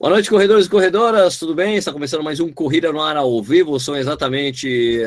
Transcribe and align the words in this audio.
Boa 0.00 0.12
noite, 0.12 0.30
corredores 0.30 0.64
e 0.64 0.70
corredoras, 0.70 1.38
tudo 1.38 1.54
bem? 1.54 1.76
Está 1.76 1.92
começando 1.92 2.24
mais 2.24 2.40
um 2.40 2.50
Corrida 2.50 2.90
no 2.90 3.02
Ar 3.02 3.18
ao 3.18 3.42
vivo, 3.42 3.78
são 3.78 3.94
exatamente 3.94 4.98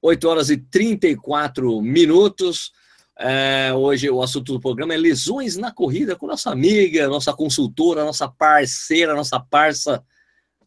8 0.00 0.26
horas 0.26 0.48
e 0.48 0.56
34 0.56 1.82
minutos. 1.82 2.72
É, 3.18 3.70
hoje 3.74 4.08
o 4.08 4.22
assunto 4.22 4.54
do 4.54 4.58
programa 4.58 4.94
é 4.94 4.96
lesões 4.96 5.58
na 5.58 5.70
corrida 5.70 6.16
com 6.16 6.26
nossa 6.26 6.50
amiga, 6.50 7.06
nossa 7.06 7.34
consultora, 7.34 8.02
nossa 8.02 8.28
parceira, 8.28 9.14
nossa 9.14 9.38
parça, 9.38 10.02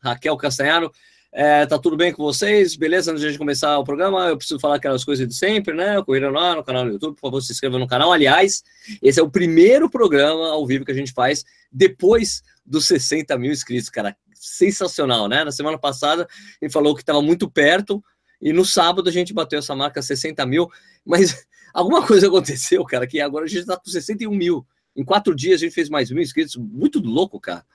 Raquel 0.04 0.38
Castanharo. 0.38 0.92
É, 1.36 1.66
tá 1.66 1.80
tudo 1.80 1.98
bem 1.98 2.14
com 2.14 2.22
vocês? 2.22 2.76
Beleza? 2.76 3.10
Antes 3.10 3.22
de 3.22 3.26
a 3.26 3.30
gente 3.32 3.40
começar 3.40 3.80
o 3.80 3.84
programa, 3.84 4.28
eu 4.28 4.38
preciso 4.38 4.60
falar 4.60 4.76
aquelas 4.76 5.04
coisas 5.04 5.28
de 5.28 5.34
sempre, 5.34 5.74
né? 5.74 6.00
Corrida 6.04 6.28
ar, 6.28 6.56
no 6.56 6.64
canal 6.64 6.86
do 6.86 6.92
YouTube, 6.92 7.16
por 7.16 7.22
favor, 7.22 7.42
se 7.42 7.52
inscreva 7.52 7.80
no 7.80 7.88
canal. 7.88 8.14
Aliás, 8.14 8.64
esse 9.02 9.20
é 9.20 9.24
o 9.24 9.28
primeiro 9.28 9.90
programa 9.90 10.50
ao 10.50 10.64
vivo 10.68 10.86
que 10.86 10.92
a 10.92 10.96
gente 10.96 11.12
faz 11.12 11.44
depois 11.72 12.44
dos 12.64 12.86
60 12.86 13.36
mil 13.40 13.52
inscritos, 13.52 13.90
cara. 13.90 14.16
Sensacional, 14.36 15.28
né? 15.28 15.44
Na 15.44 15.52
semana 15.52 15.76
passada, 15.76 16.28
ele 16.62 16.72
falou 16.72 16.94
que 16.94 17.02
estava 17.02 17.20
muito 17.20 17.50
perto, 17.50 18.04
e 18.40 18.54
no 18.54 18.64
sábado 18.64 19.10
a 19.10 19.12
gente 19.12 19.34
bateu 19.34 19.58
essa 19.58 19.74
marca 19.76 20.04
60 20.04 20.46
mil, 20.46 20.70
mas 21.04 21.48
alguma 21.74 22.06
coisa 22.06 22.28
aconteceu, 22.28 22.86
cara, 22.86 23.08
que 23.08 23.20
agora 23.20 23.46
a 23.46 23.48
gente 23.48 23.62
está 23.62 23.76
com 23.76 23.90
61 23.90 24.30
mil. 24.36 24.64
Em 24.96 25.04
quatro 25.04 25.34
dias 25.36 25.62
a 25.62 25.66
gente 25.66 25.74
fez 25.74 25.90
mais 25.90 26.12
mil 26.12 26.22
inscritos, 26.22 26.56
muito 26.58 27.00
louco, 27.00 27.40
cara. 27.40 27.66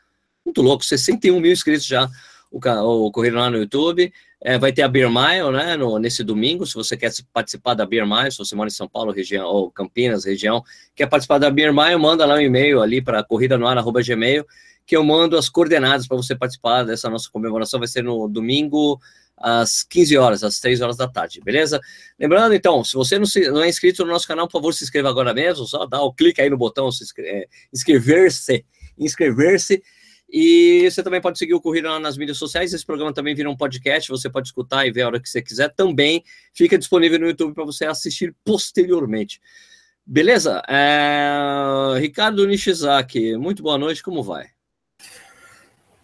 Muito 0.44 0.62
louco, 0.62 0.84
61 0.84 1.40
mil 1.40 1.50
inscritos 1.50 1.84
já 1.84 2.08
o, 2.50 2.58
o 2.58 3.30
lá 3.32 3.50
no 3.50 3.58
YouTube. 3.58 4.12
É, 4.40 4.56
vai 4.56 4.72
ter 4.72 4.82
a 4.82 4.88
Beer 4.88 5.10
Mile, 5.10 5.50
né, 5.52 5.76
no, 5.76 5.98
nesse 5.98 6.22
domingo, 6.22 6.64
se 6.64 6.74
você 6.74 6.96
quer 6.96 7.10
participar 7.32 7.74
da 7.74 7.84
Beer 7.84 8.06
Mile, 8.06 8.30
se 8.30 8.38
você 8.38 8.54
mora 8.54 8.68
em 8.68 8.72
São 8.72 8.88
Paulo, 8.88 9.10
região, 9.10 9.44
ou 9.44 9.68
Campinas, 9.68 10.24
região, 10.24 10.62
quer 10.94 11.08
participar 11.08 11.38
da 11.38 11.50
Beer 11.50 11.74
Mile, 11.74 11.96
manda 11.96 12.24
lá 12.24 12.36
um 12.36 12.40
e-mail 12.40 12.80
ali 12.80 13.02
para 13.02 13.24
corrida 13.24 13.58
no 13.58 13.66
que 14.86 14.96
eu 14.96 15.02
mando 15.02 15.36
as 15.36 15.48
coordenadas 15.48 16.06
para 16.06 16.16
você 16.16 16.36
participar 16.36 16.84
dessa 16.84 17.10
nossa 17.10 17.28
comemoração, 17.30 17.80
vai 17.80 17.88
ser 17.88 18.02
no 18.02 18.28
domingo, 18.28 18.98
às 19.36 19.82
15 19.82 20.16
horas, 20.16 20.44
às 20.44 20.58
3 20.60 20.80
horas 20.80 20.96
da 20.96 21.06
tarde, 21.06 21.40
beleza? 21.40 21.80
Lembrando, 22.18 22.54
então, 22.54 22.82
se 22.82 22.94
você 22.94 23.18
não, 23.18 23.26
se, 23.26 23.48
não 23.50 23.62
é 23.62 23.68
inscrito 23.68 24.04
no 24.04 24.12
nosso 24.12 24.26
canal, 24.26 24.46
por 24.46 24.52
favor, 24.52 24.74
se 24.74 24.84
inscreva 24.84 25.08
agora 25.08 25.32
mesmo, 25.32 25.66
só 25.66 25.86
dá 25.86 26.00
o 26.00 26.12
clique 26.12 26.40
aí 26.40 26.50
no 26.50 26.56
botão 26.56 26.90
se 26.90 27.04
é, 27.18 27.46
inscrever-se, 27.72 28.64
inscrever-se, 28.98 29.82
e 30.30 30.88
você 30.90 31.02
também 31.02 31.20
pode 31.20 31.38
seguir 31.38 31.54
o 31.54 31.60
Corrida 31.60 31.90
lá 31.90 31.98
nas 31.98 32.18
mídias 32.18 32.36
sociais. 32.36 32.74
Esse 32.74 32.84
programa 32.84 33.14
também 33.14 33.34
vira 33.34 33.48
um 33.48 33.56
podcast. 33.56 34.10
Você 34.10 34.28
pode 34.28 34.48
escutar 34.48 34.86
e 34.86 34.90
ver 34.90 35.02
a 35.02 35.06
hora 35.06 35.20
que 35.20 35.28
você 35.28 35.40
quiser. 35.40 35.72
Também 35.74 36.22
fica 36.52 36.76
disponível 36.76 37.18
no 37.18 37.26
YouTube 37.28 37.54
para 37.54 37.64
você 37.64 37.86
assistir 37.86 38.34
posteriormente. 38.44 39.40
Beleza? 40.04 40.62
É... 40.68 41.98
Ricardo 41.98 42.46
Nishizaki, 42.46 43.36
muito 43.36 43.62
boa 43.62 43.78
noite. 43.78 44.02
Como 44.02 44.22
vai? 44.22 44.48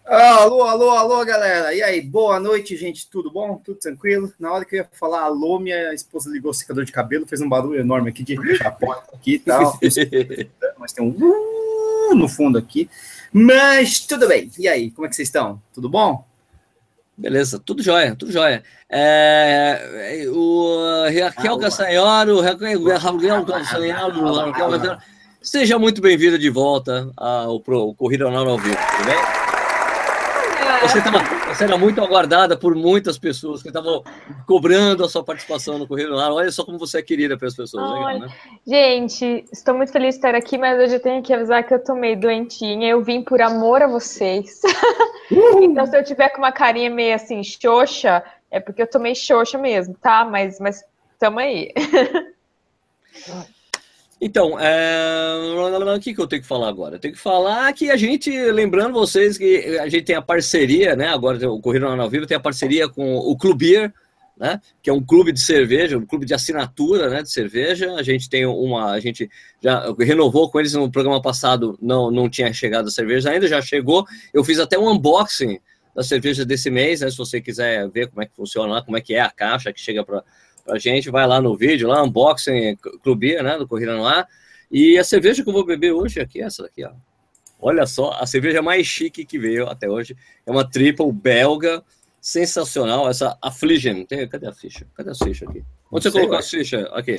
Alô, 0.07 0.63
alô, 0.63 0.89
alô, 0.91 1.25
galera. 1.25 1.73
E 1.73 1.83
aí, 1.83 2.01
boa 2.01 2.39
noite, 2.39 2.75
gente. 2.75 3.07
Tudo 3.09 3.31
bom? 3.31 3.57
Tudo 3.63 3.79
tranquilo? 3.79 4.31
Na 4.39 4.51
hora 4.51 4.65
que 4.65 4.75
eu 4.75 4.79
ia 4.79 4.89
falar 4.91 5.21
alô, 5.21 5.59
minha 5.59 5.93
esposa 5.93 6.29
ligou 6.31 6.51
o 6.51 6.53
secador 6.53 6.83
de 6.83 6.91
cabelo, 6.91 7.27
fez 7.27 7.41
um 7.41 7.49
barulho 7.49 7.79
enorme 7.79 8.09
aqui 8.09 8.23
de 8.23 8.39
fechar 8.39 8.67
a 8.67 8.71
porta 8.71 9.15
aqui 9.15 9.35
e 9.35 9.39
tal. 9.39 9.79
Mas 10.77 10.93
tem 10.93 11.03
um 11.03 11.09
uh 11.09 12.15
no 12.15 12.29
fundo 12.29 12.57
aqui. 12.57 12.89
Mas 13.37 13.99
tudo 13.99 14.29
bem. 14.29 14.49
E 14.57 14.65
aí, 14.65 14.89
como 14.89 15.05
é 15.05 15.09
que 15.09 15.15
vocês 15.17 15.27
estão? 15.27 15.61
Tudo 15.73 15.89
bom? 15.89 16.25
Beleza, 17.17 17.59
tudo 17.59 17.83
jóia, 17.83 18.15
tudo 18.15 18.31
jóia. 18.31 18.63
É, 18.89 20.23
o 20.33 20.77
Raquel 21.21 21.57
Castanharo, 21.57 22.39
Raquel 22.39 23.45
Castanharo, 23.45 24.97
seja 25.41 25.77
muito 25.77 26.01
bem-vindo 26.01 26.39
de 26.39 26.49
volta 26.49 27.11
ao 27.17 27.59
Pro 27.59 27.93
Corrida 27.95 28.23
ao 28.23 28.57
Vivo, 28.57 28.77
tudo 28.97 29.05
bem? 29.05 29.44
Você, 30.81 31.63
era 31.63 31.77
muito 31.77 32.01
aguardada 32.01 32.57
por 32.57 32.75
muitas 32.75 33.17
pessoas 33.17 33.61
que 33.61 33.69
estavam 33.69 34.03
cobrando 34.45 35.03
a 35.03 35.09
sua 35.09 35.23
participação 35.23 35.77
no 35.77 35.87
Correio 35.87 36.09
do 36.09 36.19
Ar. 36.19 36.31
Olha 36.31 36.51
só 36.51 36.63
como 36.63 36.77
você 36.77 36.99
é 36.99 37.01
querida 37.01 37.37
pelas 37.37 37.55
pessoas. 37.55 37.91
Legal, 37.91 38.19
né? 38.19 38.27
Gente, 38.65 39.45
estou 39.51 39.75
muito 39.75 39.91
feliz 39.91 40.15
de 40.15 40.19
estar 40.19 40.35
aqui, 40.35 40.57
mas 40.57 40.79
hoje 40.79 40.95
eu 40.95 40.99
tenho 40.99 41.23
que 41.23 41.33
avisar 41.33 41.63
que 41.63 41.73
eu 41.73 41.83
tô 41.83 41.95
meio 41.95 42.19
doentinha. 42.19 42.89
Eu 42.89 43.01
vim 43.01 43.21
por 43.21 43.41
amor 43.41 43.81
a 43.81 43.87
vocês. 43.87 44.61
Uh! 45.31 45.61
então, 45.63 45.85
se 45.85 45.97
eu 45.97 46.03
tiver 46.03 46.29
com 46.29 46.39
uma 46.39 46.51
carinha 46.51 46.89
meio 46.89 47.15
assim, 47.15 47.43
xoxa, 47.43 48.23
é 48.51 48.59
porque 48.59 48.81
eu 48.81 48.87
tô 48.87 48.99
meio 48.99 49.15
xoxa 49.15 49.57
mesmo, 49.57 49.95
tá? 49.95 50.25
Mas, 50.25 50.59
mas 50.59 50.83
tamo 51.19 51.39
aí. 51.39 51.73
Então, 54.19 54.57
é... 54.59 55.95
o 55.95 55.99
que, 55.99 56.13
que 56.13 56.21
eu 56.21 56.27
tenho 56.27 56.41
que 56.41 56.47
falar 56.47 56.69
agora? 56.69 56.95
Eu 56.95 56.99
tenho 56.99 57.13
que 57.13 57.19
falar 57.19 57.71
que 57.73 57.91
a 57.91 57.97
gente, 57.97 58.29
lembrando 58.51 58.93
vocês 58.93 59.37
que 59.37 59.77
a 59.79 59.89
gente 59.89 60.05
tem 60.05 60.15
a 60.15 60.21
parceria, 60.21 60.95
né? 60.95 61.09
Agora 61.09 61.51
o 61.51 61.59
Corrida 61.59 61.87
ao 61.87 62.09
Vivo 62.09 62.25
tem 62.25 62.37
a 62.37 62.39
parceria 62.39 62.87
com 62.87 63.17
o 63.17 63.37
Clubier, 63.37 63.93
né? 64.37 64.59
Que 64.81 64.89
é 64.89 64.93
um 64.93 65.03
clube 65.03 65.31
de 65.31 65.41
cerveja, 65.41 65.97
um 65.97 66.05
clube 66.05 66.25
de 66.25 66.33
assinatura, 66.33 67.09
né? 67.09 67.23
De 67.23 67.29
cerveja. 67.29 67.93
A 67.95 68.03
gente 68.03 68.29
tem 68.29 68.45
uma, 68.45 68.91
a 68.91 68.99
gente 68.99 69.29
já 69.61 69.93
renovou 69.99 70.49
com 70.49 70.59
eles 70.59 70.73
no 70.73 70.89
programa 70.89 71.21
passado, 71.21 71.77
não, 71.81 72.09
não 72.09 72.29
tinha 72.29 72.51
chegado 72.53 72.87
a 72.87 72.91
cerveja 72.91 73.31
ainda, 73.31 73.47
já 73.47 73.61
chegou. 73.61 74.05
Eu 74.33 74.43
fiz 74.43 74.59
até 74.59 74.77
um 74.79 74.89
unboxing 74.89 75.59
da 75.93 76.03
cerveja 76.03 76.45
desse 76.45 76.69
mês, 76.69 77.01
né? 77.01 77.09
Se 77.09 77.17
você 77.17 77.41
quiser 77.41 77.89
ver 77.89 78.07
como 78.07 78.21
é 78.21 78.25
que 78.25 78.35
funciona, 78.35 78.81
como 78.83 78.97
é 78.97 79.01
que 79.01 79.13
é 79.13 79.21
a 79.21 79.29
caixa 79.29 79.71
que 79.71 79.79
chega 79.79 80.03
para 80.03 80.23
a 80.67 80.77
gente, 80.77 81.09
vai 81.09 81.27
lá 81.27 81.41
no 81.41 81.55
vídeo, 81.55 81.87
lá, 81.87 82.03
unboxing, 82.03 82.75
clubia, 83.03 83.43
né, 83.43 83.57
do 83.57 83.67
Corrida 83.67 83.95
no 83.95 84.05
Ar. 84.05 84.27
E 84.71 84.97
a 84.97 85.03
cerveja 85.03 85.43
que 85.43 85.49
eu 85.49 85.53
vou 85.53 85.65
beber 85.65 85.91
hoje 85.91 86.19
aqui 86.19 86.41
é 86.41 86.45
essa 86.45 86.63
daqui, 86.63 86.83
ó. 86.83 86.91
Olha 87.59 87.85
só, 87.85 88.11
a 88.19 88.25
cerveja 88.25 88.61
mais 88.61 88.85
chique 88.85 89.25
que 89.25 89.39
veio 89.39 89.67
até 89.67 89.89
hoje. 89.89 90.15
É 90.45 90.51
uma 90.51 90.69
triple 90.69 91.11
belga, 91.11 91.83
sensacional, 92.25 93.07
essa 93.07 93.37
Affligen. 93.41 94.05
Tem, 94.05 94.27
cadê 94.27 94.47
a 94.47 94.51
ficha? 94.51 94.87
Cadê 94.95 95.11
a 95.11 95.15
ficha 95.15 95.45
aqui? 95.45 95.63
Onde 95.91 96.03
você 96.03 96.11
colocou 96.11 96.37
as 96.37 96.49
fichas? 96.49 96.85
Aqui. 96.91 97.17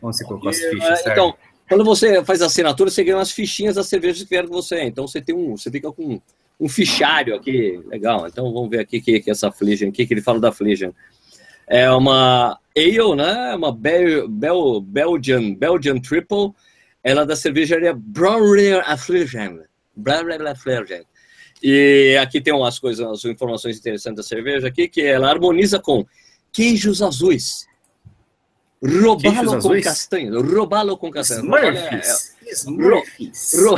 Onde 0.00 0.16
você 0.16 0.24
colocou 0.24 0.48
as 0.48 0.58
fichas, 0.58 1.06
é, 1.06 1.12
Então, 1.12 1.34
quando 1.68 1.84
você 1.84 2.24
faz 2.24 2.40
a 2.40 2.46
assinatura, 2.46 2.88
você 2.88 3.02
ganha 3.02 3.16
umas 3.16 3.32
fichinhas 3.32 3.74
das 3.74 3.88
cervejas 3.88 4.22
que 4.22 4.30
vieram 4.30 4.48
com 4.48 4.54
você. 4.54 4.82
Então, 4.82 5.06
você 5.08 5.20
tem 5.20 5.34
um, 5.34 5.56
você 5.56 5.70
fica 5.70 5.90
com 5.92 6.20
um 6.60 6.68
fichário 6.68 7.34
aqui, 7.34 7.80
legal. 7.86 8.28
Então, 8.28 8.52
vamos 8.52 8.70
ver 8.70 8.78
aqui 8.78 8.98
o 8.98 9.02
que, 9.02 9.20
que 9.20 9.30
é 9.30 9.32
essa 9.32 9.48
Affligen, 9.48 9.88
o 9.88 9.92
que, 9.92 10.06
que 10.06 10.14
ele 10.14 10.22
fala 10.22 10.38
da 10.38 10.50
Affligen. 10.50 10.94
É 11.66 11.90
uma 11.90 12.58
ale, 12.76 13.16
né? 13.16 13.54
Uma 13.54 13.72
Bel, 13.72 14.28
Bel, 14.28 14.80
Belgian, 14.80 15.54
Belgian 15.54 15.98
Triple. 16.00 16.52
Ela 17.02 17.22
é 17.22 17.26
da 17.26 17.36
cervejaria 17.36 17.94
Brauer 17.94 18.82
Affligen. 18.86 19.60
Brauer 19.94 20.46
Affligen. 20.46 21.04
E 21.62 22.16
aqui 22.20 22.40
tem 22.40 22.52
umas 22.52 22.78
coisas, 22.78 23.04
umas 23.04 23.24
informações 23.24 23.78
interessantes 23.78 24.16
da 24.16 24.22
cerveja 24.22 24.68
aqui, 24.68 24.88
que 24.88 25.02
ela 25.02 25.30
harmoniza 25.30 25.78
com 25.78 26.04
queijos 26.52 27.00
azuis. 27.00 27.66
Robalo 28.82 29.62
com 29.62 29.80
castanha. 29.80 30.32
Robalo 30.40 30.98
com 30.98 31.10
castanha. 31.10 31.40
Smurfs. 31.40 32.34
É, 32.46 32.52
Smurfs. 32.52 33.54
Ro, 33.54 33.76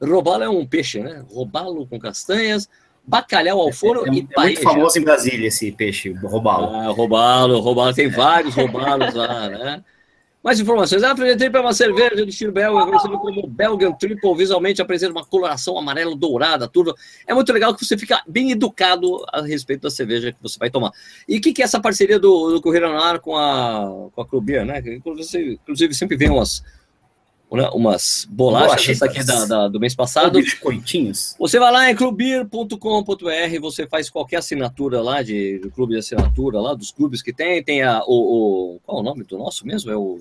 robalo 0.00 0.44
é 0.44 0.48
um 0.48 0.66
peixe, 0.66 1.00
né? 1.00 1.22
Robalo 1.30 1.86
com 1.86 1.98
castanhas 1.98 2.68
bacalhau 3.06 3.60
ao 3.60 3.72
forno 3.72 4.06
é, 4.06 4.10
é, 4.10 4.14
e 4.14 4.28
é 4.36 4.42
muito 4.42 4.62
famoso 4.62 4.98
em 4.98 5.02
Brasília 5.02 5.48
esse 5.48 5.72
peixe, 5.72 6.10
robalo. 6.10 6.74
Ah, 6.74 6.88
robalo, 6.88 7.58
robalo, 7.60 7.94
tem 7.94 8.08
vários 8.08 8.54
robalos 8.54 9.14
lá, 9.14 9.48
né? 9.50 9.84
Mais 10.42 10.60
informações. 10.60 11.02
Ah, 11.02 11.10
apresentei 11.10 11.50
para 11.50 11.60
uma 11.60 11.72
cerveja 11.72 12.24
de 12.24 12.30
estilo 12.30 12.52
belga, 12.52 12.86
conhecido 12.86 13.18
como 13.18 13.46
Belgian 13.46 13.92
Triple. 13.92 14.36
Visualmente 14.36 14.80
apresenta 14.80 15.12
uma 15.12 15.24
coloração 15.24 15.76
amarelo 15.76 16.14
dourada, 16.14 16.68
tudo. 16.68 16.94
É 17.26 17.34
muito 17.34 17.52
legal 17.52 17.74
que 17.74 17.84
você 17.84 17.98
fica 17.98 18.22
bem 18.26 18.52
educado 18.52 19.24
a 19.32 19.42
respeito 19.42 19.82
da 19.82 19.90
cerveja 19.90 20.32
que 20.32 20.40
você 20.40 20.56
vai 20.58 20.70
tomar. 20.70 20.92
E 21.28 21.38
o 21.38 21.40
que, 21.40 21.52
que 21.52 21.60
é 21.60 21.64
essa 21.64 21.80
parceria 21.80 22.20
do, 22.20 22.52
do 22.52 22.62
Correio 22.62 22.86
Ar 22.96 23.18
com 23.18 23.36
a, 23.36 24.10
com 24.14 24.20
a 24.22 24.26
Clubia, 24.26 24.64
né? 24.64 24.80
Inclusive, 24.86 25.58
sempre 25.92 26.16
vem 26.16 26.30
umas, 26.30 26.62
umas 27.50 28.26
bolachas 28.30 28.88
essa 28.88 29.06
aqui 29.06 29.24
da, 29.24 29.44
da, 29.46 29.68
do 29.68 29.80
mês 29.80 29.94
passado. 29.94 30.40
Biscoitinhos. 30.40 31.34
Você 31.38 31.58
vai 31.58 31.72
lá 31.72 31.90
em 31.90 31.96
clubir.com.br, 31.96 33.60
você 33.60 33.86
faz 33.86 34.10
qualquer 34.10 34.36
assinatura 34.36 35.00
lá 35.00 35.22
de, 35.22 35.58
de 35.58 35.70
clube 35.70 35.94
de 35.94 36.00
assinatura 36.00 36.60
lá, 36.60 36.74
dos 36.74 36.90
clubes 36.90 37.22
que 37.22 37.32
tem, 37.32 37.62
tem 37.62 37.82
a, 37.82 38.02
o, 38.06 38.74
o 38.76 38.80
qual 38.84 38.98
é 38.98 39.00
o 39.00 39.04
nome 39.04 39.24
do 39.24 39.38
nosso 39.38 39.66
mesmo? 39.66 39.90
É 39.90 39.96
o 39.96 40.20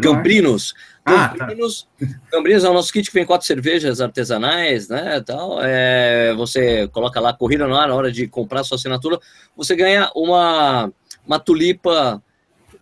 Cambrinos. 0.00 0.74
Ah, 1.04 1.30
Cambrinos, 1.36 1.88
tá. 1.98 2.06
Cambrinos 2.30 2.62
é 2.62 2.70
o 2.70 2.72
nosso 2.72 2.92
kit 2.92 3.08
que 3.08 3.14
vem 3.14 3.26
quatro 3.26 3.44
cervejas 3.44 4.00
artesanais, 4.00 4.88
né, 4.88 5.20
tal. 5.26 5.58
É, 5.60 6.32
você 6.36 6.86
coloca 6.88 7.18
lá 7.18 7.32
corrida 7.32 7.66
no 7.66 7.74
ar 7.74 7.88
na 7.88 7.94
hora 7.94 8.12
de 8.12 8.28
comprar 8.28 8.62
sua 8.62 8.76
assinatura, 8.76 9.18
você 9.56 9.74
ganha 9.74 10.10
uma 10.14 10.92
uma 11.26 11.38
tulipa 11.38 12.22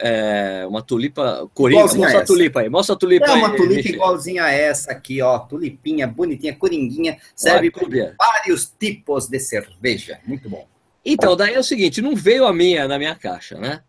é, 0.00 0.64
uma 0.66 0.82
tulipa 0.82 1.48
coringa. 1.54 1.82
Mostra 1.82 2.18
a, 2.18 2.22
a 2.22 2.24
tulipa 2.24 2.60
aí, 2.60 2.68
mostra 2.68 2.94
a 2.94 2.98
tulipa 2.98 3.26
é 3.26 3.30
aí. 3.30 3.38
Uma 3.38 3.56
tulipa 3.56 3.88
igualzinha 3.88 4.44
a 4.44 4.50
essa 4.50 4.92
aqui, 4.92 5.20
ó. 5.20 5.38
Tulipinha, 5.38 6.06
bonitinha, 6.06 6.54
coringuinha. 6.54 7.18
Serve 7.34 7.70
para 7.70 8.14
vários 8.18 8.72
tipos 8.78 9.28
de 9.28 9.38
cerveja. 9.38 10.18
Muito 10.26 10.48
bom. 10.48 10.66
Então, 11.04 11.36
daí 11.36 11.54
é 11.54 11.58
o 11.58 11.64
seguinte, 11.64 12.02
não 12.02 12.14
veio 12.14 12.46
a 12.46 12.52
minha 12.52 12.86
na 12.86 12.98
minha 12.98 13.14
caixa, 13.14 13.58
né? 13.58 13.80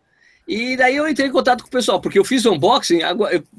E 0.46 0.76
daí 0.76 0.96
eu 0.96 1.08
entrei 1.08 1.28
em 1.28 1.32
contato 1.32 1.62
com 1.62 1.68
o 1.68 1.72
pessoal, 1.72 2.00
porque 2.00 2.18
eu 2.18 2.24
fiz 2.24 2.44
o 2.44 2.52
unboxing 2.52 2.98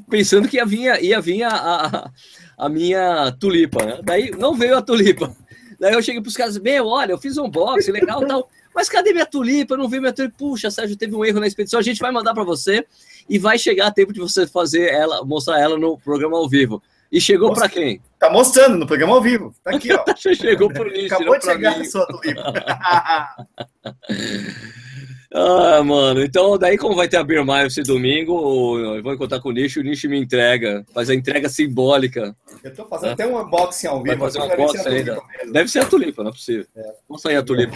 pensando 0.10 0.48
que 0.48 0.58
ia 0.58 0.66
vir, 0.66 1.04
ia 1.04 1.22
vir 1.22 1.44
a, 1.44 2.12
a, 2.58 2.70
minha 2.70 3.32
tulipa, 3.40 3.86
né? 3.86 4.00
Daí 4.04 4.32
não 4.32 4.54
veio 4.54 4.78
a 4.78 4.82
tulipa. 4.82 5.36
Daí 5.80 5.94
eu 5.94 6.02
cheguei 6.02 6.22
pros 6.22 6.36
caras, 6.36 6.58
meu, 6.58 6.88
olha, 6.88 7.12
eu 7.14 7.18
fiz 7.18 7.38
um 7.38 7.46
unboxing, 7.46 7.92
legal 7.92 8.26
tal. 8.28 8.50
Mas 8.74 8.90
cadê 8.90 9.14
minha 9.14 9.26
tulipa? 9.26 9.74
Eu 9.74 9.78
não 9.78 9.88
vi 9.88 10.00
minha 10.00 10.14
tulipa. 10.14 10.36
Puxa, 10.38 10.72
Sérgio, 10.72 10.98
teve 10.98 11.16
um 11.16 11.24
erro 11.24 11.40
na 11.40 11.48
expedição. 11.48 11.80
A 11.80 11.84
gente 11.84 12.00
vai 12.00 12.12
mandar 12.12 12.34
para 12.34 12.44
você 12.44 12.86
e 13.30 13.38
vai 13.38 13.58
chegar 13.58 13.88
a 13.88 13.92
tempo 13.92 14.14
de 14.14 14.20
você 14.20 14.48
fazer 14.48 14.92
ela, 14.92 15.24
mostrar 15.24 15.60
ela 15.60 15.78
no 15.78 15.98
programa 15.98 16.38
ao 16.38 16.50
vivo. 16.50 16.82
E 17.12 17.22
chegou 17.22 17.54
para 17.54 17.70
quem? 17.70 18.02
Tá 18.18 18.32
mostrando 18.32 18.76
no 18.76 18.88
programa 18.88 19.14
ao 19.14 19.22
vivo. 19.22 19.54
Tá 19.64 19.76
aqui, 19.76 19.90
ó. 19.94 20.04
chegou 20.18 20.70
pro 20.70 20.90
Nish, 20.92 21.12
Acabou 21.12 21.38
de 21.38 21.46
chegar 21.46 21.78
mim. 21.78 21.86
a 21.86 21.90
sua 21.90 22.08
tulipa. 22.08 22.54
ah, 25.34 25.84
mano. 25.84 26.24
Então, 26.24 26.58
daí 26.60 26.78
como 26.78 26.96
vai 26.96 27.08
ter 27.08 27.18
a 27.18 27.24
Beer 27.24 27.44
Mile 27.44 27.66
esse 27.66 27.82
domingo, 27.82 28.78
eu 28.78 29.02
vou 29.02 29.14
encontrar 29.14 29.40
com 29.40 29.50
o 29.50 29.52
Nish, 29.52 29.78
o 29.78 29.82
Nish 29.82 30.04
me 30.04 30.20
entrega. 30.20 30.86
Faz 30.94 31.10
a 31.10 31.16
entrega 31.16 31.50
simbólica. 31.50 32.36
Eu 32.64 32.74
tô 32.74 32.86
fazendo 32.86 33.10
é. 33.10 33.14
até 33.14 33.26
um 33.26 33.40
unboxing 33.40 33.88
ao 33.88 34.04
vivo. 34.04 34.16
Vai 34.16 34.30
fazer 34.30 34.40
um 34.40 34.54
unboxing 34.54 34.88
ainda. 34.88 35.22
Deve 35.52 35.70
ser 35.70 35.80
a 35.80 35.86
tulipa, 35.86 36.22
não 36.24 36.30
é 36.30 36.34
possível. 36.34 36.66
É. 36.76 36.94
Vamos 37.10 37.22
sair 37.24 37.38
a 37.38 37.44
tulipa. 37.44 37.74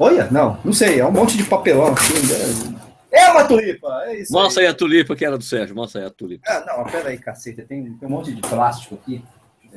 Olha, 0.00 0.28
não, 0.32 0.58
não 0.64 0.72
sei. 0.72 0.98
É 0.98 1.06
um 1.06 1.12
monte 1.12 1.36
de 1.36 1.44
papelão. 1.44 1.92
Assim, 1.92 2.14
né? 2.26 2.80
É 3.12 3.30
uma 3.30 3.44
tulipa, 3.44 4.02
é 4.06 4.20
isso. 4.20 4.32
Mostra 4.32 4.62
aí. 4.62 4.66
aí 4.66 4.72
a 4.72 4.74
tulipa 4.74 5.14
que 5.14 5.24
era 5.24 5.38
do 5.38 5.44
Sérgio, 5.44 5.74
mostra 5.74 6.00
aí 6.00 6.06
a 6.06 6.10
tulipa. 6.10 6.44
Ah, 6.46 6.64
não, 6.66 6.84
pera 6.84 7.08
aí, 7.08 7.18
cacete, 7.18 7.62
tem, 7.62 7.92
tem 7.92 8.08
um 8.08 8.10
monte 8.10 8.32
de 8.32 8.40
plástico 8.40 8.96
aqui. 8.96 9.22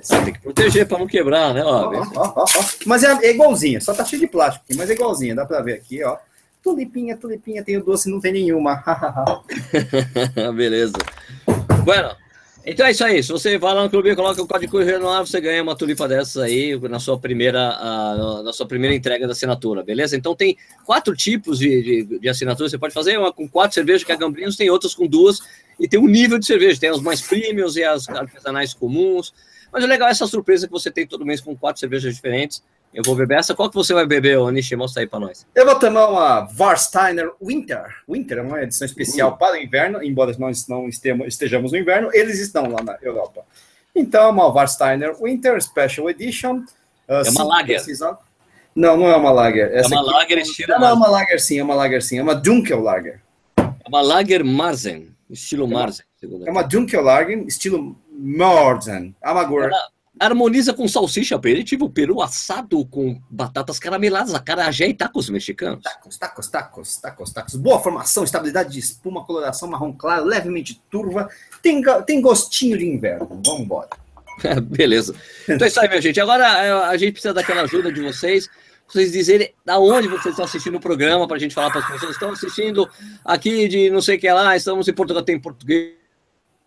Tem 0.09 0.33
que 0.33 0.42
proteger 0.42 0.88
para 0.88 0.98
não 0.98 1.07
quebrar, 1.07 1.54
né? 1.54 1.63
Ó, 1.63 1.92
ó, 1.92 2.07
ó, 2.16 2.44
ó, 2.44 2.63
Mas 2.86 3.04
é, 3.04 3.12
é 3.24 3.31
igualzinha, 3.31 3.80
só 3.80 3.94
tá 3.94 4.04
cheio 4.04 4.19
de 4.19 4.27
plástico 4.27 4.66
aqui, 4.66 4.77
mas 4.77 4.89
é 4.89 4.94
igualzinha, 4.94 5.36
dá 5.36 5.45
para 5.45 5.62
ver 5.62 5.74
aqui, 5.74 6.04
ó. 6.04 6.18
Tulipinha, 6.63 7.18
tulipinha, 7.18 7.63
tem 7.63 7.77
o 7.77 7.83
doce, 7.83 8.10
não 8.10 8.21
tem 8.21 8.31
nenhuma. 8.31 8.81
Beleza. 10.56 10.94
Bueno, 11.83 12.15
então 12.65 12.86
é 12.86 12.92
isso 12.92 13.04
aí. 13.04 13.21
Se 13.21 13.30
você 13.30 13.57
vai 13.57 13.74
lá 13.74 13.83
no 13.83 13.89
clube 13.89 14.10
e 14.10 14.15
coloca 14.15 14.42
o 14.42 14.48
código 14.48 14.71
Correio 14.71 15.07
ar, 15.10 15.27
você 15.27 15.42
ganha 15.42 15.62
uma 15.62 15.75
tulipa 15.75 16.07
dessas 16.07 16.38
aí 16.38 16.80
na 16.88 16.98
sua 16.98 17.19
primeira, 17.19 17.77
uh, 17.77 18.44
na 18.44 18.54
sua 18.54 18.65
primeira 18.65 18.95
entrega 18.95 19.27
da 19.27 19.33
assinatura, 19.33 19.83
beleza? 19.83 20.15
Então 20.15 20.33
tem 20.33 20.57
quatro 20.86 21.13
tipos 21.13 21.60
de, 21.60 22.06
de, 22.06 22.19
de 22.19 22.30
assinatura. 22.30 22.69
Você 22.69 22.77
pode 22.77 22.94
fazer 22.94 23.18
uma 23.18 23.33
com 23.33 23.48
quatro 23.50 23.74
cervejas, 23.74 24.06
que 24.06 24.13
é 24.13 24.16
Gambrinos, 24.16 24.56
tem 24.56 24.69
outras 24.69 24.95
com 24.95 25.06
duas, 25.06 25.42
e 25.77 25.89
tem 25.89 26.00
um 26.00 26.07
nível 26.07 26.39
de 26.39 26.45
cerveja. 26.45 26.80
Tem 26.80 26.89
as 26.89 27.01
mais 27.01 27.21
premiums 27.21 27.75
e 27.75 27.83
as 27.83 28.07
artesanais 28.07 28.74
comuns. 28.74 29.33
Mas 29.69 29.83
o 29.83 29.88
legal 29.88 30.07
é 30.07 30.12
essa 30.12 30.27
surpresa 30.27 30.66
que 30.66 30.71
você 30.71 30.89
tem 30.89 31.06
todo 31.06 31.25
mês 31.25 31.42
com 31.42 31.57
quatro 31.57 31.81
cervejas 31.81 32.16
diferentes. 32.16 32.63
Eu 32.94 33.04
vou 33.04 33.16
beber 33.16 33.40
essa. 33.40 33.56
Qual 33.56 33.69
que 33.69 33.75
você 33.75 33.94
vai 33.94 34.06
beber, 34.06 34.40
Nishi? 34.51 34.75
Mostra 34.75 35.01
aí 35.01 35.07
para 35.07 35.19
nós. 35.19 35.48
Eu 35.56 35.66
vou 35.66 35.75
tomar 35.80 36.07
uma 36.07 36.48
Warsteiner 36.57 37.31
Winter. 37.42 37.84
Winter 38.07 38.38
é 38.38 38.42
uma 38.42 38.62
edição 38.62 38.86
especial 38.86 39.31
uhum. 39.31 39.38
para 39.38 39.54
o 39.54 39.57
inverno, 39.57 40.04
embora 40.04 40.36
nós 40.38 40.68
não 40.68 40.88
estejamos 40.88 41.72
no 41.72 41.78
inverno, 41.78 42.10
eles 42.13 42.40
estão 42.40 42.69
lá 42.69 42.84
na 42.84 42.98
Europa. 43.01 43.44
Então, 43.95 44.30
uma 44.30 44.48
Warsteiner 44.48 45.16
Winter 45.22 45.62
Special 45.62 46.10
Edition. 46.10 46.57
Uh, 47.07 47.25
é 47.25 47.30
uma 47.30 47.44
lager. 47.44 47.81
Não, 48.75 48.98
não 48.98 49.07
é 49.07 49.16
uma 49.16 49.31
lager. 49.31 49.72
Essa 49.74 49.94
é 49.94 49.98
uma 49.98 50.12
lager 50.12 50.38
estilo. 50.40 50.80
Não, 50.80 50.88
é 50.88 50.94
uma 50.94 51.07
lager 51.07 51.40
sim, 51.40 51.60
é 51.60 51.63
uma 51.63 51.75
lager 51.75 52.01
sim. 52.01 52.18
É 52.18 52.24
uma 52.24 52.36
Dunkel 52.36 52.81
Lager. 52.81 53.22
É 53.57 53.88
uma 53.88 54.01
lager 54.01 54.44
Marzen, 54.44 55.10
estilo 55.30 55.66
é 55.66 55.69
Marzen. 55.69 56.06
É 56.45 56.51
uma 56.51 56.63
Dunkel 56.63 57.04
Lager, 57.04 57.38
estilo 57.48 57.95
Marzen. 58.12 59.16
Amagor. 59.22 59.66
Ela, 59.66 59.93
harmoniza 60.19 60.74
com 60.74 60.88
salsicha 60.88 61.36
aperitivo, 61.36 61.89
peru 61.89 62.21
assado 62.21 62.86
com 62.86 63.19
batatas 63.30 63.80
carameladas, 63.80 64.33
acarajé 64.33 64.88
e 64.88 64.94
tacos 64.94 65.30
mexicanos. 65.30 65.83
Tacos, 65.83 66.18
tacos, 66.18 66.48
tacos, 66.48 66.98
tacos, 66.98 67.31
tacos. 67.31 67.56
Boa 67.56 67.80
formação, 67.80 68.24
estabilidade 68.24 68.71
de 68.71 68.80
espuma, 68.80 69.25
coloração 69.25 69.68
marrom 69.68 69.92
claro, 69.94 70.25
levemente 70.25 70.81
turva. 70.89 71.30
Tem, 71.62 71.81
tem 72.06 72.21
gostinho 72.21 72.77
de 72.77 72.86
inverno. 72.86 73.42
Vamos 73.44 73.62
embora. 73.62 73.89
Beleza. 74.63 75.15
Então 75.48 75.65
é 75.65 75.68
isso 75.68 75.80
aí, 75.80 75.88
minha 75.88 76.01
gente. 76.01 76.19
Agora 76.19 76.45
é, 76.45 76.71
a 76.71 76.98
gente 76.98 77.13
precisa 77.13 77.33
daquela 77.33 77.62
ajuda 77.62 77.92
de 77.92 78.01
vocês. 78.01 78.50
Vocês 78.88 79.12
dizerem 79.12 79.54
da 79.66 79.80
onde 79.80 80.07
vocês 80.07 80.33
estão 80.33 80.45
assistindo 80.45 80.75
o 80.75 80.80
programa, 80.80 81.27
para 81.27 81.38
a 81.38 81.39
gente 81.39 81.56
falar 81.56 81.71
para 81.71 81.80
as 81.80 81.88
pessoas. 81.88 82.12
Estão 82.12 82.31
assistindo 82.31 82.88
aqui 83.25 83.68
de 83.68 83.89
não 83.89 84.01
sei 84.01 84.18
o 84.18 84.19
que 84.19 84.31
lá, 84.31 84.56
estamos 84.56 84.88
em 84.88 84.94
Portugal, 84.94 85.24
tem 85.24 85.39
português 85.39 86.02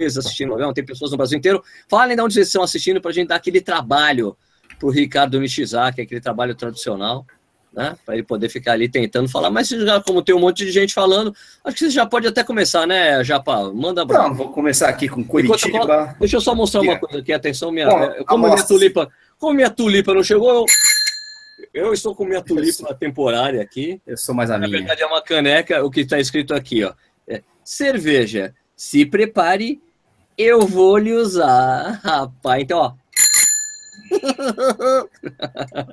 assistindo 0.05 0.49
o 0.49 0.51
programa, 0.51 0.75
tem 0.75 0.85
pessoas 0.85 1.11
no 1.11 1.17
Brasil 1.17 1.39
inteiro. 1.39 1.63
Falem 1.89 2.17
de 2.17 2.23
onde 2.23 2.35
vocês 2.35 2.49
estão 2.49 2.63
assistindo 2.63 3.01
para 3.01 3.11
a 3.11 3.15
gente 3.15 3.29
dar 3.29 3.37
aquele 3.37 3.61
trabalho 3.61 4.37
para 4.79 4.89
o 4.89 4.91
Ricardo 4.91 5.41
Nishizaki, 5.41 6.03
aquele 6.03 6.21
trabalho 6.21 6.55
tradicional, 6.55 7.25
né? 7.73 7.97
Para 8.05 8.15
ele 8.15 8.23
poder 8.23 8.49
ficar 8.49 8.73
ali 8.73 8.89
tentando 8.89 9.29
falar. 9.29 9.51
Mas 9.51 9.69
já, 9.69 10.01
como 10.01 10.23
tem 10.23 10.35
um 10.35 10.41
monte 10.41 10.65
de 10.65 10.71
gente 10.71 10.93
falando, 10.93 11.35
acho 11.65 11.77
que 11.77 11.85
você 11.85 11.91
já 11.91 12.05
pode 12.05 12.27
até 12.27 12.45
começar, 12.45 12.87
né, 12.87 13.23
Japa? 13.25 13.73
Manda 13.73 14.05
Não, 14.05 14.35
vou 14.35 14.51
começar 14.51 14.89
aqui 14.89 15.09
com 15.09 15.25
Curitiba. 15.25 16.15
deixa 16.19 16.37
eu 16.37 16.41
só 16.41 16.55
mostrar 16.55 16.83
uma 16.83 16.99
coisa 16.99 17.19
aqui, 17.19 17.33
atenção, 17.33 17.71
minha. 17.71 17.89
Bom, 17.89 18.25
como, 18.27 18.49
minha 18.49 18.67
tulipa, 18.67 19.11
como 19.39 19.55
minha 19.55 19.71
tulipa 19.71 20.13
não 20.13 20.23
chegou, 20.23 20.51
eu. 20.51 20.65
Eu 21.73 21.93
estou 21.93 22.15
com 22.15 22.25
minha 22.25 22.41
tulipa 22.41 22.95
temporária 22.95 23.61
aqui. 23.61 24.01
Eu 24.07 24.17
sou 24.17 24.35
mais 24.35 24.51
a 24.51 24.59
minha. 24.59 24.71
Na 24.71 24.79
verdade, 24.79 25.03
é 25.03 25.07
uma 25.07 25.23
caneca, 25.23 25.85
o 25.85 25.91
que 25.91 26.01
está 26.01 26.19
escrito 26.19 26.55
aqui, 26.55 26.85
ó. 26.85 26.95
É, 27.29 27.43
cerveja, 27.63 28.55
se 28.75 29.05
prepare 29.05 29.81
eu 30.37 30.61
vou 30.67 30.99
lhe 30.99 31.13
usar, 31.13 32.01
rapaz. 32.03 32.63
Então, 32.63 32.79
ó. 32.79 32.93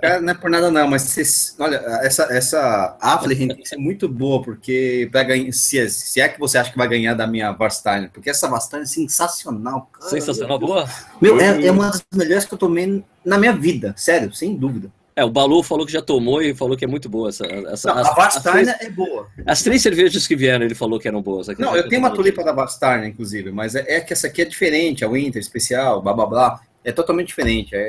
É, 0.01 0.19
não 0.19 0.31
é 0.31 0.33
por 0.33 0.49
nada 0.49 0.69
não, 0.69 0.87
mas 0.87 1.01
você, 1.03 1.23
olha, 1.59 1.77
essa, 2.03 2.23
essa 2.25 2.97
Affleck 3.01 3.47
tem 3.47 3.57
que 3.57 3.67
ser 3.67 3.77
muito 3.77 4.07
boa, 4.07 4.41
porque 4.41 5.09
pra 5.11 5.23
ganhar, 5.23 5.51
se, 5.51 5.79
é, 5.79 5.87
se 5.87 6.21
é 6.21 6.29
que 6.29 6.39
você 6.39 6.57
acha 6.57 6.71
que 6.71 6.77
vai 6.77 6.87
ganhar 6.87 7.13
da 7.13 7.25
minha 7.25 7.51
Varstein, 7.51 8.09
porque 8.09 8.29
essa 8.29 8.47
Varstein 8.47 8.81
é 8.81 8.85
sensacional. 8.85 9.89
Cara. 9.91 10.09
Sensacional, 10.09 10.59
boa? 10.59 10.87
Meu, 11.21 11.39
é, 11.39 11.65
é 11.65 11.71
uma 11.71 11.89
das 11.89 12.03
melhores 12.13 12.45
que 12.45 12.53
eu 12.53 12.57
tomei 12.57 13.03
na 13.25 13.37
minha 13.37 13.53
vida, 13.53 13.93
sério, 13.97 14.33
sem 14.33 14.55
dúvida. 14.55 14.91
É, 15.15 15.23
o 15.23 15.29
Balu 15.29 15.61
falou 15.61 15.85
que 15.85 15.91
já 15.91 16.01
tomou 16.01 16.41
e 16.41 16.55
falou 16.55 16.75
que 16.75 16.85
é 16.85 16.87
muito 16.87 17.07
boa 17.07 17.29
essa. 17.29 17.45
essa 17.45 17.93
não, 17.93 18.01
as, 18.01 18.07
a 18.07 18.13
Bastarna 18.13 18.75
é 18.79 18.89
boa. 18.89 19.27
As 19.45 19.61
três 19.61 19.81
cervejas 19.81 20.25
que 20.25 20.35
vieram, 20.35 20.65
ele 20.65 20.73
falou 20.73 20.99
que 20.99 21.07
eram 21.07 21.21
boas. 21.21 21.47
Não, 21.59 21.75
eu 21.75 21.87
tenho 21.87 22.01
uma 22.01 22.09
tulipa 22.09 22.43
da 22.43 22.51
Bastarna, 22.51 23.07
inclusive, 23.07 23.51
mas 23.51 23.75
é, 23.75 23.85
é, 23.87 24.01
que 24.01 24.11
essa 24.11 24.27
aqui 24.27 24.41
é 24.41 24.45
diferente, 24.45 25.05
a 25.05 25.09
Winter 25.09 25.39
especial, 25.39 26.01
blá 26.01 26.13
blá 26.13 26.25
blá. 26.25 26.61
É 26.83 26.91
totalmente 26.91 27.27
diferente. 27.27 27.75
É 27.75 27.87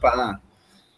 para, 0.00 0.38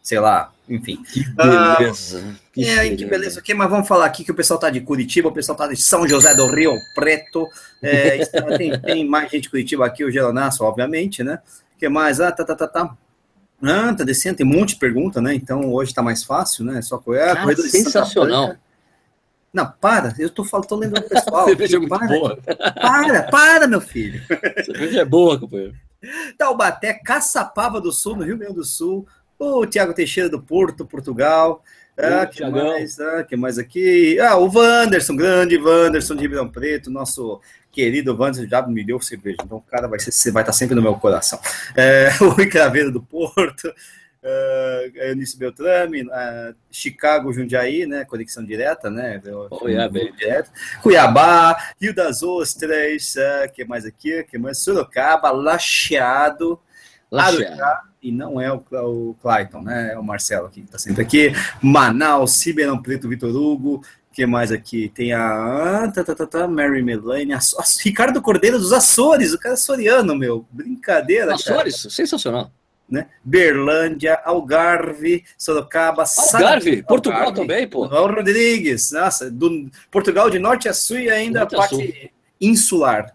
sei 0.03 0.19
lá, 0.19 0.53
enfim. 0.69 1.01
Que 1.05 1.25
beleza. 1.31 2.25
Ah, 2.27 2.35
que 2.53 2.69
é, 2.69 2.97
que 2.97 3.07
beleza. 3.07 3.41
Okay, 3.41 3.55
mas 3.55 3.71
vamos 3.71 3.87
falar 3.87 4.07
aqui 4.07 4.25
que 4.25 4.33
o 4.33 4.35
pessoal 4.35 4.59
tá 4.59 4.69
de 4.69 4.81
Curitiba, 4.81 5.29
o 5.29 5.33
pessoal 5.33 5.57
tá 5.57 5.69
de 5.69 5.77
São 5.77 6.07
José 6.07 6.35
do 6.35 6.47
Rio 6.53 6.73
Preto. 6.95 7.47
É, 7.81 8.19
tem, 8.59 8.79
tem, 8.81 9.07
mais 9.07 9.31
gente 9.31 9.45
de 9.45 9.51
Curitiba 9.51 9.87
aqui, 9.87 10.05
o 10.05 10.11
Geronasso, 10.11 10.65
obviamente, 10.65 11.23
né? 11.23 11.39
O 11.77 11.79
que 11.79 11.89
mais? 11.89 12.21
Ah, 12.21 12.33
tá, 12.33 12.45
tá, 12.45 12.55
tá, 12.57 12.67
tá. 12.67 12.97
Ah, 13.63 13.93
tá 13.93 14.05
descendo, 14.05 14.37
tem 14.37 14.47
um 14.47 14.51
monte 14.51 14.71
de 14.71 14.77
pergunta, 14.77 15.21
né? 15.21 15.35
Então 15.35 15.73
hoje 15.73 15.93
tá 15.93 16.03
mais 16.03 16.23
fácil, 16.23 16.65
né? 16.65 16.81
Só 16.81 16.99
correr. 16.99 17.37
Ah, 17.37 17.57
sensacional. 17.57 18.55
Não, 19.53 19.73
para, 19.81 20.15
eu 20.19 20.31
tô 20.31 20.45
falando, 20.45 20.67
tô 20.67 20.77
lembrando 20.77 21.07
o 21.07 21.09
pessoal. 21.09 21.47
cerveja 21.49 21.77
é 21.77 21.81
muito 21.81 21.91
para, 21.91 22.07
boa. 22.07 22.39
Para, 22.75 23.23
para, 23.25 23.67
meu 23.67 23.81
filho. 23.81 24.23
cerveja 24.65 25.01
é 25.01 25.05
boa, 25.05 25.39
companheiro. 25.39 25.75
Taubaté, 26.37 26.95
Caçapava 26.95 27.81
do 27.81 27.91
Sul, 27.91 28.17
no 28.17 28.25
Rio 28.25 28.39
Grande 28.39 28.55
do 28.55 28.65
Sul. 28.65 29.07
O 29.39 29.67
Tiago 29.67 29.95
Teixeira 29.95 30.29
do 30.29 30.41
Porto, 30.41 30.87
Portugal. 30.87 31.63
Ah, 31.99 32.27
que 32.27 32.45
mais? 32.45 33.01
Ah, 33.01 33.25
que 33.25 33.37
mais 33.37 33.59
aqui? 33.59 34.21
Ah, 34.21 34.37
o 34.37 34.49
Wanderson, 34.49 35.17
grande 35.17 35.59
Wanderson 35.59 36.15
de 36.15 36.23
Ribeirão 36.23 36.49
Preto, 36.49 36.91
nosso 36.91 37.41
querido 37.73 38.17
Wanderson 38.17 38.49
já 38.49 38.65
me 38.65 38.85
deu 38.85 39.01
cerveja, 39.01 39.39
então 39.45 39.59
o 39.59 39.63
cara 39.63 39.89
vai, 39.89 39.99
ser, 39.99 40.31
vai 40.31 40.45
estar 40.45 40.53
sempre 40.53 40.77
no 40.77 40.83
meu 40.83 40.95
coração. 40.95 41.41
É, 41.77 42.11
o 42.23 42.29
Rui 42.29 42.47
Craveiro 42.47 42.93
do 42.93 43.03
Porto, 43.03 43.65
uh, 43.69 44.97
Eunice 44.97 45.37
Beltrame, 45.37 46.03
uh, 46.05 46.55
Chicago, 46.71 47.33
Jundiaí, 47.33 47.85
né, 47.85 48.05
conexão 48.05 48.45
direta, 48.45 48.89
né, 48.89 49.21
yeah, 49.65 49.89
direto. 49.89 50.53
Cuiabá, 50.81 51.57
Rio 51.81 51.93
das 51.93 52.23
Ostras, 52.23 53.17
uh, 53.17 53.53
que 53.53 53.65
mais 53.65 53.85
aqui, 53.85 54.23
que 54.23 54.39
mais? 54.39 54.59
Sorocaba, 54.59 55.33
Lacheado, 55.33 56.61
Arujá, 57.11 57.88
e 58.03 58.13
não 58.13 58.41
é 58.41 58.53
o, 58.53 58.63
o 58.73 59.15
Clayton, 59.21 59.63
né? 59.63 59.93
É 59.93 59.99
o 59.99 60.03
Marcelo 60.03 60.47
aqui, 60.47 60.61
que 60.61 60.67
está 60.67 60.79
sempre 60.79 61.03
aqui. 61.03 61.33
Manaus, 61.63 62.45
Ribeirão 62.45 62.81
Preto, 62.81 63.09
Vitor 63.09 63.35
Hugo. 63.35 63.83
que 64.13 64.25
mais 64.27 64.53
aqui? 64.53 64.91
Tem 64.95 65.13
a 65.13 65.91
tá, 65.95 66.05
tá, 66.05 66.15
tá, 66.15 66.27
tá, 66.27 66.49
Mary 66.49 66.83
Melanie, 66.83 67.35
a, 67.35 67.39
a, 67.39 67.65
Ricardo 67.83 68.23
Cordeiro 68.23 68.59
dos 68.59 68.73
Açores, 68.73 69.33
o 69.33 69.39
cara 69.39 69.55
é 69.55 69.57
açoriano, 69.57 70.15
meu. 70.15 70.47
Brincadeira. 70.51 71.35
Açores, 71.35 71.83
cara. 71.83 71.95
sensacional. 71.95 72.51
Né? 72.89 73.07
Berlândia, 73.23 74.19
Algarve, 74.25 75.23
Sorocaba, 75.37 76.05
Algarve, 76.33 76.83
Portugal 76.83 77.19
Algarve, 77.19 77.41
também, 77.41 77.69
pô. 77.69 77.83
Manuel 77.83 78.15
Rodrigues, 78.15 78.93
nossa, 78.93 79.31
do 79.31 79.71
Portugal 79.91 80.31
de 80.31 80.39
norte 80.39 80.71
a 80.71 80.73
sul 80.73 80.99
e 80.99 81.11
ainda 81.11 81.43
a 81.43 81.47
parte 81.47 82.11
insular 82.41 83.13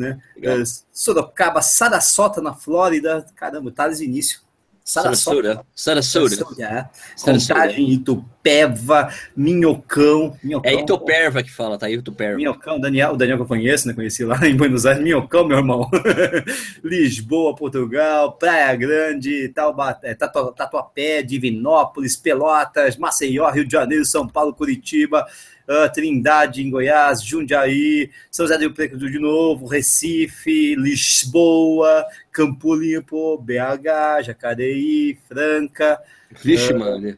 né? 0.00 0.18
Uh, 0.38 0.64
Sorocaba, 0.92 1.62
Sarasota, 1.62 2.40
na 2.40 2.54
Flórida. 2.54 3.24
Caramba, 3.36 3.70
Thales 3.70 4.00
Início. 4.00 4.40
Sarasota. 4.82 5.64
Sarasota. 5.74 6.34
Sarasota. 6.34 6.62
É. 6.62 6.88
Contagem, 7.22 7.90
Itu, 7.90 8.24
Itupeva, 8.40 9.12
Minhocão. 9.36 10.36
Minhocão 10.42 10.70
é 10.70 10.74
Ituperva 10.74 11.42
que 11.42 11.50
fala, 11.50 11.78
tá 11.78 11.86
aí 11.86 11.94
Ituperva. 11.94 12.36
Minhocão, 12.36 12.80
Daniel, 12.80 13.12
o 13.12 13.16
Daniel 13.16 13.36
que 13.36 13.42
eu 13.42 13.46
conheço, 13.46 13.86
né? 13.86 13.94
Conheci 13.94 14.24
lá 14.24 14.36
em 14.48 14.56
Buenos 14.56 14.86
Aires. 14.86 15.02
Minhocão, 15.02 15.46
meu 15.46 15.58
irmão. 15.58 15.88
Lisboa, 16.82 17.54
Portugal, 17.54 18.32
Praia 18.32 18.74
Grande, 18.74 19.48
Taubaté, 19.50 20.14
Tatuapé, 20.14 21.22
Divinópolis, 21.22 22.16
Pelotas, 22.16 22.96
Maceió, 22.96 23.48
Rio 23.50 23.66
de 23.66 23.72
Janeiro, 23.72 24.04
São 24.04 24.26
Paulo, 24.26 24.54
Curitiba, 24.54 25.26
uh, 25.70 25.92
Trindade, 25.92 26.62
em 26.62 26.70
Goiás, 26.70 27.22
Jundiaí, 27.22 28.10
São 28.30 28.44
José 28.44 28.56
do 28.56 28.62
Rio 28.62 28.74
Preto 28.74 28.98
de 28.98 29.18
novo, 29.20 29.66
Recife, 29.66 30.74
Lisboa, 30.74 32.04
Campo 32.32 32.74
Limpo, 32.74 33.38
BH, 33.38 34.24
Jacareí, 34.24 35.16
Franca. 35.28 36.00
Vixe, 36.42 36.72
uh, 36.72 36.78
mano. 36.78 37.16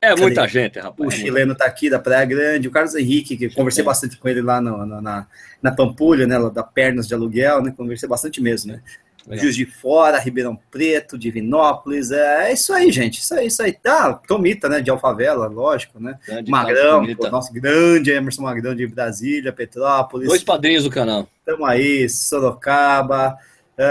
É 0.00 0.16
muita 0.16 0.48
gente, 0.48 0.80
rapaz. 0.80 0.98
O 0.98 1.10
chileno 1.12 1.54
tá 1.54 1.64
aqui 1.64 1.88
da 1.88 1.98
Praia 1.98 2.24
Grande, 2.24 2.66
o 2.66 2.72
Carlos 2.72 2.96
Henrique, 2.96 3.36
que 3.36 3.48
conversei 3.48 3.82
é. 3.82 3.86
bastante 3.86 4.16
com 4.16 4.28
ele 4.28 4.42
lá 4.42 4.60
no, 4.60 4.84
no, 4.84 5.00
na, 5.00 5.28
na 5.62 5.70
Pampulha, 5.70 6.26
né, 6.26 6.36
da 6.50 6.64
Pernas 6.64 7.06
de 7.06 7.14
Aluguel, 7.14 7.62
né, 7.62 7.72
conversei 7.76 8.08
bastante 8.08 8.40
mesmo, 8.40 8.72
né. 8.72 8.82
Juiz 9.30 9.54
de 9.54 9.64
Fora, 9.64 10.18
Ribeirão 10.18 10.58
Preto, 10.70 11.16
Divinópolis, 11.18 12.10
é, 12.10 12.50
é, 12.50 12.52
isso 12.52 12.72
aí, 12.72 12.90
gente, 12.90 13.20
isso 13.20 13.34
aí, 13.34 13.46
isso 13.46 13.62
aí. 13.62 13.76
Ah, 13.86 14.14
Tomita, 14.26 14.68
né, 14.68 14.80
de 14.80 14.90
Alfavela, 14.90 15.46
lógico, 15.46 16.00
né, 16.00 16.18
grande 16.26 16.50
Magrão, 16.50 17.14
pô, 17.14 17.30
nosso 17.30 17.52
grande 17.52 18.10
Emerson 18.10 18.42
Magrão 18.42 18.74
de 18.74 18.86
Brasília, 18.86 19.52
Petrópolis. 19.52 20.28
Dois 20.28 20.42
padrinhos 20.42 20.84
do 20.84 20.90
canal. 20.90 21.28
Tamo 21.44 21.64
aí, 21.64 22.08
Sorocaba, 22.08 23.38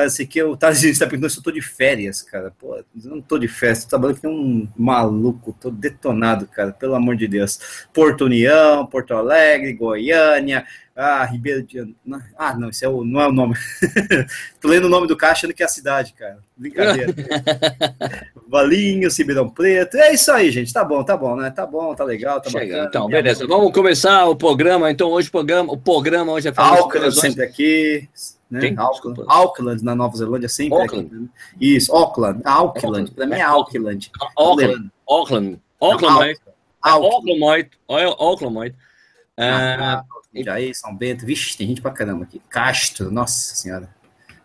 esse 0.06 0.24
aqui 0.24 0.42
o 0.44 0.56
Thales 0.56 0.84
está 0.84 1.08
perguntando 1.08 1.32
se 1.32 1.40
eu 1.40 1.44
tô 1.44 1.52
de 1.52 1.62
férias, 1.62 2.22
cara. 2.22 2.54
Pô, 2.58 2.78
eu 2.78 2.86
não 3.04 3.20
tô 3.20 3.40
de 3.40 3.48
férias, 3.48 3.84
tô 3.84 3.90
trabalhando 3.90 4.20
que 4.20 4.28
um 4.28 4.68
maluco, 4.78 5.56
tô 5.60 5.72
detonado, 5.72 6.46
cara, 6.48 6.72
pelo 6.72 6.94
amor 6.94 7.16
de 7.16 7.28
Deus. 7.28 7.88
Porto 7.92 8.26
União, 8.26 8.86
Porto 8.86 9.16
Alegre, 9.16 9.74
Goiânia, 9.74 10.66
ah, 10.96 11.24
Ribeiro 11.26 11.64
de. 11.64 11.96
Ah, 12.38 12.56
não, 12.56 12.70
isso 12.70 12.84
é 12.86 12.90
o, 12.90 13.04
não 13.04 13.22
é 13.22 13.28
o 13.28 13.32
nome. 13.32 13.56
tô 14.60 14.68
lendo 14.68 14.86
o 14.86 14.90
nome 14.90 15.08
do 15.08 15.16
caixa 15.16 15.32
achando 15.32 15.54
que 15.54 15.64
é 15.64 15.66
a 15.66 15.70
cidade, 15.70 16.14
cara. 16.14 16.40
Brincadeira. 16.56 17.14
Valinho, 18.48 19.10
Ribeirão 19.10 19.50
Preto. 19.50 19.98
É 19.98 20.14
isso 20.14 20.32
aí, 20.32 20.52
gente. 20.52 20.74
Tá 20.74 20.84
bom, 20.84 21.04
tá 21.04 21.16
bom, 21.16 21.36
né? 21.36 21.50
Tá 21.50 21.66
bom, 21.66 21.96
tá 21.96 22.04
legal, 22.04 22.42
tá 22.42 22.50
Chega, 22.50 22.66
bacana. 22.66 22.88
Então, 22.88 23.08
beleza. 23.08 23.48
Vamos 23.48 23.72
começar 23.72 24.26
o 24.28 24.36
programa. 24.36 24.92
Então, 24.92 25.10
hoje 25.10 25.30
o 25.30 25.32
programa, 25.32 25.72
o 25.72 25.78
programa 25.78 26.34
hoje 26.34 26.50
é 26.50 26.54
falando 26.54 27.12
sempre 27.12 27.44
aqui 27.44 28.10
né? 28.52 28.76
Auckland, 28.78 29.24
Auckland, 29.28 29.84
na 29.84 29.96
Nova 29.96 30.18
Zelândia, 30.18 30.50
sempre. 30.50 30.78
Auckland. 30.78 31.06
Aqui, 31.06 31.16
né? 31.16 31.30
Isso, 31.60 31.96
Auckland, 31.96 32.42
Auckland, 32.44 33.12
para 33.12 33.26
mim 33.26 33.36
é 33.36 33.42
Auckland. 33.42 34.12
Auckland, 34.36 34.92
Auckland, 35.08 35.62
Auckland, 35.80 36.40
Auckland, 36.84 37.70
Auckland, 37.88 38.76
Jair, 40.34 40.74
São 40.76 40.96
Bento, 40.96 41.26
vixe, 41.26 41.58
tem 41.58 41.68
gente 41.68 41.82
pra 41.82 41.92
caramba 41.92 42.24
aqui. 42.24 42.42
Castro, 42.50 43.12
nossa 43.12 43.56
senhora. 43.56 43.90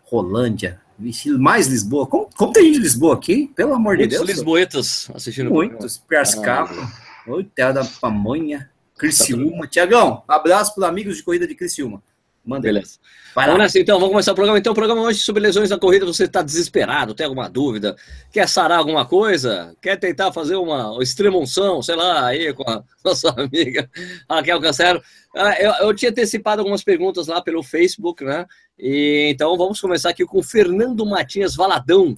Rolândia, 0.03 0.81
vixe, 0.99 1.29
mais 1.31 1.67
Lisboa. 1.67 2.05
Como, 2.07 2.29
como 2.35 2.51
tem 2.51 2.65
gente 2.65 2.75
de 2.75 2.81
Lisboa 2.81 3.15
aqui? 3.15 3.51
Pelo 3.55 3.73
amor 3.73 3.95
Muitos 3.95 4.09
de 4.11 4.17
Deus. 4.25 4.29
lisboetas 4.29 5.09
assistindo 5.13 5.49
Muitos, 5.49 5.97
Piascapa, 5.97 6.73
ah. 6.73 7.31
Oi, 7.31 7.43
Terra 7.43 7.73
da 7.73 7.85
Pamonha, 7.85 8.69
Criciúma. 8.97 9.63
Tá 9.63 9.67
Tiagão, 9.67 10.23
abraço 10.27 10.75
para 10.75 10.87
amigos 10.87 11.17
de 11.17 11.23
corrida 11.23 11.47
de 11.47 11.55
Criciúma. 11.55 12.01
Manda 12.47 12.61
Beleza. 12.61 12.97
Vamos 13.35 13.57
nessa, 13.57 13.77
então, 13.77 13.99
vamos 13.99 14.13
começar 14.13 14.31
o 14.31 14.35
programa. 14.35 14.57
Então, 14.57 14.71
o 14.71 14.75
programa 14.75 15.01
hoje 15.01 15.19
sobre 15.19 15.43
lesões 15.43 15.69
na 15.69 15.77
corrida. 15.77 16.05
Você 16.05 16.23
está 16.23 16.41
desesperado, 16.41 17.13
tem 17.13 17.25
alguma 17.25 17.49
dúvida? 17.49 17.95
Quer 18.31 18.47
sarar 18.47 18.79
alguma 18.79 19.05
coisa? 19.05 19.75
Quer 19.81 19.97
tentar 19.97 20.31
fazer 20.31 20.55
uma 20.55 20.97
extremunção, 21.03 21.81
sei 21.83 21.95
lá, 21.95 22.25
aí 22.25 22.53
com 22.53 22.63
a 22.67 22.81
nossa 23.03 23.29
amiga 23.29 23.89
Raquel 24.29 24.61
Cancelo? 24.61 25.01
Ah, 25.35 25.61
eu, 25.61 25.71
eu 25.87 25.93
tinha 25.93 26.09
antecipado 26.09 26.61
algumas 26.61 26.83
perguntas 26.83 27.27
lá 27.27 27.41
pelo 27.41 27.61
Facebook, 27.61 28.23
né? 28.23 28.45
E, 28.79 29.29
então, 29.29 29.57
vamos 29.57 29.79
começar 29.81 30.09
aqui 30.09 30.25
com 30.25 30.39
o 30.39 30.43
Fernando 30.43 31.05
Matias 31.05 31.53
Valadão. 31.53 32.17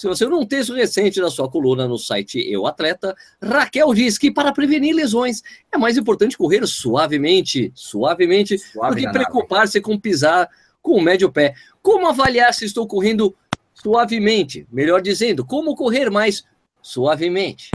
Se 0.00 0.08
você 0.08 0.24
não 0.24 0.46
texto 0.46 0.72
recente 0.72 1.20
da 1.20 1.28
sua 1.28 1.46
coluna 1.46 1.86
no 1.86 1.98
site 1.98 2.40
Eu 2.50 2.66
Atleta, 2.66 3.14
Raquel 3.38 3.92
diz 3.92 4.16
que 4.16 4.30
para 4.30 4.50
prevenir 4.50 4.94
lesões 4.94 5.42
é 5.70 5.76
mais 5.76 5.98
importante 5.98 6.38
correr 6.38 6.66
suavemente, 6.66 7.70
suavemente, 7.74 8.56
Suave 8.56 8.94
do 8.94 9.06
que 9.06 9.12
preocupar-se 9.12 9.78
com 9.78 10.00
pisar 10.00 10.48
com 10.80 10.92
o 10.92 11.02
médio 11.02 11.30
pé. 11.30 11.52
Como 11.82 12.08
avaliar 12.08 12.54
se 12.54 12.64
estou 12.64 12.86
correndo 12.86 13.36
suavemente? 13.74 14.66
Melhor 14.72 15.02
dizendo, 15.02 15.44
como 15.44 15.76
correr 15.76 16.08
mais 16.08 16.46
suavemente? 16.80 17.70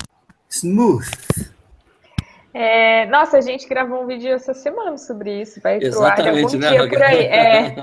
Smooth. 0.49 1.05
É, 2.55 3.05
nossa, 3.05 3.37
a 3.37 3.41
gente 3.41 3.69
gravou 3.69 4.01
um 4.01 4.07
vídeo 4.07 4.33
essa 4.33 4.55
semana 4.55 4.97
sobre 4.97 5.41
isso. 5.41 5.61
Vai 5.61 5.77
Exatamente, 5.79 6.23
pro 6.23 6.33
ar 6.33 6.43
algum 6.43 6.57
né, 6.57 6.69
dia 6.71 6.89
por 6.89 7.03
aí. 7.03 7.25
É, 7.25 7.75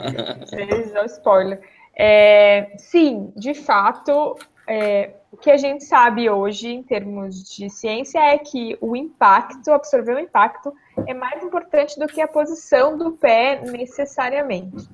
vocês 0.44 0.90
dão 0.90 1.04
spoiler. 1.04 1.61
É, 1.94 2.72
sim, 2.78 3.32
de 3.37 3.54
fato, 3.54 4.37
é, 4.66 5.11
o 5.30 5.37
que 5.37 5.50
a 5.50 5.56
gente 5.56 5.84
sabe 5.84 6.28
hoje, 6.28 6.68
em 6.68 6.82
termos 6.82 7.42
de 7.42 7.68
ciência, 7.70 8.18
é 8.18 8.38
que 8.38 8.76
o 8.80 8.94
impacto, 8.96 9.70
absorver 9.70 10.14
o 10.14 10.20
impacto, 10.20 10.72
é 11.06 11.14
mais 11.14 11.42
importante 11.42 11.99
do 11.99 12.06
que 12.06 12.20
a 12.20 12.28
posição 12.28 12.96
do 12.96 13.12
pé 13.12 13.61
necessariamente. 13.62 14.88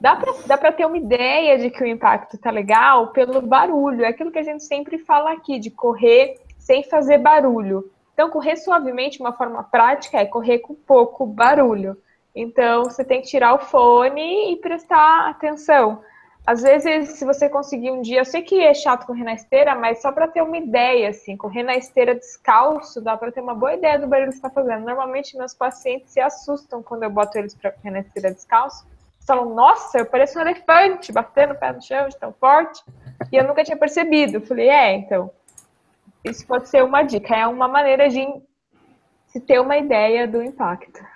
Dá 0.00 0.56
para 0.56 0.72
ter 0.72 0.86
uma 0.86 0.98
ideia 0.98 1.58
de 1.58 1.70
que 1.70 1.82
o 1.82 1.86
impacto 1.86 2.36
está 2.36 2.50
legal 2.50 3.08
pelo 3.08 3.40
barulho, 3.40 4.04
é 4.04 4.08
aquilo 4.08 4.30
que 4.30 4.38
a 4.38 4.42
gente 4.42 4.62
sempre 4.62 4.98
fala 4.98 5.32
aqui, 5.32 5.58
de 5.58 5.70
correr 5.70 6.38
sem 6.58 6.82
fazer 6.84 7.18
barulho. 7.18 7.90
Então, 8.12 8.30
correr 8.30 8.56
suavemente, 8.56 9.20
uma 9.20 9.32
forma 9.32 9.62
prática, 9.64 10.18
é 10.18 10.24
correr 10.24 10.60
com 10.60 10.74
pouco 10.74 11.26
barulho. 11.26 11.96
Então, 12.36 12.84
você 12.84 13.02
tem 13.02 13.22
que 13.22 13.28
tirar 13.28 13.54
o 13.54 13.58
fone 13.58 14.52
e 14.52 14.56
prestar 14.56 15.30
atenção. 15.30 16.02
Às 16.46 16.62
vezes, 16.62 17.18
se 17.18 17.24
você 17.24 17.48
conseguir 17.48 17.90
um 17.90 18.02
dia, 18.02 18.20
eu 18.20 18.24
sei 18.26 18.42
que 18.42 18.60
é 18.60 18.74
chato 18.74 19.06
correr 19.06 19.24
na 19.24 19.32
esteira, 19.32 19.74
mas 19.74 20.02
só 20.02 20.12
para 20.12 20.28
ter 20.28 20.42
uma 20.42 20.58
ideia, 20.58 21.08
assim, 21.08 21.34
correr 21.34 21.62
na 21.62 21.74
esteira 21.74 22.14
descalço, 22.14 23.00
dá 23.00 23.16
para 23.16 23.32
ter 23.32 23.40
uma 23.40 23.54
boa 23.54 23.72
ideia 23.72 23.98
do 23.98 24.06
barulho 24.06 24.28
que 24.28 24.36
está 24.36 24.50
fazendo. 24.50 24.84
Normalmente, 24.84 25.36
meus 25.36 25.54
pacientes 25.54 26.12
se 26.12 26.20
assustam 26.20 26.82
quando 26.82 27.04
eu 27.04 27.10
boto 27.10 27.38
eles 27.38 27.54
para 27.54 27.72
correr 27.72 27.90
na 27.90 28.00
esteira 28.00 28.30
descalço. 28.30 28.86
Falam, 29.26 29.54
nossa, 29.54 29.98
eu 29.98 30.06
pareço 30.06 30.38
um 30.38 30.42
elefante 30.42 31.10
batendo 31.10 31.54
o 31.54 31.56
pé 31.56 31.72
no 31.72 31.82
chão 31.82 32.06
de 32.06 32.16
tão 32.18 32.34
forte. 32.34 32.84
E 33.32 33.36
eu 33.36 33.44
nunca 33.44 33.64
tinha 33.64 33.78
percebido. 33.78 34.34
Eu 34.36 34.42
falei, 34.42 34.68
é, 34.68 34.92
então, 34.92 35.30
isso 36.22 36.46
pode 36.46 36.68
ser 36.68 36.84
uma 36.84 37.02
dica. 37.02 37.34
É 37.34 37.46
uma 37.46 37.66
maneira 37.66 38.08
de 38.10 38.24
se 39.26 39.40
ter 39.40 39.58
uma 39.58 39.78
ideia 39.78 40.28
do 40.28 40.42
impacto. 40.42 41.15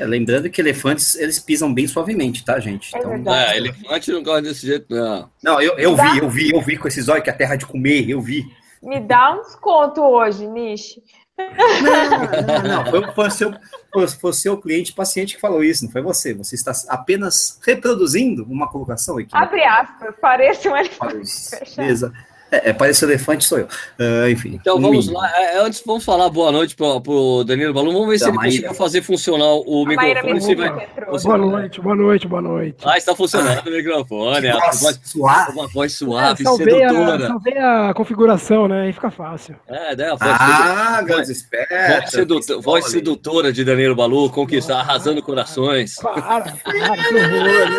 É, 0.00 0.06
lembrando 0.06 0.48
que 0.48 0.62
elefantes, 0.62 1.14
eles 1.14 1.38
pisam 1.38 1.72
bem 1.74 1.86
suavemente, 1.86 2.42
tá, 2.42 2.58
gente? 2.58 2.96
É 2.96 2.98
então, 2.98 3.34
é, 3.34 3.58
elefante 3.58 4.10
não 4.10 4.22
gosta 4.22 4.40
desse 4.40 4.66
jeito, 4.66 4.86
não. 4.88 5.30
Não, 5.42 5.60
eu, 5.60 5.78
eu 5.78 5.94
vi, 5.94 6.18
eu 6.18 6.30
vi, 6.30 6.50
eu 6.54 6.60
vi 6.62 6.78
com 6.78 6.88
esses 6.88 7.06
olhos 7.06 7.22
que 7.22 7.28
a 7.28 7.36
terra 7.36 7.54
de 7.54 7.66
comer, 7.66 8.08
eu 8.08 8.18
vi. 8.18 8.50
Me 8.82 8.98
dá 8.98 9.34
um 9.34 9.42
desconto 9.42 10.00
hoje, 10.00 10.46
Nishi. 10.46 11.02
Não, 11.36 12.62
não, 12.62 12.62
não. 12.62 12.90
Foi, 12.90 13.12
foi, 13.12 13.30
seu, 13.30 13.54
foi, 13.92 14.08
foi 14.08 14.32
seu 14.32 14.56
cliente 14.56 14.94
paciente 14.94 15.34
que 15.34 15.40
falou 15.40 15.62
isso, 15.62 15.84
não 15.84 15.92
foi 15.92 16.00
você. 16.00 16.32
Você 16.32 16.54
está 16.54 16.72
apenas 16.88 17.60
reproduzindo 17.62 18.44
uma 18.44 18.70
colocação 18.70 19.18
aqui. 19.18 19.28
Abre 19.32 19.62
aspas, 19.64 20.14
pareça 20.18 20.70
um 20.70 20.76
elefante. 20.78 21.30
Beleza. 21.76 22.10
É, 22.50 22.70
é 22.70 22.72
parece 22.72 23.04
elefante, 23.04 23.44
sou 23.44 23.58
eu. 23.58 23.66
Uh, 23.98 24.28
enfim. 24.30 24.58
Então 24.60 24.80
vamos 24.80 25.08
lá. 25.08 25.30
É, 25.40 25.60
antes, 25.60 25.82
vamos 25.86 26.04
falar 26.04 26.28
boa 26.28 26.50
noite 26.50 26.74
para 26.74 26.86
o 26.86 27.44
Danilo 27.44 27.72
Balão. 27.72 27.92
Vamos 27.92 28.08
ver 28.08 28.18
se 28.18 28.28
ele 28.28 28.36
conseguiu 28.36 28.74
fazer 28.74 29.02
funcionar 29.02 29.54
o 29.54 29.84
microfone. 29.86 30.40
Se 30.40 30.54
vai... 30.54 30.88
Boa 31.22 31.38
noite, 31.38 31.80
boa 31.80 31.96
noite, 31.96 32.28
boa 32.28 32.42
noite. 32.42 32.76
Ah, 32.84 32.98
está 32.98 33.14
funcionando 33.14 33.62
ah, 33.64 33.68
o 33.68 33.70
microfone. 33.70 34.48
Voz 34.80 35.00
suave. 35.04 35.52
Uma 35.52 35.68
voz 35.68 35.92
suave, 35.92 36.42
é, 36.42 36.50
sedutora. 36.56 37.24
A, 37.24 37.28
salvei 37.28 37.58
a 37.58 37.94
configuração, 37.94 38.68
né? 38.68 38.82
Aí 38.82 38.92
fica 38.92 39.10
fácil. 39.10 39.56
É, 39.68 39.94
né? 39.94 40.10
Voz 40.10 40.20
ah, 40.22 41.02
grandes 41.02 41.30
espertos. 41.30 41.78
Voz, 41.78 42.10
sedutora, 42.10 42.60
voz 42.60 42.84
sedutora 42.86 43.52
de 43.52 43.64
Danilo 43.64 43.94
Balu, 43.94 44.30
conquistar, 44.30 44.80
arrasando 44.80 45.22
corações. 45.22 45.94
Para, 45.96 46.22
para, 46.22 46.52
que 46.52 47.14
horror. 47.14 47.70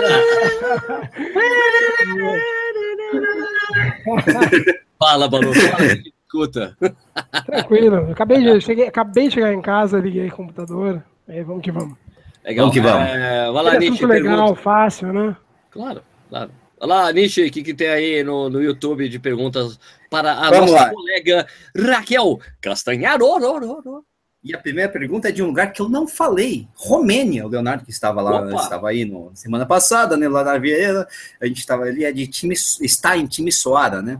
Né? 2.15 2.41
fala, 4.99 5.27
Balu, 5.27 5.53
fala, 5.53 5.85
escuta. 5.93 6.77
Tranquilo, 7.45 8.11
acabei 8.11 8.41
de, 8.43 8.61
cheguei, 8.61 8.87
acabei 8.87 9.27
de 9.27 9.33
chegar 9.33 9.53
em 9.53 9.61
casa, 9.61 9.99
liguei 9.99 10.27
o 10.27 10.31
computador, 10.31 11.03
aí 11.27 11.43
vamos 11.43 11.61
que 11.61 11.71
vamos. 11.71 11.97
Legal, 12.43 12.67
vamos 12.67 12.73
que 12.73 12.81
vamos. 12.81 13.09
É, 13.09 13.51
vai 13.51 13.63
lá, 13.63 13.77
Nietzsche, 13.77 14.05
legal, 14.05 14.37
pergunta. 14.37 14.61
fácil, 14.61 15.13
né? 15.13 15.35
Claro, 15.69 16.01
claro. 16.29 16.51
Olha 16.79 16.87
lá, 16.95 17.13
Nietzsche, 17.13 17.45
o 17.45 17.51
que, 17.51 17.61
que 17.61 17.73
tem 17.73 17.89
aí 17.89 18.23
no, 18.23 18.49
no 18.49 18.61
YouTube 18.61 19.07
de 19.07 19.19
perguntas 19.19 19.79
para 20.09 20.31
a 20.33 20.49
Vamos 20.49 20.71
nossa 20.71 20.85
lá. 20.85 20.89
colega 20.89 21.47
Raquel 21.77 22.39
Castanharo? 22.59 24.03
E 24.43 24.55
a 24.55 24.57
primeira 24.57 24.91
pergunta 24.91 25.29
é 25.29 25.31
de 25.31 25.43
um 25.43 25.47
lugar 25.47 25.71
que 25.71 25.81
eu 25.81 25.87
não 25.87 26.07
falei, 26.07 26.67
Romênia. 26.73 27.45
O 27.45 27.49
Leonardo 27.49 27.85
que 27.85 27.91
estava 27.91 28.21
lá, 28.23 28.41
Opa. 28.41 28.55
estava 28.55 28.89
aí 28.89 29.05
no, 29.05 29.31
semana 29.35 29.67
passada, 29.67 30.17
né, 30.17 30.27
lá 30.27 30.43
na 30.43 30.57
Vieira. 30.57 31.07
A 31.39 31.45
gente 31.45 31.59
estava 31.59 31.83
ali, 31.83 32.03
é 32.03 32.11
de 32.11 32.25
time, 32.25 32.55
está 32.81 33.15
em 33.15 33.27
time 33.27 33.51
Soara, 33.51 34.01
né? 34.01 34.19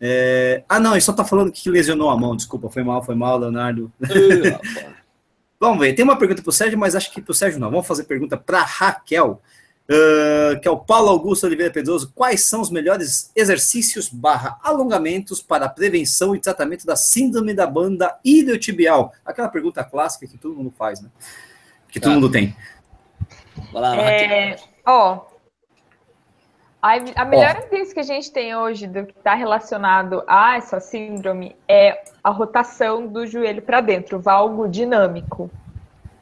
É... 0.00 0.62
Ah, 0.66 0.80
não, 0.80 0.92
ele 0.92 1.02
só 1.02 1.12
tá 1.12 1.22
falando 1.22 1.52
que 1.52 1.68
lesionou 1.68 2.08
a 2.08 2.16
mão. 2.16 2.34
Desculpa, 2.34 2.70
foi 2.70 2.82
mal, 2.82 3.04
foi 3.04 3.14
mal, 3.14 3.38
Leonardo. 3.38 3.92
Vamos 5.60 5.80
ver, 5.80 5.92
tem 5.92 6.04
uma 6.04 6.16
pergunta 6.16 6.40
para 6.40 6.50
o 6.50 6.52
Sérgio, 6.52 6.78
mas 6.78 6.94
acho 6.94 7.12
que 7.12 7.20
para 7.20 7.32
o 7.32 7.34
Sérgio 7.34 7.60
não. 7.60 7.70
Vamos 7.70 7.86
fazer 7.86 8.04
pergunta 8.04 8.36
para 8.38 8.62
Raquel, 8.62 9.42
uh, 9.90 10.60
que 10.60 10.68
é 10.68 10.70
o 10.70 10.78
Paulo 10.78 11.08
Augusto 11.08 11.46
Oliveira 11.46 11.72
Pedroso. 11.72 12.12
Quais 12.14 12.46
são 12.46 12.60
os 12.60 12.70
melhores 12.70 13.32
exercícios 13.34 14.08
barra 14.08 14.58
alongamentos 14.62 15.42
para 15.42 15.68
prevenção 15.68 16.34
e 16.34 16.40
tratamento 16.40 16.86
da 16.86 16.96
síndrome 16.96 17.54
da 17.54 17.66
banda 17.66 18.18
iliotibial? 18.24 19.12
Aquela 19.24 19.48
pergunta 19.48 19.82
clássica 19.84 20.26
que 20.26 20.38
todo 20.38 20.54
mundo 20.54 20.72
faz, 20.76 21.00
né? 21.00 21.08
Que 21.88 21.98
todo 21.98 22.10
tá. 22.10 22.14
mundo 22.14 22.30
tem. 22.30 22.54
Vai 23.72 23.82
lá, 23.82 23.96
é, 23.96 24.56
ó, 24.86 25.26
a, 26.80 26.94
a 27.16 27.24
melhor 27.24 27.56
evidência 27.56 27.92
que 27.92 28.00
a 28.00 28.04
gente 28.04 28.30
tem 28.30 28.54
hoje 28.54 28.86
do 28.86 29.04
que 29.04 29.12
está 29.12 29.34
relacionado 29.34 30.22
a 30.28 30.56
essa 30.56 30.78
síndrome 30.78 31.56
é 31.66 32.04
a 32.22 32.30
rotação 32.30 33.06
do 33.06 33.26
joelho 33.26 33.62
para 33.62 33.80
dentro, 33.80 34.18
o 34.18 34.20
valgo 34.20 34.68
dinâmico. 34.68 35.50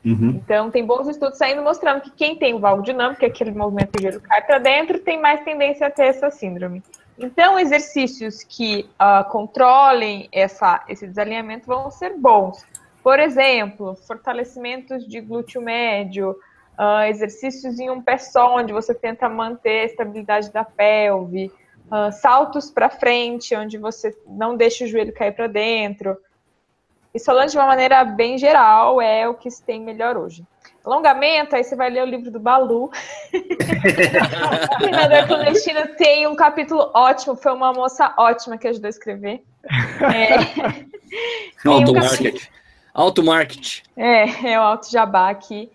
Uhum. 0.07 0.41
Então, 0.41 0.71
tem 0.71 0.87
bons 0.87 1.09
estudos 1.09 1.37
saindo 1.37 1.63
mostrando 1.63 2.01
que 2.01 2.11
quem 2.11 2.37
tem 2.37 2.55
o 2.55 2.61
valgo 2.61 2.81
dinâmico, 2.81 3.19
que 3.19 3.27
é 3.27 3.29
aquele 3.29 3.51
movimento 3.51 3.91
do 3.91 4.01
joelho 4.01 4.21
cai 4.21 4.41
para 4.41 4.61
dentro, 4.61 5.01
tem 5.01 5.21
mais 5.21 5.43
tendência 5.43 5.89
a 5.89 5.91
ter 5.91 6.05
essa 6.05 6.31
síndrome. 6.31 6.81
Então, 7.19 7.59
exercícios 7.59 8.45
que 8.45 8.89
uh, 9.01 9.29
controlem 9.31 10.29
essa, 10.31 10.85
esse 10.89 11.09
desalinhamento 11.09 11.67
vão 11.67 11.91
ser 11.91 12.17
bons. 12.17 12.65
Por 13.03 13.19
exemplo, 13.19 13.97
fortalecimentos 14.07 15.05
de 15.09 15.21
glúteo 15.21 15.61
médio, 15.61 16.37
uh, 16.79 17.03
exercícios 17.09 17.81
em 17.81 17.91
um 17.91 18.01
pé 18.01 18.17
só, 18.17 18.57
onde 18.57 18.73
você 18.73 18.95
tenta 18.95 19.29
manter 19.29 19.81
a 19.81 19.85
estabilidade 19.87 20.53
da 20.53 20.63
pelve, 20.63 21.51
uh, 21.87 22.13
saltos 22.13 22.71
para 22.71 22.89
frente, 22.89 23.57
onde 23.57 23.77
você 23.77 24.17
não 24.25 24.57
deixa 24.57 24.85
o 24.85 24.87
joelho 24.87 25.13
cair 25.13 25.33
para 25.33 25.49
dentro. 25.49 26.17
Isso 27.17 27.25
falando 27.25 27.49
de 27.49 27.57
uma 27.57 27.67
maneira 27.67 28.05
bem 28.05 28.37
geral, 28.37 29.01
é 29.01 29.27
o 29.27 29.33
que 29.33 29.51
se 29.51 29.63
tem 29.63 29.81
melhor 29.81 30.19
hoje. 30.19 30.45
Alongamento, 30.85 31.57
aí 31.57 31.65
você 31.65 31.75
vai 31.75 31.89
ler 31.89 32.03
o 32.03 32.07
livro 32.07 32.31
do 32.31 32.39
Balu. 32.39 32.85
o 32.85 32.91
treinador 34.79 35.27
clandestino 35.27 35.89
tem 35.97 36.27
um 36.27 36.37
capítulo 36.37 36.91
ótimo, 36.95 37.35
foi 37.35 37.53
uma 37.53 37.73
moça 37.73 38.13
ótima 38.19 38.59
que 38.59 38.69
ajudou 38.69 38.87
a 38.87 38.91
escrever. 38.91 39.43
É, 40.15 41.69
auto 41.69 41.95
market. 41.95 42.49
Auto 42.93 43.23
market. 43.25 43.83
É, 43.97 44.53
é 44.53 44.61
o 44.61 44.63
auto 44.63 44.91
jabá 44.91 45.31
aqui. 45.31 45.73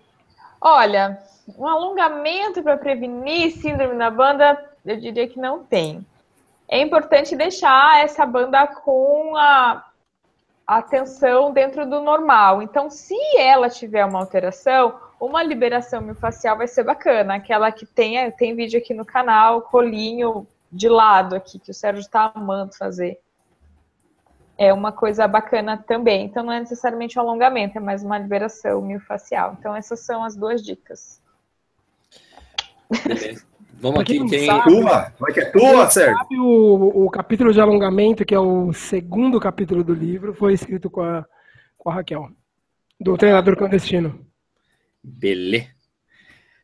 Olha, 0.61 1.17
um 1.57 1.67
alongamento 1.67 2.61
para 2.61 2.77
prevenir 2.77 3.51
síndrome 3.53 3.95
na 3.95 4.11
banda, 4.11 4.63
eu 4.85 4.95
diria 4.97 5.27
que 5.27 5.39
não 5.39 5.63
tem. 5.63 6.05
É 6.69 6.79
importante 6.79 7.35
deixar 7.35 8.03
essa 8.03 8.27
banda 8.27 8.67
com 8.67 9.35
a 9.35 9.90
atenção 10.77 11.51
dentro 11.51 11.89
do 11.89 12.01
normal. 12.01 12.61
Então, 12.61 12.89
se 12.89 13.15
ela 13.37 13.69
tiver 13.69 14.05
uma 14.05 14.19
alteração, 14.19 14.99
uma 15.19 15.43
liberação 15.43 16.01
miofascial 16.01 16.57
vai 16.57 16.67
ser 16.67 16.83
bacana. 16.83 17.35
Aquela 17.35 17.71
que 17.71 17.85
tem, 17.85 18.29
tem 18.31 18.55
vídeo 18.55 18.79
aqui 18.79 18.93
no 18.93 19.05
canal, 19.05 19.61
colinho 19.61 20.47
de 20.71 20.87
lado 20.87 21.35
aqui, 21.35 21.59
que 21.59 21.71
o 21.71 21.73
Sérgio 21.73 22.01
está 22.01 22.31
amando 22.33 22.75
fazer 22.75 23.19
é 24.61 24.71
uma 24.71 24.91
coisa 24.91 25.27
bacana 25.27 25.75
também. 25.75 26.25
Então, 26.25 26.43
não 26.43 26.53
é 26.53 26.59
necessariamente 26.59 27.17
um 27.17 27.21
alongamento, 27.23 27.79
é 27.79 27.81
mais 27.81 28.03
uma 28.03 28.19
liberação 28.19 28.79
miofascial. 28.79 29.55
Então, 29.59 29.75
essas 29.75 30.01
são 30.01 30.23
as 30.23 30.35
duas 30.35 30.61
dicas. 30.61 31.19
Beleza. 33.03 33.50
Vamos 33.81 33.99
aqui, 33.99 34.23
quem... 34.27 34.45
Sabe, 34.45 34.69
tua, 34.69 35.11
vai 35.19 35.33
que 35.33 35.39
é 35.39 35.45
tua, 35.45 35.89
Sérgio. 35.89 36.15
Sabe 36.15 36.37
o, 36.37 37.05
o 37.05 37.09
capítulo 37.09 37.51
de 37.51 37.59
alongamento, 37.59 38.23
que 38.23 38.35
é 38.35 38.39
o 38.39 38.71
segundo 38.71 39.39
capítulo 39.39 39.83
do 39.83 39.93
livro, 39.93 40.35
foi 40.35 40.53
escrito 40.53 40.87
com 40.87 41.01
a, 41.01 41.25
com 41.79 41.89
a 41.89 41.95
Raquel, 41.95 42.29
do 42.99 43.17
treinador 43.17 43.57
clandestino. 43.57 44.23
Beleza. 45.03 45.67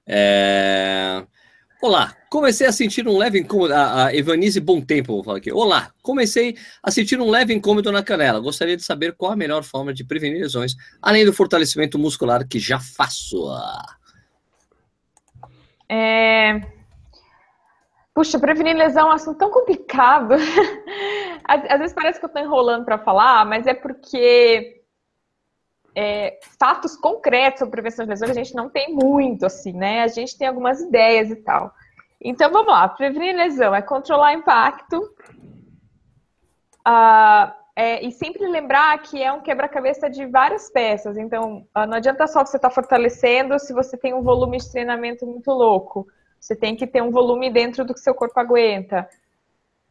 É... 0.06 1.26
Olá, 1.82 2.16
comecei 2.30 2.68
a 2.68 2.72
sentir 2.72 3.08
um 3.08 3.18
leve 3.18 3.40
incômodo. 3.40 3.74
A, 3.74 4.06
a 4.06 4.16
Evanise 4.16 4.60
Bom 4.60 4.80
Tempo, 4.80 5.14
vou 5.14 5.24
falar 5.24 5.38
aqui. 5.40 5.52
Olá, 5.52 5.92
comecei 6.04 6.56
a 6.84 6.92
sentir 6.92 7.20
um 7.20 7.30
leve 7.30 7.52
incômodo 7.52 7.92
na 7.92 8.04
canela. 8.04 8.40
Gostaria 8.40 8.78
de 8.78 8.84
saber 8.84 9.16
qual 9.16 9.32
a 9.32 9.36
melhor 9.36 9.64
forma 9.64 9.92
de 9.92 10.04
prevenir 10.04 10.40
lesões, 10.40 10.76
além 11.02 11.26
do 11.26 11.34
fortalecimento 11.34 11.98
muscular 11.98 12.48
que 12.48 12.60
já 12.60 12.80
faço. 12.80 13.44
É... 15.90 16.77
Puxa, 18.18 18.40
prevenir 18.40 18.76
lesão 18.76 19.10
é 19.10 19.12
um 19.12 19.14
assunto 19.14 19.38
tão 19.38 19.52
complicado. 19.52 20.34
às, 21.46 21.72
às 21.72 21.78
vezes 21.78 21.94
parece 21.94 22.20
que 22.20 22.26
eu 22.26 22.30
estou 22.30 22.42
enrolando 22.42 22.84
para 22.84 22.98
falar, 22.98 23.46
mas 23.46 23.68
é 23.68 23.76
porque 23.76 24.82
é, 25.96 26.40
fatos 26.60 26.98
concretos 26.98 27.60
sobre 27.60 27.74
prevenção 27.74 28.06
de 28.06 28.10
lesões 28.10 28.32
a 28.32 28.34
gente 28.34 28.56
não 28.56 28.72
tem 28.72 28.92
muito, 28.92 29.46
assim, 29.46 29.72
né? 29.72 30.02
A 30.02 30.08
gente 30.08 30.36
tem 30.36 30.48
algumas 30.48 30.82
ideias 30.82 31.30
e 31.30 31.36
tal. 31.36 31.72
Então, 32.20 32.52
vamos 32.52 32.74
lá. 32.74 32.90
Prevenir 32.90 33.36
lesão 33.36 33.76
é 33.76 33.84
controlar 33.84 34.34
impacto 34.34 34.98
uh, 36.88 37.54
é, 37.76 38.04
e 38.04 38.12
sempre 38.12 38.48
lembrar 38.48 38.98
que 39.04 39.22
é 39.22 39.32
um 39.32 39.42
quebra-cabeça 39.42 40.10
de 40.10 40.26
várias 40.26 40.72
peças. 40.72 41.20
Então, 41.20 41.68
uh, 41.78 41.86
não 41.86 41.98
adianta 41.98 42.26
só 42.26 42.44
você 42.44 42.58
estar 42.58 42.70
tá 42.70 42.74
fortalecendo 42.74 43.60
se 43.60 43.72
você 43.74 43.96
tem 43.96 44.16
um 44.16 44.24
volume 44.24 44.58
de 44.58 44.72
treinamento 44.72 45.24
muito 45.24 45.52
louco. 45.52 46.08
Você 46.40 46.56
tem 46.56 46.76
que 46.76 46.88
ter 46.88 47.02
um 47.02 47.12
volume 47.12 47.50
dentro 47.50 47.84
do 47.84 47.94
que 47.94 48.00
seu 48.00 48.14
corpo 48.14 48.40
aguenta. 48.40 49.08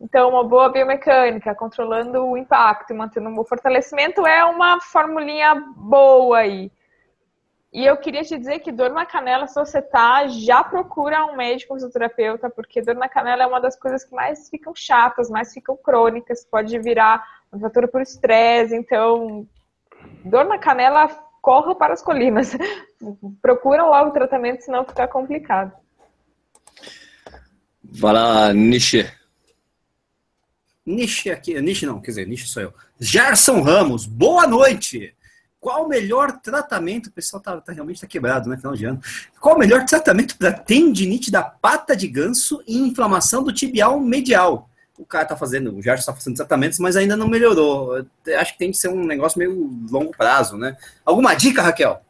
Então, 0.01 0.29
uma 0.29 0.45
boa 0.45 0.69
biomecânica, 0.69 1.55
controlando 1.55 2.23
o 2.25 2.37
impacto 2.37 2.93
e 2.93 2.97
mantendo 2.97 3.29
um 3.29 3.35
bom 3.35 3.45
fortalecimento 3.45 4.27
é 4.27 4.45
uma 4.45 4.81
formulinha 4.81 5.55
boa 5.77 6.39
aí. 6.39 6.71
E 7.73 7.85
eu 7.85 7.97
queria 7.97 8.23
te 8.23 8.39
dizer 8.39 8.61
que 8.61 8.73
dor 8.73 8.91
na 8.91 9.05
canela, 9.05 9.47
se 9.47 9.55
você 9.55 9.83
tá, 9.83 10.27
já 10.29 10.63
procura 10.63 11.27
um 11.27 11.37
médico, 11.37 11.75
um 11.75 11.77
fisioterapeuta, 11.77 12.49
porque 12.49 12.81
dor 12.81 12.95
na 12.95 13.09
canela 13.09 13.43
é 13.43 13.47
uma 13.47 13.61
das 13.61 13.77
coisas 13.77 14.05
que 14.05 14.15
mais 14.15 14.49
ficam 14.49 14.75
chatas, 14.75 15.29
mais 15.29 15.53
ficam 15.53 15.77
crônicas, 15.77 16.45
pode 16.45 16.79
virar 16.79 17.23
uma 17.53 17.61
fatura 17.61 17.89
por 17.89 18.01
estresse. 18.01 18.75
Então, 18.75 19.47
dor 20.25 20.45
na 20.45 20.59
canela, 20.59 21.09
corra 21.43 21.75
para 21.75 21.95
as 21.95 22.03
colinas. 22.03 22.57
procura 23.43 23.85
logo 23.85 24.11
o 24.11 24.13
tratamento, 24.13 24.63
senão 24.63 24.85
fica 24.85 25.07
complicado. 25.09 25.73
Vai 27.93 28.13
lá, 28.13 28.53
Nishi. 28.53 29.07
Nishi 30.85 31.31
aqui, 31.31 31.61
Nishi 31.61 31.87
não, 31.87 32.01
quer 32.01 32.13
dizer, 32.13 32.27
Nishi 32.27 32.47
sou 32.47 32.63
eu. 32.63 32.75
Gerson 32.99 33.61
Ramos, 33.61 34.07
boa 34.07 34.47
noite. 34.47 35.15
Qual 35.59 35.85
o 35.85 35.89
melhor 35.89 36.41
tratamento? 36.41 37.09
O 37.09 37.13
pessoal 37.13 37.43
tá, 37.43 37.61
tá 37.61 37.73
realmente 37.73 38.01
tá 38.01 38.07
quebrado, 38.07 38.49
né? 38.49 38.57
Final 38.57 38.77
de 38.77 38.85
ano. 38.85 39.01
Qual 39.41 39.57
o 39.57 39.59
melhor 39.59 39.85
tratamento 39.85 40.37
para 40.37 40.53
tendinite 40.53 41.31
da 41.31 41.43
pata 41.43 41.97
de 41.97 42.07
ganso 42.07 42.63
e 42.67 42.79
inflamação 42.79 43.43
do 43.43 43.53
tibial 43.53 43.99
medial? 43.99 44.71
O 44.97 45.05
cara 45.05 45.25
tá 45.25 45.37
fazendo, 45.37 45.77
o 45.77 45.83
Gerson 45.83 46.07
tá 46.07 46.17
fazendo 46.17 46.37
tratamentos, 46.37 46.79
mas 46.79 46.97
ainda 46.97 47.17
não 47.17 47.29
melhorou. 47.29 48.05
Acho 48.39 48.53
que 48.53 48.59
tem 48.59 48.71
que 48.71 48.77
ser 48.77 48.89
um 48.89 49.05
negócio 49.05 49.39
meio 49.39 49.77
longo 49.91 50.13
prazo, 50.17 50.57
né? 50.57 50.77
Alguma 51.05 51.35
dica, 51.35 51.63
Raquel? 51.63 52.01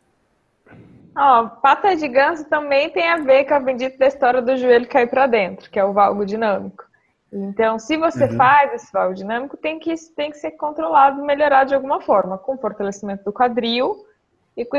Ó, 1.17 1.47
pata 1.47 1.97
de 1.97 2.07
ganso 2.09 2.45
também 2.45 2.91
tem 2.91 3.09
a 3.09 3.17
ver 3.17 3.47
com 3.47 3.55
a 3.55 3.61
bendita 3.61 3.97
da 3.97 4.07
história 4.07 4.43
do 4.43 4.55
joelho 4.57 4.87
cair 4.87 5.09
para 5.09 5.27
dentro, 5.27 5.71
que 5.71 5.79
é 5.79 5.85
o 5.85 5.95
valgo 5.95 6.27
dinâmico. 6.27 6.85
Então, 7.33 7.79
se 7.79 7.97
você 7.97 8.25
uhum. 8.25 8.37
faz 8.37 8.75
esse 8.75 8.93
valgo 8.93 9.15
dinâmico, 9.15 9.57
tem 9.57 9.79
que, 9.79 9.95
tem 10.15 10.31
que 10.31 10.37
ser 10.37 10.53
controlado, 10.53 11.25
melhorado 11.25 11.69
de 11.69 11.75
alguma 11.75 12.03
forma, 12.03 12.37
com 12.37 12.59
fortalecimento 12.59 13.25
do 13.25 13.33
quadril 13.33 14.07
e 14.55 14.65
com 14.65 14.77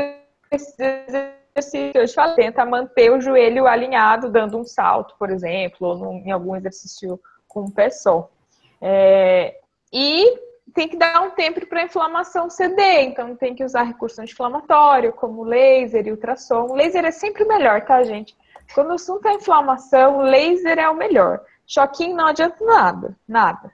esse 0.50 0.80
exercício 0.80 1.92
que 1.92 1.98
eu 1.98 2.06
te 2.06 2.14
falei, 2.14 2.36
tenta 2.36 2.64
manter 2.64 3.10
o 3.10 3.20
joelho 3.20 3.66
alinhado, 3.66 4.30
dando 4.30 4.58
um 4.58 4.64
salto, 4.64 5.16
por 5.18 5.30
exemplo, 5.30 5.88
ou 5.88 5.98
num, 5.98 6.18
em 6.24 6.30
algum 6.30 6.54
exercício 6.54 7.20
com 7.48 7.62
um 7.62 7.70
pé 7.70 7.90
só. 7.90 8.30
É, 8.80 9.56
e 9.92 10.38
tem 10.78 10.86
que 10.86 10.96
dar 10.96 11.22
um 11.22 11.30
tempo 11.32 11.66
para 11.66 11.80
a 11.80 11.86
inflamação 11.86 12.48
ceder, 12.48 13.02
então 13.02 13.34
tem 13.34 13.52
que 13.52 13.64
usar 13.64 13.82
recurso 13.82 14.22
anti-inflamatório, 14.22 15.12
como 15.12 15.42
laser 15.42 16.06
e 16.06 16.12
ultrassom. 16.12 16.68
O 16.70 16.74
laser 16.76 17.04
é 17.04 17.10
sempre 17.10 17.44
melhor, 17.44 17.80
tá, 17.84 18.00
gente? 18.04 18.36
Quando 18.72 18.90
o 18.90 18.94
assunto 18.94 19.26
é 19.26 19.34
inflamação, 19.34 20.20
laser 20.20 20.78
é 20.78 20.88
o 20.88 20.94
melhor. 20.94 21.40
Choquinho 21.66 22.16
não 22.16 22.28
adianta 22.28 22.64
nada, 22.64 23.16
nada. 23.26 23.72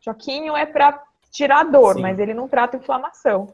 Choquinho 0.00 0.56
é 0.56 0.64
para 0.64 0.98
tirar 1.30 1.64
dor, 1.64 1.96
Sim. 1.96 2.00
mas 2.00 2.18
ele 2.18 2.32
não 2.32 2.48
trata 2.48 2.78
inflamação. 2.78 3.52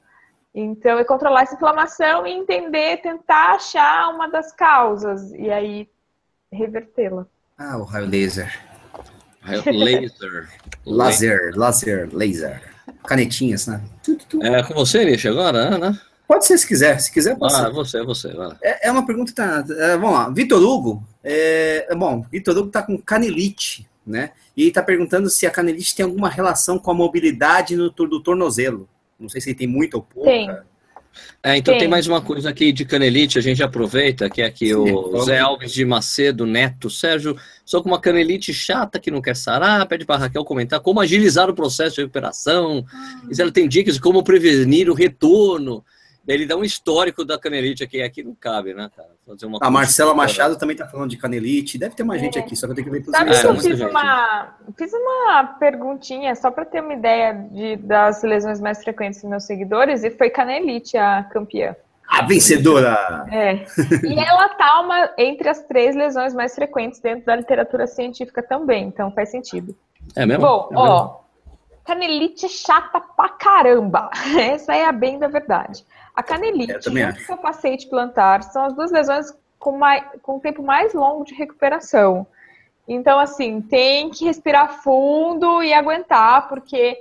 Então, 0.55 0.97
é 0.97 1.03
controlar 1.03 1.43
essa 1.43 1.57
inflamação 1.57 2.25
e 2.25 2.31
entender, 2.31 2.99
tentar 2.99 3.57
achar 3.57 4.15
uma 4.15 4.29
das 4.29 4.53
causas 4.53 5.33
e 5.33 5.51
aí 5.51 5.91
revertê-la. 6.53 7.27
Ah, 7.59 7.77
o 7.79 7.83
raio 7.83 8.07
laser. 8.07 8.68
Laser. 9.67 10.49
laser, 10.85 11.53
laser, 11.57 12.09
laser. 12.13 12.63
Canetinhas, 13.07 13.67
né? 13.67 13.81
É 14.43 14.63
com 14.63 14.75
você, 14.75 15.05
Nish, 15.05 15.27
agora, 15.27 15.79
né? 15.79 15.99
Pode 16.27 16.45
ser 16.45 16.59
se 16.59 16.67
quiser. 16.67 16.99
Se 17.01 17.13
quiser, 17.13 17.37
pode 17.37 17.55
ah, 17.55 17.71
você, 17.71 18.03
você. 18.05 18.31
É, 18.63 18.89
é, 18.89 18.91
uma 18.93 19.07
pergunta. 19.07 19.33
Tá, 19.33 19.65
é, 19.71 19.97
vamos 19.97 20.13
lá. 20.13 20.29
Vitor 20.29 20.63
Hugo. 20.63 21.03
É, 21.25 21.87
é 21.91 21.95
bom, 21.95 22.23
Vitor 22.31 22.57
Hugo 22.57 22.71
tá 22.71 22.83
com 22.83 22.99
canelite 22.99 23.89
né? 24.09 24.31
E 24.57 24.63
ele 24.63 24.71
está 24.71 24.83
perguntando 24.83 25.29
se 25.29 25.47
a 25.47 25.51
canelite 25.51 25.95
tem 25.95 26.05
alguma 26.05 26.29
relação 26.29 26.79
com 26.79 26.91
a 26.91 26.95
mobilidade 26.95 27.77
no, 27.77 27.91
do 27.91 28.23
tornozelo. 28.23 28.89
Não 29.21 29.29
sei 29.29 29.41
se 29.41 29.51
ele 29.51 29.59
tem 29.59 29.67
muito 29.67 29.95
ou 29.95 30.03
pouco. 30.03 30.29
Tem. 30.29 30.51
É, 31.43 31.57
então 31.57 31.73
Tem. 31.75 31.81
tem 31.81 31.89
mais 31.89 32.07
uma 32.07 32.21
coisa 32.21 32.51
aqui 32.51 32.73
de 32.73 32.85
canelite, 32.85 33.39
a 33.39 33.41
gente 33.43 33.63
aproveita, 33.63 34.29
que 34.29 34.43
é 34.43 34.47
aqui 34.47 34.69
Sim, 34.69 34.75
o 34.75 35.11
vamos. 35.11 35.27
Zé 35.27 35.39
Alves 35.39 35.73
de 35.73 35.85
Macedo 35.85 36.45
Neto. 36.45 36.91
Sérgio, 36.91 37.37
só 37.65 37.81
com 37.81 37.89
uma 37.89 38.01
canelite 38.01 38.53
chata 38.53 38.99
que 38.99 39.11
não 39.11 39.23
quer 39.23 39.37
sarar, 39.37 39.87
pede 39.87 40.05
para 40.05 40.21
Raquel 40.21 40.45
comentar 40.45 40.81
como 40.81 41.01
agilizar 41.01 41.49
o 41.49 41.55
processo 41.55 41.97
de 41.97 42.03
recuperação, 42.03 42.85
e 43.31 43.35
se 43.35 43.41
ela 43.41 43.53
tem 43.53 43.69
dicas 43.69 43.95
de 43.95 44.01
como 44.01 44.23
prevenir 44.23 44.91
o 44.91 44.95
retorno. 44.95 45.85
Ele 46.29 46.45
dá 46.47 46.57
um 46.57 46.63
histórico 46.63 47.25
da 47.25 47.39
canelite 47.39 47.83
aqui, 47.83 48.03
aqui 48.03 48.23
não 48.23 48.35
cabe, 48.35 48.75
né, 48.75 48.91
cara? 48.95 49.09
Fazer 49.27 49.47
uma 49.47 49.59
A 49.63 49.71
Marcela 49.71 50.11
consulta, 50.13 50.29
Machado 50.33 50.59
também 50.59 50.75
está 50.75 50.87
falando 50.87 51.09
de 51.11 51.17
canelite. 51.17 51.79
Deve 51.79 51.95
ter 51.95 52.05
mais 52.05 52.21
gente 52.21 52.39
aqui, 52.39 52.55
só 52.55 52.67
que 52.67 52.73
eu 52.73 52.77
tenho 52.77 52.87
que 52.87 52.93
ver 52.93 53.01
todos 53.05 53.19
Sabe 53.19 53.31
os 53.31 53.39
É, 53.39 53.41
que 53.41 53.47
eu 53.47 53.55
fiz 53.57 53.79
gente. 53.79 53.91
uma, 53.91 54.55
fiz 54.77 54.93
uma 54.93 55.45
perguntinha 55.59 56.35
só 56.35 56.51
para 56.51 56.65
ter 56.67 56.83
uma 56.83 56.93
ideia 56.93 57.33
de, 57.51 57.77
das 57.77 58.23
lesões 58.23 58.61
mais 58.61 58.83
frequentes 58.85 59.23
dos 59.23 59.31
meus 59.31 59.45
seguidores 59.45 60.05
e 60.05 60.11
foi 60.11 60.29
canelite 60.31 60.97
a 60.99 61.25
campeã. 61.25 61.75
A 62.07 62.25
vencedora! 62.25 63.27
É. 63.31 63.67
E 64.07 64.19
ela 64.19 64.49
tá 64.51 64.81
uma, 64.81 65.11
entre 65.19 65.49
as 65.49 65.63
três 65.65 65.95
lesões 65.95 66.33
mais 66.35 66.55
frequentes 66.55 67.01
dentro 67.01 67.25
da 67.27 67.37
literatura 67.37 67.87
científica 67.87 68.43
também, 68.43 68.85
então 68.85 69.11
faz 69.13 69.31
sentido. 69.31 69.75
É 70.17 70.25
mesmo? 70.25 70.43
Bom, 70.43 70.69
É 70.71 70.75
mesmo? 70.75 70.89
ó, 70.91 71.21
canelite 71.85 72.47
é 72.47 72.49
chata 72.49 72.99
pra 73.01 73.29
caramba. 73.31 74.11
Essa 74.41 74.75
é 74.75 74.85
a 74.87 74.93
bem 74.93 75.19
da 75.19 75.29
verdade. 75.29 75.85
A 76.19 76.23
canelite 76.25 76.81
também 76.81 77.05
e 77.05 77.11
o 77.11 77.27
capacete 77.29 77.87
plantar 77.87 78.43
são 78.43 78.65
as 78.65 78.73
duas 78.73 78.91
lesões 78.91 79.33
com, 79.57 79.79
mais, 79.79 80.03
com 80.21 80.35
um 80.35 80.41
tempo 80.41 80.65
mais 80.65 80.93
longo 80.93 81.25
de 81.25 81.33
recuperação. 81.33 82.27
Então, 82.89 83.21
assim, 83.21 83.61
tem 83.61 84.11
que 84.11 84.25
respirar 84.25 84.83
fundo 84.83 85.63
e 85.63 85.73
aguentar, 85.73 86.49
porque 86.49 86.99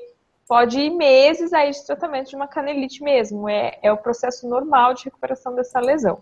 pode 0.47 0.80
ir 0.80 0.91
meses 0.91 1.51
aí 1.51 1.71
de 1.71 1.84
tratamento 1.84 2.30
de 2.30 2.36
uma 2.36 2.47
canelite 2.47 3.01
mesmo. 3.01 3.49
É, 3.49 3.80
é 3.82 3.91
o 3.91 3.97
processo 3.97 4.47
normal 4.47 4.93
de 4.93 5.06
recuperação 5.06 5.56
dessa 5.56 5.80
lesão. 5.80 6.19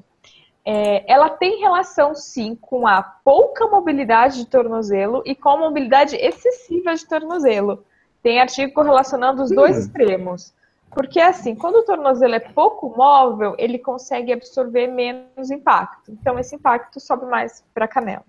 É, 0.63 1.03
ela 1.11 1.29
tem 1.29 1.59
relação, 1.59 2.15
sim, 2.15 2.55
com 2.55 2.87
a 2.87 3.03
pouca 3.03 3.67
mobilidade 3.67 4.37
de 4.37 4.45
tornozelo 4.45 5.21
e 5.25 5.35
com 5.35 5.49
a 5.49 5.57
mobilidade 5.57 6.15
excessiva 6.15 6.95
de 6.95 7.05
tornozelo. 7.05 7.83
Tem 8.23 8.39
artigo 8.39 8.71
correlacionando 8.71 9.43
os 9.43 9.51
dois 9.51 9.75
Hum. 9.75 9.79
extremos. 9.81 10.53
Porque, 10.91 11.19
assim, 11.19 11.55
quando 11.55 11.75
o 11.77 11.83
tornozelo 11.83 12.35
é 12.35 12.39
pouco 12.39 12.93
móvel, 12.95 13.53
ele 13.57 13.77
consegue 13.77 14.31
absorver 14.31 14.87
menos 14.87 15.51
impacto. 15.51 16.11
Então, 16.11 16.39
esse 16.39 16.55
impacto 16.55 16.99
sobe 16.99 17.25
mais 17.25 17.63
para 17.73 17.85
a 17.85 17.87
canela. 17.87 18.23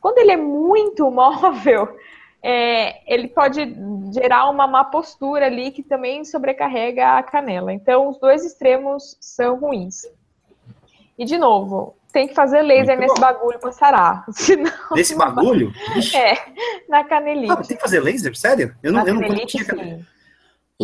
Quando 0.00 0.18
ele 0.18 0.32
é 0.32 0.36
muito 0.36 1.08
móvel, 1.10 1.96
é, 2.42 3.12
ele 3.12 3.28
pode 3.28 3.74
gerar 4.12 4.48
uma 4.50 4.66
má 4.66 4.84
postura 4.84 5.46
ali 5.46 5.70
que 5.72 5.82
também 5.82 6.24
sobrecarrega 6.24 7.18
a 7.18 7.22
canela. 7.22 7.72
Então, 7.72 8.08
os 8.08 8.18
dois 8.18 8.44
extremos 8.44 9.16
são 9.20 9.58
ruins. 9.58 10.02
E, 11.18 11.24
de 11.24 11.36
novo, 11.38 11.96
tem 12.12 12.28
que 12.28 12.34
fazer 12.34 12.62
laser 12.62 12.98
nesse 13.00 13.20
bagulho 13.20 13.58
para 13.58 13.72
sarar. 13.72 14.24
Senão, 14.30 14.70
Desse 14.94 15.16
bagulho? 15.16 15.72
é, 16.14 16.34
na 16.88 17.00
Ah, 17.00 17.04
canelite. 17.04 17.68
tem 17.68 17.76
que 17.76 17.82
fazer 17.82 18.00
laser? 18.00 18.36
Sério? 18.36 18.76
Eu 18.82 18.92
não, 18.92 19.02
na 19.02 19.08
eu 19.10 19.14
não 19.14 19.22
tinha 19.46 19.64
canelite. 19.64 20.11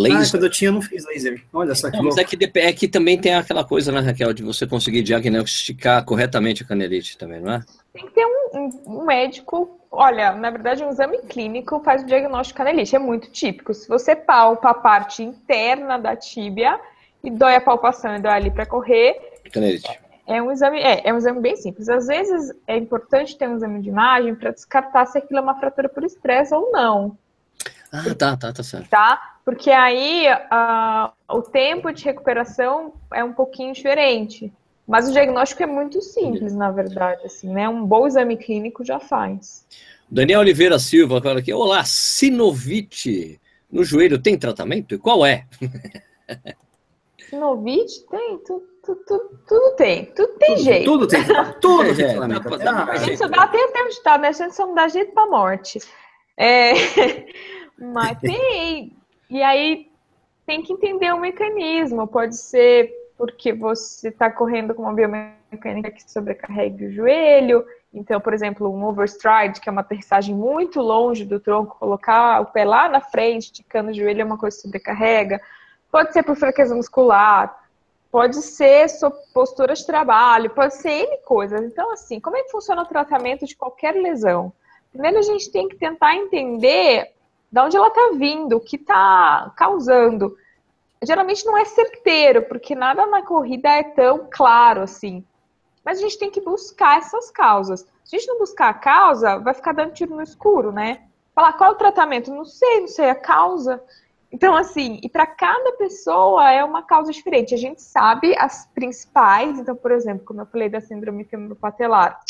Ah, 0.07 0.19
Laser. 0.19 0.31
quando 0.33 0.45
eu 0.45 0.51
tinha, 0.51 0.69
eu 0.69 0.73
não 0.75 0.83
fiz 0.83 1.05
laser. 1.07 1.43
Olha 1.53 1.75
só 1.75 1.91
que 1.91 1.97
Não, 1.97 2.05
mas 2.05 2.17
louco. 2.17 2.35
é 2.35 2.37
que, 2.49 2.59
é 2.59 2.73
que 2.73 2.89
também 2.89 3.19
tem 3.19 3.35
aquela 3.35 3.65
coisa, 3.65 3.91
né, 3.93 4.01
Raquel, 4.01 4.33
de 4.33 4.43
você 4.43 4.67
conseguir 4.67 5.03
diagnosticar 5.03 6.05
corretamente 6.05 6.63
a 6.63 6.67
canelite 6.67 7.17
também, 7.19 7.41
não 7.41 7.53
é? 7.53 7.65
Tem 7.93 8.07
que 8.07 8.13
ter 8.13 8.25
um, 8.27 8.59
um- 8.59 9.01
um 9.01 9.05
médico. 9.05 9.79
Olha, 9.91 10.33
na 10.33 10.51
verdade, 10.51 10.85
um 10.85 10.91
exame 10.91 11.19
clínico 11.23 11.81
faz 11.85 12.03
o 12.03 12.07
diagnóstico 12.07 12.59
de 12.61 12.65
canelite. 12.65 12.95
É 12.95 12.99
muito 12.99 13.31
típico. 13.31 13.73
Se 13.75 13.89
você 13.89 14.15
palpa 14.15 14.71
a 14.71 14.75
parte 14.75 15.23
interna 15.23 15.99
da 15.99 16.15
tíbia 16.15 16.79
e 17.25 17.31
dói 17.31 17.55
a 17.57 17.61
palpação 17.61 18.15
e 18.17 18.21
dói 18.21 18.33
ali 18.33 18.51
para 18.51 18.67
correr, 18.67 19.17
Canelite. 19.53 19.89
é 20.27 20.41
um 20.43 20.53
exame, 20.53 20.79
é, 20.81 21.09
é 21.09 21.13
um 21.13 21.17
exame 21.17 21.41
bem 21.41 21.57
simples. 21.57 21.89
Às 21.89 22.07
vezes 22.07 22.55
é 22.67 22.77
importante 22.77 23.37
ter 23.37 23.49
um 23.49 23.57
exame 23.57 23.81
de 23.81 23.89
imagem 23.89 24.35
para 24.35 24.51
descartar 24.51 25.07
se 25.07 25.17
aquilo 25.19 25.39
é 25.39 25.43
uma 25.43 25.59
fratura 25.59 25.89
por 25.89 26.05
estresse 26.05 26.55
ou 26.55 26.71
não, 26.71 27.17
Ah, 27.93 28.15
tá, 28.15 28.37
tá, 28.37 28.53
tá 28.53 28.63
certo. 28.63 28.89
tá? 28.91 29.37
Porque 29.45 29.71
aí 29.71 30.27
ah, 30.51 31.13
o 31.31 31.41
tempo 31.43 31.91
de 31.93 32.05
recuperação 32.05 32.93
é 33.13 33.25
um 33.25 33.33
pouquinho 33.33 33.73
diferente. 33.73 34.53
Mas 34.87 35.09
o 35.09 35.13
diagnóstico 35.13 35.63
é 35.63 35.67
muito 35.67 36.01
simples, 36.01 36.55
na 36.55 36.71
verdade, 36.71 37.21
assim, 37.27 37.51
né? 37.53 37.69
Um 37.69 37.85
bom 37.85 38.07
exame 38.07 38.37
clínico 38.39 38.83
já 38.85 38.99
faz. 38.99 39.67
Daniel 40.11 40.41
Oliveira 40.41 40.79
Silva 40.79 41.21
fala 41.21 41.41
aqui, 41.41 41.53
olá, 41.53 41.85
sinovite 41.85 43.39
no 43.71 43.85
joelho 43.85 44.19
tem 44.19 44.39
tratamento? 44.39 44.95
E 44.95 44.99
qual 44.99 45.27
é? 45.27 45.45
Sinovite 47.29 48.07
tem, 48.11 48.39
tu, 48.39 48.63
tu, 48.85 48.95
tu- 49.07 49.31
tudo 49.47 49.77
tem, 49.77 50.07
tudo 50.07 50.33
tem 50.39 50.57
jeito. 50.59 50.85
Tudo 50.85 51.07
tem 51.07 51.21
tudo 51.61 51.83
É, 51.83 51.95
tem 51.95 52.05
é, 52.07 52.09
tratamento. 52.15 52.43
dá 52.43 52.57
pra- 52.75 52.85
dá. 52.87 52.97
Gente, 52.97 53.19
só 53.19 53.29
dá 53.29 53.43
até 53.43 53.63
até 53.65 53.83
um 53.83 53.89
ditado, 53.89 54.21
né? 54.23 54.29
A 54.29 54.33
gente 54.33 54.55
só 54.55 54.67
não 54.67 54.75
dá 54.75 54.89
jeito 54.89 55.13
pra 55.13 55.27
morte. 55.27 55.79
É, 56.37 56.73
Mas 57.79 58.19
tem. 58.19 58.93
E 59.31 59.43
aí 59.43 59.91
tem 60.45 60.63
que 60.63 60.73
entender 60.73 61.13
o 61.13 61.21
mecanismo. 61.21 62.07
Pode 62.07 62.37
ser 62.37 62.93
porque 63.17 63.53
você 63.53 64.09
está 64.09 64.31
correndo 64.31 64.75
com 64.75 64.83
uma 64.83 64.93
biomecânica 64.93 65.91
que 65.91 66.11
sobrecarregue 66.11 66.87
o 66.87 66.93
joelho. 66.93 67.65
Então, 67.93 68.21
por 68.21 68.33
exemplo, 68.33 68.73
um 68.73 68.85
overstride, 68.85 69.61
que 69.61 69.69
é 69.69 69.73
uma 69.73 69.81
aterrissagem 69.81 70.35
muito 70.35 70.81
longe 70.81 71.25
do 71.25 71.41
tronco, 71.41 71.79
colocar 71.79 72.41
o 72.41 72.47
pé 72.47 72.65
lá 72.65 72.89
na 72.89 73.01
frente, 73.01 73.45
esticando 73.45 73.91
o 73.91 73.95
joelho, 73.95 74.23
é 74.23 74.25
uma 74.25 74.39
coisa 74.39 74.57
que 74.57 74.63
sobrecarrega. 74.63 75.41
Pode 75.91 76.13
ser 76.13 76.23
por 76.23 76.37
fraqueza 76.37 76.75
muscular, 76.75 77.59
pode 78.11 78.37
ser 78.37 78.89
sua 78.89 79.11
postura 79.11 79.75
de 79.75 79.85
trabalho, 79.85 80.51
pode 80.51 80.77
ser 80.77 80.91
N 80.91 81.19
coisas. 81.25 81.61
Então, 81.63 81.93
assim, 81.93 82.21
como 82.21 82.37
é 82.37 82.43
que 82.43 82.51
funciona 82.51 82.83
o 82.83 82.87
tratamento 82.87 83.47
de 83.47 83.57
qualquer 83.57 83.95
lesão? 83.95 84.53
Primeiro, 84.93 85.19
a 85.19 85.23
gente 85.23 85.51
tem 85.51 85.69
que 85.69 85.77
tentar 85.77 86.15
entender 86.15 87.13
de 87.51 87.61
onde 87.61 87.77
ela 87.77 87.89
está 87.89 88.11
vindo, 88.15 88.57
o 88.57 88.61
que 88.61 88.77
está 88.77 89.53
causando. 89.57 90.37
Geralmente 91.03 91.45
não 91.47 91.57
é 91.57 91.65
certeiro, 91.65 92.43
porque 92.43 92.75
nada 92.75 93.07
na 93.07 93.23
corrida 93.23 93.69
é 93.69 93.83
tão 93.83 94.29
claro 94.31 94.83
assim. 94.83 95.25
Mas 95.85 95.99
a 95.99 96.03
gente 96.03 96.19
tem 96.19 96.31
que 96.31 96.41
buscar 96.41 96.99
essas 96.99 97.31
causas. 97.31 97.87
Se 98.05 98.17
a 98.17 98.19
gente 98.19 98.29
não 98.29 98.39
buscar 98.39 98.69
a 98.69 98.75
causa, 98.75 99.39
vai 99.39 99.55
ficar 99.55 99.73
dando 99.73 99.93
tiro 99.93 100.15
no 100.15 100.23
escuro, 100.23 100.73
né? 100.73 101.03
Falar 101.35 101.53
qual 101.55 101.71
é 101.71 101.73
o 101.73 101.79
tratamento? 101.79 102.35
Não 102.35 102.45
sei, 102.45 102.81
não 102.81 102.89
sei 102.89 103.11
a 103.11 103.15
causa. 103.15 103.83
Então, 104.31 104.55
assim, 104.55 105.01
e 105.03 105.09
para 105.09 105.27
cada 105.27 105.73
pessoa 105.73 106.51
é 106.51 106.63
uma 106.63 106.83
causa 106.83 107.13
diferente. 107.13 107.55
A 107.55 107.59
gente 107.59 107.81
sabe 107.81 108.37
as 108.39 108.67
principais, 108.75 109.59
então, 109.59 109.75
por 109.75 109.91
exemplo, 109.91 110.27
como 110.27 110.41
eu 110.43 110.47
falei 110.47 110.69
da 110.69 110.81
síndrome 110.81 111.25
femoropatelar, 111.25 112.21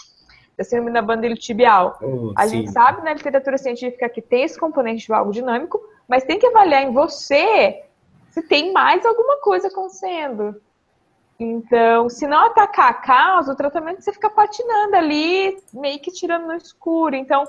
da 0.58 0.64
síndrome 0.64 0.90
da 0.90 1.00
banda 1.00 1.32
tibial, 1.36 1.96
oh, 2.02 2.32
a 2.34 2.42
sim. 2.48 2.56
gente 2.56 2.72
sabe 2.72 3.04
na 3.04 3.14
literatura 3.14 3.56
científica 3.56 4.08
que 4.08 4.20
tem 4.20 4.42
esse 4.42 4.58
componente 4.58 5.02
de 5.02 5.08
valgo 5.08 5.30
dinâmico, 5.30 5.80
mas 6.08 6.24
tem 6.24 6.36
que 6.36 6.46
avaliar 6.46 6.82
em 6.82 6.92
você 6.92 7.84
se 8.30 8.42
tem 8.42 8.72
mais 8.72 9.06
alguma 9.06 9.40
coisa 9.40 9.68
acontecendo. 9.68 10.60
Então, 11.38 12.08
se 12.10 12.26
não 12.26 12.46
atacar 12.46 12.90
a 12.90 12.94
causa, 12.94 13.52
o 13.52 13.56
tratamento 13.56 14.02
você 14.02 14.12
fica 14.12 14.28
patinando 14.28 14.96
ali, 14.96 15.56
meio 15.72 16.00
que 16.00 16.10
tirando 16.10 16.48
no 16.48 16.56
escuro. 16.56 17.14
Então, 17.14 17.44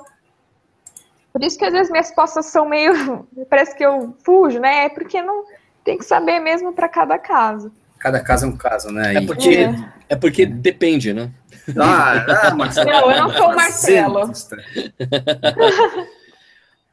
por 1.33 1.43
isso 1.43 1.57
que 1.57 1.65
às 1.65 1.73
vezes 1.73 1.91
minhas 1.91 2.09
respostas 2.09 2.45
são 2.45 2.69
meio. 2.69 3.27
Parece 3.49 3.75
que 3.75 3.83
eu 3.83 4.15
fujo, 4.23 4.59
né? 4.59 4.85
É 4.85 4.89
porque 4.89 5.19
não 5.19 5.45
tem 5.83 5.97
que 5.97 6.05
saber 6.05 6.39
mesmo 6.39 6.73
para 6.73 6.87
cada 6.87 7.17
caso. 7.17 7.71
Cada 7.97 8.21
caso 8.21 8.45
é 8.45 8.49
um 8.49 8.55
caso, 8.55 8.91
né? 8.91 9.15
É 9.15 9.25
porque, 9.25 9.55
É. 9.55 9.73
é 10.09 10.15
porque 10.15 10.45
depende, 10.45 11.11
né? 11.11 11.31
Ah, 11.77 12.47
ah, 12.47 12.55
Marcelo. 12.55 12.89
Não, 12.89 13.11
eu 13.11 13.17
não 13.23 13.29
sou 13.33 13.49
o 13.49 13.55
Marcelo. 13.55 14.19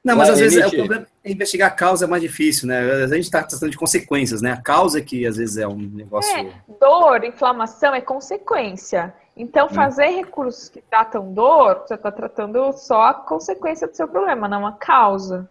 Não, 0.07 0.15
mas 0.15 0.29
Vai, 0.29 0.35
às 0.35 0.41
vezes 0.41 0.59
é, 0.59 0.67
o 0.69 0.71
problema 0.71 1.07
é 1.25 1.33
investigar 1.33 1.69
a 1.69 1.75
causa 1.75 2.05
é 2.05 2.09
mais 2.09 2.23
difícil, 2.23 2.69
né? 2.69 2.79
A 2.79 3.09
gente 3.09 3.25
está 3.25 3.43
tratando 3.43 3.71
de 3.71 3.77
consequências, 3.77 4.41
né? 4.41 4.53
A 4.53 4.57
causa 4.57 5.01
é 5.01 5.03
que 5.03 5.27
às 5.27 5.37
vezes 5.37 5.57
é 5.57 5.67
um 5.67 5.77
negócio. 5.77 6.33
É. 6.37 6.49
Dor, 6.79 7.25
inflamação 7.25 7.93
é 7.93 8.01
consequência. 8.01 9.13
Então, 9.37 9.69
fazer 9.69 10.07
recursos 10.11 10.69
que 10.69 10.81
tratam 10.81 11.35
dor, 11.35 11.83
você 11.85 11.95
está 11.95 12.13
tratando 12.13 12.73
só 12.73 13.09
a 13.09 13.15
consequência 13.15 13.89
do 13.89 13.97
seu 13.97 14.07
problema, 14.07 14.47
não 14.47 14.65
a 14.65 14.73
causa. 14.73 15.51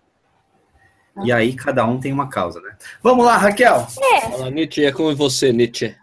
E 1.23 1.31
aí 1.31 1.53
cada 1.53 1.85
um 1.85 1.99
tem 1.99 2.13
uma 2.13 2.29
causa, 2.29 2.61
né? 2.61 2.77
Vamos 3.03 3.25
lá, 3.25 3.35
Raquel. 3.35 3.85
Fala, 4.31 4.49
Nietzsche, 4.49 4.85
é 4.85 4.91
com 4.91 5.13
você, 5.15 5.51
Nietzsche. 5.51 5.95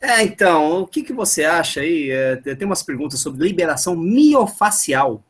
É, 0.00 0.22
então, 0.22 0.80
o 0.80 0.86
que, 0.86 1.02
que 1.02 1.12
você 1.12 1.44
acha 1.44 1.80
aí? 1.80 2.10
É, 2.10 2.36
tem 2.36 2.66
umas 2.66 2.82
perguntas 2.82 3.20
sobre 3.20 3.46
liberação 3.46 3.94
miofacial, 3.94 5.22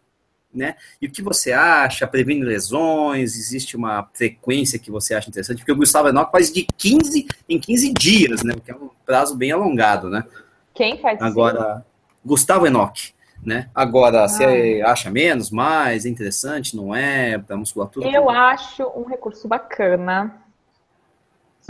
né? 0.55 0.77
E 1.03 1.07
o 1.07 1.11
que 1.11 1.23
você 1.23 1.53
acha? 1.53 2.07
Previne 2.07 2.45
lesões? 2.45 3.37
Existe 3.37 3.77
uma 3.77 4.09
frequência 4.15 4.79
que 4.79 4.91
você 4.91 5.15
acha 5.15 5.29
interessante? 5.29 5.59
Porque 5.59 5.73
o 5.73 5.77
Gustavo 5.77 6.09
Enoch 6.09 6.31
faz 6.31 6.53
de 6.53 6.67
15 6.77 7.27
em 7.49 7.59
15 7.59 7.93
dias, 7.95 8.43
né? 8.45 8.55
Que 8.65 8.71
é 8.71 8.75
um 8.77 8.91
prazo 9.05 9.37
bem 9.37 9.51
alongado, 9.51 10.09
né? 10.09 10.25
Quem 10.73 10.99
faz 10.99 11.17
isso? 11.17 11.25
Agora, 11.25 11.85
Gustavo 12.25 12.67
Enoch, 12.67 13.13
né? 13.45 13.69
Agora, 13.75 14.25
ah. 14.25 14.29
você 14.29 14.83
acha 14.85 15.11
menos, 15.11 15.51
mais, 15.51 16.07
é 16.07 16.09
interessante, 16.09 16.77
não 16.77 16.95
é? 16.95 17.39
Da 17.39 17.57
musculatura? 17.57 18.09
Eu 18.09 18.31
acho 18.31 18.85
um 18.97 19.05
recurso 19.05 19.49
bacana. 19.49 20.40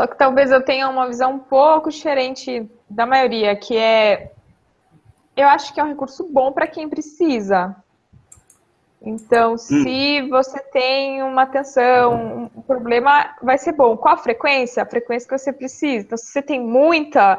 Só 0.01 0.07
que 0.07 0.17
talvez 0.17 0.51
eu 0.51 0.65
tenha 0.65 0.89
uma 0.89 1.07
visão 1.07 1.35
um 1.35 1.39
pouco 1.39 1.91
diferente 1.91 2.67
da 2.89 3.05
maioria, 3.05 3.55
que 3.55 3.77
é 3.77 4.33
eu 5.37 5.47
acho 5.47 5.75
que 5.75 5.79
é 5.79 5.85
um 5.85 5.89
recurso 5.89 6.27
bom 6.27 6.53
para 6.53 6.67
quem 6.67 6.89
precisa. 6.89 7.77
Então, 9.03 9.53
hum. 9.53 9.59
se 9.59 10.23
você 10.23 10.59
tem 10.73 11.23
uma 11.23 11.45
tensão, 11.45 12.51
um 12.57 12.63
problema, 12.63 13.37
vai 13.43 13.59
ser 13.59 13.73
bom. 13.73 13.95
Qual 13.95 14.15
a 14.15 14.17
frequência? 14.17 14.83
A 14.83 14.87
frequência 14.87 15.29
que 15.29 15.37
você 15.37 15.53
precisa. 15.53 16.07
Então, 16.07 16.17
se 16.17 16.33
você 16.33 16.41
tem 16.41 16.59
muita, 16.59 17.37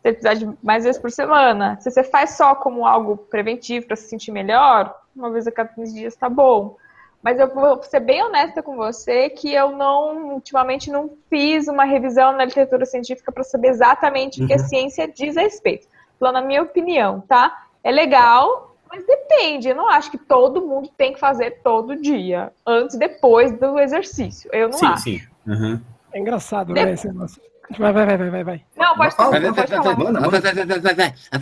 você 0.00 0.12
precisa 0.12 0.34
de 0.36 0.58
mais 0.62 0.84
vezes 0.84 1.02
por 1.02 1.10
semana. 1.10 1.76
Se 1.80 1.90
você 1.90 2.04
faz 2.04 2.36
só 2.36 2.54
como 2.54 2.86
algo 2.86 3.16
preventivo 3.16 3.88
para 3.88 3.96
se 3.96 4.06
sentir 4.06 4.30
melhor, 4.30 4.94
uma 5.14 5.28
vez 5.28 5.48
a 5.48 5.50
cada 5.50 5.70
15 5.70 5.92
dias 5.92 6.14
está 6.14 6.28
bom. 6.28 6.76
Mas 7.24 7.40
eu 7.40 7.48
vou 7.48 7.82
ser 7.82 8.00
bem 8.00 8.22
honesta 8.22 8.62
com 8.62 8.76
você 8.76 9.30
que 9.30 9.50
eu 9.50 9.72
não, 9.72 10.34
ultimamente, 10.34 10.90
não 10.90 11.10
fiz 11.30 11.66
uma 11.68 11.84
revisão 11.84 12.36
na 12.36 12.44
literatura 12.44 12.84
científica 12.84 13.32
para 13.32 13.42
saber 13.42 13.68
exatamente 13.68 14.38
uhum. 14.38 14.44
o 14.44 14.46
que 14.46 14.52
a 14.52 14.58
uhum. 14.58 14.68
ciência 14.68 15.08
diz 15.08 15.34
a 15.38 15.40
respeito. 15.40 15.88
Falando 16.20 16.36
a 16.36 16.42
minha 16.42 16.62
opinião, 16.62 17.22
tá? 17.22 17.66
É 17.82 17.90
legal, 17.90 18.76
mas 18.90 19.06
depende. 19.06 19.70
Eu 19.70 19.74
não 19.74 19.88
acho 19.88 20.10
que 20.10 20.18
todo 20.18 20.66
mundo 20.66 20.90
tem 20.98 21.14
que 21.14 21.18
fazer 21.18 21.62
todo 21.64 21.96
dia, 21.96 22.52
antes 22.66 22.94
e 22.94 22.98
depois 22.98 23.58
do 23.58 23.78
exercício. 23.78 24.50
Eu 24.52 24.68
não 24.68 24.78
sim, 24.78 24.86
acho. 24.86 25.02
Sim, 25.04 25.18
sim. 25.18 25.26
Uhum. 25.46 25.80
É 26.12 26.20
engraçado, 26.20 26.74
né, 26.74 26.92
esse 26.92 27.08
negócio. 27.08 27.40
Vai, 27.78 27.92
vai, 27.92 28.06
vai, 28.06 28.30
vai, 28.30 28.44
vai. 28.44 28.62
Não, 28.76 28.96
pode 28.96 29.16
falar. 29.16 29.30
Vai, 29.30 29.40
vai, 29.40 29.52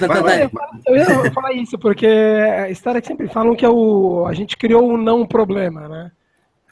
vai, 0.08 0.22
vai, 0.22 0.50
Eu 0.86 0.96
ia 0.96 1.32
falar 1.32 1.52
isso, 1.52 1.78
porque 1.78 2.06
que 3.00 3.06
sempre 3.06 3.28
falam 3.28 3.56
que 3.56 3.64
é 3.64 3.68
o, 3.68 4.26
a 4.28 4.32
gente 4.32 4.56
criou 4.56 4.88
um 4.88 4.96
não 4.96 5.26
problema, 5.26 5.88
né? 5.88 6.12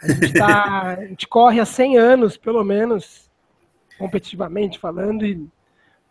A 0.03 0.09
gente, 0.09 0.33
tá, 0.33 0.97
a 0.99 1.05
gente 1.05 1.29
corre 1.29 1.61
há 1.61 1.65
100 1.67 1.99
anos, 1.99 2.37
pelo 2.37 2.65
menos, 2.65 3.29
competitivamente 3.99 4.79
falando, 4.79 5.27
e, 5.27 5.47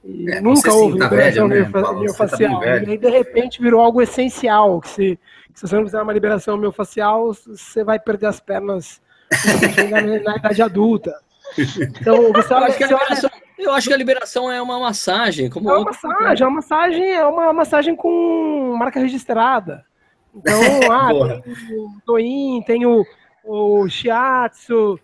e 0.04 0.30
é, 0.32 0.42
nunca 0.42 0.72
houve 0.72 1.00
liberação 1.00 1.48
miofascial. 1.48 2.60
Tá 2.60 2.66
e 2.78 2.90
aí, 2.92 2.98
de 2.98 3.10
repente, 3.10 3.62
virou 3.62 3.82
algo 3.82 4.02
essencial, 4.02 4.82
que 4.82 4.90
se, 4.90 5.20
que 5.54 5.60
se 5.60 5.68
você 5.68 5.76
não 5.76 5.86
fizer 5.86 6.02
uma 6.02 6.14
liberação 6.14 6.58
miofascial, 6.58 7.34
você 7.34 7.84
vai 7.84 8.00
perder 8.00 8.28
as 8.28 8.40
pernas 8.40 9.02
na, 9.90 10.02
na 10.02 10.36
idade 10.36 10.62
adulta. 10.62 11.16
Então, 11.58 12.32
você 12.34 12.54
olha, 12.54 12.72
você 12.72 12.94
olha... 12.94 13.32
Eu 13.58 13.74
acho 13.74 13.88
que 13.88 13.94
a 13.94 13.98
liberação 13.98 14.50
é 14.50 14.62
uma 14.62 14.80
massagem. 14.80 15.50
Como 15.50 15.70
é 15.70 15.74
uma 15.78 15.86
massagem, 15.86 16.42
é 16.42 16.48
uma 16.48 16.56
massagem, 16.56 17.12
é 17.12 17.26
uma 17.26 17.54
massagem 17.54 17.96
com 17.96 18.76
marca 18.78 19.00
registrada. 19.00 19.86
Então, 20.34 20.54
ah, 20.92 21.10
tem 21.42 21.54
o 21.78 22.02
Toin, 22.06 22.64
tem 22.66 22.86
o, 22.86 23.06
o 23.44 23.90
Shiatsu, 23.90 25.00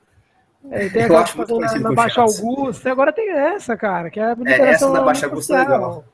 é, 0.71 0.89
tem 0.89 1.03
a 1.03 1.23
que 1.23 1.53
na, 1.60 1.79
na 1.79 1.93
Baixa 1.93 2.21
Augusta, 2.21 2.91
agora 2.91 3.12
tem 3.12 3.29
essa, 3.29 3.75
cara, 3.75 4.10
que 4.10 4.19
é 4.19 4.23
a 4.23 4.36
liberação. 4.36 4.65
É, 4.65 4.71
essa 4.71 4.91
da 4.91 5.01
Baixa 5.01 5.25
Augusta 5.25 5.55
é 5.55 5.60
legal. 5.60 6.05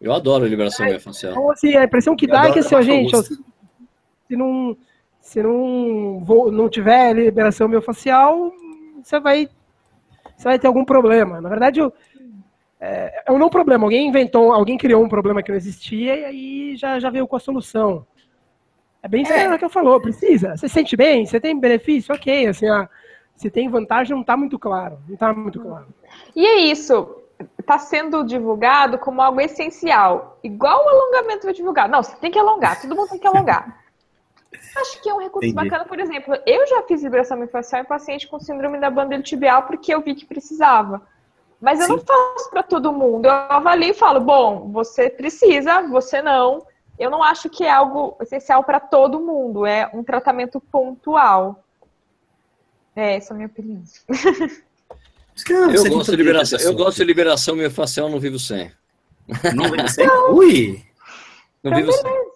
Eu 0.00 0.12
adoro 0.12 0.44
a 0.44 0.48
liberação 0.48 0.84
é, 0.84 0.98
facial. 0.98 1.32
Então, 1.32 1.50
assim, 1.50 1.74
a 1.74 1.84
impressão 1.84 2.14
que 2.14 2.26
eu 2.26 2.30
dá 2.30 2.46
é 2.46 2.52
que, 2.52 2.58
assim, 2.58 2.82
gente, 2.82 3.16
se 3.24 4.36
não, 4.36 4.76
se 5.20 5.42
não, 5.42 6.22
vou, 6.22 6.52
não 6.52 6.68
tiver 6.68 7.14
liberação 7.14 7.66
miofascial, 7.66 8.52
você 9.02 9.18
vai 9.18 9.48
você 10.36 10.44
vai 10.44 10.58
ter 10.58 10.66
algum 10.66 10.84
problema. 10.84 11.40
Na 11.40 11.48
verdade, 11.48 11.80
é, 12.80 13.22
é 13.26 13.32
um 13.32 13.38
não 13.38 13.48
problema. 13.48 13.84
Alguém 13.84 14.08
inventou, 14.08 14.52
alguém 14.52 14.76
criou 14.76 15.02
um 15.02 15.08
problema 15.08 15.42
que 15.42 15.50
não 15.50 15.56
existia 15.56 16.16
e 16.16 16.24
aí 16.24 16.76
já, 16.76 16.98
já 16.98 17.10
veio 17.10 17.26
com 17.26 17.36
a 17.36 17.40
solução. 17.40 18.06
É 19.02 19.08
bem 19.08 19.22
isso 19.22 19.32
é. 19.32 19.58
que 19.58 19.64
eu 19.64 19.70
falou, 19.70 20.00
precisa. 20.00 20.56
Você 20.56 20.68
sente 20.68 20.96
bem? 20.96 21.24
Você 21.24 21.40
tem 21.40 21.58
benefício? 21.58 22.14
Ok, 22.14 22.48
assim, 22.48 22.68
a, 22.68 22.88
se 23.36 23.50
tem 23.50 23.68
vantagem 23.68 24.14
não 24.14 24.22
está 24.22 24.36
muito 24.36 24.58
claro. 24.58 24.98
Não 25.06 25.14
está 25.14 25.32
muito 25.32 25.60
claro. 25.60 25.86
E 26.34 26.44
é 26.44 26.58
isso. 26.58 27.22
Está 27.58 27.78
sendo 27.78 28.24
divulgado 28.24 28.98
como 28.98 29.22
algo 29.22 29.40
essencial. 29.40 30.38
Igual 30.42 30.84
o 30.84 30.88
alongamento 30.88 31.42
foi 31.42 31.52
divulgado. 31.52 31.92
Não, 31.92 32.02
você 32.02 32.16
tem 32.16 32.30
que 32.30 32.38
alongar, 32.38 32.80
todo 32.80 32.96
mundo 32.96 33.10
tem 33.10 33.18
que 33.18 33.26
alongar. 33.26 33.85
Acho 34.76 35.02
que 35.02 35.08
é 35.08 35.14
um 35.14 35.20
recurso 35.20 35.48
Entendi. 35.48 35.70
bacana, 35.70 35.84
por 35.84 35.98
exemplo, 35.98 36.36
eu 36.46 36.66
já 36.66 36.82
fiz 36.82 37.02
liberação 37.02 37.36
miofascial 37.36 37.82
em 37.82 37.86
paciente 37.86 38.28
com 38.28 38.38
síndrome 38.38 38.78
da 38.78 38.90
banda 38.90 39.20
tibial 39.22 39.64
porque 39.64 39.94
eu 39.94 40.00
vi 40.00 40.14
que 40.14 40.26
precisava. 40.26 41.02
Mas 41.60 41.80
eu 41.80 41.86
Sim. 41.86 41.92
não 41.92 41.98
faço 42.00 42.50
para 42.50 42.62
todo 42.62 42.92
mundo. 42.92 43.26
Eu 43.26 43.32
avalio 43.32 43.90
e 43.90 43.94
falo, 43.94 44.20
bom, 44.20 44.70
você 44.70 45.08
precisa, 45.08 45.82
você 45.82 46.20
não. 46.20 46.66
Eu 46.98 47.10
não 47.10 47.22
acho 47.22 47.50
que 47.50 47.64
é 47.64 47.70
algo 47.70 48.16
essencial 48.20 48.64
para 48.64 48.80
todo 48.80 49.20
mundo, 49.20 49.66
é 49.66 49.90
um 49.92 50.02
tratamento 50.02 50.60
pontual. 50.60 51.62
É, 52.94 53.16
essa 53.16 53.32
é 53.32 53.34
a 53.34 53.36
minha 53.36 53.46
opinião. 53.46 53.82
eu, 55.48 55.90
gosto 55.90 56.10
de 56.10 56.16
liberação, 56.16 56.58
eu 56.58 56.74
gosto 56.74 56.96
de 56.96 57.04
liberação 57.04 57.56
miofascial 57.56 58.08
no 58.08 58.18
Vivo 58.18 58.38
Sem. 58.38 58.72
Não 59.54 59.64
Vivo 59.70 59.88
Sem? 59.88 60.08
Ui! 60.30 60.82
No 61.62 61.74
Vivo 61.74 61.92
Sem. 61.92 62.35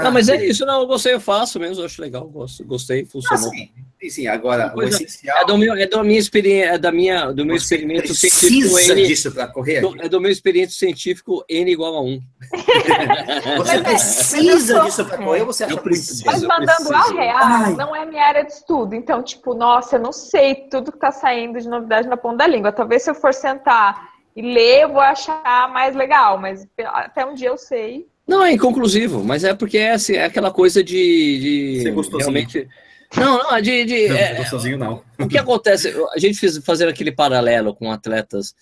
Ah, 0.00 0.04
não, 0.04 0.12
mas 0.12 0.28
é 0.28 0.46
isso, 0.46 0.64
não, 0.64 0.80
eu 0.80 0.86
gostei, 0.86 1.12
eu 1.12 1.20
faço 1.20 1.60
mesmo, 1.60 1.82
eu 1.82 1.86
acho 1.86 2.00
legal, 2.00 2.26
gosto, 2.26 2.64
gostei, 2.64 3.04
funcionou. 3.04 3.48
Ah, 3.48 3.50
sim. 3.50 4.10
sim, 4.10 4.26
agora 4.26 4.72
o 4.74 4.82
essencial... 4.82 5.36
É 5.38 5.44
do, 5.44 5.58
meu, 5.58 5.74
é 5.74 5.86
da 5.86 6.02
minha 6.02 6.18
experiência, 6.18 6.70
é 6.70 6.78
da 6.78 6.90
minha, 6.90 7.32
do 7.32 7.44
meu 7.44 7.58
Você 7.58 7.74
experimento 7.74 8.14
científico 8.14 8.78
N. 8.78 9.06
disso 9.06 9.30
para 9.30 9.46
correr? 9.46 9.80
Do, 9.82 10.00
é 10.00 10.08
do 10.08 10.20
meu 10.20 10.30
experimento 10.30 10.72
científico 10.72 11.44
N 11.48 11.70
igual 11.70 11.96
a 11.96 12.00
1. 12.02 12.20
você 13.58 13.82
precisa 13.82 14.80
disso 14.80 15.04
para 15.04 15.18
correr 15.18 15.40
ou 15.40 15.46
você 15.46 15.64
acha 15.64 15.76
preciso, 15.76 16.24
Mas 16.24 16.42
mandando 16.42 16.94
a 16.94 17.12
real, 17.12 17.38
Ai. 17.42 17.74
não 17.74 17.94
é 17.94 18.06
minha 18.06 18.24
área 18.24 18.44
de 18.44 18.52
estudo, 18.52 18.94
então, 18.94 19.22
tipo, 19.22 19.54
nossa, 19.54 19.96
eu 19.96 20.00
não 20.00 20.12
sei 20.12 20.54
tudo 20.70 20.90
que 20.90 20.98
tá 20.98 21.12
saindo 21.12 21.60
de 21.60 21.68
novidade 21.68 22.08
na 22.08 22.16
ponta 22.16 22.38
da 22.38 22.46
língua, 22.46 22.72
talvez 22.72 23.02
se 23.02 23.10
eu 23.10 23.14
for 23.14 23.34
sentar 23.34 24.08
e 24.34 24.42
ler, 24.42 24.84
eu 24.84 24.92
vou 24.92 25.00
achar 25.02 25.70
mais 25.72 25.94
legal, 25.94 26.38
mas 26.38 26.66
até 26.78 27.26
um 27.26 27.34
dia 27.34 27.48
eu 27.48 27.58
sei 27.58 28.09
não, 28.30 28.44
é 28.44 28.52
inconclusivo, 28.52 29.24
mas 29.24 29.42
é 29.42 29.52
porque 29.52 29.76
é, 29.76 29.90
assim, 29.90 30.14
é 30.14 30.24
aquela 30.24 30.52
coisa 30.52 30.84
de. 30.84 31.40
de 31.40 31.82
Você 31.82 31.90
gostou 31.90 32.20
realmente. 32.20 32.68
Não, 33.16 33.38
não, 33.38 33.60
de. 33.60 33.84
de 33.84 34.08
não, 34.08 34.16
é, 34.16 34.34
gostosinho, 34.34 34.78
não. 34.78 35.02
O 35.18 35.26
que 35.26 35.36
acontece? 35.36 35.92
A 36.14 36.18
gente 36.18 36.38
fez 36.38 36.56
fazer 36.58 36.86
aquele 36.86 37.10
paralelo 37.10 37.74
com 37.74 37.90
atletas. 37.90 38.54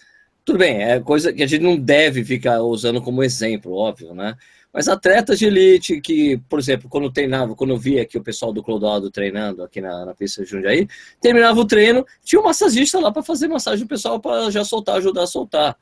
Tudo 0.42 0.58
bem, 0.58 0.82
é 0.82 0.98
coisa 1.00 1.34
que 1.34 1.42
a 1.42 1.46
gente 1.46 1.62
não 1.62 1.76
deve 1.76 2.24
ficar 2.24 2.62
usando 2.62 3.02
como 3.02 3.22
exemplo, 3.22 3.74
óbvio, 3.74 4.14
né? 4.14 4.34
Mas 4.72 4.88
atletas 4.88 5.38
de 5.38 5.44
elite 5.44 6.00
que, 6.00 6.38
por 6.48 6.58
exemplo, 6.58 6.88
quando 6.88 7.12
treinava, 7.12 7.54
quando 7.54 7.70
eu 7.74 7.78
via 7.78 8.00
aqui 8.00 8.16
o 8.16 8.22
pessoal 8.22 8.54
do 8.54 8.62
Clodoaldo 8.62 9.10
treinando 9.10 9.62
aqui 9.62 9.82
na, 9.82 10.06
na 10.06 10.14
pista 10.14 10.42
de 10.42 10.50
Jundiaí, 10.50 10.88
terminava 11.20 11.60
o 11.60 11.66
treino, 11.66 12.06
tinha 12.24 12.40
um 12.40 12.44
massagista 12.44 12.98
lá 12.98 13.12
para 13.12 13.22
fazer 13.22 13.48
massagem 13.48 13.84
do 13.84 13.88
pessoal 13.88 14.18
para 14.18 14.50
já 14.50 14.64
soltar, 14.64 14.96
ajudar 14.96 15.24
a 15.24 15.26
soltar, 15.26 15.76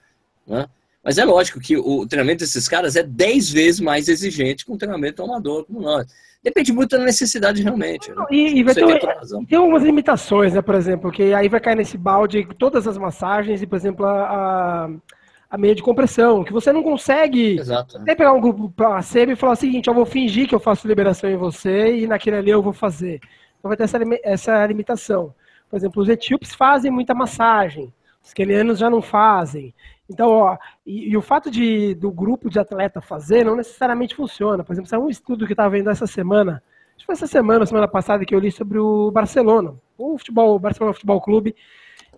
né? 0.45 0.67
Mas 1.07 1.19
é 1.19 1.25
lógico 1.25 1.61
que 1.61 1.77
o 1.77 2.05
treinamento 2.05 2.41
desses 2.41 2.67
caras 2.67 2.97
é 2.97 3.03
10 3.05 3.53
vezes 3.53 3.81
mais 3.81 4.09
exigente 4.09 4.67
que 4.67 4.73
um 4.73 4.77
treinamento 4.77 5.23
amador 5.23 5.65
como 5.65 5.81
nós. 5.81 6.05
Depende 6.43 6.73
muito 6.73 6.99
da 6.99 7.05
necessidade 7.05 7.63
realmente. 7.63 8.11
Né? 8.11 8.27
E, 8.29 8.59
e 8.59 8.65
vai 8.65 8.75
ter, 8.75 9.01
tem 9.49 9.57
algumas 9.57 9.85
limitações, 9.85 10.53
né? 10.53 10.61
Por 10.61 10.75
exemplo, 10.75 11.13
que 11.13 11.33
aí 11.33 11.49
vai 11.49 11.61
cair 11.61 11.77
nesse 11.77 11.97
balde 11.97 12.45
todas 12.59 12.89
as 12.89 12.99
massagens 12.99 13.63
e, 13.63 13.69
por 13.69 13.77
exemplo, 13.77 14.05
a, 14.05 14.91
a 15.49 15.57
meia 15.57 15.77
de 15.77 15.83
compressão, 15.83 16.43
que 16.43 16.53
você 16.53 16.73
não 16.73 16.83
consegue 16.83 17.57
Exato, 17.57 18.01
né? 18.01 18.17
pegar 18.17 18.33
um 18.33 18.41
grupo 18.41 18.69
para 18.69 19.01
ser 19.01 19.29
e 19.29 19.37
falar 19.37 19.53
o 19.53 19.57
seguinte, 19.57 19.87
eu 19.87 19.95
vou 19.95 20.05
fingir 20.05 20.49
que 20.49 20.57
eu 20.57 20.61
faço 20.61 20.89
liberação 20.89 21.31
em 21.31 21.37
você 21.37 21.99
e 21.99 22.09
naquele 22.09 22.39
ali 22.39 22.51
eu 22.51 22.61
vou 22.61 22.73
fazer. 22.73 23.21
Então 23.61 23.69
vai 23.69 23.77
ter 23.77 23.85
essa, 23.85 23.99
essa 24.25 24.67
limitação. 24.67 25.33
Por 25.71 25.77
exemplo, 25.77 26.03
os 26.03 26.09
etíopes 26.09 26.53
fazem 26.53 26.91
muita 26.91 27.15
massagem, 27.15 27.93
os 28.71 28.79
já 28.79 28.91
não 28.91 29.01
fazem. 29.03 29.75
Então, 30.09 30.31
ó, 30.31 30.57
e, 30.85 31.11
e, 31.11 31.17
o 31.17 31.23
fato 31.23 31.51
de 31.51 31.95
do 31.95 32.11
grupo 32.11 32.49
de 32.49 32.59
atleta 32.59 33.01
fazer 33.01 33.45
não 33.45 33.57
necessariamente 33.57 34.15
funciona. 34.15 34.63
Por 34.63 34.73
exemplo, 34.73 34.89
saiu 34.89 35.05
um 35.05 35.11
estudo 35.11 35.47
que 35.47 35.53
estava 35.53 35.71
vendo 35.71 35.91
essa 35.91 36.07
semana, 36.07 36.63
acho 36.91 36.99
que 36.99 37.07
foi 37.07 37.15
essa 37.15 37.27
semana, 37.27 37.67
semana 37.67 37.89
passada, 37.89 38.25
que 38.25 38.35
eu 38.35 38.39
li 38.39 38.53
sobre 38.53 38.79
o 38.79 39.11
Barcelona, 39.11 39.75
o 39.99 40.17
futebol, 40.19 40.55
o 40.55 40.59
Barcelona 40.59 40.95
Futebol 40.95 41.21
Clube, 41.21 41.57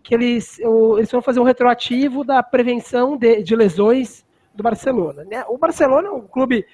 que 0.03 0.15
eles, 0.15 0.59
o, 0.65 0.99
eles 0.99 1.11
vão 1.11 1.23
fazer 1.23 1.41
um 1.41 1.45
retroativo 1.45 2.25
da 2.25 2.43
prevenção 2.43 3.17
de, 3.17 3.43
de 3.43 3.57
lesões 3.57 4.25
do 4.55 4.63
Barcelona. 4.63 5.25
Né? 5.25 5.45
O 5.49 5.57
Barcelona 5.57 6.09
é 6.09 6.11
um 6.11 6.27
clube 6.27 6.67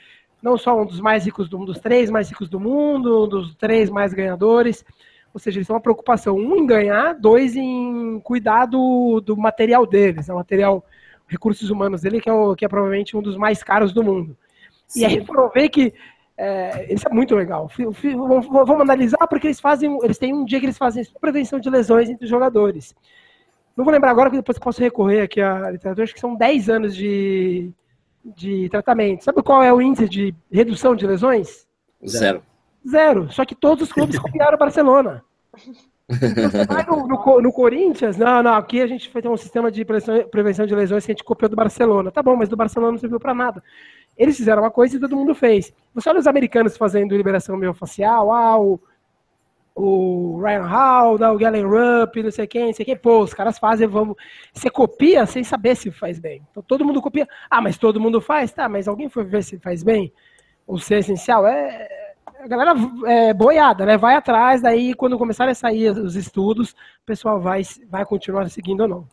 não 0.42 0.58
só 0.58 0.78
um 0.78 0.84
dos 0.84 1.00
mais 1.00 1.24
ricos 1.24 1.48
do 1.48 1.58
um 1.58 1.64
dos 1.64 1.78
três 1.78 2.10
mais 2.10 2.28
ricos 2.28 2.48
do 2.48 2.60
mundo, 2.60 3.24
um 3.24 3.28
dos 3.28 3.54
três 3.54 3.88
mais 3.88 4.12
ganhadores. 4.12 4.84
Ou 5.34 5.40
seja, 5.40 5.58
eles 5.58 5.66
têm 5.66 5.74
uma 5.74 5.82
preocupação, 5.82 6.36
um 6.36 6.56
em 6.56 6.64
ganhar, 6.64 7.14
dois 7.14 7.56
em 7.56 8.20
cuidar 8.20 8.66
do, 8.66 9.20
do 9.20 9.36
material 9.36 9.84
deles, 9.84 10.28
é 10.28 10.32
um 10.32 10.36
material 10.36 10.84
recursos 11.26 11.70
humanos 11.70 12.02
dele, 12.02 12.20
que 12.20 12.30
é, 12.30 12.32
o, 12.32 12.54
que 12.54 12.64
é 12.64 12.68
provavelmente 12.68 13.16
um 13.16 13.22
dos 13.22 13.36
mais 13.36 13.60
caros 13.60 13.92
do 13.92 14.04
mundo. 14.04 14.36
Sim. 14.86 15.00
E 15.00 15.04
aí 15.04 15.24
provei 15.24 15.68
que 15.68 15.92
é, 16.38 16.92
isso 16.92 17.08
é 17.08 17.12
muito 17.12 17.34
legal. 17.34 17.68
Vamos 17.76 18.80
analisar 18.80 19.26
porque 19.26 19.48
eles 19.48 19.58
fazem, 19.58 19.98
eles 20.04 20.18
têm 20.18 20.32
um 20.32 20.44
dia 20.44 20.60
que 20.60 20.66
eles 20.66 20.78
fazem 20.78 21.04
prevenção 21.20 21.58
de 21.58 21.68
lesões 21.68 22.08
entre 22.08 22.24
os 22.24 22.30
jogadores. 22.30 22.94
Não 23.76 23.84
vou 23.84 23.92
lembrar 23.92 24.10
agora, 24.10 24.30
que 24.30 24.36
depois 24.36 24.56
eu 24.56 24.62
posso 24.62 24.80
recorrer 24.80 25.22
aqui 25.22 25.40
à 25.40 25.68
literatura, 25.68 26.04
acho 26.04 26.14
que 26.14 26.20
são 26.20 26.36
10 26.36 26.68
anos 26.68 26.94
de, 26.94 27.72
de 28.24 28.68
tratamento. 28.68 29.24
Sabe 29.24 29.42
qual 29.42 29.64
é 29.64 29.72
o 29.72 29.82
índice 29.82 30.08
de 30.08 30.34
redução 30.52 30.94
de 30.94 31.04
lesões? 31.04 31.66
Zero. 32.06 32.40
Zero. 32.88 33.30
Só 33.30 33.44
que 33.44 33.54
todos 33.54 33.84
os 33.84 33.92
clubes 33.92 34.18
copiaram 34.20 34.56
o 34.56 34.58
Barcelona. 34.58 35.24
Então, 36.08 36.50
você 36.50 36.66
vai 36.66 36.84
no, 36.84 37.06
no, 37.06 37.40
no, 37.40 37.52
Corinthians, 37.52 38.18
não, 38.18 38.42
não, 38.42 38.54
aqui 38.54 38.82
a 38.82 38.86
gente 38.86 39.10
vai 39.10 39.22
ter 39.22 39.28
um 39.28 39.36
sistema 39.36 39.70
de 39.72 39.84
prevenção 39.84 40.66
de 40.66 40.74
lesões 40.74 41.06
que 41.06 41.12
a 41.12 41.14
gente 41.14 41.24
copiou 41.24 41.48
do 41.48 41.56
Barcelona. 41.56 42.10
Tá 42.10 42.22
bom, 42.22 42.36
mas 42.36 42.48
do 42.48 42.56
Barcelona 42.56 42.92
não 42.92 42.98
serviu 42.98 43.18
para 43.18 43.32
nada. 43.32 43.62
Eles 44.16 44.36
fizeram 44.36 44.62
uma 44.62 44.70
coisa 44.70 44.96
e 44.96 45.00
todo 45.00 45.16
mundo 45.16 45.34
fez. 45.34 45.72
Você 45.94 46.08
olha 46.08 46.18
os 46.18 46.26
americanos 46.26 46.76
fazendo 46.76 47.16
liberação 47.16 47.56
miofascial, 47.56 48.30
ah, 48.32 48.60
o, 48.60 48.78
o 49.74 50.40
Ryan 50.40 50.66
Hall, 50.66 51.14
o 51.14 51.38
Galen 51.38 51.64
Rupp, 51.64 52.22
não 52.22 52.30
sei 52.30 52.46
quem, 52.46 52.66
não 52.66 52.72
sei 52.74 52.84
quem. 52.84 52.96
Pô, 52.96 53.20
os 53.20 53.32
caras 53.32 53.58
fazem, 53.58 53.88
vamos. 53.88 54.16
Você 54.52 54.68
copia 54.70 55.24
sem 55.26 55.42
saber 55.42 55.74
se 55.74 55.90
faz 55.90 56.18
bem. 56.18 56.42
Então 56.50 56.62
todo 56.62 56.84
mundo 56.84 57.00
copia. 57.00 57.26
Ah, 57.50 57.60
mas 57.60 57.78
todo 57.78 58.00
mundo 58.00 58.20
faz? 58.20 58.52
Tá, 58.52 58.68
mas 58.68 58.86
alguém 58.86 59.08
foi 59.08 59.24
ver 59.24 59.42
se 59.42 59.58
faz 59.58 59.82
bem? 59.82 60.12
O 60.66 60.78
ser 60.78 60.98
essencial 60.98 61.46
é. 61.46 62.03
A 62.44 62.46
galera 62.46 62.74
é 63.06 63.32
boiada, 63.32 63.86
né? 63.86 63.96
Vai 63.96 64.16
atrás, 64.16 64.60
daí 64.60 64.92
quando 64.92 65.16
começarem 65.16 65.52
a 65.52 65.54
sair 65.54 65.88
os 65.92 66.14
estudos, 66.14 66.72
o 66.72 67.06
pessoal 67.06 67.40
vai, 67.40 67.62
vai 67.88 68.04
continuar 68.04 68.46
seguindo 68.50 68.82
ou 68.82 68.88
não. 68.88 69.08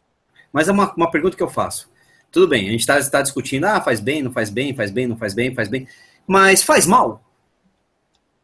Mas 0.52 0.68
é 0.68 0.72
uma, 0.74 0.94
uma 0.96 1.10
pergunta 1.10 1.38
que 1.38 1.42
eu 1.42 1.48
faço. 1.48 1.90
Tudo 2.30 2.50
bem, 2.50 2.68
a 2.68 2.72
gente 2.72 2.82
está 2.82 3.02
tá 3.10 3.22
discutindo, 3.22 3.64
ah, 3.64 3.80
faz 3.80 4.02
bem, 4.02 4.22
não 4.22 4.34
faz 4.34 4.50
bem, 4.50 4.76
faz 4.76 4.92
bem, 4.92 5.08
não 5.08 5.16
faz 5.16 5.34
bem, 5.34 5.56
faz 5.56 5.70
bem. 5.70 5.88
Mas 6.28 6.62
faz 6.62 6.86
mal? 6.86 7.24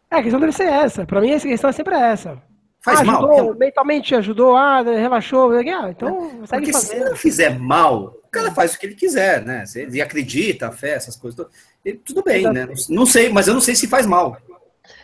É, 0.10 0.20
a 0.20 0.24
questão 0.24 0.40
deve 0.40 0.54
ser 0.54 0.70
essa. 0.70 1.06
Pra 1.06 1.20
mim, 1.20 1.34
a 1.34 1.40
questão 1.40 1.70
é 1.70 1.74
sempre 1.74 1.94
essa. 1.94 2.42
Faz 2.80 3.02
ah, 3.02 3.04
mal. 3.04 3.30
Ajudou, 3.30 3.56
mentalmente 3.56 4.16
ajudou, 4.16 4.56
ah, 4.56 4.84
relaxou. 4.84 5.52
Ah, 5.52 5.90
então, 5.90 6.32
é. 6.44 6.48
Porque 6.48 6.72
se 6.72 6.98
não 6.98 7.14
fizer 7.14 7.60
mal, 7.60 8.16
o 8.24 8.30
cara 8.32 8.54
faz 8.54 8.74
o 8.74 8.80
que 8.80 8.86
ele 8.86 8.96
quiser, 8.96 9.44
né? 9.44 9.66
Ele 9.76 10.02
acredita, 10.02 10.70
a 10.70 10.72
fé, 10.72 10.92
essas 10.92 11.18
coisas. 11.18 11.46
Ele, 11.84 11.98
tudo 11.98 12.24
bem, 12.24 12.40
Exato. 12.40 12.54
né? 12.54 12.68
Não 12.90 13.06
sei, 13.06 13.28
mas 13.28 13.50
eu 13.50 13.54
não 13.54 13.60
sei 13.60 13.76
se 13.76 13.86
faz 13.86 14.06
mal. 14.06 14.38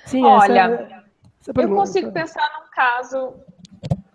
Sim, 0.06 0.24
Olha, 0.26 0.60
essa, 0.60 1.04
essa 1.50 1.62
eu 1.62 1.76
consigo 1.76 2.12
pensar 2.12 2.50
num 2.60 2.70
caso 2.72 3.34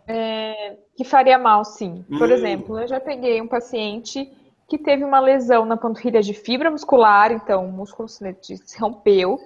é, 0.07 0.77
que 0.97 1.05
faria 1.05 1.39
mal, 1.39 1.65
sim. 1.65 2.05
Por 2.09 2.29
hum. 2.29 2.33
exemplo, 2.33 2.79
eu 2.79 2.89
já 2.89 2.99
peguei 2.99 3.41
um 3.41 3.47
paciente 3.47 4.31
que 4.67 4.79
teve 4.79 5.05
uma 5.05 5.21
lesão 5.21 5.65
na 5.65 5.77
panturrilha 5.77 6.23
de 6.23 6.35
fibra 6.35 6.71
muscular, 6.71 7.33
então 7.33 7.67
o 7.67 7.73
músculo 7.73 8.09
se 8.09 8.79
rompeu. 8.79 9.39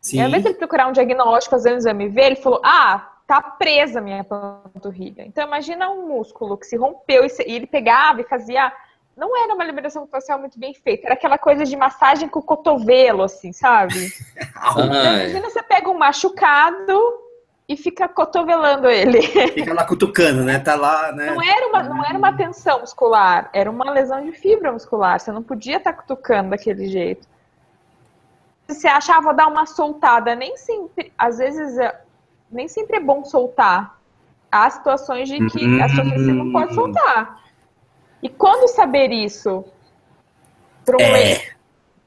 Sim. 0.00 0.18
E 0.18 0.20
ao 0.20 0.28
invés 0.28 0.42
de 0.42 0.50
ele 0.50 0.58
procurar 0.58 0.86
um 0.86 0.92
diagnóstico, 0.92 1.54
fazer 1.54 1.72
um 1.72 1.76
exame 1.76 2.06
e 2.06 2.08
ver, 2.08 2.26
ele 2.26 2.36
falou: 2.36 2.60
Ah, 2.64 3.12
tá 3.26 3.42
presa 3.42 3.98
a 3.98 4.02
minha 4.02 4.22
panturrilha. 4.24 5.24
Então 5.26 5.46
imagina 5.46 5.90
um 5.90 6.06
músculo 6.06 6.56
que 6.56 6.66
se 6.66 6.76
rompeu 6.76 7.24
e 7.24 7.52
ele 7.52 7.66
pegava 7.66 8.20
e 8.20 8.24
fazia. 8.24 8.72
Não 9.18 9.36
era 9.36 9.52
uma 9.52 9.64
liberação 9.64 10.06
facial 10.06 10.38
muito 10.38 10.56
bem 10.56 10.72
feita, 10.72 11.08
era 11.08 11.14
aquela 11.14 11.36
coisa 11.36 11.64
de 11.64 11.76
massagem 11.76 12.28
com 12.28 12.38
o 12.38 12.42
cotovelo, 12.42 13.24
assim, 13.24 13.52
sabe? 13.52 14.12
então, 14.38 14.86
imagina 14.86 15.50
você 15.50 15.60
pega 15.60 15.90
um 15.90 15.98
machucado 15.98 17.28
e 17.68 17.76
fica 17.76 18.08
cotovelando 18.08 18.88
ele. 18.88 19.20
Fica 19.52 19.74
lá 19.74 19.84
cutucando, 19.84 20.44
né? 20.44 20.60
Tá 20.60 20.76
lá, 20.76 21.10
né? 21.10 21.32
Não 21.32 21.42
era 21.42 21.66
uma, 21.66 21.82
não 21.82 22.04
era 22.04 22.16
uma 22.16 22.32
tensão 22.32 22.80
muscular, 22.80 23.50
era 23.52 23.68
uma 23.68 23.90
lesão 23.90 24.24
de 24.24 24.32
fibra 24.32 24.72
muscular. 24.72 25.18
Você 25.18 25.32
não 25.32 25.42
podia 25.42 25.78
estar 25.78 25.92
tá 25.92 25.98
cutucando 26.00 26.50
daquele 26.50 26.86
jeito. 26.86 27.26
Você 28.68 28.86
achava 28.86 29.18
ah, 29.18 29.22
vou 29.22 29.34
dar 29.34 29.48
uma 29.48 29.66
soltada, 29.66 30.34
nem 30.34 30.56
sempre, 30.56 31.12
às 31.18 31.38
vezes, 31.38 31.76
é, 31.76 32.00
nem 32.50 32.68
sempre 32.68 32.98
é 32.98 33.00
bom 33.00 33.24
soltar. 33.24 33.98
Há 34.50 34.70
situações 34.70 35.28
de 35.28 35.44
que 35.48 35.64
uhum. 35.64 35.82
a 35.82 35.88
sua 35.88 36.04
você 36.04 36.32
não 36.32 36.52
pode 36.52 36.74
soltar. 36.74 37.47
E 38.22 38.28
quando 38.28 38.68
saber 38.68 39.10
isso? 39.10 39.64
Para 40.84 40.96
um 40.96 41.00
é. 41.00 41.58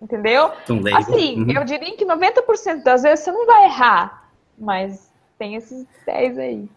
Entendeu? 0.02 0.52
Assim, 0.96 1.44
uhum. 1.44 1.52
eu 1.52 1.64
diria 1.64 1.96
que 1.96 2.04
90% 2.04 2.82
das 2.82 3.04
vezes 3.04 3.24
você 3.24 3.32
não 3.32 3.46
vai 3.46 3.66
errar, 3.66 4.32
mas 4.58 5.12
tem 5.38 5.56
esses 5.56 5.86
10 6.06 6.40
aí. 6.40 6.70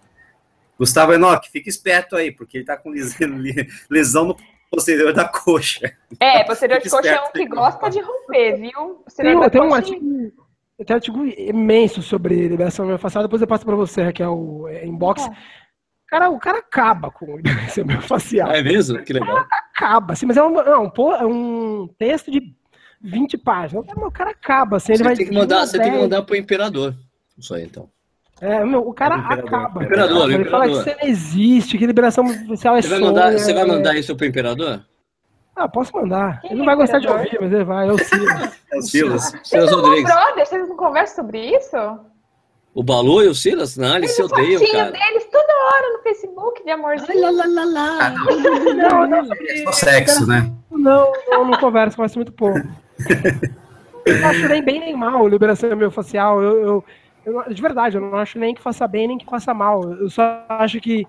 Gustavo 0.79 1.15
Enoch, 1.15 1.49
fica 1.51 1.69
esperto 1.69 2.17
aí, 2.17 2.31
porque 2.31 2.59
ele 2.59 2.67
tá 2.67 2.77
com 2.77 2.91
lesão 3.89 4.27
no 4.27 4.37
posterior 4.71 5.13
da 5.13 5.27
coxa. 5.27 5.97
É, 6.21 6.45
posterior 6.45 6.81
de 6.81 6.91
coxa 6.91 7.09
é 7.09 7.21
um 7.21 7.33
que 7.33 7.47
gosta 7.47 7.89
de 7.89 8.01
romper, 8.01 8.57
viu? 8.57 8.95
Posterior 9.05 9.51
tem, 9.51 9.61
um 9.63 9.75
artigo, 9.75 10.01
tem 10.01 10.87
um 10.91 10.95
artigo 10.95 11.27
imenso 11.27 12.03
sobre 12.03 12.49
liberação 12.49 12.85
miofascial, 12.85 13.23
depois 13.23 13.41
eu 13.41 13.49
passo 13.49 13.65
para 13.65 13.77
você, 13.77 14.03
Raquel, 14.03 14.67
é, 14.69 14.85
inbox. 14.85 15.27
É. 15.27 15.31
Cara, 16.15 16.31
o 16.31 16.39
cara 16.39 16.59
acaba 16.59 17.11
com 17.11 17.37
liberação 17.37 17.83
miofascial. 17.85 18.53
É 18.53 18.63
mesmo? 18.63 19.03
Que 19.03 19.13
legal. 19.13 19.45
acaba, 19.75 20.13
assim, 20.13 20.27
mas 20.27 20.37
é 20.37 20.43
um, 20.45 20.61
é 20.61 20.79
um, 20.79 20.93
é 21.13 21.27
um 21.27 21.89
texto 21.99 22.31
de 22.31 22.55
20 23.03 23.37
páginas. 23.39 23.85
O 23.97 24.11
cara 24.13 24.31
acaba, 24.31 24.77
assim, 24.77 24.93
você 24.93 24.93
ele 24.93 25.03
vai... 25.03 25.17
Tem 25.17 25.27
que 25.27 25.35
mandar, 25.35 25.67
você 25.67 25.77
tem 25.77 25.91
que 25.91 25.99
mandar 25.99 26.23
pro 26.23 26.37
imperador. 26.37 26.95
Isso 27.37 27.53
aí, 27.53 27.65
então. 27.65 27.91
É, 28.41 28.65
meu, 28.65 28.87
o 28.87 28.95
cara 28.95 29.17
é 29.17 29.19
o 29.19 29.45
acaba. 29.45 29.81
O 29.81 29.83
imperador, 29.83 30.31
ele 30.31 30.45
fala 30.45 30.69
que 30.69 30.75
você 30.75 30.97
não 31.03 31.09
existe, 31.09 31.77
que 31.77 31.85
liberação 31.85 32.25
oficial 32.27 32.77
é 32.77 32.83
você 32.83 32.89
vai 32.91 33.01
mandar, 33.01 33.33
Você 33.33 33.53
vai 33.53 33.65
mandar 33.65 33.97
isso 33.97 34.15
pro 34.15 34.25
imperador? 34.25 34.85
Ah, 35.57 35.69
posso 35.69 35.93
mandar. 35.97 36.41
Quem 36.43 36.51
ele 36.51 36.59
não 36.61 36.67
vai 36.67 36.77
gostar 36.77 37.01
de 37.01 37.09
ouvir, 37.09 37.39
mas 37.41 37.53
ele 37.53 37.65
vai. 37.65 37.89
É 37.89 37.93
o 37.93 37.99
Silas. 37.99 38.61
É 38.73 38.77
o 38.77 38.83
Silas. 38.83 39.33
Silas 39.43 39.73
Rodrigues. 39.73 40.05
brother, 40.05 40.47
vocês 40.47 40.69
não 40.69 40.77
conversam 40.77 41.25
sobre 41.25 41.57
isso? 41.57 41.77
O 42.75 42.83
Balu 42.83 43.23
e 43.23 43.29
o 43.29 43.35
Silas? 43.35 43.77
Não, 43.77 43.97
eles 43.97 44.17
se 44.17 44.23
odeiam, 44.23 44.61
cara. 44.73 44.91
deles 44.91 45.25
toda 45.31 45.53
hora 45.67 45.97
no 45.97 46.03
Facebook, 46.03 46.65
de 46.65 46.71
amorzinho. 46.71 47.21
Lá, 47.21 47.31
lá, 47.31 47.45
lá, 47.47 47.65
lá. 47.65 47.99
Ah, 48.01 48.11
não, 48.11 49.07
não, 49.09 49.23
não. 49.23 49.37
É 49.69 49.73
sexo, 49.73 50.27
né? 50.27 50.53
Não, 50.71 51.13
não, 51.29 51.45
não 51.45 51.59
converso, 51.59 51.97
converso 51.97 52.19
muito 52.19 52.33
pouco. 52.33 52.59
eu 54.05 54.21
não 54.21 54.29
acho 54.29 54.49
nem 54.49 54.63
bem 54.63 54.81
nem 54.81 54.97
mal 54.97 55.27
liberação 55.29 55.71
facial. 55.91 56.43
Eu, 56.43 56.63
eu, 56.63 56.85
eu, 57.25 57.55
de 57.55 57.63
verdade, 57.63 57.97
eu 57.97 58.01
não 58.01 58.19
acho 58.19 58.39
nem 58.41 58.55
que 58.55 58.61
faça 58.61 58.89
bem 58.89 59.07
nem 59.07 59.19
que 59.19 59.25
faça 59.25 59.55
mal. 59.55 59.85
Eu 59.95 60.11
só 60.11 60.45
acho 60.49 60.81
que 60.81 61.07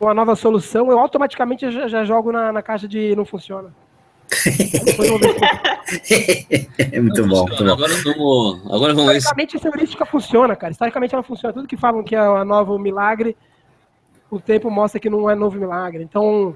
uma 0.00 0.14
nova 0.14 0.34
solução, 0.34 0.90
eu 0.90 0.98
automaticamente 0.98 1.70
já, 1.70 1.88
já 1.88 2.04
jogo 2.04 2.32
na, 2.32 2.52
na, 2.52 2.62
caixa 2.62 2.88
de 2.88 3.14
não 3.14 3.24
funciona. 3.24 3.72
é 6.78 7.00
muito 7.00 7.26
bom. 7.26 7.46
Muito 7.46 7.62
agora 7.62 7.92
vamos, 8.02 8.60
agora 8.66 8.94
vamos 8.94 9.16
Historicamente, 9.16 9.56
essa 9.56 9.68
heurística 9.68 10.06
funciona, 10.06 10.56
cara. 10.56 10.72
Historicamente 10.72 11.14
ela 11.14 11.22
funciona. 11.22 11.52
Tudo 11.52 11.68
que 11.68 11.76
falam 11.76 12.02
que 12.02 12.14
é 12.14 12.18
a 12.18 12.44
nova 12.44 12.78
milagre, 12.78 13.36
o 14.30 14.40
tempo 14.40 14.70
mostra 14.70 15.00
que 15.00 15.08
não 15.08 15.30
é 15.30 15.34
novo 15.34 15.58
milagre. 15.58 16.02
Então, 16.02 16.54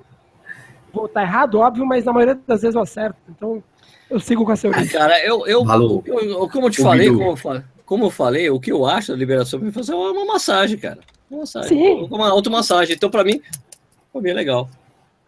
vou 0.92 1.08
tá 1.08 1.22
errado, 1.22 1.60
óbvio, 1.60 1.86
mas 1.86 2.04
na 2.04 2.12
maioria 2.12 2.38
das 2.46 2.62
vezes 2.62 2.74
eu 2.74 2.82
acerto. 2.82 3.16
Então, 3.28 3.62
eu 4.10 4.18
sigo 4.18 4.44
com 4.44 4.52
a 4.52 4.56
heurística. 4.62 4.98
Ah, 4.98 5.00
cara, 5.00 5.24
eu, 5.24 5.46
eu, 5.46 5.64
eu, 5.64 6.04
eu, 6.20 6.48
como 6.48 6.66
eu 6.66 6.70
te 6.70 6.82
falei, 6.82 7.08
como 7.08 7.30
eu 7.30 7.36
falei, 7.36 7.62
como 7.86 8.04
eu 8.06 8.10
falei, 8.10 8.50
o 8.50 8.60
que 8.60 8.72
eu 8.72 8.84
acho 8.84 9.12
da 9.12 9.18
liberação 9.18 9.60
fazer 9.72 9.92
é 9.92 9.96
uma 9.96 10.24
massagem, 10.24 10.76
cara. 10.76 10.98
Uma 11.30 11.40
massagem. 11.40 11.68
Sim. 11.68 12.08
Uma 12.10 12.30
automassagem. 12.30 12.96
Então, 12.96 13.10
para 13.10 13.22
mim, 13.22 13.40
foi 14.12 14.22
bem 14.22 14.34
legal. 14.34 14.68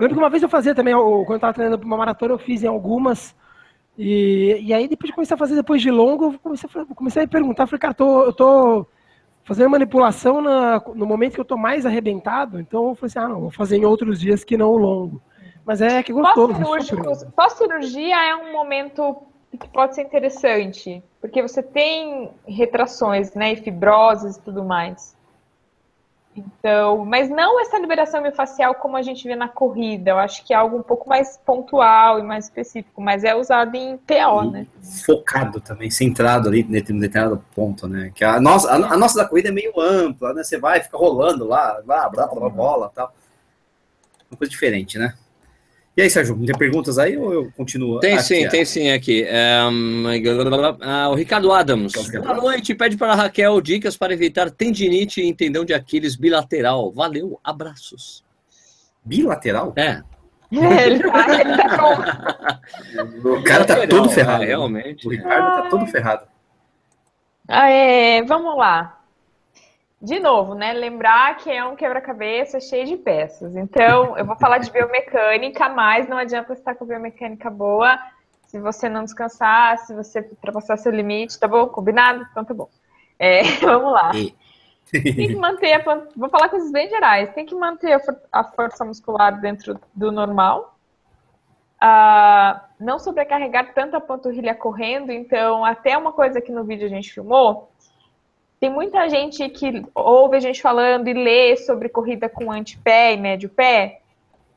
Eu 0.03 0.07
lembro 0.07 0.19
que 0.19 0.25
uma 0.25 0.31
vez 0.31 0.43
eu 0.43 0.49
fazia 0.49 0.75
também, 0.75 0.95
quando 0.95 1.35
eu 1.35 1.39
tava 1.39 1.55
treinando 1.55 1.79
para 1.79 1.87
uma 1.87 1.97
maratona, 1.97 2.35
eu 2.35 2.39
fiz 2.39 2.65
em 2.65 2.67
algumas. 2.67 3.37
E, 3.97 4.59
e 4.61 4.75
aí, 4.75 4.89
depois 4.89 5.11
de 5.11 5.15
começar 5.15 5.37
a 5.37 5.39
fazer 5.39 5.55
depois 5.55 5.81
de 5.81 5.93
longo, 5.93 6.25
eu 6.25 6.39
comecei 6.41 6.69
a, 6.69 6.95
comecei 6.95 7.23
a 7.23 7.29
perguntar, 7.29 7.69
falei, 7.69 7.79
cara, 7.79 7.95
tô, 7.95 8.25
eu 8.25 8.33
tô 8.33 8.87
fazendo 9.45 9.71
manipulação 9.71 10.43
na, 10.43 10.83
no 10.93 11.07
momento 11.07 11.35
que 11.35 11.41
eu 11.41 11.45
tô 11.45 11.57
mais 11.57 11.87
arrebentado, 11.87 12.59
então 12.59 12.89
eu 12.89 12.95
falei 12.97 13.11
assim, 13.11 13.19
ah, 13.21 13.29
não, 13.29 13.43
vou 13.43 13.51
fazer 13.53 13.77
em 13.77 13.85
outros 13.85 14.19
dias 14.19 14.43
que 14.43 14.57
não 14.57 14.71
o 14.71 14.77
longo. 14.77 15.23
Mas 15.65 15.81
é 15.81 16.03
que 16.03 16.13
gostoso. 16.13 16.53
Pós-cirurgia 17.37 18.17
é 18.17 18.35
um 18.35 18.51
momento 18.51 19.23
que 19.53 19.69
pode 19.69 19.95
ser 19.95 20.03
interessante, 20.03 21.01
porque 21.21 21.41
você 21.41 21.63
tem 21.63 22.29
retrações, 22.45 23.35
né, 23.35 23.53
e 23.53 23.57
fibroses 23.57 24.35
e 24.35 24.43
tudo 24.43 24.65
mais. 24.65 25.17
Então, 26.35 27.05
mas 27.05 27.29
não 27.29 27.61
essa 27.61 27.79
liberação 27.79 28.23
miofascial 28.23 28.75
como 28.75 28.97
a 28.97 29.03
gente 29.03 29.27
vê 29.29 29.37
na 29.37 29.49
corrida. 29.49 30.13
Eu 30.13 30.19
acho 30.19 30.45
que 30.45 30.55
é 30.55 30.57
algo 30.57 30.79
um 30.79 30.83
pouco 30.83 31.07
mais 31.09 31.39
pontual 31.45 32.19
e 32.19 32.23
mais 32.23 32.47
específico, 32.47 33.03
mas 33.03 33.23
é 33.23 33.35
usado 33.35 33.75
em 33.75 33.99
PO, 33.99 34.51
né? 34.51 34.67
Focado 35.05 35.61
também, 35.61 35.91
centrado 35.91 36.49
ali 36.49 36.61
em 36.61 36.71
determinado 36.71 37.45
ponto, 37.55 37.87
né? 37.87 38.11
Que 38.15 38.25
a 38.25 38.41
nossa, 38.41 38.71
a, 38.71 38.95
a, 38.95 38.97
nossa 38.97 39.19
da 39.19 39.29
corrida 39.29 39.51
é 39.51 39.53
meio 39.53 39.79
ampla, 39.79 40.33
né? 40.33 40.43
Você 40.43 40.59
vai, 40.59 40.81
fica 40.81 40.97
rolando 40.97 41.47
lá, 41.47 41.83
lá, 41.87 42.09
blá, 42.09 42.27
blá, 42.27 42.27
blá, 42.27 42.49
bola, 42.49 42.91
tal. 42.95 43.13
Uma 44.31 44.39
coisa 44.39 44.51
diferente, 44.51 44.99
né? 44.99 45.15
E 45.95 46.01
aí, 46.01 46.09
Sérgio, 46.09 46.35
tem 46.47 46.57
perguntas 46.57 46.99
aí 46.99 47.19
ou 47.19 47.35
eu 47.35 47.53
continuo? 47.55 48.01
Tem 48.01 48.15
aqui, 48.15 48.23
sim, 48.23 48.45
é. 48.45 48.49
tem 48.49 48.65
sim 48.65 48.91
aqui. 48.91 49.27
Um, 49.71 50.05
ah, 50.81 51.11
o 51.11 51.15
Ricardo 51.15 51.53
Adams. 51.53 51.93
Boa 51.93 52.35
noite, 52.35 52.75
pede 52.75 52.97
para 52.97 53.13
a 53.13 53.15
Raquel 53.15 53.61
dicas 53.61 53.95
para 53.95 54.15
evitar 54.15 54.51
tendinite 54.51 55.21
e 55.21 55.35
tendão 55.35 55.67
de 55.67 55.75
Aquiles 55.75 56.17
bilateral. 56.17 56.91
Valeu, 56.93 57.39
abraços. 57.45 58.25
Bilateral? 59.05 59.75
É. 59.77 60.03
É, 60.51 60.87
ele 60.87 61.03
tá, 61.03 61.41
ele 61.41 61.57
tá 61.57 62.19
o 63.25 63.43
cara 63.43 63.65
tá 63.65 63.87
todo 63.87 64.09
ferrado. 64.09 64.45
É, 64.45 64.47
realmente. 64.47 65.07
O 65.07 65.11
Ricardo 65.11 65.63
tá 65.63 65.69
todo 65.69 65.87
ferrado. 65.87 66.27
Ah, 67.49 67.69
é, 67.69 68.23
vamos 68.23 68.57
lá 68.57 69.02
de 70.03 70.19
novo, 70.19 70.55
né? 70.55 70.73
Lembrar 70.73 71.37
que 71.37 71.49
é 71.49 71.65
um 71.65 71.77
quebra-cabeça 71.77 72.59
cheio 72.59 72.85
de 72.85 72.97
peças. 72.97 73.55
Então, 73.55 74.19
eu 74.19 74.25
vou 74.25 74.35
falar 74.37 74.59
de 74.59 74.71
biomecânica, 74.71 75.69
mas 75.69 76.09
não 76.09 76.17
adianta 76.19 76.53
estar 76.53 76.75
com 76.75 76.85
biomecânica 76.85 77.49
boa 77.49 77.97
se 78.53 78.61
você 78.61 78.87
não 78.87 79.03
descansar, 79.03 79.79
se 79.79 79.95
você 79.95 80.19
ultrapassar 80.19 80.77
seu 80.77 80.93
limite, 80.93 81.41
tá 81.41 81.49
bom? 81.49 81.67
Combinado? 81.69 82.27
Então 82.31 82.45
tá 82.45 82.53
bom. 82.53 82.69
É, 83.19 83.43
vamos 83.63 83.93
lá. 83.93 84.11
Tem 84.91 85.03
que 85.29 85.37
manter, 85.37 85.73
a, 85.73 86.07
vou 86.15 86.29
falar 86.29 86.51
coisas 86.51 86.71
bem 86.71 86.87
gerais, 86.91 87.33
tem 87.33 87.47
que 87.47 87.55
manter 87.55 87.99
a 88.31 88.45
força 88.45 88.85
muscular 88.85 89.41
dentro 89.41 89.81
do 89.95 90.13
normal, 90.13 90.77
uh, 91.83 92.61
não 92.79 92.99
sobrecarregar 92.99 93.73
tanto 93.73 93.97
a 93.97 94.01
panturrilha 94.03 94.55
correndo, 94.55 95.11
então 95.11 95.65
até 95.65 95.97
uma 95.97 96.13
coisa 96.13 96.43
que 96.43 96.53
no 96.53 96.63
vídeo 96.63 96.85
a 96.85 96.91
gente 96.91 97.11
filmou, 97.11 97.72
tem 98.63 98.71
muita 98.71 99.09
gente 99.11 99.49
que 99.49 99.85
ouve 99.93 100.37
a 100.37 100.41
gente 100.41 100.63
falando 100.63 101.09
e 101.09 101.13
lê 101.13 101.57
sobre 101.57 101.89
corrida 101.89 102.29
com 102.29 102.53
antepé 102.53 103.13
e 103.13 103.17
médio 103.17 103.49
pé, 103.49 104.03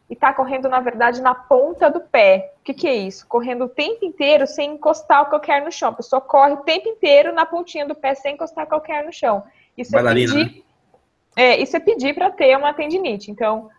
e 0.07 0.13
está 0.13 0.31
correndo, 0.31 0.69
na 0.69 0.79
verdade, 0.79 1.23
na 1.23 1.33
ponta 1.33 1.89
do 1.89 1.99
pé. 1.99 2.53
O 2.59 2.63
que, 2.65 2.75
que, 2.75 2.87
é 2.87 2.93
isso? 2.93 3.25
Correndo 3.27 3.65
o 3.65 3.67
tempo 3.67 4.05
inteiro 4.05 4.45
sem 4.45 4.73
encostar 4.73 5.27
qualquer 5.27 5.63
no 5.63 5.71
chão. 5.71 5.89
A 5.89 5.93
pessoa 5.93 6.21
corre 6.21 6.53
o 6.53 6.57
tempo 6.57 6.87
inteiro 6.87 7.33
na 7.33 7.47
pontinha 7.47 7.83
do 7.83 7.95
pé 7.95 8.13
sem 8.13 8.35
encostar 8.35 8.67
qualquer 8.67 9.03
no 9.03 9.11
chão. 9.11 9.43
Isso 9.75 9.95
é 9.95 9.97
Bailarina, 9.97 10.33
é 10.33 10.37
pedir, 10.45 10.55
né? 10.55 10.63
é, 11.35 11.57
isso 11.57 11.75
é 11.75 11.79
pedir 11.79 12.13
para 12.13 12.29
ter 12.29 12.55
uma 12.55 12.75
tendinite. 12.75 13.31
Então, 13.31 13.71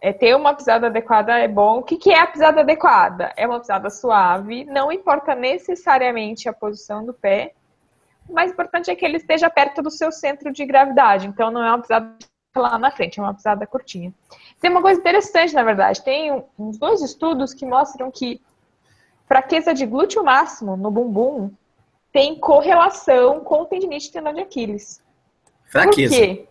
é, 0.00 0.12
ter 0.12 0.36
uma 0.36 0.54
pisada 0.54 0.86
adequada 0.86 1.36
é 1.40 1.48
bom. 1.48 1.78
O 1.78 1.82
que, 1.82 1.96
que 1.96 2.12
é 2.12 2.20
a 2.20 2.26
pisada 2.28 2.60
adequada? 2.60 3.32
É 3.36 3.44
uma 3.44 3.58
pisada 3.58 3.90
suave, 3.90 4.64
não 4.64 4.92
importa 4.92 5.34
necessariamente 5.34 6.48
a 6.48 6.52
posição 6.52 7.04
do 7.04 7.12
pé. 7.12 7.52
O 8.28 8.32
mais 8.32 8.50
importante 8.52 8.90
é 8.90 8.94
que 8.94 9.04
ele 9.04 9.16
esteja 9.16 9.48
perto 9.48 9.82
do 9.82 9.90
seu 9.90 10.10
centro 10.10 10.52
de 10.52 10.64
gravidade. 10.64 11.26
Então, 11.26 11.50
não 11.50 11.62
é 11.62 11.68
uma 11.68 11.80
pisada 11.80 12.16
lá 12.54 12.78
na 12.78 12.90
frente, 12.90 13.20
é 13.20 13.22
uma 13.22 13.34
pisada 13.34 13.66
curtinha. 13.66 14.12
Tem 14.60 14.70
uma 14.70 14.82
coisa 14.82 14.98
interessante, 14.98 15.54
na 15.54 15.62
verdade. 15.62 16.02
Tem 16.02 16.44
uns 16.58 16.78
dois 16.78 17.02
estudos 17.02 17.52
que 17.52 17.66
mostram 17.66 18.10
que 18.10 18.40
fraqueza 19.26 19.74
de 19.74 19.84
glúteo 19.86 20.24
máximo 20.24 20.76
no 20.76 20.90
bumbum 20.90 21.50
tem 22.12 22.38
correlação 22.38 23.40
com 23.40 23.66
tendinite 23.66 24.08
e 24.08 24.12
tendão 24.12 24.32
de 24.32 24.40
Aquiles. 24.40 25.02
Fraqueza. 25.64 26.14
Por 26.14 26.20
quê? 26.20 26.48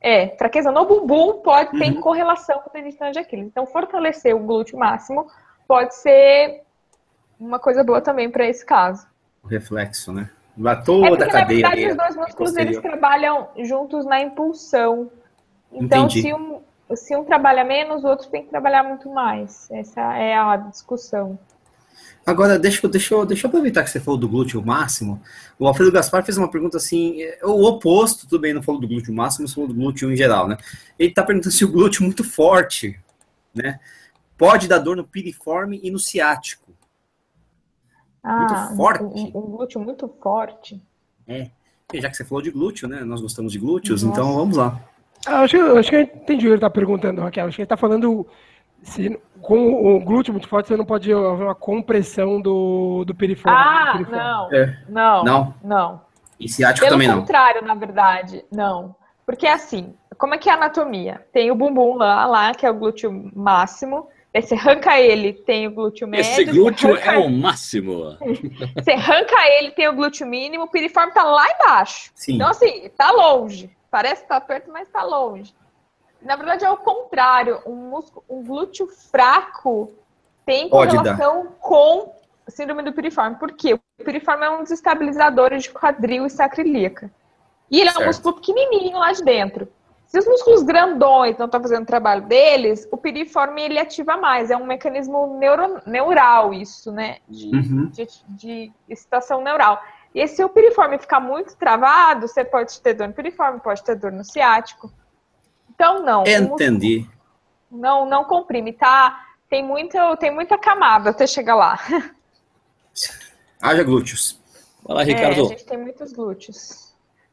É, 0.00 0.28
fraqueza 0.36 0.70
no 0.72 0.84
bumbum 0.84 1.40
pode 1.42 1.70
ter 1.70 1.92
uhum. 1.92 2.00
correlação 2.00 2.60
com 2.60 2.70
tendinite 2.70 2.96
e 2.96 2.98
tendão 2.98 3.12
de 3.12 3.18
Aquiles. 3.20 3.46
Então, 3.46 3.66
fortalecer 3.66 4.34
o 4.34 4.40
glúteo 4.40 4.78
máximo 4.78 5.30
pode 5.68 5.94
ser 5.94 6.62
uma 7.38 7.58
coisa 7.58 7.84
boa 7.84 8.00
também 8.00 8.30
para 8.30 8.46
esse 8.46 8.64
caso. 8.64 9.06
O 9.42 9.46
reflexo, 9.46 10.12
né? 10.12 10.30
Toda 10.84 11.06
é 11.06 11.08
porque, 11.10 11.24
a 11.24 11.28
cadeia. 11.28 11.62
Na 11.62 11.70
verdade, 11.70 11.90
os 11.90 11.96
dois 11.96 12.16
músculos 12.16 12.56
eles 12.56 12.78
trabalham 12.78 13.48
juntos 13.58 14.06
na 14.06 14.20
impulsão. 14.20 15.10
Então, 15.70 16.08
se 16.08 16.32
um, 16.32 16.60
se 16.94 17.14
um 17.14 17.24
trabalha 17.24 17.64
menos, 17.64 18.04
o 18.04 18.08
outro 18.08 18.28
tem 18.28 18.42
que 18.42 18.48
trabalhar 18.48 18.82
muito 18.82 19.10
mais. 19.10 19.68
Essa 19.70 20.00
é 20.16 20.34
a 20.34 20.56
discussão. 20.56 21.38
Agora, 22.24 22.58
deixa, 22.58 22.88
deixa, 22.88 23.24
deixa 23.24 23.46
eu 23.46 23.48
aproveitar 23.48 23.84
que 23.84 23.90
você 23.90 24.00
falou 24.00 24.18
do 24.18 24.28
glúteo 24.28 24.64
máximo. 24.64 25.22
O 25.58 25.66
Alfredo 25.66 25.92
Gaspar 25.92 26.24
fez 26.24 26.36
uma 26.36 26.50
pergunta 26.50 26.76
assim, 26.76 27.22
é, 27.22 27.38
o 27.44 27.62
oposto, 27.64 28.26
tudo 28.26 28.40
bem, 28.40 28.52
não 28.52 28.62
falou 28.62 28.80
do 28.80 28.88
glúteo 28.88 29.14
máximo, 29.14 29.44
mas 29.44 29.54
falou 29.54 29.68
do 29.68 29.74
glúteo 29.74 30.12
em 30.12 30.16
geral, 30.16 30.48
né? 30.48 30.56
Ele 30.98 31.10
está 31.10 31.22
perguntando 31.22 31.54
se 31.54 31.64
o 31.64 31.70
glúteo 31.70 32.02
muito 32.02 32.24
forte, 32.24 32.98
né, 33.54 33.78
pode 34.36 34.66
dar 34.66 34.78
dor 34.78 34.96
no 34.96 35.04
piriforme 35.04 35.80
e 35.84 35.90
no 35.90 36.00
ciático. 36.00 36.65
Ah, 38.26 38.38
muito 38.38 38.76
forte. 38.76 39.04
Um, 39.04 39.38
um, 39.38 39.42
glúteo 39.42 39.80
muito 39.80 40.08
forte. 40.20 40.82
É. 41.28 41.48
Já 41.94 42.10
que 42.10 42.16
você 42.16 42.24
falou 42.24 42.42
de 42.42 42.50
glúteo, 42.50 42.88
né? 42.88 43.04
Nós 43.04 43.20
gostamos 43.20 43.52
de 43.52 43.58
glúteos, 43.60 44.02
Nossa. 44.02 44.20
então 44.20 44.34
vamos 44.34 44.56
lá. 44.56 44.80
Ah, 45.24 45.42
acho, 45.42 45.56
acho 45.78 45.90
que 45.90 45.96
eu 45.96 46.00
entendi 46.00 46.34
o 46.34 46.40
que 46.40 46.46
ele 46.46 46.54
está 46.56 46.68
perguntando, 46.68 47.20
Raquel. 47.20 47.46
Acho 47.46 47.56
que 47.56 47.62
ele 47.62 47.66
está 47.66 47.76
falando 47.76 48.26
se 48.82 49.18
com 49.40 49.96
o 49.96 50.00
glúteo 50.00 50.32
muito 50.32 50.48
forte 50.48 50.68
você 50.68 50.76
não 50.76 50.84
pode 50.84 51.12
haver 51.12 51.44
uma 51.44 51.54
compressão 51.54 52.40
do, 52.40 53.04
do 53.04 53.14
perifone. 53.14 53.54
Ah, 53.56 53.96
do. 53.96 54.10
Não, 54.10 54.52
é. 54.52 54.78
não, 54.88 55.24
não, 55.24 55.54
não. 55.62 56.02
E 56.38 56.48
ciático 56.48 56.84
Pelo 56.84 56.94
também 56.94 57.06
não. 57.06 57.14
Pelo 57.14 57.26
contrário, 57.26 57.62
na 57.64 57.74
verdade, 57.74 58.44
não. 58.50 58.94
Porque 59.24 59.46
assim, 59.46 59.94
como 60.18 60.34
é 60.34 60.38
que 60.38 60.48
é 60.48 60.52
a 60.52 60.56
anatomia? 60.56 61.24
Tem 61.32 61.50
o 61.50 61.54
bumbum 61.54 61.96
lá, 61.96 62.26
lá 62.26 62.54
que 62.54 62.66
é 62.66 62.70
o 62.70 62.74
glúteo 62.74 63.30
máximo. 63.34 64.08
Você 64.40 64.54
arranca 64.54 64.98
ele, 65.00 65.32
tem 65.32 65.66
o 65.66 65.70
glúteo 65.70 66.06
médio. 66.06 66.30
Esse 66.30 66.44
glúteo 66.44 66.96
é 66.96 67.18
o 67.18 67.30
máximo. 67.30 68.16
Você 68.74 68.92
arranca 68.92 69.36
ele, 69.58 69.70
tem 69.70 69.88
o 69.88 69.94
glúteo 69.94 70.26
mínimo, 70.26 70.64
o 70.64 70.70
piriforme 70.70 71.12
tá 71.12 71.22
lá 71.22 71.46
embaixo. 71.50 72.10
Sim. 72.14 72.34
Então, 72.34 72.48
assim, 72.48 72.90
tá 72.96 73.10
longe. 73.10 73.70
Parece 73.90 74.22
que 74.22 74.28
tá 74.28 74.40
perto, 74.40 74.70
mas 74.70 74.88
tá 74.88 75.02
longe. 75.02 75.54
Na 76.20 76.36
verdade, 76.36 76.64
é 76.64 76.70
o 76.70 76.76
contrário. 76.76 77.60
Um, 77.66 77.74
músculo, 77.90 78.24
um 78.28 78.42
glúteo 78.42 78.88
fraco 78.88 79.92
tem 80.44 80.68
correlação 80.68 81.52
com 81.60 82.14
síndrome 82.48 82.82
do 82.82 82.92
piriforme. 82.92 83.36
Por 83.36 83.52
quê? 83.52 83.74
O 83.74 84.04
piriforme 84.04 84.44
é 84.44 84.50
um 84.50 84.62
dos 84.62 84.70
estabilizadores 84.70 85.64
de 85.64 85.70
quadril 85.70 86.26
e 86.26 86.30
sacrilíaca. 86.30 87.10
E 87.70 87.80
ele 87.80 87.90
certo. 87.90 88.00
é 88.00 88.04
um 88.04 88.06
músculo 88.06 88.34
pequenininho 88.36 88.98
lá 88.98 89.12
de 89.12 89.24
dentro. 89.24 89.68
Se 90.16 90.20
os 90.20 90.26
músculos 90.26 90.62
grandões 90.62 91.36
não 91.36 91.44
estão 91.44 91.60
fazendo 91.60 91.82
o 91.82 91.86
trabalho 91.86 92.22
deles, 92.22 92.88
o 92.90 92.96
piriforme 92.96 93.60
ele 93.60 93.78
ativa 93.78 94.16
mais. 94.16 94.50
É 94.50 94.56
um 94.56 94.64
mecanismo 94.64 95.38
neuro, 95.38 95.82
neural 95.84 96.54
isso, 96.54 96.90
né? 96.90 97.18
De, 97.28 97.54
uhum. 97.54 97.90
de, 97.90 98.08
de 98.26 98.72
excitação 98.88 99.42
neural. 99.42 99.78
E 100.14 100.26
se 100.26 100.42
o 100.42 100.48
piriforme 100.48 100.96
ficar 100.96 101.20
muito 101.20 101.54
travado, 101.58 102.26
você 102.26 102.42
pode 102.42 102.80
ter 102.80 102.94
dor 102.94 103.08
no 103.08 103.12
piriforme, 103.12 103.60
pode 103.60 103.84
ter 103.84 103.94
dor 103.94 104.10
no 104.10 104.24
ciático. 104.24 104.90
Então, 105.68 106.02
não. 106.02 106.24
Entendi. 106.26 107.06
Não, 107.70 108.06
não 108.06 108.24
comprime, 108.24 108.72
tá? 108.72 109.22
Tem, 109.50 109.62
muito, 109.62 109.98
tem 110.16 110.30
muita 110.30 110.56
camada 110.56 111.10
até 111.10 111.26
chegar 111.26 111.56
lá. 111.56 111.78
Haja 113.60 113.82
glúteos. 113.82 114.40
Fala, 114.82 115.04
Ricardo. 115.04 115.42
É, 115.42 115.44
a 115.44 115.48
gente 115.48 115.66
tem 115.66 115.76
muitos 115.76 116.10
glúteos. 116.14 116.85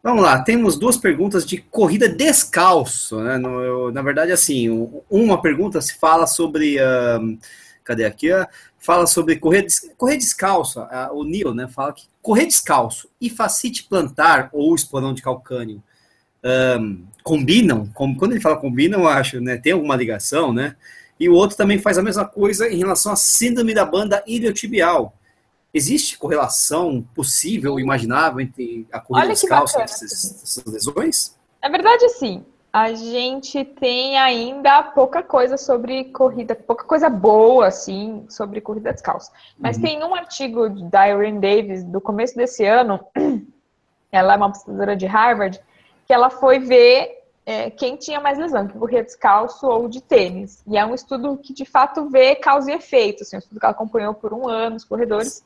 Vamos 0.04 0.22
lá, 0.22 0.44
temos 0.44 0.78
duas 0.78 0.98
perguntas 0.98 1.46
de 1.46 1.60
corrida 1.60 2.10
descalço. 2.10 3.22
Né? 3.22 3.38
No, 3.38 3.90
na 3.90 4.02
verdade, 4.02 4.34
assim, 4.34 4.70
uma 5.10 5.42
pergunta 5.42 5.80
se 5.80 5.98
fala 5.98 6.28
sobre. 6.28 6.78
Uh, 6.78 7.40
cadê 7.86 8.04
aqui? 8.04 8.30
Uh, 8.30 8.46
fala 8.78 9.08
sobre 9.08 9.38
correr, 9.38 9.66
correr 9.96 10.18
descalço. 10.18 10.82
Uh, 10.82 11.14
o 11.14 11.24
Neil 11.24 11.54
né, 11.54 11.70
fala 11.70 11.94
que 11.94 12.04
correr 12.22 12.46
descalço 12.46 13.10
e 13.22 13.30
facite 13.30 13.86
plantar 13.86 14.50
ou 14.52 14.76
esporão 14.76 15.14
de 15.14 15.22
calcânio 15.22 15.82
um, 16.44 17.06
combinam. 17.24 17.88
Com, 17.94 18.14
quando 18.14 18.34
ele 18.34 18.42
fala 18.42 18.58
combinam, 18.58 19.02
eu 19.02 19.08
acho, 19.08 19.40
né? 19.40 19.56
Tem 19.56 19.72
alguma 19.72 19.96
ligação, 19.96 20.52
né? 20.52 20.76
E 21.18 21.30
o 21.30 21.34
outro 21.34 21.56
também 21.56 21.80
faz 21.80 21.98
a 21.98 22.04
mesma 22.04 22.26
coisa 22.26 22.68
em 22.68 22.78
relação 22.78 23.14
à 23.14 23.16
síndrome 23.16 23.74
da 23.74 23.86
banda 23.86 24.22
iliotibial. 24.28 25.18
Existe 25.74 26.20
correlação 26.20 27.04
possível, 27.16 27.80
imaginável, 27.80 28.40
entre 28.40 28.88
a 28.92 29.00
corrida 29.00 29.30
descalça 29.30 29.80
e 29.80 29.84
essas, 29.84 30.64
lesões? 30.66 31.36
Na 31.62 31.70
verdade, 31.70 32.08
sim. 32.10 32.46
A 32.72 32.94
gente 32.94 33.64
tem 33.66 34.18
ainda 34.18 34.84
pouca 34.84 35.24
coisa 35.24 35.58
sobre 35.58 36.06
corrida, 36.06 36.56
pouca 36.56 36.84
coisa 36.84 37.10
boa, 37.10 37.68
assim, 37.68 38.26
sobre 38.30 38.62
corrida 38.62 38.94
descalça. 38.94 39.32
Mas 39.58 39.78
uhum. 39.78 39.84
tem 39.84 40.04
um 40.04 40.14
artigo 40.14 40.70
da 40.70 41.08
Irene 41.08 41.40
Davis, 41.40 41.84
do 41.84 42.00
começo 42.00 42.36
desse 42.36 42.66
ano, 42.66 43.00
ela 44.12 44.34
é 44.34 44.38
uma 44.38 44.52
pesquisadora 44.52 44.96
de 44.96 45.06
Harvard, 45.08 45.60
que 46.06 46.14
ela 46.14 46.30
foi 46.30 46.60
ver 46.60 47.24
é, 47.46 47.70
quem 47.70 47.96
tinha 47.96 48.20
mais 48.20 48.38
lesão, 48.38 48.68
que 48.68 48.78
corria 48.78 49.04
descalço 49.04 49.68
ou 49.68 49.88
de 49.88 50.02
tênis. 50.02 50.64
E 50.68 50.78
é 50.78 50.86
um 50.86 50.94
estudo 50.94 51.38
que, 51.38 51.54
de 51.54 51.66
fato, 51.66 52.10
vê 52.10 52.36
causa 52.36 52.72
e 52.72 52.76
efeito, 52.76 53.24
assim, 53.24 53.36
um 53.36 53.40
estudo 53.40 53.60
que 53.60 53.66
ela 53.66 53.74
acompanhou 53.74 54.14
por 54.14 54.34
um 54.34 54.48
ano, 54.48 54.76
os 54.76 54.86
corredores. 54.86 55.44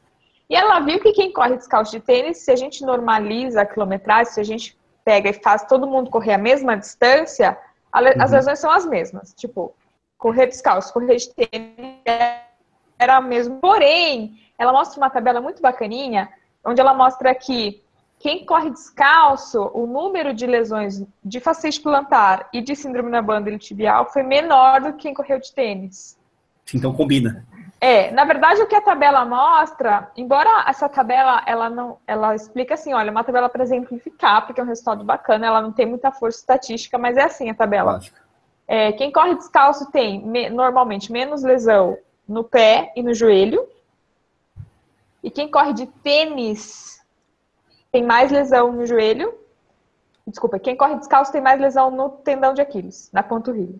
E 0.49 0.55
ela 0.55 0.79
viu 0.79 0.99
que 0.99 1.11
quem 1.11 1.31
corre 1.31 1.57
descalço 1.57 1.91
de 1.91 1.99
tênis, 1.99 2.37
se 2.37 2.51
a 2.51 2.55
gente 2.55 2.85
normaliza 2.85 3.61
a 3.61 3.65
quilometragem, 3.65 4.33
se 4.33 4.39
a 4.39 4.43
gente 4.43 4.77
pega 5.03 5.29
e 5.29 5.33
faz 5.33 5.65
todo 5.65 5.87
mundo 5.87 6.09
correr 6.09 6.33
a 6.33 6.37
mesma 6.37 6.75
distância, 6.75 7.57
a, 7.91 8.01
uhum. 8.01 8.07
as 8.19 8.31
lesões 8.31 8.59
são 8.59 8.71
as 8.71 8.85
mesmas. 8.85 9.33
Tipo, 9.33 9.73
correr 10.17 10.47
descalço, 10.47 10.93
correr 10.93 11.17
de 11.17 11.33
tênis 11.33 12.01
era 12.97 13.21
mesmo. 13.21 13.59
Porém, 13.59 14.39
ela 14.57 14.71
mostra 14.71 14.99
uma 14.99 15.09
tabela 15.09 15.41
muito 15.41 15.61
bacaninha, 15.61 16.29
onde 16.63 16.81
ela 16.81 16.93
mostra 16.93 17.35
que 17.35 17.83
quem 18.19 18.45
corre 18.45 18.71
descalço, 18.71 19.69
o 19.73 19.85
número 19.85 20.33
de 20.33 20.47
lesões 20.47 21.03
de 21.23 21.39
facete 21.39 21.79
plantar 21.79 22.49
e 22.51 22.61
de 22.61 22.75
síndrome 22.75 23.09
na 23.09 23.21
banda 23.21 23.55
tibial 23.57 24.11
foi 24.11 24.23
menor 24.23 24.81
do 24.81 24.93
que 24.93 25.03
quem 25.03 25.13
correu 25.13 25.39
de 25.39 25.53
tênis. 25.53 26.17
Então 26.73 26.93
combina. 26.93 27.45
É, 27.79 28.09
na 28.11 28.25
verdade 28.25 28.61
o 28.61 28.67
que 28.67 28.75
a 28.75 28.81
tabela 28.81 29.23
mostra, 29.23 30.11
embora 30.17 30.65
essa 30.67 30.89
tabela 30.89 31.43
ela 31.45 31.69
não, 31.69 31.99
ela 32.07 32.33
explica 32.33 32.73
assim, 32.73 32.93
olha, 32.93 33.11
uma 33.11 33.23
tabela 33.23 33.47
para 33.49 33.63
exemplificar, 33.63 34.45
porque 34.45 34.59
é 34.59 34.63
um 34.63 34.67
resultado 34.67 35.03
bacana, 35.03 35.45
ela 35.45 35.61
não 35.61 35.71
tem 35.71 35.85
muita 35.85 36.11
força 36.11 36.39
estatística, 36.39 36.97
mas 36.97 37.17
é 37.17 37.23
assim 37.23 37.49
a 37.49 37.53
tabela. 37.53 37.99
É, 38.67 38.91
quem 38.93 39.11
corre 39.11 39.35
descalço 39.35 39.91
tem 39.91 40.25
me, 40.25 40.49
normalmente 40.49 41.11
menos 41.11 41.43
lesão 41.43 41.97
no 42.27 42.43
pé 42.43 42.91
e 42.95 43.03
no 43.03 43.13
joelho. 43.13 43.67
E 45.23 45.29
quem 45.31 45.49
corre 45.49 45.73
de 45.73 45.85
tênis 45.87 47.01
tem 47.91 48.03
mais 48.03 48.31
lesão 48.31 48.71
no 48.71 48.85
joelho. 48.85 49.33
Desculpa, 50.25 50.59
quem 50.59 50.75
corre 50.75 50.95
descalço 50.95 51.31
tem 51.31 51.41
mais 51.41 51.61
lesão 51.61 51.89
no 51.89 52.09
tendão 52.09 52.53
de 52.53 52.61
Aquiles, 52.61 53.09
na 53.13 53.23
panturrilha. 53.23 53.79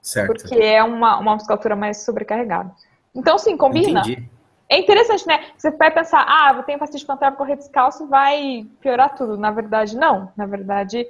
Certo. 0.00 0.26
Porque 0.26 0.54
é 0.54 0.82
uma, 0.84 1.18
uma 1.18 1.34
musculatura 1.34 1.74
mais 1.74 2.04
sobrecarregada. 2.04 2.72
Então, 3.14 3.38
sim, 3.38 3.56
combina. 3.56 4.00
Entendi. 4.00 4.28
É 4.68 4.78
interessante, 4.78 5.26
né? 5.26 5.44
Você 5.56 5.70
vai 5.70 5.90
pensar, 5.90 6.24
ah, 6.26 6.52
vou 6.52 6.62
ter 6.62 6.78
facete 6.78 7.04
plantar 7.04 7.30
para 7.30 7.36
correr 7.36 7.56
descalço, 7.56 8.06
vai 8.06 8.66
piorar 8.80 9.14
tudo. 9.14 9.36
Na 9.36 9.50
verdade, 9.50 9.96
não. 9.96 10.32
Na 10.36 10.46
verdade, 10.46 11.06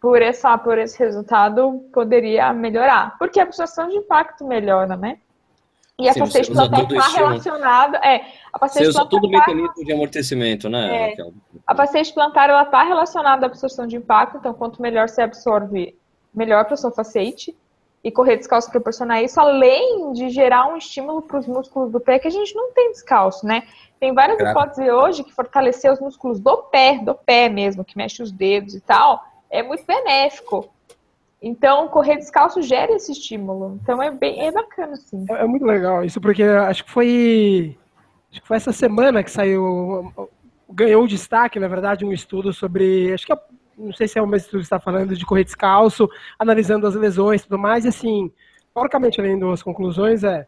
por, 0.00 0.20
essa, 0.20 0.58
por 0.58 0.76
esse 0.76 0.98
resultado, 0.98 1.88
poderia 1.92 2.52
melhorar. 2.52 3.16
Porque 3.18 3.40
a 3.40 3.44
absorção 3.44 3.88
de 3.88 3.96
impacto 3.96 4.44
melhora, 4.44 4.96
né? 4.96 5.18
E 5.98 6.08
a 6.08 6.12
Sim, 6.12 6.20
facete 6.20 6.52
plantar 6.52 6.82
está 6.82 7.08
relacionada. 7.08 7.98
É, 7.98 8.26
a 8.52 8.58
facete 8.58 8.84
você 8.84 8.90
usa 8.90 9.06
todo 9.06 9.24
o 9.24 9.30
mecanismo 9.30 9.82
de 9.82 9.92
amortecimento, 9.92 10.68
né? 10.68 11.12
É, 11.12 11.16
a 11.66 11.74
facete 11.74 12.12
plantar 12.12 12.50
ela 12.50 12.64
está 12.64 12.82
relacionada 12.82 13.46
à 13.46 13.48
absorção 13.48 13.86
de 13.86 13.96
impacto, 13.96 14.36
então 14.36 14.52
quanto 14.52 14.82
melhor 14.82 15.08
você 15.08 15.22
absorve, 15.22 15.96
melhor 16.34 16.66
para 16.66 16.74
o 16.74 16.76
seu 16.76 16.90
facete 16.90 17.56
e 18.06 18.10
correr 18.12 18.36
descalço 18.36 18.70
proporcionar 18.70 19.20
isso, 19.20 19.40
além 19.40 20.12
de 20.12 20.28
gerar 20.28 20.72
um 20.72 20.76
estímulo 20.76 21.20
para 21.22 21.40
os 21.40 21.46
músculos 21.48 21.90
do 21.90 21.98
pé 21.98 22.20
que 22.20 22.28
a 22.28 22.30
gente 22.30 22.54
não 22.54 22.72
tem 22.72 22.92
descalço, 22.92 23.44
né? 23.44 23.64
Tem 23.98 24.14
várias 24.14 24.38
claro. 24.38 24.56
hipóteses 24.56 24.92
hoje 24.92 25.24
que 25.24 25.34
fortalecer 25.34 25.92
os 25.92 25.98
músculos 25.98 26.38
do 26.38 26.56
pé, 26.70 27.00
do 27.02 27.16
pé 27.16 27.48
mesmo, 27.48 27.84
que 27.84 27.96
mexe 27.96 28.22
os 28.22 28.30
dedos 28.30 28.76
e 28.76 28.80
tal, 28.80 29.24
é 29.50 29.60
muito 29.60 29.84
benéfico. 29.84 30.72
Então, 31.42 31.88
correr 31.88 32.14
descalço 32.14 32.62
gera 32.62 32.92
esse 32.92 33.10
estímulo. 33.10 33.76
Então, 33.82 34.00
é 34.00 34.08
bem 34.12 34.46
é 34.46 34.52
bacana, 34.52 34.92
assim. 34.92 35.26
É, 35.28 35.42
é 35.42 35.44
muito 35.44 35.64
legal 35.66 36.04
isso, 36.04 36.20
porque 36.20 36.44
acho 36.44 36.84
que 36.84 36.90
foi 36.92 37.76
acho 38.30 38.40
que 38.40 38.46
foi 38.46 38.56
essa 38.56 38.72
semana 38.72 39.24
que 39.24 39.32
saiu 39.32 40.12
ganhou 40.70 41.08
destaque, 41.08 41.58
na 41.58 41.66
verdade, 41.66 42.04
um 42.04 42.12
estudo 42.12 42.52
sobre 42.52 43.12
acho 43.12 43.26
que 43.26 43.32
é 43.32 43.38
não 43.76 43.92
sei 43.92 44.08
se 44.08 44.18
é 44.18 44.22
o 44.22 44.26
mesmo 44.26 44.46
estudo 44.46 44.60
que 44.60 44.66
está 44.66 44.80
falando 44.80 45.14
de 45.14 45.26
correr 45.26 45.44
descalço, 45.44 46.08
analisando 46.38 46.86
as 46.86 46.94
lesões 46.94 47.42
e 47.42 47.44
tudo 47.44 47.58
mais, 47.58 47.84
e 47.84 47.88
assim, 47.88 48.32
porcamente 48.72 49.20
além 49.20 49.38
das 49.38 49.62
conclusões 49.62 50.24
é 50.24 50.46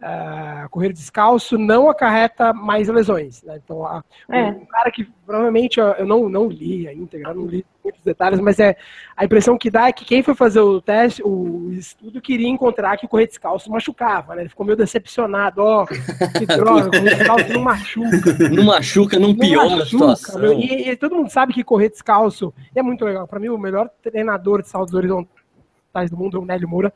uh, 0.00 0.68
correr 0.70 0.92
descalço 0.92 1.58
não 1.58 1.88
acarreta 1.88 2.52
mais 2.52 2.88
lesões. 2.88 3.42
Né? 3.42 3.60
Então, 3.62 3.84
a, 3.84 4.02
é. 4.30 4.44
um 4.44 4.66
cara 4.66 4.90
que 4.90 5.04
provavelmente 5.24 5.80
eu 5.80 6.06
não, 6.06 6.28
não 6.28 6.48
li 6.48 6.86
a 6.86 6.94
íntegra, 6.94 7.34
não 7.34 7.46
li 7.46 7.64
muitos 7.82 8.02
detalhes, 8.02 8.40
mas 8.40 8.58
é 8.58 8.76
a 9.16 9.24
impressão 9.24 9.56
que 9.56 9.70
dá 9.70 9.88
é 9.88 9.92
que 9.92 10.04
quem 10.04 10.22
foi 10.22 10.34
fazer 10.34 10.60
o 10.60 10.80
teste, 10.80 11.22
o 11.24 11.72
estudo 11.72 12.20
queria 12.20 12.48
encontrar 12.48 12.96
que 12.96 13.06
o 13.06 13.08
correr 13.08 13.26
descalço 13.26 13.70
machucava, 13.70 14.34
né? 14.34 14.42
Ele 14.42 14.48
ficou 14.48 14.66
meio 14.66 14.76
decepcionado, 14.76 15.62
ó, 15.62 15.82
oh, 15.82 15.86
que 15.86 16.46
droga, 16.46 16.90
correr 16.90 17.16
descalço 17.16 17.52
não 17.52 17.62
machuca. 17.62 18.48
Não 18.50 18.64
machuca, 18.64 19.18
não, 19.18 19.28
não 19.28 19.36
piora 19.36 19.76
machuca, 19.76 19.82
a 19.82 20.16
situação. 20.16 20.52
E, 20.52 20.90
e, 20.90 20.96
todo 20.96 21.14
mundo 21.14 21.30
sabe 21.30 21.52
que 21.52 21.64
correr 21.64 21.88
descalço 21.88 22.52
é 22.74 22.82
muito 22.82 23.04
legal. 23.04 23.26
Para 23.26 23.40
mim, 23.40 23.48
o 23.48 23.58
melhor 23.58 23.88
treinador 24.02 24.62
de 24.62 24.68
saltos 24.68 24.94
horizontais 24.94 26.10
do 26.10 26.16
mundo 26.16 26.36
é 26.36 26.40
o 26.40 26.44
Nélio 26.44 26.68
Moura. 26.68 26.92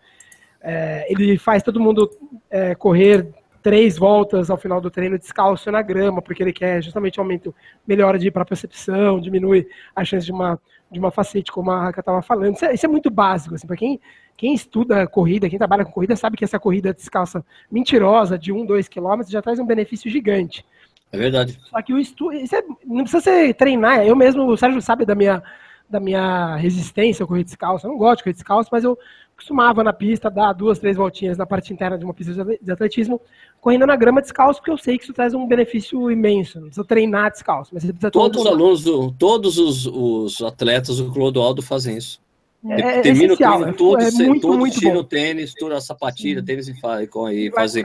É, 0.63 1.07
ele 1.11 1.39
faz 1.39 1.63
todo 1.63 1.81
mundo 1.81 2.11
é, 2.51 2.75
correr 2.75 3.27
três 3.63 3.99
voltas 3.99 4.51
ao 4.51 4.57
final 4.57 4.81
do 4.81 4.91
treino 4.91 5.19
descalço 5.19 5.71
na 5.71 5.83
grama, 5.83 6.23
porque 6.23 6.43
ele 6.43 6.53
quer 6.53 6.83
justamente 6.83 7.19
aumento, 7.19 7.55
melhora 7.87 8.19
de 8.19 8.31
percepção, 8.31 9.21
diminui 9.21 9.67
a 9.95 10.05
chance 10.05 10.25
de 10.25 10.33
uma, 10.33 10.59
de 10.91 10.99
uma 10.99 11.11
facete, 11.11 11.53
como 11.53 11.71
a 11.71 11.85
Raca 11.85 12.01
estava 12.01 12.23
falando. 12.23 12.55
Isso 12.55 12.65
é, 12.65 12.75
isso 12.75 12.87
é, 12.87 12.89
muito 12.89 13.11
básico, 13.11 13.55
assim, 13.55 13.67
para 13.67 13.77
quem, 13.77 14.01
quem 14.37 14.55
estuda 14.55 15.07
corrida, 15.07 15.49
quem 15.49 15.59
trabalha 15.59 15.85
com 15.85 15.93
corrida, 15.93 16.17
sabe 16.17 16.37
que 16.37 16.45
essa 16.45 16.59
corrida 16.59 16.95
descalça 16.95 17.45
mentirosa 17.71 18.39
de 18.39 18.53
um, 18.53 18.65
dois 18.65 18.89
quilômetros 18.89 19.31
já 19.31 19.43
traz 19.43 19.59
um 19.59 19.67
benefício 19.67 20.11
gigante. 20.11 20.65
É 21.13 21.19
verdade. 21.19 21.59
Só 21.69 21.83
que 21.83 21.93
o 21.93 21.99
estudo, 21.99 22.37
é, 22.37 22.63
não 22.87 23.03
precisa 23.03 23.21
ser 23.21 23.55
treinar, 23.55 24.07
eu 24.07 24.17
mesmo, 24.17 24.47
o 24.47 24.57
Sérgio 24.57 24.81
sabe 24.81 25.05
da 25.05 25.15
minha 25.15 25.43
da 25.91 25.99
minha 25.99 26.55
resistência 26.55 27.25
ao 27.25 27.27
correr 27.27 27.43
descalço. 27.43 27.85
Eu 27.85 27.91
não 27.91 27.99
gosto 27.99 28.19
de 28.19 28.23
correr 28.23 28.35
descalço, 28.35 28.71
mas 28.71 28.85
eu 28.85 28.97
costumava 29.41 29.83
na 29.83 29.93
pista 29.93 30.31
dar 30.31 30.53
duas, 30.53 30.79
três 30.79 30.97
voltinhas 30.97 31.39
na 31.39 31.47
parte 31.47 31.73
interna 31.73 31.97
de 31.97 32.05
uma 32.05 32.13
pista 32.13 32.33
de 32.61 32.71
atletismo, 32.71 33.21
correndo 33.59 33.87
na 33.87 33.97
grama 33.97 34.21
descalço, 34.21 34.61
porque 34.61 34.71
eu 34.71 34.77
sei 34.77 34.99
que 34.99 35.05
isso 35.05 35.15
traz 35.15 35.33
um 35.33 35.47
benefício 35.47 36.11
imenso. 36.11 36.59
Não 36.61 36.67
precisa 36.67 36.87
treinar 36.87 37.31
descalço, 37.31 37.71
mas 37.73 37.83
você 37.83 37.93
precisa 37.93 38.11
Todos 38.11 38.43
os 38.43 38.47
alunos, 38.47 38.85
do, 38.85 39.11
todos 39.13 39.59
os, 39.59 39.87
os 39.87 40.43
atletas 40.43 40.99
do 40.99 41.11
Clodoaldo 41.11 41.63
fazem 41.63 41.97
isso. 41.97 42.21
É, 42.69 42.99
é 42.99 43.01
Termina 43.01 43.33
o 43.33 43.37
treino 43.39 43.73
todo, 43.73 44.03
é 44.03 44.11
muito, 44.11 44.43
todos 44.43 44.59
muito 44.59 44.79
tiram 44.79 45.03
tênis, 45.03 45.55
toda 45.55 45.79
a 45.79 45.81
sapatilha, 45.81 46.45
tênis 46.45 46.69
e, 46.69 46.79
faz, 46.79 47.09
e 47.33 47.51
fazem, 47.51 47.83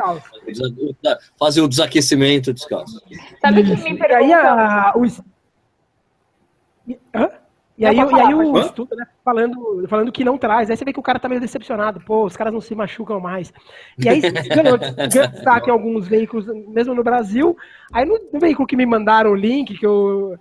fazem 1.39 1.64
o 1.64 1.68
desaquecimento 1.70 2.53
descalço. 2.53 3.01
Sabe 3.39 3.64
que 3.64 3.70
me 3.70 3.97
pergunta... 3.97 4.18
Aí 4.18 4.34
a, 4.34 4.93
o... 4.93 5.06
Hã? 7.16 7.45
E 7.78 7.86
aí, 7.86 7.98
e 7.98 8.00
aí 8.00 8.34
o 8.34 8.58
estudo, 8.58 8.96
né, 8.96 9.06
falando, 9.24 9.86
falando 9.90 10.12
que 10.12 10.24
não 10.24 10.38
traz. 10.38 10.70
Aí 10.70 10.78
você 10.78 10.86
vê 10.86 10.94
que 10.94 11.00
o 11.00 11.04
cara 11.04 11.20
tá 11.20 11.28
meio 11.28 11.42
decepcionado. 11.42 12.00
Pô, 12.00 12.24
os 12.24 12.38
caras 12.38 12.54
não 12.54 12.62
se 12.62 12.74
machucam 12.74 13.20
mais. 13.20 13.52
E 13.98 14.08
aí 14.08 14.22
ganhou 14.56 14.78
destaque 14.78 15.70
em 15.70 15.74
alguns 15.74 16.08
veículos, 16.08 16.46
mesmo 16.70 16.94
no 16.94 17.04
Brasil. 17.04 17.58
Aí 17.92 18.06
no, 18.06 18.18
no, 18.32 18.40
veículo 18.40 18.68
que 18.68 18.78
me 18.78 18.86
mandaram 18.86 19.32
o 19.32 19.36
link, 19.36 19.78
que 19.78 19.86
eu... 19.86 20.38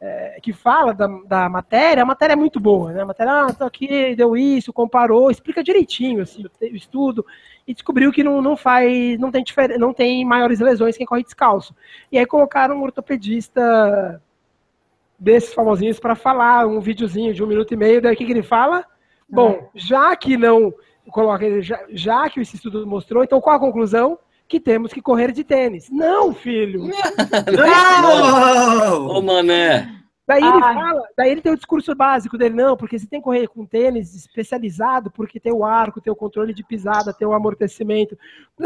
É, 0.00 0.38
que 0.40 0.52
fala 0.52 0.94
da, 0.94 1.08
da 1.26 1.48
matéria, 1.48 2.04
a 2.04 2.06
matéria 2.06 2.34
é 2.34 2.36
muito 2.36 2.60
boa, 2.60 2.92
né? 2.92 3.02
A 3.02 3.04
matéria, 3.04 3.32
ah, 3.32 3.52
tô 3.52 3.64
aqui, 3.64 4.14
deu 4.14 4.36
isso, 4.36 4.72
comparou, 4.72 5.28
explica 5.28 5.60
direitinho 5.60 6.22
assim, 6.22 6.44
o, 6.44 6.64
o 6.66 6.76
estudo 6.76 7.26
e 7.66 7.74
descobriu 7.74 8.12
que 8.12 8.22
não, 8.22 8.40
não 8.40 8.56
faz, 8.56 9.18
não 9.18 9.32
tem, 9.32 9.42
não 9.76 9.92
tem 9.92 10.24
maiores 10.24 10.60
lesões 10.60 10.96
quem 10.96 11.04
corre 11.04 11.24
descalço. 11.24 11.74
E 12.12 12.18
aí 12.18 12.24
colocaram 12.24 12.76
um 12.76 12.82
ortopedista 12.82 14.22
desses 15.18 15.52
famosinhos 15.52 15.98
para 15.98 16.14
falar 16.14 16.66
um 16.66 16.80
videozinho 16.80 17.34
de 17.34 17.42
um 17.42 17.46
minuto 17.46 17.72
e 17.74 17.76
meio. 17.76 18.00
Daí 18.00 18.14
o 18.14 18.16
que, 18.16 18.24
que 18.24 18.32
ele 18.32 18.42
fala? 18.42 18.84
Bom, 19.28 19.68
já 19.74 20.14
que 20.16 20.36
não 20.36 20.72
coloca, 21.10 21.60
já, 21.60 21.80
já 21.90 22.28
que 22.30 22.40
esse 22.40 22.56
estudo 22.56 22.86
mostrou, 22.86 23.24
então 23.24 23.40
qual 23.40 23.56
a 23.56 23.60
conclusão? 23.60 24.18
Que 24.46 24.58
temos 24.58 24.92
que 24.92 25.02
correr 25.02 25.30
de 25.32 25.44
tênis. 25.44 25.90
Não, 25.90 26.32
filho! 26.32 26.84
não! 27.54 29.06
Ô, 29.08 29.20
mané! 29.20 29.94
Daí 30.28 30.42
ele 30.42 30.60
fala, 30.60 31.02
daí 31.16 31.30
ele 31.30 31.40
tem 31.40 31.52
o 31.52 31.56
discurso 31.56 31.94
básico 31.94 32.36
dele, 32.36 32.54
não, 32.54 32.76
porque 32.76 32.98
você 32.98 33.06
tem 33.06 33.18
que 33.18 33.24
correr 33.24 33.48
com 33.48 33.64
tênis 33.64 34.14
especializado, 34.14 35.10
porque 35.10 35.40
tem 35.40 35.50
o 35.50 35.64
arco, 35.64 36.02
tem 36.02 36.12
o 36.12 36.16
controle 36.16 36.52
de 36.52 36.62
pisada, 36.62 37.14
tem 37.14 37.26
o 37.26 37.32
amortecimento. 37.32 38.14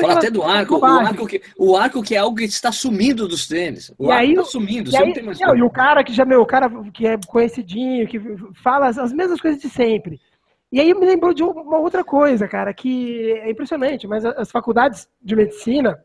Fala 0.00 0.14
até 0.14 0.28
do 0.28 0.42
arco, 0.42 0.76
o 0.76 0.84
arco, 0.84 1.24
que, 1.24 1.40
o 1.56 1.76
arco 1.76 2.02
que 2.02 2.16
é 2.16 2.18
algo 2.18 2.36
que 2.36 2.42
está 2.42 2.72
sumindo 2.72 3.28
dos 3.28 3.46
tênis. 3.46 3.94
O 3.96 4.08
e 4.08 4.10
arco 4.10 4.30
está 4.30 4.44
sumindo, 4.44 4.90
e, 4.90 4.96
aí, 4.96 5.22
não 5.22 5.32
não, 5.32 5.56
e 5.56 5.62
o 5.62 5.70
cara 5.70 6.02
que 6.02 6.12
já, 6.12 6.24
meu, 6.24 6.42
o 6.42 6.46
cara 6.46 6.68
que 6.92 7.06
é 7.06 7.16
conhecidinho, 7.28 8.08
que 8.08 8.20
fala 8.60 8.88
as, 8.88 8.98
as 8.98 9.12
mesmas 9.12 9.40
coisas 9.40 9.62
de 9.62 9.70
sempre. 9.70 10.20
E 10.72 10.80
aí 10.80 10.92
me 10.92 11.06
lembrou 11.06 11.32
de 11.32 11.44
uma 11.44 11.78
outra 11.78 12.02
coisa, 12.02 12.48
cara, 12.48 12.74
que 12.74 13.34
é 13.34 13.48
impressionante, 13.48 14.08
mas 14.08 14.24
as 14.24 14.50
faculdades 14.50 15.08
de 15.22 15.36
medicina, 15.36 16.02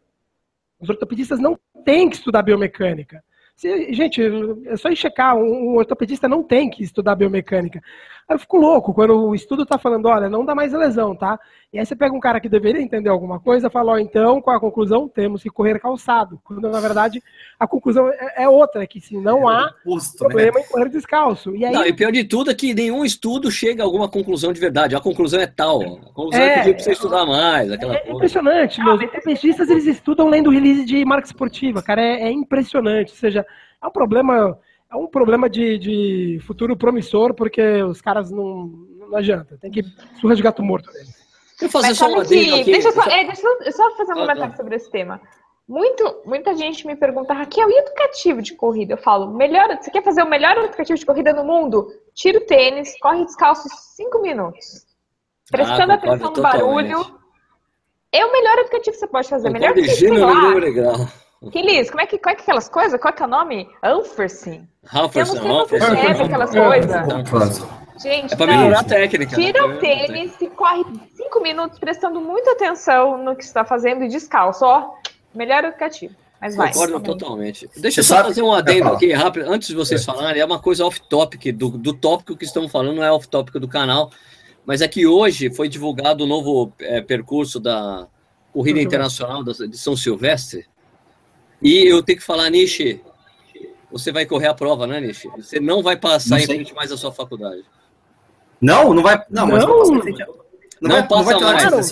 os 0.79 0.87
ortopedistas 0.87 1.39
não 1.39 1.57
têm 1.83 2.07
que 2.11 2.17
estudar 2.17 2.43
biomecânica. 2.43 3.23
Gente, 3.59 4.21
é 4.67 4.77
só 4.77 4.89
ir 4.89 4.95
checar, 4.95 5.35
um 5.35 5.75
ortopedista 5.75 6.27
não 6.27 6.43
tem 6.43 6.69
que 6.69 6.83
estudar 6.83 7.15
biomecânica. 7.15 7.81
Aí 8.27 8.35
eu 8.35 8.39
fico 8.39 8.57
louco 8.57 8.93
quando 8.93 9.15
o 9.15 9.33
estudo 9.33 9.63
está 9.63 9.77
falando, 9.77 10.07
olha, 10.07 10.29
não 10.29 10.43
dá 10.43 10.53
mais 10.53 10.73
lesão, 10.73 11.15
tá? 11.15 11.39
E 11.71 11.79
aí 11.79 11.85
você 11.85 11.95
pega 11.95 12.13
um 12.13 12.19
cara 12.19 12.41
que 12.41 12.49
deveria 12.49 12.81
entender 12.81 13.07
alguma 13.07 13.39
coisa 13.39 13.67
e 13.67 13.69
fala, 13.69 13.93
ó, 13.93 13.97
então, 13.97 14.41
qual 14.41 14.57
a 14.57 14.59
conclusão? 14.59 15.07
Temos 15.07 15.41
que 15.41 15.49
correr 15.49 15.79
calçado. 15.79 16.37
Quando, 16.43 16.69
na 16.69 16.81
verdade, 16.81 17.23
a 17.57 17.65
conclusão 17.65 18.09
é, 18.09 18.43
é 18.43 18.49
outra, 18.49 18.85
que 18.85 18.99
se 18.99 19.15
não 19.15 19.49
é 19.49 19.55
há 19.55 19.73
oposto, 19.85 20.23
né? 20.23 20.29
problema 20.29 20.59
né? 20.59 20.65
em 20.65 20.67
correr 20.69 20.89
descalço. 20.89 21.55
E 21.55 21.63
aí... 21.63 21.71
Não, 21.71 21.85
e 21.85 21.93
pior 21.93 22.11
de 22.11 22.25
tudo 22.25 22.51
é 22.51 22.53
que 22.53 22.73
nenhum 22.73 23.05
estudo 23.05 23.49
chega 23.49 23.81
a 23.81 23.85
alguma 23.85 24.09
conclusão 24.09 24.51
de 24.51 24.59
verdade. 24.59 24.93
A 24.93 24.99
conclusão 24.99 25.39
é 25.39 25.47
tal. 25.47 25.81
A 25.81 26.13
conclusão 26.13 26.41
é, 26.41 26.59
é 26.59 26.63
pedir 26.63 26.83
você 26.83 26.91
estudar 26.91 27.25
mais, 27.25 27.71
aquela 27.71 27.95
é, 27.95 27.99
coisa. 27.99 28.13
impressionante. 28.13 28.83
Meus 28.83 29.01
ortopedistas, 29.01 29.69
eles 29.69 29.87
estudam 29.87 30.27
lendo 30.27 30.49
release 30.49 30.83
de 30.83 31.05
marca 31.05 31.27
esportiva, 31.27 31.81
cara, 31.81 32.01
é, 32.01 32.23
é 32.23 32.31
impressionante. 32.31 33.11
Ou 33.11 33.17
seja, 33.17 33.45
é 33.81 33.87
um 33.87 33.91
problema 33.91 34.57
é 34.89 34.95
um 34.95 35.07
problema 35.07 35.49
de, 35.49 35.77
de 35.77 36.39
futuro 36.45 36.75
promissor, 36.77 37.33
porque 37.33 37.83
os 37.83 38.01
caras 38.01 38.31
não, 38.31 38.67
não 39.09 39.17
adianta. 39.17 39.57
Tem 39.57 39.71
que 39.71 39.83
surra 40.19 40.35
de 40.35 40.41
gato 40.41 40.63
morto 40.63 40.91
deles. 40.91 41.15
Deixa 41.59 41.65
eu 41.65 41.69
fazer 41.69 41.95
só 41.95 42.07
uma 42.07 42.23
que. 42.23 42.63
Deixa 42.63 42.89
eu 42.89 42.93
só, 42.93 43.03
é, 43.03 43.25
deixa 43.25 43.41
eu 43.47 43.71
só 43.71 43.91
fazer 43.97 44.13
um 44.13 44.17
ah, 44.17 44.21
comentário 44.21 44.51
tá. 44.51 44.57
sobre 44.57 44.75
esse 44.75 44.89
tema. 44.89 45.19
Muito, 45.67 46.21
muita 46.25 46.55
gente 46.55 46.87
me 46.87 46.95
pergunta, 46.95 47.33
Raquel, 47.33 47.69
e 47.69 47.79
educativo 47.79 48.41
de 48.41 48.55
corrida? 48.55 48.93
Eu 48.93 48.97
falo, 48.97 49.33
melhor, 49.33 49.67
você 49.75 49.91
quer 49.91 50.01
fazer 50.01 50.23
o 50.23 50.29
melhor 50.29 50.57
educativo 50.57 50.97
de 50.97 51.05
corrida 51.05 51.33
no 51.33 51.43
mundo? 51.43 51.91
Tira 52.13 52.37
o 52.37 52.45
tênis, 52.45 52.97
corre 53.01 53.25
descalço 53.25 53.67
cinco 53.95 54.21
minutos. 54.21 54.85
Prestando 55.51 55.91
ah, 55.91 55.95
atenção 55.95 56.31
no 56.31 56.41
barulho. 56.41 57.17
É 58.13 58.25
o 58.25 58.31
melhor 58.31 58.59
educativo 58.59 58.93
que 58.93 58.99
você 58.99 59.07
pode 59.07 59.27
fazer. 59.27 59.49
Melhor 59.49 59.73
que, 59.73 59.83
sei 59.89 60.17
lá, 60.17 60.53
legal. 60.53 60.95
Que 61.51 61.61
liso, 61.61 61.91
como 61.91 62.01
é 62.01 62.07
que, 62.07 62.17
qual 62.17 62.33
é 62.33 62.35
que 62.35 62.41
aquelas 62.41 62.67
coisas? 62.67 62.99
Qual 62.99 63.13
é 63.13 63.15
que 63.15 63.21
é 63.21 63.25
o 63.25 63.29
nome? 63.29 63.69
Sei 65.11 65.25
se 65.25 65.37
você 65.37 66.23
aquelas 66.23 66.51
coisas. 66.51 67.67
Gente, 68.01 68.33
é 68.33 68.37
pra 68.37 68.45
melhorar 68.45 68.79
a 68.79 68.83
técnica. 68.83 69.35
Tira 69.35 69.67
né? 69.67 69.73
o 69.73 69.79
tênis 69.79 70.39
e 70.39 70.47
corre 70.47 70.83
cinco 71.15 71.41
minutos 71.41 71.79
prestando 71.79 72.21
muita 72.21 72.51
atenção 72.51 73.23
no 73.23 73.35
que 73.35 73.43
está 73.43 73.65
fazendo 73.65 74.03
e 74.03 74.07
descalço. 74.07 74.65
Ó, 74.65 74.93
melhor 75.33 75.63
educativo. 75.63 76.15
Mas 76.39 76.55
vai. 76.55 76.71
Concordo 76.71 76.99
totalmente. 76.99 77.67
Deixa 77.77 78.01
eu 78.01 78.03
só 78.03 78.23
fazer 78.23 78.43
um 78.43 78.53
adendo 78.53 78.89
aqui 78.89 79.11
rápido, 79.13 79.49
antes 79.49 79.69
de 79.69 79.75
vocês 79.75 80.05
falarem, 80.05 80.41
é 80.41 80.45
uma 80.45 80.59
coisa 80.59 80.85
off-topic, 80.85 81.51
do, 81.51 81.69
do 81.69 81.93
tópico 81.93 82.37
que 82.37 82.45
estamos 82.45 82.71
falando, 82.71 82.95
não 82.95 83.03
é 83.03 83.11
off-topic 83.11 83.55
do 83.55 83.67
canal, 83.67 84.11
mas 84.63 84.81
é 84.81 84.87
que 84.87 85.07
hoje 85.07 85.49
foi 85.49 85.67
divulgado 85.67 86.23
o 86.23 86.27
novo 86.27 86.71
é, 86.79 87.01
percurso 87.01 87.59
da 87.59 88.07
Corrida 88.53 88.79
Internacional 88.79 89.43
de 89.43 89.77
São 89.77 89.97
Silvestre, 89.97 90.65
E 91.61 91.87
eu 91.87 92.03
tenho 92.03 92.17
que 92.17 92.23
falar, 92.23 92.49
Nishi, 92.49 93.01
você 93.91 94.11
vai 94.11 94.25
correr 94.25 94.47
a 94.47 94.53
prova, 94.53 94.85
né, 94.85 94.99
Nishi? 94.99 95.27
Você 95.37 95.59
não 95.59 95.81
vai 95.81 95.97
passar 95.97 96.39
em 96.39 96.45
frente 96.45 96.73
mais 96.73 96.91
a 96.91 96.97
sua 96.97 97.11
faculdade. 97.11 97.63
Não, 98.61 98.93
não 98.93 99.03
vai. 99.03 99.23
Não, 99.29 99.47
mas 99.47 99.63
não, 99.63 100.01
não, 100.81 100.89
não, 100.89 101.23
vai, 101.23 101.35
passa 101.35 101.61
não 101.61 101.71
mais. 101.71 101.91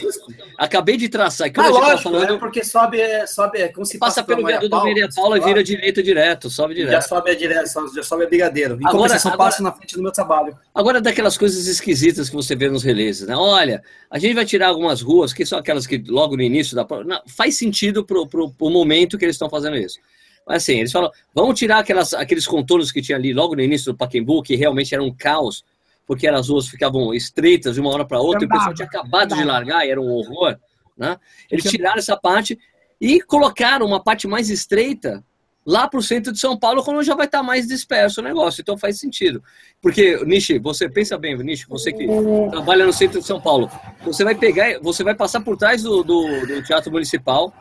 Acabei 0.58 0.98
de 0.98 1.10
traçar. 1.10 1.52
Que 1.52 1.60
ah, 1.60 1.68
lógico, 1.68 2.04
falando, 2.04 2.34
é 2.36 2.38
porque 2.38 2.64
sobe, 2.64 3.00
sobe 3.28 3.70
como 3.70 3.86
se 3.86 3.98
passa, 3.98 4.22
passa 4.22 4.24
pelo 4.24 4.46
viaduto 4.46 4.70
da 4.70 4.84
Maria 4.84 5.10
Paula 5.14 5.38
e 5.38 5.42
vira 5.42 5.64
direito 5.64 6.04
direto, 6.04 6.50
sobe 6.50 6.76
direto. 6.76 6.92
Já 6.92 7.02
sobe 7.02 7.32
a 7.32 7.36
direto, 7.36 7.68
já 7.94 8.04
sobe 8.04 8.24
a 8.24 8.28
brigadeiro. 8.28 8.76
Em 8.80 8.86
agora, 8.86 9.16
agora 9.16 9.38
passo 9.38 9.64
na 9.64 9.72
frente 9.72 9.96
do 9.96 10.04
meu 10.04 10.12
trabalho. 10.12 10.58
Agora 10.74 11.02
daquelas 11.02 11.38
coisas 11.38 11.68
esquisitas 11.68 12.30
que 12.30 12.36
você 12.36 12.56
vê 12.56 12.70
nos 12.70 12.84
releases, 12.84 13.28
né? 13.28 13.36
Olha, 13.36 13.84
a 14.10 14.20
gente 14.20 14.34
vai 14.34 14.46
tirar 14.46 14.68
algumas 14.68 15.02
ruas 15.02 15.34
que 15.34 15.46
são 15.46 15.58
aquelas 15.58 15.88
que 15.88 16.04
logo 16.08 16.36
no 16.36 16.44
início 16.44 16.76
da 16.76 16.86
prova, 16.86 17.24
faz 17.28 17.58
sentido 17.58 18.06
pro, 18.06 18.28
pro, 18.28 18.52
pro 18.52 18.70
momento 18.70 19.18
que 19.18 19.26
eles 19.26 19.36
estão 19.36 19.50
fazendo 19.50 19.76
isso. 19.76 20.00
Mas 20.48 20.58
assim, 20.58 20.80
eles 20.80 20.92
falam, 20.92 21.12
vamos 21.34 21.58
tirar 21.58 21.80
aquelas, 21.80 22.14
aqueles 22.14 22.46
contornos 22.46 22.92
que 22.92 23.02
tinha 23.02 23.18
ali 23.18 23.34
logo 23.34 23.56
no 23.56 23.62
início 23.62 23.92
do 23.92 23.98
Pacaembu, 23.98 24.44
que 24.44 24.56
realmente 24.56 24.94
era 24.94 25.04
um 25.04 25.12
caos 25.12 25.64
porque 26.06 26.28
as 26.28 26.50
ruas 26.50 26.68
ficavam 26.68 27.14
estreitas 27.14 27.76
de 27.76 27.82
uma 27.82 27.90
hora 27.90 28.06
para 28.06 28.20
outra, 28.20 28.44
e 28.44 28.46
o 28.46 28.50
pessoal 28.50 28.74
tinha 28.74 28.88
acabado 28.88 29.36
de 29.36 29.44
largar 29.44 29.86
e 29.86 29.90
era 29.90 30.00
um 30.00 30.10
horror. 30.10 30.58
Né? 30.98 31.18
Eles 31.50 31.66
tiraram 31.66 31.98
essa 31.98 32.16
parte 32.16 32.58
e 33.00 33.22
colocaram 33.22 33.86
uma 33.86 34.02
parte 34.02 34.28
mais 34.28 34.50
estreita 34.50 35.24
lá 35.66 35.88
para 35.88 36.00
o 36.00 36.04
centro 36.04 36.32
de 36.32 36.40
São 36.40 36.56
Paulo, 36.58 36.84
quando 36.84 37.02
já 37.02 37.16
vai 37.16 37.26
estar 37.26 37.40
tá 37.40 37.44
mais 37.44 37.68
disperso 37.68 38.22
o 38.22 38.24
negócio. 38.24 38.62
Então 38.62 38.78
faz 38.78 39.00
sentido. 39.00 39.44
Porque, 39.82 40.24
Nishi, 40.24 40.60
você 40.60 40.88
pensa 40.88 41.18
bem, 41.18 41.36
Nishi, 41.38 41.66
você 41.68 41.92
que 41.92 42.08
trabalha 42.52 42.86
no 42.86 42.94
centro 42.94 43.20
de 43.20 43.26
São 43.26 43.42
Paulo, 43.42 43.70
você 44.04 44.24
vai 44.24 44.36
pegar, 44.36 44.80
você 44.80 45.04
vai 45.04 45.16
passar 45.16 45.42
por 45.42 45.58
trás 45.58 45.82
do, 45.82 46.04
do, 46.04 46.46
do 46.46 46.64
Teatro 46.64 46.92
Municipal 46.92 47.52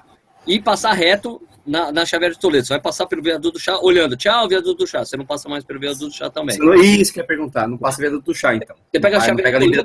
e 0.47 0.61
passar 0.61 0.93
reto 0.93 1.41
na, 1.67 1.91
na 1.91 2.05
Xavier 2.05 2.33
de 2.33 2.39
Toledo. 2.39 2.67
Você 2.67 2.73
vai 2.73 2.81
passar 2.81 3.07
pelo 3.07 3.23
viaduto 3.23 3.53
do 3.53 3.59
chá 3.59 3.79
olhando. 3.79 4.17
Tchau, 4.17 4.49
viaduto 4.49 4.85
do 4.85 4.87
chá. 4.87 5.05
Você 5.05 5.17
não 5.17 5.27
passa 5.27 5.49
mais 5.49 5.65
pelo 5.65 5.81
viaduto 5.81 6.09
do 6.09 6.13
chá 6.13 6.31
também. 6.31 6.57
Isso 6.81 7.13
que 7.13 7.21
eu 7.21 7.23
ia 7.23 7.27
perguntar. 7.27 7.67
Não 7.67 7.79
passa 7.79 8.01
viaduto 8.01 8.25
do 8.25 8.35
chá, 8.35 8.55
então. 8.55 8.77
Você 8.91 9.01
pega 9.01 9.17
a 9.17 9.21
Xavier 9.21 9.43
pega 9.43 9.59
Toledo. 9.59 9.85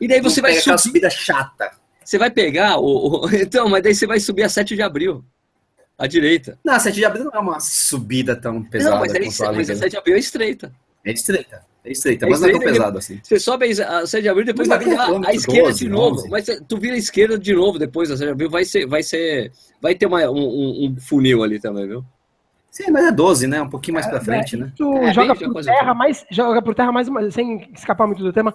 E 0.00 0.08
daí 0.08 0.20
você 0.20 0.40
vai 0.40 0.54
subir. 0.54 0.78
subida 0.78 1.10
chata. 1.10 1.70
Você 2.04 2.16
vai 2.16 2.30
pegar 2.30 2.78
o, 2.78 3.24
o, 3.24 3.30
Então, 3.36 3.68
mas 3.68 3.82
daí 3.82 3.94
você 3.94 4.06
vai 4.06 4.20
subir 4.20 4.42
a 4.42 4.48
7 4.48 4.74
de 4.74 4.82
abril. 4.82 5.24
À 5.98 6.06
direita. 6.06 6.58
Não, 6.64 6.74
a 6.74 6.78
7 6.78 6.94
de 6.94 7.04
abril 7.04 7.24
não 7.24 7.32
é 7.32 7.38
uma 7.38 7.60
subida 7.60 8.36
tão 8.36 8.62
pesada. 8.62 8.94
Não, 8.94 9.00
mas, 9.00 9.12
mas 9.12 9.70
a 9.70 9.76
7 9.76 9.90
de 9.90 9.96
abril 9.96 10.16
é 10.16 10.18
estreita. 10.18 10.72
É 11.04 11.12
estreita. 11.12 11.62
É 11.84 11.92
estreita, 11.92 12.26
é 12.26 12.28
mas 12.28 12.40
não 12.40 12.48
é 12.48 12.52
tão 12.52 12.60
pesado 12.60 12.98
assim. 12.98 13.20
Você 13.22 13.38
sobe 13.38 13.66
a 13.82 14.06
7 14.06 14.22
de 14.22 14.28
abril, 14.28 14.44
depois 14.44 14.68
vai 14.68 14.78
virar 14.78 15.08
a 15.26 15.34
esquerda 15.34 15.68
12, 15.68 15.78
de 15.78 15.88
novo. 15.88 16.16
11. 16.16 16.28
Mas 16.28 16.46
tu 16.68 16.76
vira 16.76 16.94
a 16.94 16.98
esquerda 16.98 17.38
de 17.38 17.54
novo 17.54 17.78
depois 17.78 18.08
da 18.08 18.16
7 18.16 18.26
de 18.26 18.32
abril, 18.32 18.50
vai 18.50 18.64
ser. 18.64 18.86
Vai, 18.86 19.02
ser, 19.02 19.52
vai 19.80 19.94
ter 19.94 20.06
uma, 20.06 20.28
um, 20.28 20.86
um 20.86 20.96
funil 21.00 21.42
ali 21.42 21.58
também, 21.60 21.86
viu? 21.86 22.04
Sim, 22.70 22.90
mas 22.90 23.06
é 23.06 23.10
12, 23.10 23.46
né? 23.46 23.62
Um 23.62 23.70
pouquinho 23.70 23.94
mais 23.94 24.06
é, 24.06 24.10
pra 24.10 24.20
frente, 24.20 24.54
é, 24.54 24.58
né? 24.58 24.72
Tu 24.76 24.92
é, 24.98 25.12
joga, 25.12 25.34
por 25.34 25.64
terra 25.64 25.94
mais, 25.94 26.26
joga 26.30 26.62
por 26.62 26.74
terra 26.74 26.92
mais 26.92 27.08
uma, 27.08 27.30
sem 27.30 27.68
escapar 27.74 28.06
muito 28.06 28.22
do 28.22 28.32
tema, 28.32 28.54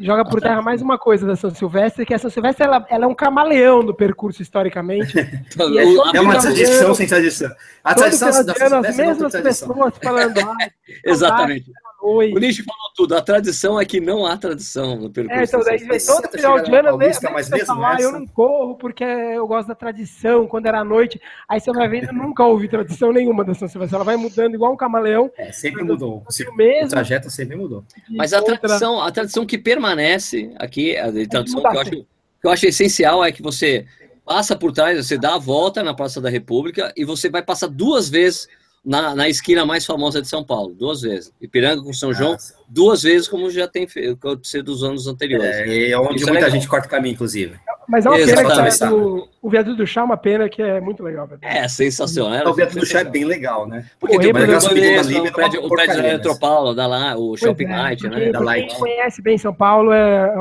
joga 0.00 0.24
por 0.24 0.40
terra 0.40 0.62
mais 0.62 0.80
uma 0.80 0.98
coisa 0.98 1.26
da 1.26 1.36
São 1.36 1.54
Silvestre, 1.54 2.06
que 2.06 2.14
a 2.14 2.18
São 2.18 2.30
Silvestre 2.30 2.64
ela, 2.64 2.84
ela 2.88 3.04
é 3.04 3.06
um 3.06 3.14
camaleão 3.14 3.84
do 3.84 3.94
percurso 3.94 4.40
historicamente. 4.40 5.18
é, 5.20 6.16
é 6.16 6.20
uma 6.20 6.38
tradição 6.38 6.94
sem 6.94 7.06
tradição. 7.06 7.50
A 7.84 7.94
tradição 7.94 8.28
da 8.28 8.54
São 8.54 8.54
Silvestre 8.54 8.88
as 8.88 8.96
mesmas 8.96 9.32
pessoas 9.32 9.94
falando. 10.02 10.38
Ah, 10.40 10.68
Exatamente. 11.04 11.70
O 12.02 12.38
Nishi 12.38 12.62
falou 12.62 12.90
tudo. 12.94 13.14
A 13.14 13.22
tradição 13.22 13.80
é 13.80 13.84
que 13.84 14.00
não 14.00 14.26
há 14.26 14.36
tradição 14.36 14.96
no 14.96 15.10
percurso. 15.10 15.40
É, 15.40 15.44
então, 15.44 15.60
daí 15.62 16.04
todo 16.04 16.28
final 16.30 16.62
de 16.62 16.74
ano, 16.74 16.96
mesmo, 16.96 17.30
mas 17.32 17.50
mesmo 17.50 17.66
falar, 17.66 18.00
eu 18.00 18.12
não 18.12 18.26
corro 18.26 18.74
porque 18.76 19.04
eu 19.04 19.46
gosto 19.46 19.68
da 19.68 19.74
tradição, 19.74 20.46
quando 20.46 20.66
era 20.66 20.82
noite. 20.82 21.20
Aí 21.48 21.60
você 21.60 21.72
vai 21.72 21.88
vendo, 21.88 22.12
nunca 22.12 22.44
houve 22.44 22.68
tradição 22.68 23.12
nenhuma 23.12 23.44
da 23.44 23.54
São 23.54 23.68
Silvestre. 23.68 23.94
Ela 23.94 24.04
vai 24.04 24.16
mudando 24.16 24.54
igual 24.54 24.72
um 24.72 24.76
camaleão. 24.76 25.30
É, 25.36 25.52
sempre 25.52 25.82
mudou. 25.84 26.24
O, 26.26 26.56
mesmo, 26.56 26.86
o 26.86 26.90
trajeto 26.90 27.30
sempre 27.30 27.56
mudou. 27.56 27.84
Mas 28.08 28.32
a 28.32 28.42
tradição, 28.42 29.00
a 29.00 29.10
tradição 29.10 29.44
que 29.44 29.58
permanece 29.58 30.52
aqui, 30.56 30.96
a 30.96 31.10
tradição 31.28 31.60
que 31.60 31.66
eu, 31.66 31.80
acho, 31.80 31.90
que 31.90 32.06
eu 32.44 32.50
acho 32.50 32.66
essencial 32.66 33.24
é 33.24 33.30
que 33.30 33.42
você 33.42 33.86
passa 34.24 34.54
por 34.54 34.72
trás, 34.72 34.96
você 34.96 35.18
dá 35.18 35.34
a 35.34 35.38
volta 35.38 35.82
na 35.82 35.92
Praça 35.92 36.20
da 36.20 36.30
República 36.30 36.92
e 36.96 37.04
você 37.04 37.28
vai 37.28 37.42
passar 37.42 37.66
duas 37.66 38.08
vezes 38.08 38.48
na, 38.84 39.14
na 39.14 39.28
esquina 39.28 39.64
mais 39.66 39.84
famosa 39.84 40.22
de 40.22 40.28
São 40.28 40.42
Paulo, 40.42 40.74
duas 40.74 41.02
vezes. 41.02 41.32
Ipiranga 41.40 41.82
com 41.82 41.92
São 41.92 42.12
João, 42.12 42.32
Nossa. 42.32 42.54
duas 42.68 43.02
vezes, 43.02 43.28
como 43.28 43.50
já 43.50 43.68
tem 43.68 43.86
acontecido 44.10 44.64
dos 44.64 44.82
anos 44.82 45.06
anteriores. 45.06 45.50
É, 45.50 45.90
é 45.90 45.98
onde 45.98 46.16
Isso 46.16 46.28
é 46.28 46.32
muita 46.32 46.46
é 46.46 46.50
gente 46.50 46.66
corta 46.66 46.86
o 46.86 46.90
caminho, 46.90 47.12
inclusive. 47.12 47.56
Mas 47.88 48.06
é 48.06 48.08
uma 48.08 48.18
Exatamente. 48.18 48.78
pena 48.78 48.90
que 48.90 48.94
o, 48.94 49.28
o 49.42 49.50
viaduto 49.50 49.76
do 49.76 49.86
chá 49.86 50.00
é 50.00 50.04
uma 50.04 50.16
pena 50.16 50.48
que 50.48 50.62
é 50.62 50.80
muito 50.80 51.02
legal. 51.02 51.28
É, 51.42 51.66
sensacional. 51.68 52.48
O 52.48 52.54
viaduto 52.54 52.78
do 52.78 52.86
chá 52.86 53.00
é 53.00 53.04
bem 53.04 53.24
legal, 53.24 53.66
né? 53.66 53.84
Porque 53.98 54.18
tem 54.18 54.28
o 54.28 54.30
o 54.30 55.32
prédio, 55.32 55.64
o 55.64 55.68
prédio 55.68 55.96
da 56.02 56.08
Eletropaulo, 56.08 56.74
da 56.74 56.86
lá, 56.86 57.16
o 57.16 57.36
Shopping 57.36 57.64
é, 57.64 57.76
Light, 57.76 58.08
né? 58.08 58.30
Da 58.30 58.40
Light. 58.40 58.68
Quem 58.68 58.78
conhece 58.78 59.20
bem 59.20 59.36
São 59.36 59.52
Paulo 59.52 59.92
é 59.92 60.32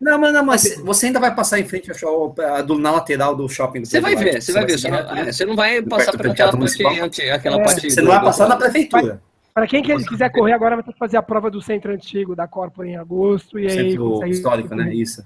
não, 0.00 0.18
mas, 0.18 0.32
não, 0.32 0.44
mas 0.44 0.76
você 0.82 1.06
ainda 1.06 1.20
vai 1.20 1.34
passar 1.34 1.60
em 1.60 1.64
frente 1.64 1.90
ao 1.90 1.96
show, 1.96 2.34
do, 2.66 2.78
na 2.78 2.90
lateral 2.90 3.36
do 3.36 3.46
shopping. 3.46 3.82
Do 3.82 3.88
você 3.88 4.00
vai 4.00 4.16
ver, 4.16 4.40
você 4.40 4.52
vai 4.52 4.64
ver. 4.64 4.78
Você 4.78 4.88
não, 4.88 4.98
é, 4.98 5.32
você 5.32 5.44
não 5.44 5.54
vai 5.54 5.82
passar 5.82 6.16
pela 6.16 6.32
aquela 6.32 6.56
parte, 6.56 7.30
aquela 7.30 7.60
é, 7.60 7.64
parte. 7.64 7.90
Você 7.90 8.00
não 8.00 8.10
vai 8.10 8.20
passar 8.22 8.48
na 8.48 8.56
prefeitura. 8.56 9.20
Para 9.52 9.66
quem 9.66 9.82
quiser 9.82 10.30
correr 10.30 10.54
agora, 10.54 10.76
vai 10.76 10.84
ter 10.84 10.92
que 10.92 10.98
fazer 10.98 11.18
a 11.18 11.22
prova 11.22 11.50
do 11.50 11.60
centro 11.60 11.92
antigo 11.92 12.34
da 12.34 12.48
Corpora 12.48 12.88
em 12.88 12.96
agosto. 12.96 13.58
E 13.58 13.66
aí 13.66 13.90
centro 13.90 14.10
consegue... 14.12 14.30
histórico, 14.30 14.74
né? 14.74 14.94
Isso. 14.94 15.22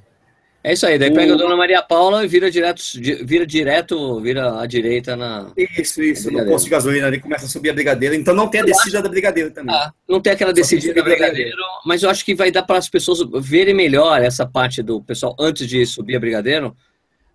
É 0.66 0.72
isso 0.72 0.86
aí, 0.86 0.98
daí 0.98 1.12
pega 1.12 1.34
a 1.34 1.36
Dona 1.36 1.54
Maria 1.54 1.82
Paula 1.82 2.24
e 2.24 2.26
vira 2.26 2.50
direto, 2.50 2.80
vira 3.22 3.46
direto, 3.46 4.18
vira 4.22 4.62
à 4.62 4.64
direita 4.64 5.14
na. 5.14 5.52
Isso, 5.54 6.02
isso, 6.02 6.30
no 6.30 6.42
posto 6.46 6.64
de 6.64 6.70
gasolina 6.70 7.06
ali 7.06 7.20
começa 7.20 7.44
a 7.44 7.48
subir 7.48 7.68
a 7.68 7.74
brigadeira, 7.74 8.16
então 8.16 8.34
não 8.34 8.48
tem 8.48 8.62
a 8.62 8.64
descida 8.64 9.02
da 9.02 9.08
brigadeira 9.10 9.50
também. 9.50 9.74
Ah, 9.74 9.92
não 10.08 10.22
tem 10.22 10.32
aquela 10.32 10.54
descida 10.54 10.94
da 10.94 11.02
brigadeira, 11.02 11.54
mas 11.84 12.02
eu 12.02 12.08
acho 12.08 12.24
que 12.24 12.34
vai 12.34 12.50
dar 12.50 12.62
para 12.62 12.78
as 12.78 12.88
pessoas 12.88 13.18
verem 13.42 13.74
melhor 13.74 14.22
essa 14.22 14.46
parte 14.46 14.82
do 14.82 15.02
pessoal 15.02 15.36
antes 15.38 15.68
de 15.68 15.84
subir 15.84 16.16
a 16.16 16.20
brigadeiro. 16.20 16.74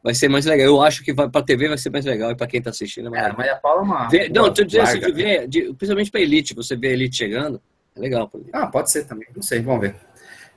Vai 0.04 0.16
ser 0.16 0.28
mais 0.28 0.46
legal. 0.46 0.66
Eu 0.66 0.82
acho 0.82 1.04
que 1.04 1.14
para 1.14 1.30
a 1.32 1.44
TV 1.44 1.68
vai 1.68 1.78
ser 1.78 1.92
mais 1.92 2.06
legal 2.06 2.32
e 2.32 2.36
para 2.36 2.48
quem 2.48 2.58
está 2.58 2.72
assistindo. 2.72 3.14
É, 3.16 3.20
é, 3.20 3.34
Maria 3.34 3.58
Paula 3.58 3.82
é 3.82 3.84
uma. 3.84 4.08
Ver, 4.08 4.32
não, 4.32 4.48
estou 4.48 4.66
dizendo 4.66 4.84
assim, 4.86 5.00
de 5.00 5.12
ver, 5.12 5.48
de, 5.48 5.62
principalmente 5.74 6.10
para 6.10 6.22
elite, 6.22 6.56
você 6.56 6.76
vê 6.76 6.88
a 6.88 6.92
elite 6.94 7.18
chegando, 7.18 7.62
é 7.96 8.00
legal. 8.00 8.32
Ah, 8.52 8.66
pode 8.66 8.90
ser 8.90 9.04
também, 9.04 9.28
não 9.36 9.44
sei, 9.44 9.60
vamos 9.60 9.82
ver. 9.82 9.96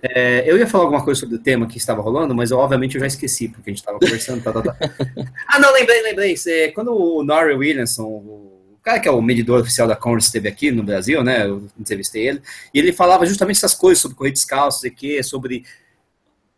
É, 0.02 0.42
eu 0.50 0.58
ia 0.58 0.66
falar 0.66 0.84
alguma 0.84 1.04
coisa 1.04 1.20
sobre 1.20 1.36
o 1.36 1.38
tema 1.38 1.64
que 1.66 1.78
estava 1.78 2.02
rolando, 2.02 2.34
mas 2.34 2.50
eu, 2.50 2.58
obviamente 2.58 2.96
eu 2.96 3.00
já 3.00 3.06
esqueci, 3.06 3.48
porque 3.48 3.70
a 3.70 3.72
gente 3.72 3.80
estava 3.80 4.00
conversando. 4.00 4.42
tá, 4.42 4.52
tá, 4.52 4.60
tá. 4.60 4.76
Ah, 5.46 5.60
não, 5.60 5.72
lembrei, 5.72 6.02
lembrei. 6.02 6.34
Quando 6.74 6.92
o 6.92 7.22
Norrie 7.22 7.54
Williamson, 7.54 8.04
o 8.04 8.78
cara 8.82 8.98
que 8.98 9.06
é 9.06 9.12
o 9.12 9.22
medidor 9.22 9.60
oficial 9.60 9.86
da 9.86 9.94
Congress, 9.94 10.26
esteve 10.26 10.48
aqui 10.48 10.72
no 10.72 10.82
Brasil, 10.82 11.22
né? 11.22 11.46
Eu 11.46 11.68
entrevistei 11.78 12.26
ele, 12.26 12.42
e 12.74 12.80
ele 12.80 12.92
falava 12.92 13.24
justamente 13.24 13.58
essas 13.58 13.74
coisas 13.74 14.02
sobre 14.02 14.16
correr 14.16 14.32
descalço, 14.32 14.90
que, 14.90 15.22
sobre. 15.22 15.64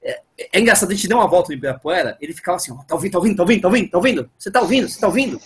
É, 0.03 0.21
é, 0.53 0.61
engraçado, 0.61 0.91
a 0.91 0.95
gente 0.95 1.07
deu 1.07 1.19
uma 1.19 1.29
volta 1.29 1.53
em 1.53 1.57
Ibirapuera, 1.57 2.17
ele 2.23 2.33
ficava 2.33 2.57
assim: 2.57 2.73
ó, 2.73 2.77
tá 2.77 2.95
ouvindo, 2.95 3.13
tá 3.13 3.19
ouvindo, 3.19 3.37
tá 3.37 3.43
ouvindo, 3.43 3.61
tá 3.61 3.69
ouvindo, 3.69 3.91
tá 3.91 3.99
ouvindo? 3.99 4.31
Você 4.39 4.51
tá 4.51 4.61
ouvindo, 4.63 4.89
você 4.89 4.99
tá 4.99 5.07
ouvindo? 5.07 5.39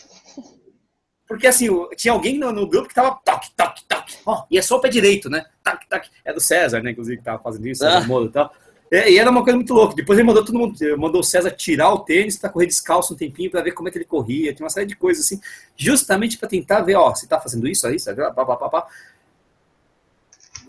Porque 1.29 1.47
assim, 1.47 1.69
tinha 1.95 2.13
alguém 2.13 2.39
no, 2.39 2.51
no 2.51 2.67
grupo 2.67 2.89
que 2.89 2.95
tava 2.95 3.21
toque, 3.23 3.51
toque, 3.55 3.85
toque. 3.87 4.17
Ó, 4.25 4.45
e 4.51 4.57
é 4.57 4.63
só 4.63 4.79
o 4.79 4.81
pé 4.81 4.89
direito, 4.89 5.29
né? 5.29 5.45
Tac, 5.63 5.87
tac. 5.87 6.09
É 6.25 6.33
do 6.33 6.41
César, 6.41 6.83
né? 6.83 6.93
Inclusive, 6.93 7.19
que 7.19 7.25
tava 7.25 7.43
fazendo 7.43 7.69
isso, 7.69 7.87
ah. 7.87 8.01
Moro 8.01 8.27
e 8.27 8.31
tal. 8.31 8.51
É, 8.91 9.11
e 9.11 9.19
era 9.19 9.31
uma 9.31 9.43
coisa 9.43 9.57
muito 9.57 9.75
louca. 9.75 9.95
Depois 9.95 10.19
ele 10.19 10.27
mandou 10.27 10.43
todo 10.43 10.59
mundo, 10.59 10.75
mandou 10.97 11.21
o 11.21 11.25
César 11.25 11.51
tirar 11.51 11.93
o 11.93 11.99
tênis 11.99 12.39
para 12.39 12.49
correr 12.49 12.67
descalço 12.67 13.13
um 13.13 13.17
tempinho 13.17 13.51
para 13.51 13.61
ver 13.61 13.73
como 13.73 13.89
é 13.89 13.93
que 13.93 13.99
ele 13.99 14.07
corria. 14.07 14.55
Tinha 14.55 14.65
uma 14.65 14.71
série 14.71 14.87
de 14.87 14.97
coisas 14.97 15.27
assim, 15.27 15.39
justamente 15.77 16.39
para 16.39 16.49
tentar 16.49 16.81
ver, 16.81 16.95
ó, 16.95 17.15
se 17.15 17.29
tá 17.29 17.39
fazendo 17.39 17.69
isso, 17.69 17.87
aí, 17.87 18.01
sabe? 18.01 18.23
Pá, 18.33 18.47
pá, 18.47 18.57
pá, 18.57 18.69
pá. 18.71 18.87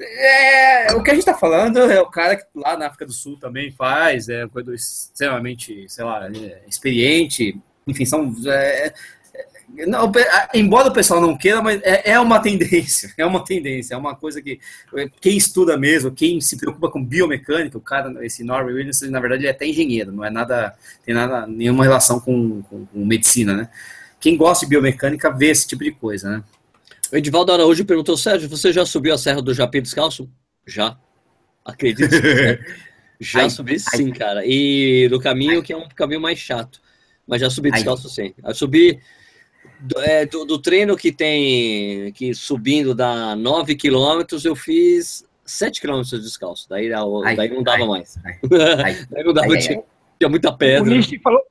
É, 0.02 0.94
o 0.94 1.04
que 1.04 1.12
a 1.12 1.14
gente 1.14 1.26
tá 1.26 1.34
falando 1.34 1.80
é 1.80 2.02
o 2.02 2.10
cara 2.10 2.38
que 2.38 2.46
lá 2.56 2.78
na 2.78 2.88
África 2.88 3.06
do 3.06 3.12
Sul 3.12 3.38
também 3.38 3.72
faz, 3.72 4.30
é 4.30 4.44
uma 4.44 4.50
coisa 4.50 4.74
extremamente, 4.74 5.88
sei 5.90 6.04
lá, 6.04 6.28
é, 6.28 6.62
experiente. 6.68 7.58
Enfim, 7.88 8.06
são. 8.06 8.34
É, 8.48 8.94
não, 9.88 10.12
embora 10.54 10.90
o 10.90 10.94
pessoal 10.94 11.22
não 11.22 11.38
queira, 11.38 11.62
mas 11.62 11.82
é, 11.84 12.12
é, 12.12 12.20
uma 12.20 12.40
tendência, 12.42 13.14
é 13.18 13.26
uma 13.26 13.44
tendência, 13.44 13.94
é 13.94 13.98
uma 13.98 14.16
coisa 14.16 14.42
que 14.42 14.60
quem 15.22 15.38
estuda 15.38 15.78
mesmo, 15.78 16.12
quem 16.12 16.42
se 16.42 16.58
preocupa 16.58 16.90
com 16.90 17.04
biomecânica, 17.04 17.78
o 17.78 17.82
cara, 17.82 18.26
esse 18.26 18.44
Norman 18.44 18.74
Williams, 18.74 19.02
na 19.02 19.20
verdade, 19.20 19.44
ele 19.44 19.48
é 19.48 19.52
até 19.52 19.66
engenheiro, 19.66 20.12
não 20.12 20.24
é 20.24 20.30
nada, 20.30 20.76
tem 21.06 21.14
nada, 21.14 21.48
nenhuma 21.48 21.84
relação 21.84 22.20
com, 22.20 22.62
com, 22.64 22.86
com 22.86 23.06
medicina, 23.06 23.54
né? 23.54 23.70
Quem 24.20 24.36
gosta 24.36 24.66
de 24.66 24.70
biomecânica 24.70 25.32
vê 25.32 25.48
esse 25.48 25.68
tipo 25.68 25.84
de 25.84 25.92
coisa, 25.92 26.30
né? 26.30 26.44
O 27.12 27.16
Edivaldo 27.16 27.52
Araújo 27.52 27.86
perguntou, 27.86 28.18
Sérgio, 28.18 28.50
você 28.50 28.72
já 28.72 28.86
subiu 28.86 29.14
a 29.14 29.18
Serra 29.18 29.42
do 29.42 29.54
Japim 29.54 29.82
descalço? 29.82 30.30
Já. 30.68 30.98
Acredito. 31.66 32.12
já 33.20 33.42
ai, 33.42 33.50
subi 33.50 33.74
ai. 33.74 33.80
sim, 33.80 34.12
cara. 34.12 34.46
E 34.46 35.08
no 35.10 35.20
caminho, 35.20 35.58
ai. 35.58 35.62
que 35.62 35.74
é 35.74 35.78
um 35.78 35.88
caminho 35.90 36.22
mais 36.22 36.38
chato. 36.38 36.80
Mas 37.26 37.42
já 37.42 37.50
subi 37.50 37.72
descalço 37.72 38.10
sim. 38.10 38.34
Eu 38.44 38.54
subi 38.54 39.00
do, 39.80 40.00
é, 40.00 40.26
do, 40.26 40.46
do, 40.46 40.60
treino 40.60 40.96
que 40.96 41.12
tem, 41.12 42.12
que 42.14 42.34
subindo 42.34 42.94
dá 42.94 43.36
9 43.36 43.76
quilômetros, 43.76 44.46
eu 44.46 44.56
fiz 44.56 45.26
7 45.46 45.82
quilômetros 45.82 46.22
descalço. 46.22 46.68
Daí, 46.70 46.90
daí 46.90 47.50
não 47.50 47.64
dava 47.64 47.84
ai, 47.84 47.88
mais. 47.88 48.18
Ai, 48.24 48.40
daí 49.10 49.24
não 49.24 49.34
dava, 49.34 49.58
tinha, 49.58 49.82
tinha, 50.20 50.30
muita 50.30 50.52
pedra. 50.52 50.84
O 50.84 50.94
Nishi 50.94 51.20
falou, 51.20 51.42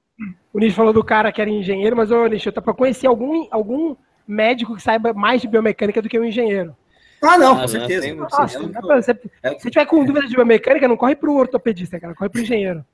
O 0.53 0.59
Nish 0.59 0.75
falou 0.75 0.93
do 0.93 1.03
cara 1.03 1.33
que 1.33 1.41
era 1.41 1.51
engenheiro, 1.51 1.97
mas, 1.97 2.11
ô, 2.11 2.27
Nish, 2.27 2.47
eu 2.47 2.53
tô 2.53 2.63
pra 2.63 2.75
conhecer 2.75 3.07
algum, 3.07 3.47
algum 3.51 3.97
médico 4.27 4.77
que 4.77 4.83
saiba 4.83 5.13
mais 5.13 5.41
de 5.41 5.49
biomecânica 5.49 6.03
do 6.03 6.09
que 6.09 6.19
um 6.19 6.25
engenheiro. 6.25 6.77
Ah, 7.23 7.37
não, 7.37 7.55
com 7.55 7.59
Ah, 7.59 7.61
não, 7.63 7.69
certeza. 7.69 8.01
tem 8.03 8.15
Nossa, 8.15 9.19
É, 9.43 9.59
se 9.59 9.71
tiver 9.71 9.87
com 9.87 10.05
dúvida 10.05 10.27
de 10.27 10.35
biomecânica, 10.35 10.87
não 10.87 10.97
corre 10.97 11.17
pro 11.17 11.35
ortopedista, 11.35 11.99
cara, 11.99 12.15
corre 12.15 12.31
pro 12.31 12.43
engenheiro. 12.43 12.85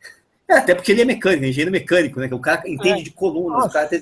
É, 0.49 0.55
até 0.55 0.75
porque 0.75 0.93
ele 0.93 1.03
é 1.03 1.05
mecânico, 1.05 1.45
engenheiro 1.45 1.71
mecânico, 1.71 2.21
né? 2.21 2.29
Que 2.29 2.35
o 2.35 2.39
cara 2.39 2.63
entende 2.69 3.01
É. 3.01 3.05
de 3.05 3.11
colunas, 3.11 3.53
Nossa. 3.59 3.69
o 3.69 3.73
cara 3.73 3.87
tem- 3.89 4.01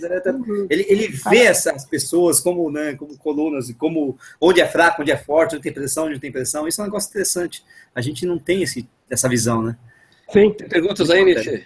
ele, 0.68 0.84
ele 0.88 1.08
vê 1.08 1.42
essas 1.44 1.84
pessoas 1.84 2.40
como, 2.40 2.70
né, 2.70 2.94
como 2.94 3.16
colunas, 3.16 3.68
e 3.68 3.74
como 3.74 4.18
onde 4.40 4.60
é 4.60 4.66
fraco, 4.66 5.02
onde 5.02 5.12
é 5.12 5.16
forte, 5.16 5.54
onde 5.54 5.62
tem 5.62 5.72
pressão, 5.72 6.04
onde 6.04 6.14
não 6.14 6.20
tem 6.20 6.32
pressão. 6.32 6.66
Isso 6.66 6.80
é 6.80 6.84
um 6.84 6.86
negócio 6.88 7.08
interessante. 7.10 7.62
A 7.94 8.00
gente 8.00 8.26
não 8.26 8.38
tem 8.38 8.62
esse, 8.62 8.88
essa 9.08 9.28
visão, 9.28 9.62
né? 9.62 9.76
Sim. 10.32 10.52
Tem 10.52 10.68
perguntas 10.68 11.10
aí, 11.10 11.24
Nishi? 11.24 11.64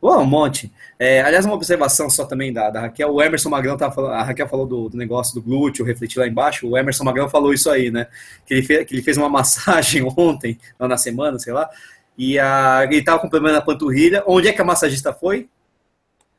Pô, 0.00 0.16
um 0.16 0.24
monte. 0.24 0.70
É, 0.96 1.22
aliás, 1.22 1.44
uma 1.44 1.54
observação 1.56 2.08
só 2.08 2.24
também 2.24 2.52
da, 2.52 2.70
da 2.70 2.82
Raquel. 2.82 3.12
O 3.12 3.20
Emerson 3.22 3.48
Magrão 3.48 3.76
tava 3.76 3.92
falando, 3.92 4.12
a 4.12 4.22
Raquel 4.22 4.46
falou 4.48 4.64
do, 4.64 4.88
do 4.90 4.96
negócio 4.96 5.34
do 5.34 5.42
glúteo, 5.42 5.84
refletir 5.84 6.20
lá 6.20 6.26
embaixo. 6.28 6.68
O 6.68 6.78
Emerson 6.78 7.02
Magrão 7.02 7.28
falou 7.28 7.52
isso 7.52 7.68
aí, 7.68 7.90
né? 7.90 8.06
Que 8.46 8.54
ele, 8.54 8.62
fez, 8.62 8.86
que 8.86 8.94
ele 8.94 9.02
fez 9.02 9.16
uma 9.16 9.28
massagem 9.30 10.04
ontem, 10.16 10.56
lá 10.78 10.86
na 10.86 10.96
semana, 10.96 11.38
sei 11.40 11.52
lá. 11.52 11.68
E 12.18 12.36
a, 12.38 12.82
ele 12.84 13.02
tava 13.02 13.20
com 13.20 13.28
problema 13.28 13.56
na 13.58 13.64
panturrilha. 13.64 14.24
Onde 14.26 14.48
é 14.48 14.52
que 14.52 14.60
a 14.60 14.64
massagista 14.64 15.12
foi? 15.12 15.48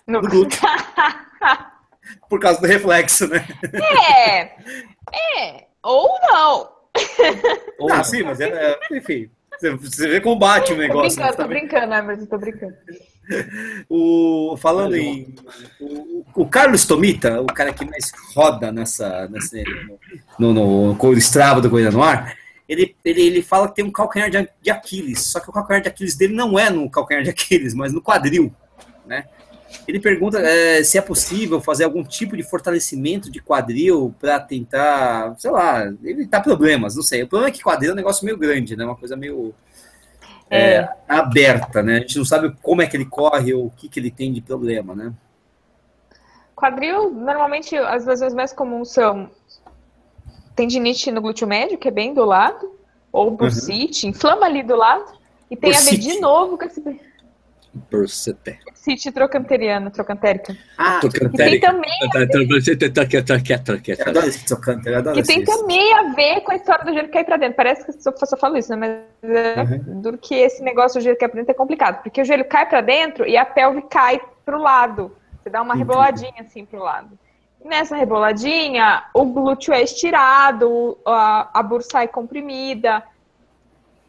No- 0.06 0.22
No 0.22 0.30
glúteo. 0.30 0.60
Por 2.30 2.40
causa 2.40 2.60
do 2.60 2.68
reflexo, 2.68 3.28
né? 3.28 3.48
É, 3.74 4.42
é, 5.42 5.66
ou 5.82 6.10
não. 6.24 6.70
Ou 7.80 7.92
ah, 7.92 7.98
não? 7.98 8.04
sim, 8.04 8.24
mas 8.24 8.40
é, 8.42 8.48
é, 8.50 8.80
enfim. 8.98 9.30
Você, 9.62 10.08
vê 10.08 10.22
como 10.22 10.38
bate 10.40 10.72
o 10.72 10.76
Tô 10.76 10.82
negócio. 10.82 11.20
né? 11.20 11.26
brincando, 11.28 11.38
tô 11.44 11.48
brincando, 11.48 11.94
Emerson, 11.94 12.26
tô 12.26 12.38
brincando. 12.38 12.76
O, 13.88 14.58
falando 14.58 14.96
em. 14.96 15.36
O, 15.80 16.26
o 16.36 16.50
Carlos 16.50 16.84
Tomita, 16.88 17.40
o 17.42 17.46
cara 17.46 17.72
que 17.72 17.86
mais 17.86 18.12
roda 18.36 18.72
nessa, 18.72 19.28
nessa 19.28 19.56
no, 20.40 20.52
no, 20.52 20.94
no 20.96 21.14
Strava 21.14 21.62
do 21.62 21.70
Corrida 21.70 21.92
no 21.92 22.02
Ar, 22.02 22.36
ele, 22.70 22.96
ele, 23.04 23.22
ele 23.22 23.42
fala 23.42 23.68
que 23.68 23.76
tem 23.76 23.84
um 23.84 23.92
calcanhar 23.92 24.30
de, 24.30 24.48
de 24.62 24.70
Aquiles. 24.70 25.24
Só 25.26 25.40
que 25.40 25.50
o 25.50 25.52
calcanhar 25.52 25.82
de 25.82 25.90
Aquiles 25.90 26.16
dele 26.16 26.36
não 26.36 26.58
é 26.58 26.70
no 26.70 26.88
calcanhar 26.90 27.24
de 27.24 27.32
Aquiles, 27.32 27.74
mas 27.74 27.92
no 27.92 28.00
quadril. 28.00 28.54
Né? 29.08 29.26
Ele 29.88 30.00
pergunta 30.00 30.40
é, 30.40 30.84
se 30.84 30.96
é 30.96 31.02
possível 31.02 31.60
fazer 31.60 31.84
algum 31.84 32.04
tipo 32.04 32.38
de 32.38 32.44
fortalecimento 32.44 33.32
de 33.32 33.42
quadril 33.42 34.14
para 34.20 34.40
tentar, 34.40 35.36
sei 35.40 35.50
lá, 35.50 35.92
evitar 36.04 36.42
problemas, 36.42 36.96
não 36.96 37.02
sei. 37.02 37.24
O 37.24 37.28
problema 37.28 37.50
é 37.50 37.52
que 37.52 37.64
quadril 37.64 37.90
é 37.90 37.94
um 37.94 37.98
negócio 37.98 38.24
meio 38.24 38.38
grande, 38.38 38.76
né? 38.76 38.86
Uma 38.86 38.96
coisa 38.96 39.16
meio 39.16 39.54
é, 40.48 40.88
aberta, 41.08 41.82
né? 41.82 41.98
A 41.98 42.00
gente 42.02 42.20
não 42.20 42.26
sabe 42.26 42.56
como 42.62 42.84
é 42.84 42.88
que 42.88 42.96
ele 42.96 43.06
corre 43.06 43.52
ou 43.52 43.66
o 43.66 43.72
que, 43.72 43.90
que 43.90 44.00
ele 44.00 44.12
tem 44.12 44.32
de 44.32 44.42
problema, 44.42 44.94
né? 44.94 45.12
Quadril, 46.56 47.10
normalmente, 47.10 47.76
as 47.76 48.06
lesões 48.06 48.34
mais 48.34 48.54
comuns 48.54 48.92
são 48.92 49.32
tendinite 50.64 51.10
no 51.10 51.22
glúteo 51.22 51.48
médio, 51.48 51.78
que 51.78 51.88
é 51.88 51.92
bem 51.92 52.14
do 52.14 52.26
lado, 52.26 52.70
ou 53.14 53.32
bursite, 53.32 54.06
inflama 54.08 54.46
ali 54.46 54.62
do 54.62 54.76
lado, 54.76 55.06
e 55.50 55.56
tem 55.56 55.70
a 55.70 55.74
ver 55.74 55.80
Bursite. 55.92 56.02
de 56.16 56.20
novo 56.20 56.58
com 56.58 56.66
esse 56.66 56.82
Bursite. 57.90 58.60
bursite 58.66 59.12
trocanteriano, 59.12 59.90
trocantérica. 59.90 60.58
Ah, 60.78 61.00
eu 61.02 61.08
adoro 61.08 61.30
que 61.32 61.38
tem 61.38 61.60
também 65.46 65.94
a 65.94 66.14
ver 66.14 66.42
com 66.42 66.52
a 66.52 66.56
história 66.56 66.84
do 66.84 66.92
joelho 66.92 67.10
cair 67.10 67.24
pra 67.26 67.38
dentro. 67.38 67.56
Parece 67.56 67.86
que 67.86 67.92
eu 68.10 68.28
só 68.28 68.36
falo 68.36 68.58
isso, 68.58 68.76
né? 68.76 68.76
Mas 69.24 69.32
é 69.32 69.62
Uhum. 69.62 70.02
duro 70.02 70.18
que 70.18 70.36
esse 70.36 70.62
negócio 70.62 71.00
do 71.00 71.04
joelho 71.04 71.18
cair 71.18 71.30
pra 71.30 71.40
dentro 71.40 71.52
é 71.52 71.56
complicado, 71.56 72.04
porque 72.04 72.22
o 72.22 72.26
joelho 72.26 72.44
cai 72.46 72.68
pra 72.68 72.82
dentro 72.82 73.26
e 73.26 73.38
a 73.38 73.46
pelve 73.46 73.82
cai 73.84 74.20
pro 74.44 74.60
lado. 74.62 75.16
Você 75.42 75.50
dá 75.50 75.62
uma 75.62 75.74
reboladinha 75.74 76.34
assim 76.42 76.66
pro 76.66 76.80
lado. 76.84 77.18
Nessa 77.64 77.96
reboladinha, 77.96 79.04
o 79.14 79.26
glúteo 79.26 79.74
é 79.74 79.82
estirado, 79.82 80.98
a, 81.06 81.60
a 81.60 81.64
bursa 81.64 82.04
é 82.04 82.08
comprimida. 82.08 83.04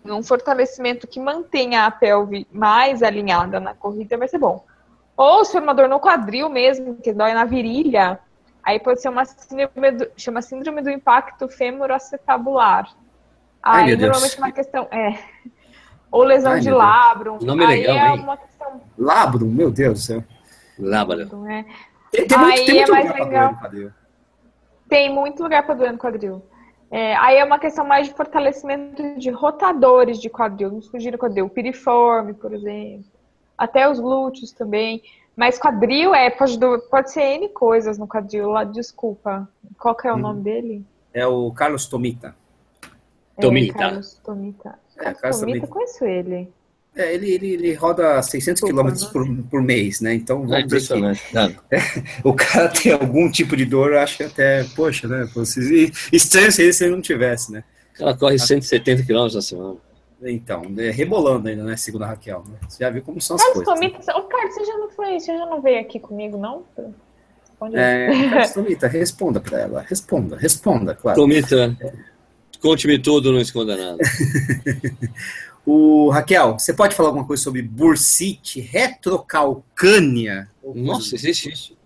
Um 0.05 0.23
fortalecimento 0.23 1.07
que 1.07 1.21
mantenha 1.21 1.85
a 1.85 1.91
pelve 1.91 2.47
mais 2.51 3.03
alinhada 3.03 3.61
na 3.61 3.75
corrida 3.75 4.17
vai 4.17 4.29
ser 4.29 4.39
bom. 4.39 4.65
Ou 5.17 5.45
se 5.45 5.53
for 5.53 5.63
uma 5.63 5.75
dor 5.75 5.89
no 5.89 6.01
quadril 6.01 6.49
mesmo, 6.49 6.97
que 6.97 7.13
dói 7.13 7.35
na 7.35 7.45
virilha, 7.45 8.19
aí 8.63 8.79
pode 8.79 9.03
ser 9.03 9.11
uma 9.11 9.25
síndrome 9.25 9.91
do, 9.91 10.11
chama 10.17 10.41
síndrome 10.41 10.81
do 10.81 10.89
impacto 10.89 11.49
femoroacetabular. 11.49 12.95
Ai, 13.63 13.83
Aí 13.91 13.97
Deus. 13.97 14.01
normalmente 14.01 14.37
é 14.37 14.39
uma 14.39 14.53
questão 14.53 14.89
é 14.91 15.19
ou 16.11 16.23
lesão 16.25 16.53
Ai, 16.53 16.61
de 16.61 16.67
Deus. 16.67 16.79
labrum. 16.79 17.39
Nome 17.43 17.65
aí 17.65 17.81
legal, 17.81 17.97
é 17.97 18.11
hein? 18.15 18.21
uma 18.21 18.37
questão, 18.37 18.81
Labro, 18.97 19.47
meu 19.47 19.71
Deus 19.71 19.95
do 19.95 20.05
céu. 20.05 20.25
Não 21.31 21.51
é? 21.51 21.65
Tem, 22.11 22.27
tem 22.27 22.39
muito, 22.39 22.53
Aí 22.59 22.67
tem 22.67 22.75
é 22.83 22.87
muito 22.87 22.93
mais 22.93 23.05
lugar 23.07 23.15
pra 23.17 23.25
legal. 23.25 23.41
doer 23.49 23.53
no 23.55 23.61
quadril. 23.61 23.91
Tem 24.89 25.15
muito 25.15 25.43
lugar 25.43 25.67
para 25.67 25.75
doer 25.75 25.93
no 25.93 25.99
quadril. 25.99 26.43
É, 26.91 27.15
aí 27.17 27.37
é 27.37 27.45
uma 27.45 27.59
questão 27.61 27.85
mais 27.87 28.09
de 28.09 28.15
fortalecimento 28.15 29.17
de 29.17 29.31
rotadores 29.31 30.21
de 30.21 30.29
quadril, 30.29 30.73
não 30.73 30.83
fugir 30.83 31.13
do 31.13 31.19
quadril, 31.19 31.47
o 31.47 31.51
piriforme, 31.51 32.35
por 32.35 32.53
exemplo, 32.53 33.05
até 33.57 33.89
os 33.89 34.01
glúteos 34.01 34.51
também. 34.51 35.01
Mas 35.37 35.57
quadril 35.59 36.13
é 36.13 36.29
pode, 36.31 36.59
pode 36.91 37.13
ser 37.13 37.23
N 37.23 37.49
coisas 37.51 37.97
no 37.97 38.09
quadril, 38.09 38.51
lá, 38.51 38.65
desculpa. 38.65 39.49
Qual 39.79 39.95
que 39.95 40.09
é 40.09 40.13
o 40.13 40.17
Uhum. 40.17 40.21
nome 40.23 40.43
dele? 40.43 40.85
É 41.15 41.25
o 41.27 41.53
Carlos 41.53 41.87
Tomita. 41.87 42.35
Tomita. 43.41 43.73
É, 43.73 43.79
Carlos 43.79 44.15
Tomita. 44.25 44.79
É, 44.99 45.15
Carlos 45.15 45.41
Tomita, 45.41 45.59
Tomita. 45.61 45.67
conheço 45.69 46.05
ele. 46.05 46.53
É, 46.97 47.15
ele, 47.15 47.31
ele, 47.31 47.47
ele 47.55 47.75
roda 47.75 48.21
600 48.21 48.61
Desculpa, 48.61 48.73
quilômetros 48.75 49.05
por, 49.07 49.25
por 49.49 49.63
mês, 49.63 50.01
né? 50.01 50.13
Então, 50.15 50.39
É 50.45 50.47
vamos 50.47 50.65
dizer 50.65 50.89
que 50.89 50.95
impressionante. 50.99 51.23
Não, 51.33 51.55
o 52.31 52.35
cara 52.35 52.69
tem 52.75 52.93
algum 52.93 53.31
tipo 53.31 53.57
de 53.57 53.65
dor, 53.65 53.93
eu 53.93 54.01
acho 54.01 54.17
que 54.17 54.25
até, 54.25 54.65
poxa, 54.75 55.07
né? 55.07 55.27
fosse- 55.33 55.93
Estranho 56.13 56.51
seria 56.51 56.73
se 56.73 56.85
ele 56.85 56.95
não 56.95 57.01
tivesse, 57.01 57.53
né? 57.53 57.63
Ela 57.99 58.17
corre 58.17 58.39
170 58.39 59.05
km 59.05 59.33
na 59.35 59.41
semana. 59.43 59.77
Então, 60.23 60.63
é, 60.79 60.91
rebolando 60.91 61.49
ainda, 61.49 61.63
né? 61.65 61.77
Segundo 61.77 62.03
a 62.03 62.09
Raquel. 62.09 62.45
Né? 62.49 62.57
Você 62.69 62.83
já 62.85 62.91
viu 62.91 63.03
como 63.03 63.21
são 63.21 63.37
as 63.37 63.43
Carlos 63.43 63.65
coisas. 63.65 63.81
né? 63.81 63.89
Tomita, 63.91 64.17
ô 64.19 64.23
Carlos, 64.25 64.55
você 64.55 64.65
já 64.65 64.77
não 64.77 64.91
foi, 64.91 65.21
você 65.21 65.39
já 65.39 65.47
não 65.47 65.63
veio 65.63 65.81
aqui 65.81 65.99
comigo, 66.01 66.37
não? 66.39 66.65
Responde 67.41 67.79
aí. 67.79 67.83
É, 68.27 68.31
Carlos 68.31 68.51
Tomita, 68.53 68.87
responda 68.89 69.41
pra 69.41 69.61
ela. 69.61 69.81
Responda, 69.89 70.37
responda, 70.37 70.95
claro. 70.95 71.19
Tomita, 71.21 71.77
conte-me 72.61 72.99
tudo, 72.99 73.33
não 73.33 73.41
esconda 73.41 73.77
nada. 73.77 73.99
O 75.67 76.09
Raquel, 76.11 76.59
você 76.59 76.73
pode 76.73 76.95
falar 76.95 77.11
alguma 77.11 77.27
coisa 77.27 77.43
sobre 77.43 77.63
bursite 77.63 78.61
retrocalcânia? 78.61 80.49
Nossa, 80.75 81.15
existe 81.15 81.53
isso. 81.53 81.79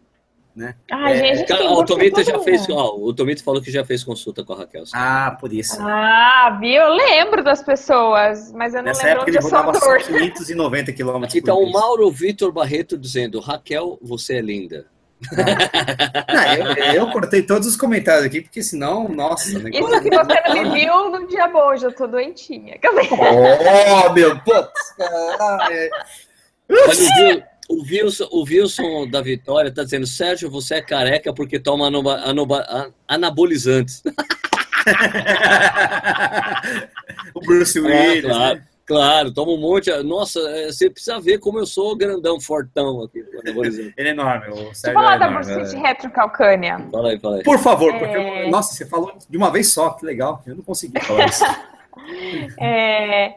Ah, 0.89 1.11
É, 1.11 1.37
gente, 1.37 1.53
ó, 1.53 1.81
o 1.81 1.85
Tomita 1.85 2.23
já 2.23 2.39
fez. 2.39 2.69
Ó, 2.71 2.97
o 2.97 3.13
Tomita 3.13 3.43
falou 3.43 3.61
que 3.61 3.73
já 3.73 3.85
fez 3.85 4.05
consulta 4.05 4.45
com 4.45 4.53
a 4.53 4.59
Raquel. 4.59 4.85
Ah, 4.95 5.37
por 5.41 5.53
isso. 5.53 5.77
Ah, 5.81 6.57
viu? 6.61 6.81
Eu 6.81 6.95
lembro 6.95 7.43
das 7.43 7.61
pessoas, 7.61 8.53
mas 8.53 8.73
eu 8.73 8.79
não 8.79 8.87
Nessa 8.87 9.05
lembro 9.05 9.23
época 9.23 9.31
onde 9.31 9.31
ele 9.33 9.39
eu 9.39 9.51
sou 9.51 9.59
rodava 9.59 9.73
dor. 9.73 10.01
só 10.01 10.13
590 10.13 10.93
quilômetros 10.93 11.33
Aqui 11.33 11.43
tá 11.43 11.53
por 11.53 11.65
o. 11.65 11.73
Mauro 11.73 12.09
Vitor 12.09 12.53
Barreto 12.53 12.97
dizendo: 12.97 13.41
Raquel, 13.41 13.99
você 14.01 14.35
é 14.37 14.41
linda. 14.41 14.87
Não, 16.33 16.55
eu, 16.55 16.67
eu 16.95 17.11
cortei 17.11 17.43
todos 17.43 17.67
os 17.69 17.77
comentários 17.77 18.25
aqui, 18.27 18.41
porque 18.43 18.63
senão, 18.63 19.09
nossa. 19.09 19.49
Isso 19.49 19.61
que 20.01 20.11
você 20.11 20.11
não 20.11 20.25
me 20.63 20.71
viu 20.71 21.11
no 21.11 21.27
dia 21.29 21.47
bom, 21.49 21.73
eu 21.75 21.93
tô 21.93 22.07
doentinha. 22.07 22.79
Oh, 24.07 24.13
meu 24.13 24.39
putz, 24.41 24.93
caralho. 24.97 25.91
O, 26.69 26.73
Wil- 26.73 27.43
o 27.69 27.83
Wilson, 27.83 28.29
o 28.31 28.43
Wilson 28.45 29.09
da 29.11 29.21
Vitória 29.21 29.71
tá 29.73 29.83
dizendo: 29.85 30.07
Sérgio, 30.07 30.51
você 30.51 30.77
é 30.77 30.83
careca 30.83 31.33
porque 31.33 31.59
toma 31.59 31.87
anoba- 31.89 32.23
anoba- 32.25 32.65
a- 32.69 32.89
anabolizantes. 33.09 34.03
o 37.35 37.41
Bruce 37.41 37.79
É, 37.79 37.83
Willis. 37.83 38.25
claro, 38.25 38.57
né? 38.57 38.63
Claro, 38.87 39.33
toma 39.33 39.53
um 39.53 39.59
monte. 39.61 39.91
Nossa, 40.03 40.41
é, 40.41 40.67
você 40.67 40.89
precisa 40.91 41.21
ver 41.21 41.39
como 41.39 41.59
eu 41.59 41.67
sou 41.67 41.97
grandão, 41.97 42.41
fortão 42.41 43.03
aqui. 43.03 43.25
Ele 43.97 44.09
é 44.09 44.09
enorme. 44.09 44.49
O 44.49 44.55
deixa 44.55 44.69
eu 44.69 44.75
Sérgio 44.75 45.01
falar 45.01 45.15
é 45.15 45.19
da 45.19 45.31
bursite 45.31 45.77
é. 45.77 45.79
retrocalcânea. 45.79 46.79
Fala 46.91 47.11
aí, 47.11 47.19
fala 47.19 47.37
aí. 47.37 47.43
Por 47.43 47.59
favor, 47.59 47.93
porque. 47.93 48.17
É. 48.17 48.47
eu- 48.47 48.51
nossa, 48.51 48.75
você 48.75 48.87
falou 48.87 49.13
de 49.29 49.37
uma 49.37 49.51
vez 49.51 49.73
só, 49.73 49.91
que 49.91 50.05
legal. 50.05 50.43
Eu 50.47 50.57
não 50.57 50.63
consegui 50.63 51.01
falar 51.01 51.27
isso. 51.27 51.45
É, 52.59 53.37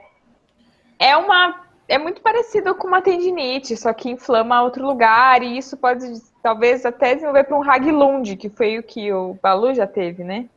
é 1.00 1.16
uma. 1.16 1.64
É 1.88 1.98
muito 1.98 2.22
parecido 2.22 2.76
com 2.76 2.88
uma 2.88 3.02
tendinite, 3.02 3.78
só 3.78 3.94
que 3.94 4.10
inflama 4.10 4.62
outro 4.62 4.86
lugar, 4.86 5.42
e 5.42 5.58
isso 5.58 5.78
pode 5.78 6.06
talvez 6.44 6.86
até 6.86 7.14
desenvolver 7.16 7.46
para 7.46 7.58
um 7.58 7.64
Haglund, 7.64 8.36
que 8.36 8.50
foi 8.50 8.78
o 8.78 8.84
que 8.84 9.14
o 9.14 9.38
Balu 9.42 9.74
já 9.74 9.88
teve, 9.88 10.22
né? 10.24 10.50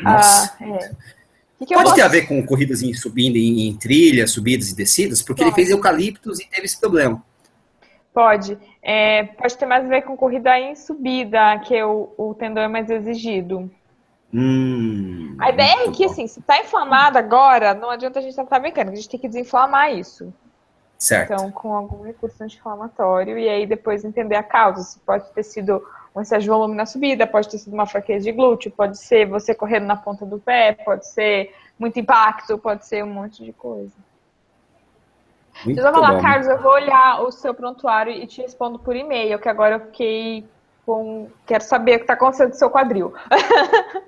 Nossa. 0.00 0.54
Ah, 0.60 0.64
é. 0.64 0.90
Que 1.58 1.66
que 1.66 1.74
Pode 1.74 1.94
ter 1.94 2.02
a 2.02 2.08
ver 2.08 2.26
com 2.28 2.44
corridas 2.46 2.82
em 2.82 2.94
subindo 2.94 3.36
em, 3.36 3.68
em 3.68 3.76
trilhas, 3.76 4.30
subidas 4.30 4.70
e 4.70 4.76
descidas, 4.76 5.20
porque 5.22 5.42
ele 5.42 5.50
Pode. 5.50 5.62
fez 5.62 5.70
eucaliptos 5.70 6.38
e 6.40 6.48
teve 6.48 6.66
esse 6.66 6.78
problema. 6.78 7.22
Pode. 8.14 8.56
É, 8.82 9.24
pode 9.24 9.56
ter 9.58 9.66
mais 9.66 9.84
a 9.84 9.88
ver 9.88 10.02
com 10.02 10.16
corrida 10.16 10.58
em 10.58 10.74
subida, 10.76 11.58
que 11.60 11.74
é 11.74 11.84
o, 11.84 12.12
o 12.16 12.34
tendão 12.34 12.62
é 12.62 12.68
mais 12.68 12.88
exigido. 12.88 13.70
Hum, 14.32 15.36
A 15.38 15.50
ideia 15.50 15.86
é 15.86 15.90
que, 15.90 16.04
bom. 16.04 16.12
assim, 16.12 16.26
se 16.26 16.40
tá 16.42 16.60
inflamado 16.60 17.16
agora, 17.18 17.74
não 17.74 17.90
adianta 17.90 18.18
a 18.18 18.22
gente 18.22 18.34
tratar 18.34 18.60
mecânica, 18.60 18.92
a 18.92 18.96
gente 18.96 19.08
tem 19.08 19.18
que 19.20 19.28
desinflamar 19.28 19.92
isso. 19.94 20.32
Certo. 20.98 21.32
Então, 21.32 21.50
com 21.50 21.74
algum 21.74 22.02
recurso 22.02 22.42
anti-inflamatório, 22.42 23.38
e 23.38 23.48
aí 23.48 23.66
depois 23.66 24.04
entender 24.04 24.34
a 24.36 24.42
causa. 24.42 24.82
Se 24.82 24.98
pode 25.00 25.30
ter 25.32 25.44
sido 25.44 25.82
um 26.18 26.22
excesso 26.22 26.42
de 26.42 26.48
volume 26.48 26.74
na 26.74 26.84
subida, 26.84 27.26
pode 27.26 27.48
ter 27.48 27.58
sido 27.58 27.72
uma 27.72 27.86
fraqueza 27.86 28.24
de 28.24 28.32
glúteo, 28.32 28.70
pode 28.70 28.98
ser 28.98 29.26
você 29.26 29.54
correndo 29.54 29.86
na 29.86 29.96
ponta 29.96 30.26
do 30.26 30.38
pé, 30.38 30.72
pode 30.72 31.06
ser 31.06 31.54
muito 31.78 31.98
impacto, 31.98 32.58
pode 32.58 32.86
ser 32.86 33.04
um 33.04 33.12
monte 33.12 33.44
de 33.44 33.52
coisa. 33.52 33.94
Muito 35.64 35.76
Deixa 35.76 35.88
eu 35.88 35.94
falar, 35.94 36.14
bom. 36.14 36.22
Carlos, 36.22 36.46
eu 36.48 36.60
vou 36.60 36.72
olhar 36.72 37.22
o 37.22 37.30
seu 37.30 37.54
prontuário 37.54 38.12
e 38.12 38.26
te 38.26 38.42
respondo 38.42 38.78
por 38.78 38.94
e-mail, 38.94 39.38
que 39.38 39.48
agora 39.48 39.76
eu 39.76 39.80
fiquei 39.80 40.44
com. 40.84 41.28
Quero 41.46 41.64
saber 41.64 41.94
o 41.94 41.98
que 41.98 42.04
está 42.04 42.14
acontecendo 42.14 42.50
com 42.50 42.56
o 42.56 42.58
seu 42.58 42.70
quadril. 42.70 43.14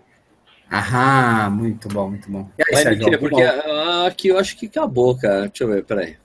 Aham, 0.73 1.51
muito 1.51 1.89
bom, 1.89 2.11
muito 2.11 2.31
bom. 2.31 2.49
E 2.57 2.63
aí, 2.63 2.83
Sérgio, 2.83 3.05
mentira, 3.05 3.19
porque 3.19 3.43
bom. 3.45 4.07
aqui 4.07 4.29
eu 4.29 4.39
acho 4.39 4.57
que 4.57 4.67
acabou, 4.67 5.17
cara. 5.19 5.49
Deixa 5.49 5.65
eu 5.65 5.69
ver, 5.69 5.85
peraí. 5.85 6.17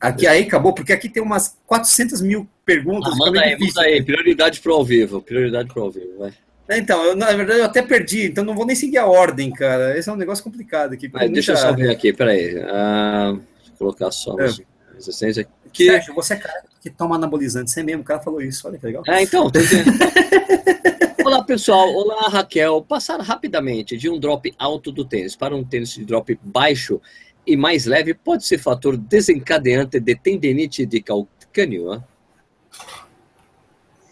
Aqui 0.00 0.26
aí 0.26 0.42
acabou, 0.44 0.72
porque 0.72 0.92
aqui 0.92 1.08
tem 1.08 1.22
umas 1.22 1.58
400 1.66 2.20
mil 2.20 2.48
perguntas. 2.64 3.12
Ah, 3.12 3.16
manda 3.16 3.40
aí, 3.40 3.58
manda 3.58 3.80
aí, 3.82 4.02
prioridade 4.02 4.60
para 4.60 4.72
ao 4.72 4.84
vivo, 4.84 5.20
prioridade 5.20 5.68
para 5.72 5.82
ao 5.82 5.90
vivo, 5.90 6.18
vai. 6.18 6.32
É, 6.68 6.78
então, 6.78 7.04
eu, 7.04 7.14
na 7.14 7.30
verdade 7.32 7.60
eu 7.60 7.66
até 7.66 7.82
perdi, 7.82 8.26
então 8.26 8.42
não 8.42 8.54
vou 8.54 8.64
nem 8.64 8.74
seguir 8.74 8.98
a 8.98 9.06
ordem, 9.06 9.50
cara. 9.50 9.98
Esse 9.98 10.08
é 10.08 10.12
um 10.12 10.16
negócio 10.16 10.42
complicado 10.42 10.94
aqui. 10.94 11.10
Mas, 11.12 11.30
deixa 11.30 11.52
eu 11.52 11.56
só 11.56 11.72
ver 11.72 11.90
aqui, 11.90 12.12
peraí. 12.12 12.58
Ah, 12.62 13.36
colocar 13.78 14.10
só 14.10 14.38
é. 14.40 14.48
resistência 14.94 15.46
aqui. 15.66 15.86
Sérgio, 15.86 16.14
você 16.14 16.34
é 16.34 16.36
cara 16.36 16.64
que 16.80 16.88
toma 16.88 17.16
anabolizante, 17.16 17.70
você 17.70 17.82
mesmo, 17.82 18.02
o 18.02 18.04
cara 18.04 18.20
falou 18.20 18.40
isso, 18.40 18.66
olha 18.66 18.78
que 18.78 18.86
legal. 18.86 19.02
É, 19.06 19.22
então, 19.22 19.50
Olá, 21.24 21.42
pessoal. 21.42 21.88
Olá, 21.94 22.28
Raquel. 22.28 22.82
Passar 22.82 23.18
rapidamente 23.20 23.96
de 23.96 24.10
um 24.10 24.18
drop 24.18 24.52
alto 24.58 24.92
do 24.92 25.04
tênis 25.04 25.34
para 25.34 25.56
um 25.56 25.64
tênis 25.64 25.94
de 25.94 26.04
drop 26.04 26.38
baixo 26.42 27.00
e 27.46 27.56
mais 27.56 27.86
leve 27.86 28.14
pode 28.14 28.46
ser 28.46 28.58
fator 28.58 28.96
desencadeante 28.96 29.98
de 29.98 30.14
tendinite 30.14 30.84
de 30.84 31.00
calcâneo. 31.00 32.02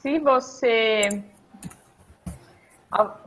Se 0.01 0.19
você. 0.19 1.23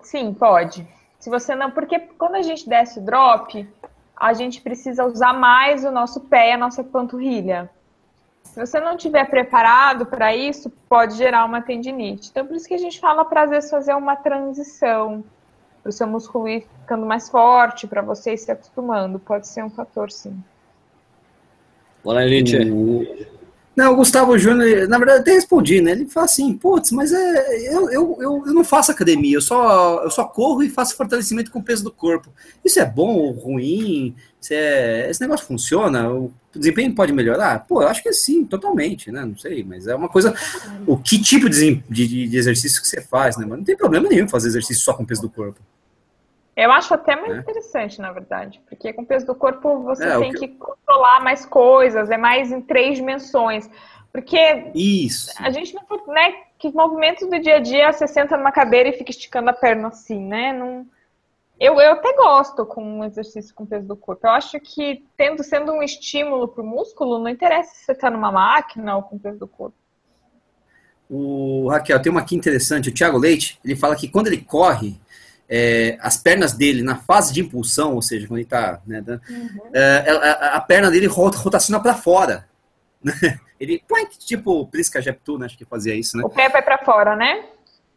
Sim, 0.03 0.33
pode. 0.33 0.87
Se 1.19 1.29
você 1.29 1.55
não. 1.55 1.71
Porque 1.71 1.99
quando 1.99 2.35
a 2.35 2.41
gente 2.41 2.67
desce 2.67 2.99
o 2.99 3.01
drop, 3.01 3.67
a 4.15 4.33
gente 4.33 4.61
precisa 4.61 5.05
usar 5.05 5.33
mais 5.33 5.83
o 5.83 5.91
nosso 5.91 6.21
pé 6.21 6.49
e 6.49 6.53
a 6.53 6.57
nossa 6.57 6.83
panturrilha. 6.83 7.69
Se 8.43 8.59
você 8.59 8.79
não 8.79 8.95
estiver 8.95 9.29
preparado 9.29 10.05
para 10.05 10.35
isso, 10.35 10.69
pode 10.87 11.15
gerar 11.15 11.43
uma 11.45 11.61
tendinite. 11.61 12.29
Então, 12.29 12.45
por 12.45 12.55
isso 12.55 12.67
que 12.67 12.73
a 12.73 12.77
gente 12.79 12.99
fala 12.99 13.25
para, 13.25 13.43
às 13.43 13.49
vezes, 13.49 13.69
fazer 13.69 13.93
uma 13.95 14.15
transição, 14.15 15.23
para 15.81 15.89
o 15.89 15.91
seu 15.91 16.07
músculo 16.07 16.47
ir 16.47 16.65
ficando 16.81 17.05
mais 17.05 17.29
forte, 17.29 17.85
para 17.85 18.01
você 18.01 18.33
ir 18.33 18.37
se 18.37 18.51
acostumando. 18.51 19.19
Pode 19.19 19.47
ser 19.47 19.63
um 19.63 19.69
fator, 19.69 20.09
sim. 20.09 20.41
Olá, 22.03 22.25
gente. 22.27 23.27
Não, 23.75 23.91
o 23.91 23.95
Gustavo 23.97 24.37
Júnior, 24.37 24.87
na 24.87 24.97
verdade, 24.97 25.19
até 25.19 25.33
respondi, 25.33 25.81
né? 25.81 25.91
Ele 25.91 26.05
fala 26.05 26.25
assim, 26.25 26.53
putz, 26.53 26.91
mas 26.91 27.11
é, 27.11 27.75
eu, 27.75 27.89
eu, 27.89 28.17
eu, 28.21 28.43
eu, 28.47 28.53
não 28.53 28.63
faço 28.63 28.91
academia, 28.91 29.35
eu 29.35 29.41
só, 29.41 30.01
eu 30.01 30.09
só 30.09 30.23
corro 30.23 30.63
e 30.63 30.69
faço 30.69 30.95
fortalecimento 30.95 31.51
com 31.51 31.59
o 31.59 31.63
peso 31.63 31.83
do 31.83 31.91
corpo. 31.91 32.29
Isso 32.63 32.79
é 32.79 32.85
bom 32.85 33.15
ou 33.15 33.31
ruim? 33.31 34.15
É, 34.49 35.07
esse 35.09 35.19
negócio 35.19 35.45
funciona? 35.45 36.09
O 36.09 36.31
desempenho 36.55 36.95
pode 36.95 37.11
melhorar? 37.11 37.65
Pô, 37.67 37.81
eu 37.81 37.87
acho 37.89 38.01
que 38.01 38.13
sim, 38.13 38.45
totalmente, 38.45 39.11
né? 39.11 39.25
Não 39.25 39.37
sei, 39.37 39.63
mas 39.63 39.87
é 39.87 39.95
uma 39.95 40.07
coisa. 40.07 40.33
O 40.87 40.97
que 40.97 41.19
tipo 41.21 41.49
de, 41.49 41.83
de, 41.89 42.27
de 42.27 42.37
exercício 42.37 42.81
que 42.81 42.87
você 42.87 43.01
faz, 43.01 43.35
né? 43.35 43.45
Mas 43.47 43.57
não 43.57 43.65
tem 43.65 43.75
problema 43.75 44.07
nenhum 44.07 44.27
fazer 44.27 44.47
exercício 44.47 44.83
só 44.83 44.93
com 44.93 45.03
o 45.03 45.05
peso 45.05 45.21
do 45.21 45.29
corpo. 45.29 45.59
Eu 46.55 46.71
acho 46.71 46.93
até 46.93 47.15
mais 47.15 47.33
é. 47.33 47.39
interessante, 47.39 47.99
na 47.99 48.11
verdade, 48.11 48.61
porque 48.69 48.93
com 48.93 49.01
o 49.01 49.05
peso 49.05 49.25
do 49.25 49.35
corpo 49.35 49.83
você 49.83 50.05
é, 50.05 50.17
tem 50.19 50.31
que... 50.31 50.47
que... 50.47 50.55
controlar 50.55 51.19
mais 51.21 51.45
coisas, 51.45 52.09
é 52.09 52.17
mais 52.17 52.51
em 52.51 52.61
três 52.61 52.97
dimensões. 52.97 53.69
Porque 54.11 54.71
Isso. 54.73 55.33
a 55.39 55.49
gente 55.49 55.75
não 55.75 55.83
né, 56.07 56.35
que 56.57 56.71
movimentos 56.71 57.27
do 57.27 57.37
dia 57.37 57.57
a 57.57 57.59
dia 57.59 57.91
você 57.91 58.07
senta 58.07 58.37
numa 58.37 58.51
cadeira 58.51 58.87
e 58.87 58.93
fica 58.93 59.11
esticando 59.11 59.49
a 59.49 59.53
perna 59.53 59.89
assim, 59.89 60.17
né? 60.17 60.53
Não, 60.53 60.87
eu, 61.59 61.79
eu 61.79 61.91
até 61.91 62.13
gosto 62.13 62.65
com 62.65 62.99
um 62.99 63.03
exercício 63.03 63.53
com 63.53 63.65
peso 63.65 63.87
do 63.87 63.95
corpo. 63.95 64.25
Eu 64.25 64.31
acho 64.31 64.59
que 64.61 65.05
tendo 65.17 65.43
sendo 65.43 65.73
um 65.73 65.83
estímulo 65.83 66.47
para 66.47 66.63
o 66.63 66.65
músculo, 66.65 67.19
não 67.19 67.29
interessa 67.29 67.73
se 67.75 67.85
você 67.85 67.91
está 67.91 68.09
numa 68.09 68.31
máquina 68.31 68.95
ou 68.95 69.03
com 69.03 69.19
peso 69.19 69.39
do 69.39 69.47
corpo. 69.47 69.75
O 71.09 71.67
Raquel, 71.69 72.01
tem 72.01 72.11
uma 72.11 72.21
aqui 72.21 72.35
interessante. 72.35 72.89
O 72.89 72.93
Thiago 72.93 73.17
Leite, 73.17 73.59
ele 73.63 73.75
fala 73.75 73.95
que 73.95 74.07
quando 74.07 74.27
ele 74.27 74.41
corre, 74.41 74.99
é, 75.49 75.97
as 76.01 76.17
pernas 76.17 76.53
dele 76.53 76.81
na 76.81 76.95
fase 76.95 77.33
de 77.33 77.41
impulsão, 77.41 77.93
ou 77.93 78.01
seja, 78.01 78.27
quando 78.27 78.39
ele 78.39 78.45
está. 78.45 78.81
Né, 78.85 79.03
uhum. 79.07 79.49
é, 79.73 80.09
a, 80.09 80.55
a, 80.55 80.61
perna 80.61 80.89
dele 80.89 81.07
rotaciona 81.07 81.79
para 81.79 81.93
fora. 81.93 82.47
ele, 83.59 83.81
tipo 84.19 84.65
Prisca 84.67 85.01
Jeptu, 85.01 85.37
né, 85.37 85.45
acho 85.45 85.57
que 85.57 85.65
fazia 85.65 85.95
isso, 85.95 86.17
né? 86.17 86.23
O 86.23 86.29
pé 86.29 86.49
vai 86.49 86.61
para 86.61 86.79
fora, 86.79 87.15
né? 87.15 87.45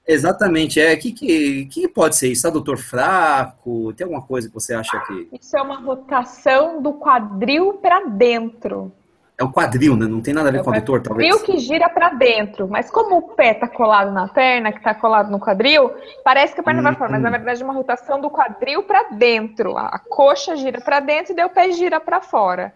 Exatamente, 0.07 0.81
é. 0.81 0.95
O 0.95 0.99
que, 0.99 1.13
que, 1.13 1.67
que 1.67 1.89
pode 1.89 2.17
ser 2.17 2.33
isso? 2.33 2.47
Adutor 2.47 2.79
fraco? 2.79 3.93
Tem 3.93 4.07
alguma 4.07 4.23
coisa 4.23 4.49
que 4.49 4.55
você 4.55 4.73
acha 4.73 4.99
que. 5.01 5.29
Isso 5.39 5.55
é 5.55 5.61
uma 5.61 5.81
rotação 5.81 6.81
do 6.81 6.95
quadril 6.95 7.75
para 7.75 8.07
dentro. 8.07 8.91
É 9.41 9.45
o 9.45 9.53
quadril, 9.53 9.97
né? 9.97 10.05
Não 10.09 10.21
tem 10.21 10.35
nada 10.35 10.49
a 10.49 10.53
ver 10.53 10.59
é 10.59 10.65
com 10.65 10.71
o 10.71 10.75
adutor, 10.75 11.01
talvez. 11.01 11.33
Quadril 11.33 11.47
que 11.47 11.61
gira 11.61 11.89
para 11.89 12.09
dentro, 12.09 12.67
mas 12.67 12.91
como 12.91 13.19
o 13.19 13.23
pé 13.37 13.55
tá 13.55 13.69
colado 13.69 14.11
na 14.11 14.27
perna, 14.27 14.73
que 14.73 14.83
tá 14.83 14.93
colado 14.93 15.31
no 15.31 15.39
quadril, 15.39 15.93
parece 16.25 16.55
que 16.55 16.61
a 16.61 16.65
perna 16.65 16.81
hum, 16.81 16.83
vai 16.83 16.95
fora, 16.97 17.13
mas 17.13 17.23
na 17.23 17.29
hum. 17.29 17.33
verdade 17.33 17.63
é 17.63 17.65
uma 17.65 17.73
rotação 17.73 18.21
do 18.21 18.29
quadril 18.29 18.83
para 18.83 19.11
dentro. 19.11 19.79
A 19.79 20.01
coxa 20.11 20.57
gira 20.57 20.81
para 20.81 20.99
dentro 20.99 21.33
e 21.33 21.37
daí 21.37 21.45
o 21.45 21.51
pé 21.51 21.71
gira 21.71 22.01
para 22.01 22.21
fora. 22.21 22.75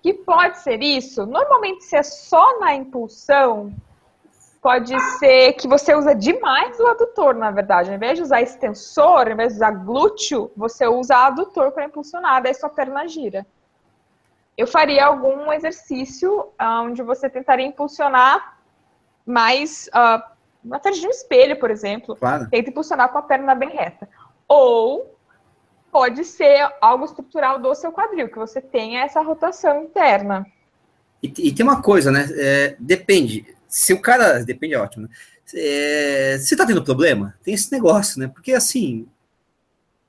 Que 0.00 0.14
pode 0.14 0.60
ser 0.60 0.80
isso? 0.80 1.26
Normalmente, 1.26 1.82
se 1.82 1.96
é 1.96 2.02
só 2.04 2.60
na 2.60 2.76
impulsão, 2.76 3.72
pode 4.62 4.96
ser 5.18 5.54
que 5.54 5.66
você 5.66 5.96
usa 5.96 6.14
demais 6.14 6.78
o 6.78 6.86
adutor, 6.86 7.34
na 7.34 7.50
verdade. 7.50 7.90
Ao 7.90 7.96
invés 7.96 8.18
de 8.18 8.22
usar 8.22 8.40
extensor, 8.40 9.26
ao 9.26 9.32
invés 9.32 9.48
de 9.48 9.56
usar 9.56 9.72
glúteo, 9.72 10.52
você 10.56 10.86
usa 10.86 11.26
adutor 11.26 11.72
para 11.72 11.86
impulsionar, 11.86 12.40
daí 12.40 12.54
sua 12.54 12.68
perna 12.68 13.08
gira 13.08 13.44
eu 14.58 14.66
faria 14.66 15.06
algum 15.06 15.52
exercício 15.52 16.48
ah, 16.58 16.82
onde 16.82 17.00
você 17.00 17.30
tentaria 17.30 17.64
impulsionar 17.64 18.58
mais 19.24 19.88
uh, 19.94 20.20
na 20.64 20.80
frente 20.80 21.00
de 21.00 21.06
um 21.06 21.10
espelho, 21.10 21.56
por 21.60 21.70
exemplo. 21.70 22.16
Claro. 22.16 22.50
Tenta 22.50 22.68
impulsionar 22.68 23.10
com 23.10 23.18
a 23.18 23.22
perna 23.22 23.54
bem 23.54 23.68
reta. 23.68 24.08
Ou 24.48 25.16
pode 25.92 26.24
ser 26.24 26.68
algo 26.80 27.04
estrutural 27.04 27.60
do 27.60 27.72
seu 27.76 27.92
quadril, 27.92 28.28
que 28.28 28.38
você 28.38 28.60
tenha 28.60 29.04
essa 29.04 29.20
rotação 29.20 29.84
interna. 29.84 30.44
E, 31.22 31.32
e 31.38 31.52
tem 31.52 31.64
uma 31.64 31.80
coisa, 31.80 32.10
né? 32.10 32.26
É, 32.32 32.76
depende. 32.80 33.46
Se 33.68 33.92
o 33.92 34.00
cara. 34.00 34.44
Depende, 34.44 34.74
é 34.74 34.80
ótimo, 34.80 35.04
né? 35.04 35.08
É, 35.54 36.36
se 36.40 36.56
tá 36.56 36.66
tendo 36.66 36.84
problema, 36.84 37.34
tem 37.44 37.54
esse 37.54 37.70
negócio, 37.70 38.18
né? 38.18 38.26
Porque 38.26 38.52
assim, 38.52 39.06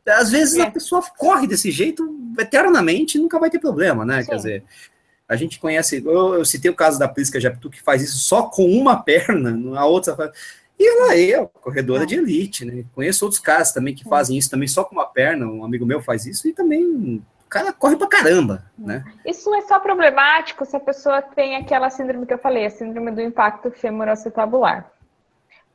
às 0.10 0.32
vezes 0.32 0.58
é. 0.58 0.64
a 0.64 0.72
pessoa 0.72 1.02
corre 1.18 1.48
desse 1.48 1.72
jeito 1.72 2.18
eternamente 2.38 3.18
e 3.18 3.22
nunca 3.22 3.40
vai 3.40 3.50
ter 3.50 3.60
problema, 3.60 4.06
né? 4.06 4.22
Sim. 4.22 4.30
Quer 4.30 4.36
dizer, 4.36 4.64
a 5.28 5.36
gente 5.36 5.60
conhece, 5.60 6.02
eu, 6.04 6.34
eu 6.34 6.46
citei 6.46 6.72
o 6.72 6.76
caso 6.76 6.98
da 6.98 7.08
Prisca 7.08 7.40
Japtu, 7.40 7.70
que 7.70 7.82
faz 7.82 8.02
isso 8.02 8.18
só 8.18 8.44
com 8.44 8.66
uma 8.66 8.98
perna, 8.98 9.80
a 9.80 9.86
outra 9.86 10.16
faz. 10.16 10.32
E 10.80 10.88
ela 10.88 11.16
é 11.16 11.46
corredora 11.62 12.06
de 12.06 12.16
elite, 12.16 12.64
né? 12.64 12.86
Conheço 12.96 13.26
outros 13.26 13.42
caras 13.42 13.72
também 13.74 13.94
que 13.94 14.06
fazem 14.06 14.38
isso 14.38 14.50
também 14.50 14.68
só 14.68 14.84
com 14.84 14.96
uma 14.96 15.06
perna, 15.06 15.46
um 15.46 15.64
amigo 15.64 15.86
meu 15.86 16.02
faz 16.02 16.26
isso 16.26 16.48
e 16.48 16.54
também 16.54 17.22
o 17.46 17.50
cara 17.50 17.74
corre 17.74 17.98
pra 17.98 18.08
caramba, 18.08 18.64
né? 18.78 19.04
Isso 19.26 19.54
é 19.54 19.62
só 19.64 19.78
problemático 19.80 20.66
se 20.66 20.78
a 20.78 20.80
pessoa 20.80 21.22
tem 21.22 21.58
aquela 21.58 21.90
síndrome 21.90 22.26
que 22.26 22.34
eu 22.34 22.38
falei, 22.38 22.66
a 22.66 22.70
síndrome 22.70 23.12
do 23.12 23.22
impacto 23.22 23.70
femoroacetabular. 23.72 24.90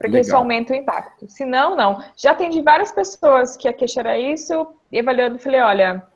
Porque 0.05 0.17
Legal. 0.17 0.21
isso 0.21 0.37
aumenta 0.37 0.75
o 0.75 0.77
impacto. 0.77 1.27
Se 1.31 1.47
não, 1.47 1.75
não. 1.75 2.05
Já 2.15 2.33
atendi 2.33 2.61
várias 2.61 2.93
pessoas 2.93 3.57
que 3.57 3.67
a 3.67 3.73
queixa 3.73 4.01
era 4.01 4.19
isso, 4.19 4.67
e 4.93 5.01
avaliando, 5.01 5.39
falei, 5.39 5.63
olha, 5.63 6.07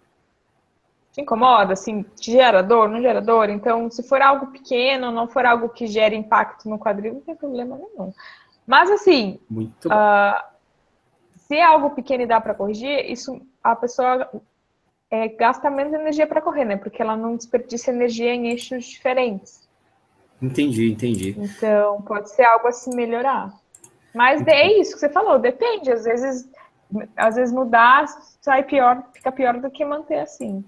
te 1.11 1.22
incomoda, 1.22 1.72
assim, 1.72 2.03
te 2.03 2.32
gera 2.32 2.62
dor, 2.62 2.91
não 2.91 3.01
gera 3.01 3.22
dor? 3.22 3.49
Então, 3.49 3.91
se 3.91 4.03
for 4.03 4.20
algo 4.20 4.49
pequeno, 4.49 5.11
não 5.11 5.26
for 5.26 5.47
algo 5.47 5.70
que 5.70 5.86
gere 5.86 6.14
impacto 6.14 6.68
no 6.68 6.78
quadril, 6.78 7.14
não 7.14 7.20
tem 7.22 7.34
problema 7.34 7.78
nenhum. 7.78 8.12
Mas, 8.66 8.91
assim, 8.91 9.41
uh, 9.51 10.45
se 11.39 11.57
é 11.57 11.64
algo 11.64 11.93
pequeno 11.93 12.24
e 12.24 12.26
dá 12.26 12.43
para 12.43 12.53
corrigir, 12.53 13.11
isso 13.11 13.41
a 13.64 13.74
pessoa 13.74 14.30
é, 15.11 15.28
gasta 15.28 15.70
menos 15.70 15.95
energia 15.95 16.26
para 16.26 16.43
correr, 16.43 16.66
né? 16.66 16.76
Porque 16.76 17.01
ela 17.01 17.16
não 17.16 17.36
desperdiça 17.36 17.91
energia 17.91 18.34
em 18.34 18.49
eixos 18.49 18.84
diferentes. 18.84 19.66
Entendi, 20.43 20.93
entendi. 20.93 21.34
Então, 21.39 22.03
pode 22.03 22.30
ser 22.30 22.45
algo 22.45 22.68
assim 22.68 22.95
melhorar. 22.95 23.51
Mas 24.19 24.45
é 24.49 24.81
isso 24.81 24.95
que 24.95 24.99
você 24.99 25.09
falou, 25.09 25.39
depende. 25.39 25.93
Às 25.93 26.03
vezes, 26.03 26.51
às 27.16 27.37
vezes 27.37 27.55
mudar 27.55 28.05
sai 28.41 28.64
pior, 28.64 29.01
fica 29.14 29.31
pior 29.31 29.61
do 29.61 29.71
que 29.71 29.85
manter 29.85 30.19
assim. 30.19 30.64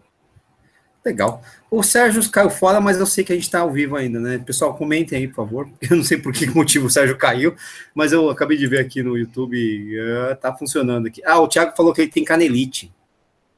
Legal. 1.04 1.42
O 1.68 1.82
Sérgio 1.82 2.30
caiu 2.30 2.48
fora, 2.48 2.80
mas 2.80 3.00
eu 3.00 3.06
sei 3.06 3.24
que 3.24 3.32
a 3.32 3.34
gente 3.34 3.46
está 3.46 3.58
ao 3.58 3.72
vivo 3.72 3.96
ainda, 3.96 4.20
né? 4.20 4.38
Pessoal, 4.38 4.76
comentem 4.76 5.18
aí, 5.18 5.26
por 5.26 5.34
favor. 5.34 5.68
Eu 5.90 5.96
não 5.96 6.04
sei 6.04 6.16
por 6.16 6.32
que 6.32 6.46
motivo 6.48 6.86
o 6.86 6.90
Sérgio 6.90 7.18
caiu, 7.18 7.56
mas 7.92 8.12
eu 8.12 8.30
acabei 8.30 8.56
de 8.56 8.68
ver 8.68 8.78
aqui 8.78 9.02
no 9.02 9.18
YouTube, 9.18 9.56
uh, 9.98 10.36
tá 10.36 10.54
funcionando 10.54 11.08
aqui. 11.08 11.20
Ah, 11.24 11.40
o 11.40 11.48
Thiago 11.48 11.74
falou 11.76 11.92
que 11.92 12.02
ele 12.02 12.10
tem 12.12 12.24
canelite, 12.24 12.94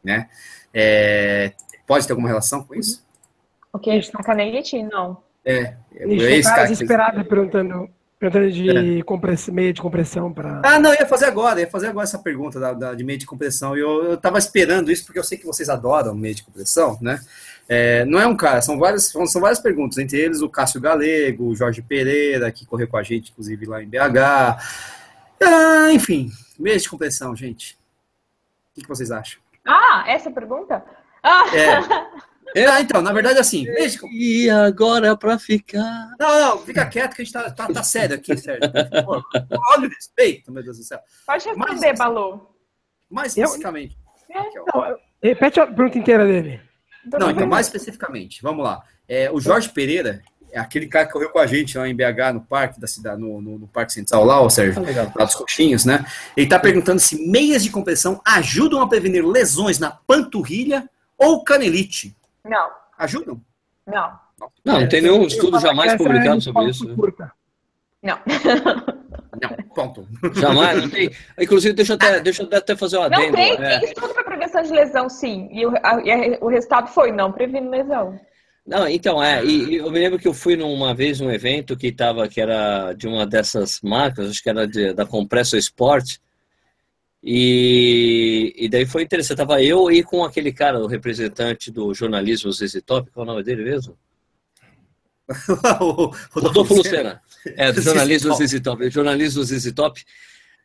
né? 0.02 0.30
É, 0.72 1.52
pode 1.86 2.06
ter 2.06 2.14
alguma 2.14 2.28
relação 2.28 2.64
com 2.64 2.74
isso? 2.74 3.06
O 3.70 3.78
que? 3.78 3.90
A 3.90 4.22
canelite? 4.22 4.82
Não. 4.84 5.18
É, 5.44 5.74
é, 5.94 6.04
é 6.04 6.38
esse 6.38 6.48
cara 6.48 6.68
desesperado 6.68 7.22
perguntando, 7.26 7.90
perguntando 8.30 8.52
de 8.52 9.02
compress- 9.02 9.48
meio 9.50 9.72
de 9.72 9.80
compressão 9.82 10.32
para. 10.32 10.60
Ah, 10.64 10.78
não, 10.78 10.90
eu 10.94 11.00
ia 11.00 11.06
fazer 11.06 11.24
agora, 11.26 11.60
ia 11.60 11.66
fazer 11.68 11.88
agora 11.88 12.04
essa 12.04 12.18
pergunta 12.18 12.60
da, 12.60 12.72
da- 12.72 12.94
de 12.94 13.02
meio 13.02 13.18
de 13.18 13.26
compressão. 13.26 13.76
E 13.76 13.80
eu, 13.80 14.04
eu 14.04 14.16
tava 14.16 14.38
esperando 14.38 14.92
isso, 14.92 15.04
porque 15.04 15.18
eu 15.18 15.24
sei 15.24 15.36
que 15.36 15.44
vocês 15.46 15.68
adoram 15.68 16.14
meio 16.14 16.34
de 16.34 16.42
compressão, 16.44 16.96
né? 17.00 17.20
É, 17.68 18.04
não 18.04 18.20
é 18.20 18.26
um 18.26 18.36
cara, 18.36 18.60
são 18.62 18.78
várias, 18.78 19.04
são, 19.08 19.26
são 19.26 19.40
várias 19.40 19.58
perguntas, 19.60 19.98
entre 19.98 20.18
eles 20.18 20.40
o 20.40 20.48
Cássio 20.48 20.80
Galego, 20.80 21.46
o 21.46 21.54
Jorge 21.56 21.82
Pereira, 21.82 22.50
que 22.52 22.64
correu 22.66 22.86
com 22.86 22.96
a 22.96 23.02
gente, 23.02 23.30
inclusive, 23.32 23.66
lá 23.66 23.82
em 23.82 23.88
BH. 23.88 24.58
Ah, 25.42 25.92
enfim, 25.92 26.30
meio 26.58 26.78
de 26.78 26.88
compressão, 26.88 27.34
gente. 27.34 27.76
O 28.70 28.74
que, 28.74 28.82
que 28.82 28.88
vocês 28.88 29.10
acham? 29.10 29.40
Ah, 29.66 30.04
essa 30.06 30.30
pergunta? 30.30 30.84
Ah, 31.22 31.44
É. 31.56 32.22
Ah, 32.68 32.80
então, 32.80 33.00
na 33.00 33.12
verdade, 33.12 33.38
assim, 33.38 33.64
meio 33.64 33.88
de 33.90 33.98
E 34.12 34.50
agora 34.50 35.16
pra 35.16 35.38
ficar. 35.38 36.10
Não, 36.18 36.40
não, 36.40 36.58
fica 36.58 36.84
quieto 36.86 37.14
que 37.14 37.22
a 37.22 37.24
gente 37.24 37.32
tá, 37.32 37.50
tá, 37.50 37.66
tá 37.66 37.82
sério 37.82 38.16
aqui, 38.16 38.36
sério. 38.36 38.60
Por 38.70 38.88
favor. 38.90 39.22
Olha 39.74 39.86
o 39.88 39.90
respeito, 39.90 40.52
meu 40.52 40.62
Deus 40.62 40.78
do 40.78 40.84
céu. 40.84 40.98
pode 41.26 41.44
responder, 41.46 41.86
Mas- 41.88 41.98
Balu. 41.98 42.48
Mais 43.10 43.36
Eu- 43.36 43.44
especificamente. 43.44 43.96
Raquel. 44.34 44.64
Não, 44.74 44.96
repete 45.22 45.60
a 45.60 45.66
pergunta 45.66 45.98
inteira 45.98 46.26
dele. 46.26 46.60
Não, 47.18 47.30
então, 47.30 47.46
mais 47.46 47.66
especificamente, 47.66 48.40
vamos 48.42 48.64
lá. 48.64 48.82
É, 49.08 49.30
o 49.30 49.40
Jorge 49.40 49.68
Pereira 49.68 50.22
é 50.50 50.58
aquele 50.58 50.86
cara 50.86 51.06
que 51.06 51.12
correu 51.12 51.30
com 51.30 51.38
a 51.38 51.46
gente 51.46 51.76
lá 51.76 51.88
em 51.88 51.94
BH, 51.94 52.32
no 52.34 52.40
parque 52.42 52.80
da 52.80 52.86
cidade, 52.86 53.20
no, 53.20 53.40
no, 53.42 53.58
no 53.58 53.66
Parque 53.68 53.92
Central 53.92 54.24
lá, 54.24 54.40
ó, 54.40 54.48
Sérgio, 54.48 54.82
lá 55.16 55.24
dos 55.24 55.34
coxinhos, 55.34 55.84
né? 55.84 56.04
Ele 56.36 56.46
tá 56.46 56.58
perguntando 56.58 57.00
se 57.00 57.28
meias 57.28 57.62
de 57.64 57.70
compressão 57.70 58.20
ajudam 58.24 58.80
a 58.80 58.88
prevenir 58.88 59.26
lesões 59.26 59.78
na 59.78 59.90
panturrilha 59.90 60.88
ou 61.18 61.42
canelite. 61.42 62.16
Não, 62.44 62.70
Ajudam? 62.98 63.40
não, 63.86 64.18
Não, 64.64 64.80
não 64.80 64.88
tem 64.88 65.00
nenhum 65.02 65.24
estudo 65.26 65.58
jamais 65.60 65.92
é 65.92 65.96
publicado 65.96 66.40
sobre 66.40 66.64
isso. 66.70 66.88
né? 66.88 66.94
curta. 66.94 67.32
não. 68.02 68.18
Não, 69.40 69.50
ponto. 69.74 70.06
Jamais, 70.38 70.82
não 70.82 70.90
tem. 70.90 71.10
Inclusive, 71.40 71.72
deixa 71.74 71.92
eu 71.94 71.96
até, 71.96 72.20
deixa 72.20 72.42
eu 72.42 72.48
até 72.56 72.76
fazer 72.76 72.98
um 72.98 73.00
Não 73.00 73.06
adendo. 73.06 73.32
tem, 73.34 73.52
é. 73.54 73.78
tem 73.80 73.88
estudo 73.88 74.12
para 74.12 74.24
prevenção 74.24 74.62
de 74.62 74.70
lesão, 74.72 75.08
sim. 75.08 75.48
E 75.50 75.64
o, 75.66 75.70
a- 75.82 76.00
e 76.04 76.12
a- 76.34 76.38
o 76.40 76.48
resultado 76.48 76.88
foi 76.88 77.10
não 77.10 77.32
previne 77.32 77.68
lesão. 77.68 78.20
Não, 78.66 78.86
então, 78.86 79.20
é, 79.22 79.42
e, 79.44 79.70
e 79.70 79.76
eu 79.76 79.90
me 79.90 79.98
lembro 79.98 80.18
que 80.18 80.28
eu 80.28 80.34
fui 80.34 80.54
numa 80.54 80.94
vez 80.94 81.18
num 81.18 81.30
evento 81.30 81.76
que 81.76 81.90
tava, 81.90 82.28
que 82.28 82.40
era 82.40 82.92
de 82.92 83.08
uma 83.08 83.26
dessas 83.26 83.80
marcas, 83.82 84.30
acho 84.30 84.42
que 84.42 84.50
era 84.50 84.66
de- 84.68 84.92
da 84.92 85.04
Compressor 85.06 85.58
Sport, 85.58 86.18
e, 87.22 88.52
e 88.56 88.68
daí 88.68 88.84
foi 88.84 89.02
interessante, 89.04 89.38
tava 89.38 89.62
eu 89.62 89.90
e 89.90 90.02
com 90.02 90.24
aquele 90.24 90.52
cara, 90.52 90.80
o 90.80 90.86
representante 90.86 91.70
do 91.70 91.94
jornalismo 91.94 92.50
ZZ 92.50 92.82
Top, 92.84 93.10
qual 93.12 93.24
é 93.24 93.28
o 93.28 93.32
nome 93.32 93.44
dele 93.44 93.62
mesmo? 93.62 93.96
o 95.80 96.12
Rodolfo 96.32 96.74
Lucena, 96.74 97.22
é, 97.46 97.70
do 97.70 97.80
jornalismo. 97.80 98.34
ZZ 98.34 98.60
Top, 98.60 98.90
jornalismo 98.90 99.44
ZZ 99.44 99.72
Top, 99.72 100.02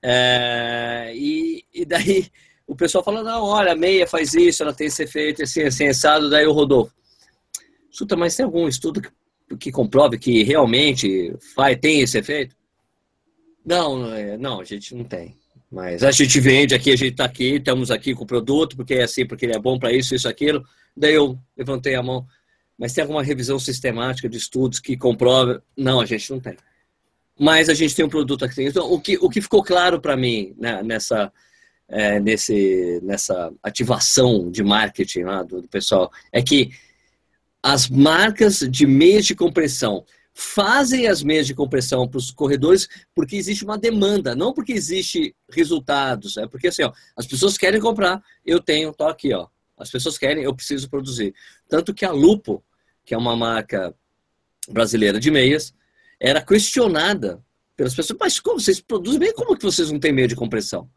é, 0.02 1.12
e, 1.16 1.64
e 1.72 1.86
daí 1.86 2.28
o 2.66 2.76
pessoal 2.76 3.04
falou, 3.04 3.24
não, 3.24 3.44
olha, 3.44 3.74
a 3.74 3.76
meia 3.76 4.08
faz 4.08 4.34
isso, 4.34 4.64
ela 4.64 4.74
tem 4.74 4.88
esse 4.88 5.04
efeito, 5.04 5.44
assim, 5.44 5.62
assim, 5.62 5.88
assado, 5.88 6.30
daí 6.30 6.48
o 6.48 6.52
Rodolfo, 6.52 6.94
escuta, 7.92 8.16
mas 8.16 8.36
tem 8.36 8.46
algum 8.46 8.68
estudo 8.68 9.00
que, 9.00 9.12
que 9.58 9.72
comprove 9.72 10.18
que 10.18 10.44
realmente 10.44 11.36
faz, 11.56 11.78
tem 11.80 12.02
esse 12.02 12.18
efeito? 12.18 12.56
Não, 13.64 14.00
não, 14.00 14.14
é- 14.14 14.38
não, 14.38 14.60
a 14.60 14.64
gente 14.64 14.96
não 14.96 15.04
tem. 15.04 15.36
Mas 15.72 16.02
a 16.02 16.12
gente 16.12 16.40
vende 16.40 16.74
aqui, 16.74 16.92
a 16.92 16.96
gente 16.96 17.12
está 17.12 17.26
aqui, 17.26 17.56
estamos 17.56 17.92
aqui 17.92 18.16
com 18.16 18.24
o 18.24 18.28
produto, 18.28 18.76
porque 18.76 18.96
é 18.96 19.04
assim, 19.04 19.26
porque 19.26 19.46
ele 19.46 19.56
é 19.56 19.60
bom 19.60 19.78
para 19.78 19.92
isso, 19.92 20.16
isso, 20.16 20.28
aquilo. 20.28 20.64
Daí 20.96 21.14
eu 21.14 21.38
levantei 21.58 21.96
a 21.96 22.04
mão. 22.04 22.26
Mas 22.78 22.94
tem 22.94 23.02
alguma 23.02 23.24
revisão 23.24 23.60
sistemática 23.60 24.30
de 24.30 24.38
estudos 24.38 24.80
que 24.80 24.96
comprova? 24.96 25.62
Não, 25.76 26.00
a 26.00 26.06
gente 26.06 26.30
não 26.32 26.40
tem. 26.40 26.56
Mas 27.38 27.70
a 27.70 27.74
gente 27.74 27.96
tem 27.96 28.06
um 28.06 28.10
produto 28.10 28.46
aqui. 28.46 28.64
Então, 28.64 28.92
o 28.92 29.00
que, 29.00 29.18
o 29.18 29.30
que 29.30 29.42
ficou 29.42 29.64
claro 29.64 30.00
para 30.00 30.16
mim 30.16 30.56
né, 30.58 30.82
nessa, 30.84 31.32
é, 31.90 32.20
nesse, 32.20 33.00
nessa 33.04 33.52
ativação 33.62 34.50
de 34.50 34.64
marketing 34.64 35.24
lá 35.24 35.44
do, 35.44 35.62
do 35.62 35.68
pessoal 35.68 36.12
é 36.32 36.42
que 36.42 36.72
as 37.62 37.90
marcas 37.90 38.60
de 38.60 38.86
meias 38.86 39.26
de 39.26 39.36
compressão 39.36 40.06
fazem 40.40 41.08
as 41.08 41.24
meias 41.24 41.48
de 41.48 41.56
compressão 41.56 42.08
para 42.08 42.20
os 42.20 42.30
corredores 42.30 42.88
porque 43.16 43.36
existe 43.36 43.64
uma 43.66 43.76
demanda, 43.76 44.36
não 44.36 44.54
porque 44.54 44.72
existe 44.72 45.36
resultados. 45.50 46.38
É 46.38 46.46
porque 46.46 46.68
assim, 46.68 46.84
ó, 46.84 46.94
as 47.16 47.26
pessoas 47.26 47.58
querem 47.58 47.82
comprar, 47.82 48.22
eu 48.46 48.62
tenho, 48.62 48.94
tô 48.94 49.06
aqui, 49.06 49.34
ó. 49.34 49.48
As 49.76 49.90
pessoas 49.90 50.16
querem, 50.16 50.44
eu 50.44 50.56
preciso 50.56 50.88
produzir. 50.92 51.34
Tanto 51.68 51.92
que 51.92 52.06
a 52.06 52.12
Lupo, 52.12 52.64
que 53.04 53.16
é 53.16 53.18
uma 53.18 53.36
marca 53.36 53.96
brasileira 54.70 55.20
de 55.20 55.32
meias, 55.32 55.74
era 56.20 56.40
questionada 56.40 57.44
pelas 57.76 57.96
pessoas, 57.96 58.20
mas 58.20 58.40
como 58.40 58.60
vocês 58.60 58.80
produzem 58.80 59.20
bem, 59.20 59.34
como 59.34 59.58
que 59.58 59.66
vocês 59.66 59.90
não 59.92 60.00
têm 60.00 60.14
meia 60.14 60.28
de 60.28 60.36
compressão? 60.36 60.88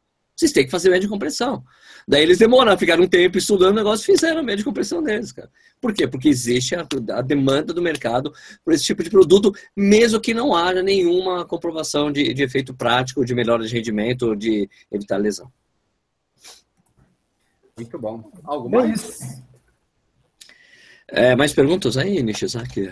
Vocês 0.41 0.53
têm 0.53 0.65
que 0.65 0.71
fazer 0.71 0.89
meia 0.89 1.03
de 1.03 1.07
compressão. 1.07 1.63
Daí 2.09 2.23
eles 2.23 2.39
demoraram, 2.39 2.79
ficaram 2.79 3.05
um 3.05 3.07
tempo 3.07 3.37
estudando 3.37 3.73
o 3.73 3.75
negócio 3.75 4.03
e 4.03 4.07
fizeram 4.17 4.41
a 4.41 4.43
meia 4.43 4.57
de 4.57 4.65
compressão 4.65 5.03
deles, 5.03 5.33
cara. 5.33 5.51
Por 5.79 5.93
quê? 5.93 6.09
Porque 6.09 6.31
existe 6.31 6.75
a, 6.75 6.89
a 7.11 7.21
demanda 7.21 7.75
do 7.75 7.83
mercado 7.83 8.33
por 8.65 8.73
esse 8.73 8.83
tipo 8.83 9.03
de 9.03 9.11
produto, 9.11 9.53
mesmo 9.77 10.19
que 10.19 10.33
não 10.33 10.57
haja 10.57 10.83
nenhuma 10.83 11.45
comprovação 11.45 12.11
de, 12.11 12.33
de 12.33 12.43
efeito 12.43 12.73
prático, 12.73 13.23
de 13.23 13.35
melhora 13.35 13.67
de 13.67 13.75
rendimento 13.75 14.29
ou 14.29 14.35
de 14.35 14.67
evitar 14.91 15.19
lesão. 15.19 15.53
Muito 17.77 17.99
bom. 17.99 18.33
Algo 18.43 18.67
É 18.69 18.71
mais? 18.71 19.43
É, 21.07 21.37
mais 21.37 21.53
perguntas 21.53 21.99
aí, 21.99 22.23
Nishizaki? 22.23 22.91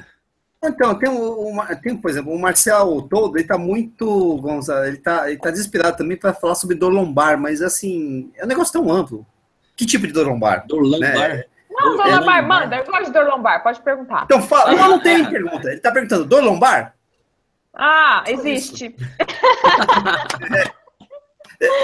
Então, 0.62 0.98
tem, 0.98 1.08
o, 1.08 1.52
o- 1.56 1.76
tem, 1.80 1.96
por 1.96 2.10
exemplo, 2.10 2.32
o 2.32 2.38
Marcel 2.40 3.06
Todo, 3.08 3.38
ele 3.38 3.46
tá 3.46 3.56
muito, 3.56 4.36
Gonzalo, 4.38 4.84
ele 4.86 4.96
tá, 4.96 5.28
ele 5.30 5.38
tá 5.38 5.50
desesperado 5.50 5.96
também 5.96 6.16
para 6.16 6.34
falar 6.34 6.56
sobre 6.56 6.74
dor 6.76 6.92
lombar, 6.92 7.38
mas 7.38 7.62
assim, 7.62 8.32
é 8.36 8.44
um 8.44 8.48
negócio 8.48 8.72
tão 8.72 8.90
amplo. 8.90 9.24
Que 9.76 9.86
tipo 9.86 10.06
de 10.06 10.12
dor 10.12 10.26
lombar? 10.26 10.66
Dor 10.66 10.82
lombar? 10.82 11.28
Né? 11.28 11.44
Não, 11.70 11.96
dor 11.96 12.06
É, 12.08 12.10
lombar, 12.16 12.20
lombar. 12.40 12.46
manda. 12.48 12.76
Eu 12.76 12.84
gosto 12.84 13.04
de 13.04 13.12
dor 13.12 13.26
lombar, 13.28 13.62
pode 13.62 13.80
perguntar. 13.82 14.24
Então, 14.24 14.42
fala, 14.42 14.72
não, 14.74 14.88
não 14.90 14.98
tem 15.00 15.24
pergunta. 15.30 15.68
Ele 15.70 15.80
tá 15.80 15.92
perguntando, 15.92 16.24
dor 16.24 16.42
lombar? 16.42 16.94
Ah, 17.72 18.24
existe. 18.26 18.96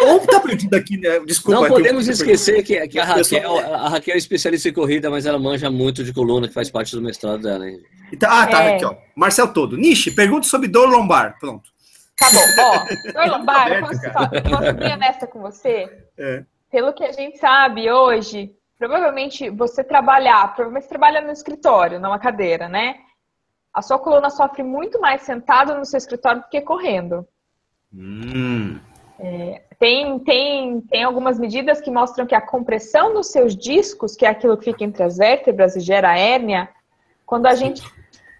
Ou 0.07 0.20
tá 0.20 0.39
perdido 0.39 0.75
aqui, 0.77 0.97
né? 0.97 1.18
Desculpa. 1.27 1.61
Não 1.61 1.66
eu- 1.66 1.72
podemos 1.75 2.07
esquecer 2.07 2.62
que, 2.62 2.87
que 2.87 2.99
a, 2.99 3.05
Raquel, 3.05 3.59
a 3.75 3.89
Raquel 3.89 4.14
é 4.14 4.18
especialista 4.18 4.68
em 4.68 4.72
corrida, 4.72 5.11
mas 5.11 5.27
ela 5.27 5.39
manja 5.39 5.68
muito 5.70 6.05
de 6.05 6.12
coluna, 6.12 6.47
que 6.47 6.55
faz 6.55 6.70
parte 6.70 6.95
do 6.95 7.03
mestrado 7.03 7.43
dela. 7.43 7.68
hein? 7.68 7.81
Então, 8.12 8.31
ah, 8.31 8.47
tá, 8.47 8.62
É. 8.62 8.77
aqui, 8.77 8.85
ó. 8.85 8.95
Marcel 9.16 9.53
Todo. 9.53 9.77
Nishi, 9.77 10.12
pergunta 10.12 10.47
sobre 10.47 10.68
dor 10.68 10.89
lombar. 10.89 11.37
Pronto. 11.41 11.68
Tá 12.16 12.27
bom, 12.31 12.62
ó. 12.62 13.12
Dor 13.12 13.39
lombar, 13.39 13.68
eu 13.68 13.75
aberto, 13.85 13.89
posso, 13.89 14.12
falar- 14.12 14.29
posso 14.43 14.62
ser 14.62 14.72
bem 14.75 14.93
honesta 14.93 15.27
com 15.27 15.41
você? 15.41 15.89
É. 16.16 16.45
Pelo 16.70 16.93
que 16.93 17.03
a 17.05 17.11
gente 17.11 17.39
sabe 17.39 17.91
hoje, 17.91 18.53
provavelmente 18.79 19.51
você 19.51 19.83
trabalhar, 19.83 20.55
provavelmente 20.55 20.85
você 20.85 20.89
trabalha 20.91 21.20
no 21.20 21.33
escritório, 21.33 21.99
numa 21.99 22.18
cadeira, 22.20 22.68
né? 22.68 22.95
A 23.72 23.83
sua 23.83 23.99
coluna 23.99 24.31
sofre 24.31 24.62
muito 24.62 25.01
mais 25.01 25.22
sentado 25.22 25.75
no 25.77 25.85
seu 25.85 25.99
escritório 25.99 26.43
do 26.43 26.49
que 26.49 26.61
correndo. 26.61 27.27
Hum. 27.93 28.79
Tem, 29.79 30.19
tem, 30.21 30.81
tem 30.83 31.05
algumas 31.05 31.39
medidas 31.39 31.81
que 31.81 31.91
mostram 31.91 32.27
que 32.27 32.35
a 32.35 32.41
compressão 32.41 33.12
nos 33.12 33.31
seus 33.31 33.57
discos, 33.57 34.17
que 34.17 34.25
é 34.25 34.29
aquilo 34.29 34.57
que 34.57 34.65
fica 34.65 34.85
entre 34.85 35.03
as 35.03 35.19
vértebras 35.19 35.77
e 35.77 35.81
gera 35.81 36.17
hérnia, 36.19 36.69
quando 37.25 37.47
a 37.47 37.55
gente 37.55 37.83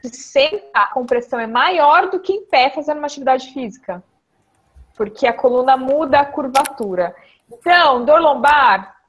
senta, 0.03 0.63
a 0.73 0.87
compressão 0.87 1.39
é 1.39 1.47
maior 1.47 2.11
do 2.11 2.21
que 2.21 2.33
em 2.33 2.47
pé 2.47 2.71
fazendo 2.71 2.99
uma 2.99 3.07
atividade 3.07 3.53
física. 3.53 4.03
Porque 4.97 5.27
a 5.27 5.33
coluna 5.33 5.77
muda 5.77 6.21
a 6.21 6.25
curvatura. 6.25 7.15
Então, 7.51 8.05
dor 8.05 8.21
lombar. 8.21 8.95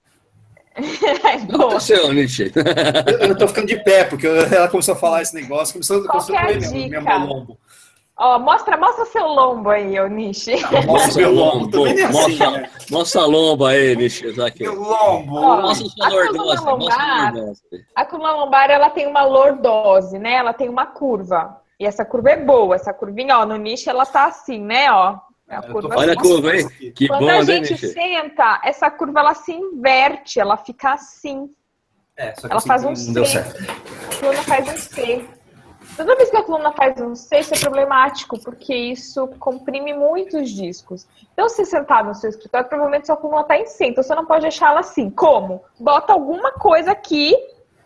É 0.76 1.38
O 1.38 1.40
que 1.40 1.46
boa. 1.54 1.66
aconteceu, 1.68 2.12
Nietzsche? 2.12 2.52
Eu, 3.08 3.30
eu 3.30 3.38
tô 3.38 3.48
ficando 3.48 3.68
de 3.68 3.82
pé, 3.82 4.04
porque 4.04 4.28
ela 4.28 4.68
começou 4.68 4.94
a 4.94 4.98
falar 4.98 5.22
esse 5.22 5.34
negócio, 5.34 5.74
começou, 5.74 6.06
começou 6.06 6.36
que 6.36 6.42
é 6.42 6.44
a 6.44 6.58
doer 6.58 6.90
meu, 6.90 7.02
meu 7.02 7.20
lombo. 7.20 7.58
Ó, 8.18 8.40
mostra, 8.40 8.78
mostra 8.78 9.04
seu 9.06 9.28
lombo 9.28 9.70
aí, 9.70 10.00
ô 10.00 10.08
Nishi. 10.08 10.56
Nossa, 10.88 11.20
meu 11.20 11.34
lombo, 11.34 11.78
lombo, 11.80 11.88
é 11.88 12.04
assim, 12.04 12.14
mostra, 12.14 12.52
né? 12.52 12.70
mostra 12.90 13.22
a 13.22 13.26
lomba 13.26 13.70
aí, 13.72 13.96
Nishizaki. 13.96 14.64
Meu 14.64 14.74
lombo. 14.82 15.36
Ó, 15.36 15.62
Mostra 15.64 15.90
sua 15.90 16.08
a 16.08 16.10
coluna 16.12 16.44
lordose, 16.44 16.66
mostra 16.66 16.96
a 17.04 17.08
lombar- 17.08 17.34
lordose. 17.36 17.62
A 17.94 18.06
coluna 18.06 18.32
lombar, 18.32 18.70
ela 18.72 18.90
tem 18.90 19.06
uma 19.08 19.26
lordose, 19.26 20.18
né? 20.18 20.34
Ela 20.36 20.54
tem 20.54 20.70
uma 20.70 20.86
curva. 20.86 21.58
E 21.78 21.86
essa 21.86 22.06
curva 22.06 22.30
é 22.32 22.38
boa. 22.38 22.76
Essa 22.76 22.94
curvinha, 22.94 23.38
ó, 23.38 23.46
no 23.46 23.58
nicho, 23.58 23.90
ela 23.90 24.06
tá 24.06 24.26
assim, 24.28 24.60
né, 24.62 24.90
ó. 24.90 25.18
A 25.50 25.56
Eu 25.58 25.62
tô 25.64 25.72
curva 25.74 25.96
Olha 25.98 26.14
a 26.14 26.20
assim. 26.20 26.30
curva, 26.30 26.56
hein? 26.56 26.70
Que 26.96 27.08
Quando 27.10 27.20
bom, 27.20 27.30
a 27.30 27.34
né, 27.34 27.44
gente 27.44 27.72
Nishi? 27.74 27.88
senta, 27.90 28.62
essa 28.64 28.90
curva, 28.90 29.20
ela 29.20 29.34
se 29.36 29.52
inverte. 29.52 30.40
Ela 30.40 30.56
fica 30.56 30.94
assim. 30.94 31.50
É, 32.18 32.34
só 32.34 32.42
que 32.42 32.46
Ela 32.48 32.58
assim, 32.60 32.68
faz 32.70 32.86
um 32.86 32.94
não 32.94 33.14
deu 33.14 33.26
C. 33.26 33.32
certo. 33.44 33.62
A 33.62 34.20
coluna 34.22 34.42
faz 34.44 34.68
um 34.70 34.78
C. 34.78 35.26
Toda 35.96 36.16
vez 36.18 36.30
que 36.30 36.36
a 36.36 36.44
coluna 36.44 36.74
faz 36.74 37.00
um 37.00 37.16
C, 37.16 37.40
isso 37.40 37.54
é 37.54 37.60
problemático, 37.60 38.38
porque 38.42 38.76
isso 38.76 39.28
comprime 39.40 39.94
muito 39.94 40.38
os 40.38 40.50
discos. 40.50 41.08
Então, 41.32 41.48
se 41.48 41.66
sentar 41.66 42.04
no 42.04 42.14
seu 42.14 42.30
escritório, 42.30 42.68
provavelmente 42.68 43.08
sua 43.08 43.16
coluna 43.16 43.42
está 43.42 43.58
em 43.58 43.66
C. 43.66 43.88
Então, 43.88 44.04
você 44.04 44.14
não 44.14 44.26
pode 44.26 44.42
deixar 44.42 44.72
ela 44.72 44.82
assim. 44.82 45.10
Como? 45.10 45.64
Bota 45.80 46.12
alguma 46.12 46.52
coisa 46.52 46.92
aqui 46.92 47.34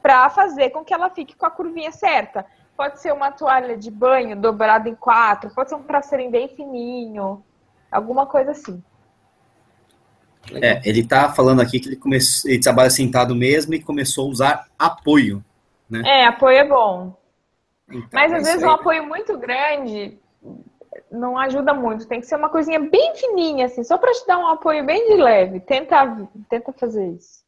para 0.01 0.29
fazer 0.29 0.71
com 0.71 0.83
que 0.83 0.93
ela 0.93 1.09
fique 1.09 1.35
com 1.35 1.45
a 1.45 1.51
curvinha 1.51 1.91
certa. 1.91 2.45
Pode 2.75 2.99
ser 2.99 3.13
uma 3.13 3.31
toalha 3.31 3.77
de 3.77 3.91
banho 3.91 4.35
dobrada 4.35 4.89
em 4.89 4.95
quatro, 4.95 5.53
pode 5.53 5.69
ser 5.69 5.75
um 5.75 5.83
traseirinho 5.83 6.31
bem 6.31 6.47
fininho, 6.47 7.43
alguma 7.91 8.25
coisa 8.25 8.51
assim. 8.51 8.81
É, 10.53 10.81
ele 10.87 11.05
tá 11.05 11.29
falando 11.29 11.61
aqui 11.61 11.79
que 11.79 11.89
ele 11.89 11.95
começou, 11.95 12.49
ele 12.49 12.61
trabalha 12.61 12.89
sentado 12.89 13.35
mesmo 13.35 13.73
e 13.73 13.83
começou 13.83 14.25
a 14.25 14.29
usar 14.29 14.67
apoio, 14.79 15.43
né? 15.89 16.01
É, 16.05 16.25
apoio 16.25 16.57
é 16.57 16.67
bom. 16.67 17.13
Então, 17.89 18.09
Mas 18.13 18.31
é 18.31 18.35
às 18.35 18.43
vezes 18.43 18.63
aí. 18.63 18.69
um 18.69 18.73
apoio 18.73 19.07
muito 19.07 19.37
grande 19.37 20.17
não 21.11 21.37
ajuda 21.37 21.73
muito. 21.73 22.07
Tem 22.07 22.19
que 22.19 22.27
ser 22.27 22.35
uma 22.35 22.49
coisinha 22.49 22.79
bem 22.79 23.15
fininha, 23.15 23.65
assim, 23.65 23.83
só 23.83 23.97
para 23.97 24.11
te 24.11 24.25
dar 24.27 24.37
um 24.37 24.47
apoio 24.47 24.85
bem 24.85 25.07
de 25.07 25.21
leve. 25.21 25.59
Tenta, 25.59 26.27
tenta 26.49 26.71
fazer 26.73 27.07
isso. 27.11 27.39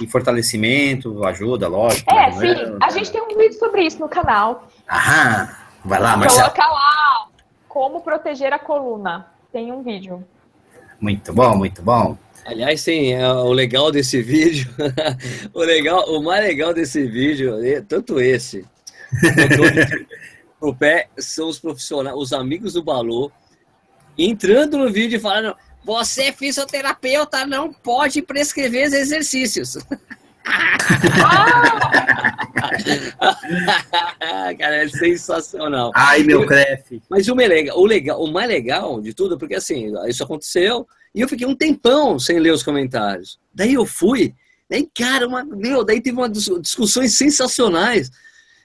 E 0.00 0.06
fortalecimento 0.06 1.24
ajuda, 1.24 1.66
lógico. 1.66 2.08
É, 2.12 2.30
mas 2.30 2.34
não 2.36 2.40
sim. 2.40 2.78
A 2.80 2.90
gente 2.90 3.10
tem 3.10 3.20
um 3.20 3.28
vídeo 3.28 3.58
sobre 3.58 3.82
isso 3.82 3.98
no 3.98 4.08
canal. 4.08 4.68
Aham, 4.88 5.48
vai 5.84 6.00
lá, 6.00 6.16
Marcelo. 6.16 6.50
Coloca 6.50 6.66
lá 6.66 7.26
como 7.68 8.00
proteger 8.00 8.52
a 8.52 8.58
coluna. 8.58 9.26
Tem 9.52 9.72
um 9.72 9.82
vídeo. 9.82 10.24
Muito 11.00 11.32
bom, 11.32 11.56
muito 11.56 11.82
bom. 11.82 12.16
Aliás, 12.44 12.82
tem 12.84 13.14
é, 13.14 13.28
o 13.28 13.52
legal 13.52 13.90
desse 13.90 14.22
vídeo, 14.22 14.70
o 15.52 15.60
legal, 15.60 16.04
o 16.08 16.22
mais 16.22 16.44
legal 16.44 16.72
desse 16.72 17.06
vídeo, 17.06 17.62
é, 17.62 17.80
tanto 17.80 18.20
esse, 18.20 18.64
o 20.60 20.74
pé, 20.74 21.08
são 21.18 21.48
os 21.48 21.58
profissionais, 21.58 22.16
os 22.16 22.32
amigos 22.32 22.72
do 22.74 22.82
Balô, 22.82 23.30
entrando 24.16 24.76
no 24.76 24.90
vídeo 24.90 25.16
e 25.16 25.20
falando: 25.20 25.56
você 25.84 26.32
fisioterapeuta 26.32 27.46
não 27.46 27.72
pode 27.72 28.20
prescrever 28.22 28.88
os 28.88 28.92
exercícios. 28.92 29.78
Cara, 34.58 34.76
é 34.76 34.88
sensacional. 34.88 35.92
Ai, 35.94 36.22
meu 36.22 36.46
crefe. 36.46 37.02
Mas 37.08 37.28
o 37.28 37.34
mais, 37.34 37.48
legal, 37.48 37.78
o, 37.78 37.86
legal, 37.86 38.22
o 38.22 38.32
mais 38.32 38.48
legal 38.48 39.00
de 39.00 39.14
tudo, 39.14 39.38
porque 39.38 39.54
assim, 39.54 39.92
isso 40.06 40.22
aconteceu 40.22 40.86
e 41.14 41.20
eu 41.20 41.28
fiquei 41.28 41.46
um 41.46 41.54
tempão 41.54 42.18
sem 42.18 42.38
ler 42.38 42.52
os 42.52 42.62
comentários. 42.62 43.38
Daí 43.52 43.74
eu 43.74 43.84
fui, 43.84 44.34
daí, 44.68 44.88
cara, 44.96 45.26
uma, 45.26 45.44
meu, 45.44 45.84
daí 45.84 46.00
teve 46.00 46.16
uma 46.16 46.28
dis- 46.28 46.50
discussões 46.60 47.14
sensacionais 47.14 48.10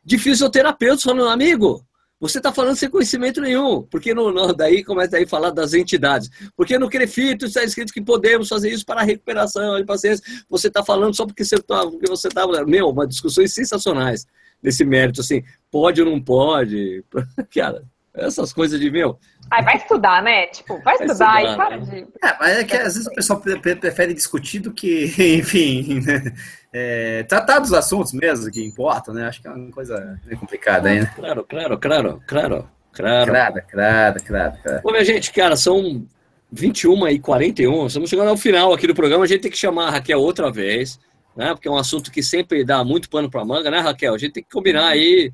de 0.04 0.18
fisioterapeutas 0.18 1.04
falando, 1.04 1.28
amigo, 1.30 1.86
você 2.20 2.38
está 2.38 2.54
falando 2.54 2.78
sem 2.78 2.90
conhecimento 2.90 3.42
nenhum, 3.42 3.82
porque 3.84 4.14
no, 4.14 4.32
no- 4.32 4.54
daí 4.54 4.82
começa 4.84 5.18
a 5.18 5.28
falar 5.28 5.50
das 5.50 5.74
entidades. 5.74 6.30
Porque 6.56 6.80
no 6.80 6.90
Crefito 6.90 7.46
está 7.46 7.64
escrito 7.64 7.92
que 7.94 8.02
podemos 8.02 8.48
fazer 8.48 8.70
isso 8.72 8.86
para 8.86 9.02
a 9.02 9.04
recuperação 9.04 9.78
de 9.78 9.84
pacientes. 9.86 10.22
Você 10.50 10.68
está 10.68 10.84
falando 10.86 11.14
só 11.16 11.26
porque 11.26 11.44
você 11.44 11.56
está. 11.56 11.86
Porque 11.86 12.10
você 12.10 12.30
tá, 12.30 12.48
meu, 12.66 12.90
uma 12.90 13.06
discussões 13.06 13.54
sensacionais 13.54 14.26
nesse 14.62 14.86
mérito, 14.86 15.20
assim, 15.20 15.44
pode 15.70 16.02
ou 16.02 16.10
não 16.10 16.22
pode. 16.22 17.04
Cara, 17.54 17.84
essas 18.16 18.54
coisas 18.54 18.80
de 18.80 18.90
meu. 18.92 19.18
Aí 19.52 19.64
vai 19.64 19.78
estudar, 19.78 20.22
né? 20.24 20.48
Tipo, 20.48 20.76
vai 20.82 20.98
Vai 20.98 21.08
estudar, 21.08 21.44
estudar, 21.44 21.54
e 21.54 21.56
para 21.56 21.78
né? 21.78 21.86
de. 21.86 22.28
É, 22.28 22.38
mas 22.40 22.58
é 22.58 22.64
que 22.64 22.76
às 22.76 22.94
vezes 22.96 23.08
o 23.08 23.14
pessoal 23.14 23.40
pre- 23.40 23.60
pre- 23.60 23.76
prefere 23.76 24.14
discutir 24.14 24.60
do 24.60 24.72
que, 24.72 25.06
enfim, 25.40 26.02
né? 26.02 26.34
É, 26.72 27.24
tratar 27.24 27.60
dos 27.60 27.74
assuntos 27.74 28.14
mesmo 28.14 28.52
que 28.52 28.64
importam, 28.64 29.14
né? 29.14 29.28
Acho 29.28 29.42
que 29.42 29.48
é 29.48 29.52
uma 29.52 29.72
coisa 29.72 30.20
meio 30.26 30.40
complicada 30.40 30.90
aí, 30.90 31.02
né? 31.02 31.12
Claro, 31.16 31.44
claro, 31.48 31.78
claro, 31.78 32.22
claro, 32.28 32.70
claro. 32.92 33.32
Crada, 33.32 33.62
crada, 33.62 34.20
crada. 34.20 34.82
Bom, 34.84 34.92
minha 34.92 35.04
gente, 35.06 35.32
cara, 35.32 35.56
são 35.56 36.06
21 36.52 37.08
e 37.10 37.20
41. 37.20 37.88
Estamos 37.88 38.10
chegando 38.10 38.30
ao 38.30 38.38
final 38.38 38.74
aqui 38.74 38.88
do 38.88 38.96
programa. 38.96 39.24
A 39.24 39.28
gente 39.28 39.42
tem 39.42 39.52
que 39.52 39.58
chamar 39.58 39.88
a 39.88 39.92
Raquel 39.92 40.20
outra 40.20 40.52
vez, 40.52 41.00
né? 41.36 41.54
Porque 41.54 41.68
é 41.68 41.72
um 41.72 41.78
assunto 41.78 42.12
que 42.12 42.24
sempre 42.24 42.64
dá 42.64 42.84
muito 42.84 43.10
pano 43.10 43.30
para 43.30 43.44
manga, 43.46 43.70
né, 43.72 43.80
Raquel? 43.80 44.14
A 44.14 44.18
gente 44.18 44.34
tem 44.34 44.44
que 44.44 44.50
combinar 44.50 44.88
aí, 44.88 45.32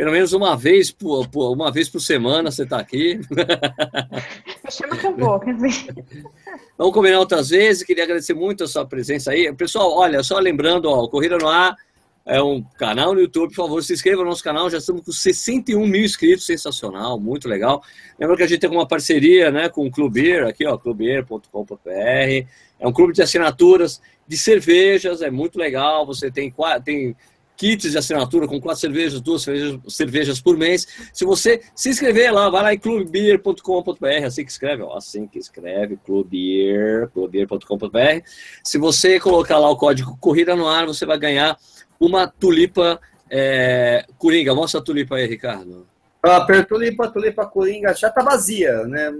pelo 0.00 0.12
menos 0.12 0.32
uma 0.32 0.56
vez 0.56 0.90
por, 0.90 1.28
por- 1.28 1.52
uma 1.52 1.70
vez 1.70 1.86
por 1.86 2.00
semana 2.00 2.50
você 2.50 2.62
está 2.62 2.78
aqui. 2.78 3.20
Chama 4.70 4.96
que 4.96 5.06
eu 5.06 5.14
vou. 5.14 5.38
quer 5.38 5.54
dizer. 5.54 5.94
Vamos 6.78 6.94
combinar 6.94 7.18
outras 7.18 7.50
vezes. 7.50 7.82
Queria 7.82 8.04
agradecer 8.04 8.32
muito 8.32 8.64
a 8.64 8.66
sua 8.66 8.86
presença 8.86 9.30
aí. 9.30 9.52
Pessoal, 9.52 9.92
olha, 9.94 10.22
só 10.22 10.38
lembrando, 10.38 10.86
ó, 10.86 11.02
o 11.04 11.08
Corrida 11.10 11.36
no 11.36 11.46
Ar 11.46 11.76
é 12.24 12.42
um 12.42 12.62
canal 12.78 13.12
no 13.12 13.20
YouTube. 13.20 13.50
Por 13.50 13.56
favor, 13.56 13.84
se 13.84 13.92
inscreva 13.92 14.22
no 14.22 14.30
nosso 14.30 14.42
canal. 14.42 14.70
Já 14.70 14.78
estamos 14.78 15.04
com 15.04 15.12
61 15.12 15.86
mil 15.86 16.02
inscritos. 16.02 16.46
Sensacional, 16.46 17.20
muito 17.20 17.46
legal. 17.46 17.82
Lembra 18.18 18.38
que 18.38 18.42
a 18.42 18.46
gente 18.46 18.60
tem 18.60 18.70
uma 18.70 18.88
parceria 18.88 19.50
né, 19.50 19.68
com 19.68 19.86
o 19.86 19.90
Clubeer, 19.90 20.46
aqui, 20.46 20.66
ó, 20.66 20.78
clubeer.com.br. 20.78 21.86
É 21.86 22.88
um 22.88 22.92
clube 22.92 23.12
de 23.12 23.20
assinaturas 23.20 24.00
de 24.26 24.38
cervejas. 24.38 25.20
É 25.20 25.30
muito 25.30 25.58
legal. 25.58 26.06
Você 26.06 26.30
tem, 26.30 26.50
tem 26.82 27.14
kits 27.60 27.90
de 27.90 27.98
assinatura 27.98 28.48
com 28.48 28.58
quatro 28.58 28.80
cervejas, 28.80 29.20
duas 29.20 29.42
cervejas, 29.42 29.78
cervejas 29.86 30.40
por 30.40 30.56
mês. 30.56 30.88
Se 31.12 31.26
você 31.26 31.60
se 31.74 31.90
inscrever 31.90 32.32
lá, 32.32 32.48
vai 32.48 32.62
lá 32.62 32.72
em 32.72 32.78
clubebeer.com.br, 32.78 34.24
assim 34.24 34.46
que 34.46 34.50
escreve, 34.50 34.82
ó, 34.82 34.96
assim 34.96 35.26
que 35.26 35.38
escreve, 35.38 35.98
clubebeer, 35.98 37.10
clubebeer.com.br. 37.10 38.24
Se 38.64 38.78
você 38.78 39.20
colocar 39.20 39.58
lá 39.58 39.68
o 39.68 39.76
código 39.76 40.16
Corrida 40.18 40.56
no 40.56 40.66
Ar, 40.66 40.86
você 40.86 41.04
vai 41.04 41.18
ganhar 41.18 41.54
uma 42.00 42.26
tulipa 42.26 42.98
é, 43.28 44.06
coringa. 44.16 44.54
Mostra 44.54 44.80
a 44.80 44.82
tulipa 44.82 45.16
aí, 45.16 45.26
Ricardo. 45.26 45.86
Ah, 46.22 46.46
tulipa, 46.64 47.08
tulipa 47.08 47.46
coringa 47.46 47.94
já 47.94 48.08
tá 48.08 48.22
vazia, 48.22 48.84
né? 48.84 49.10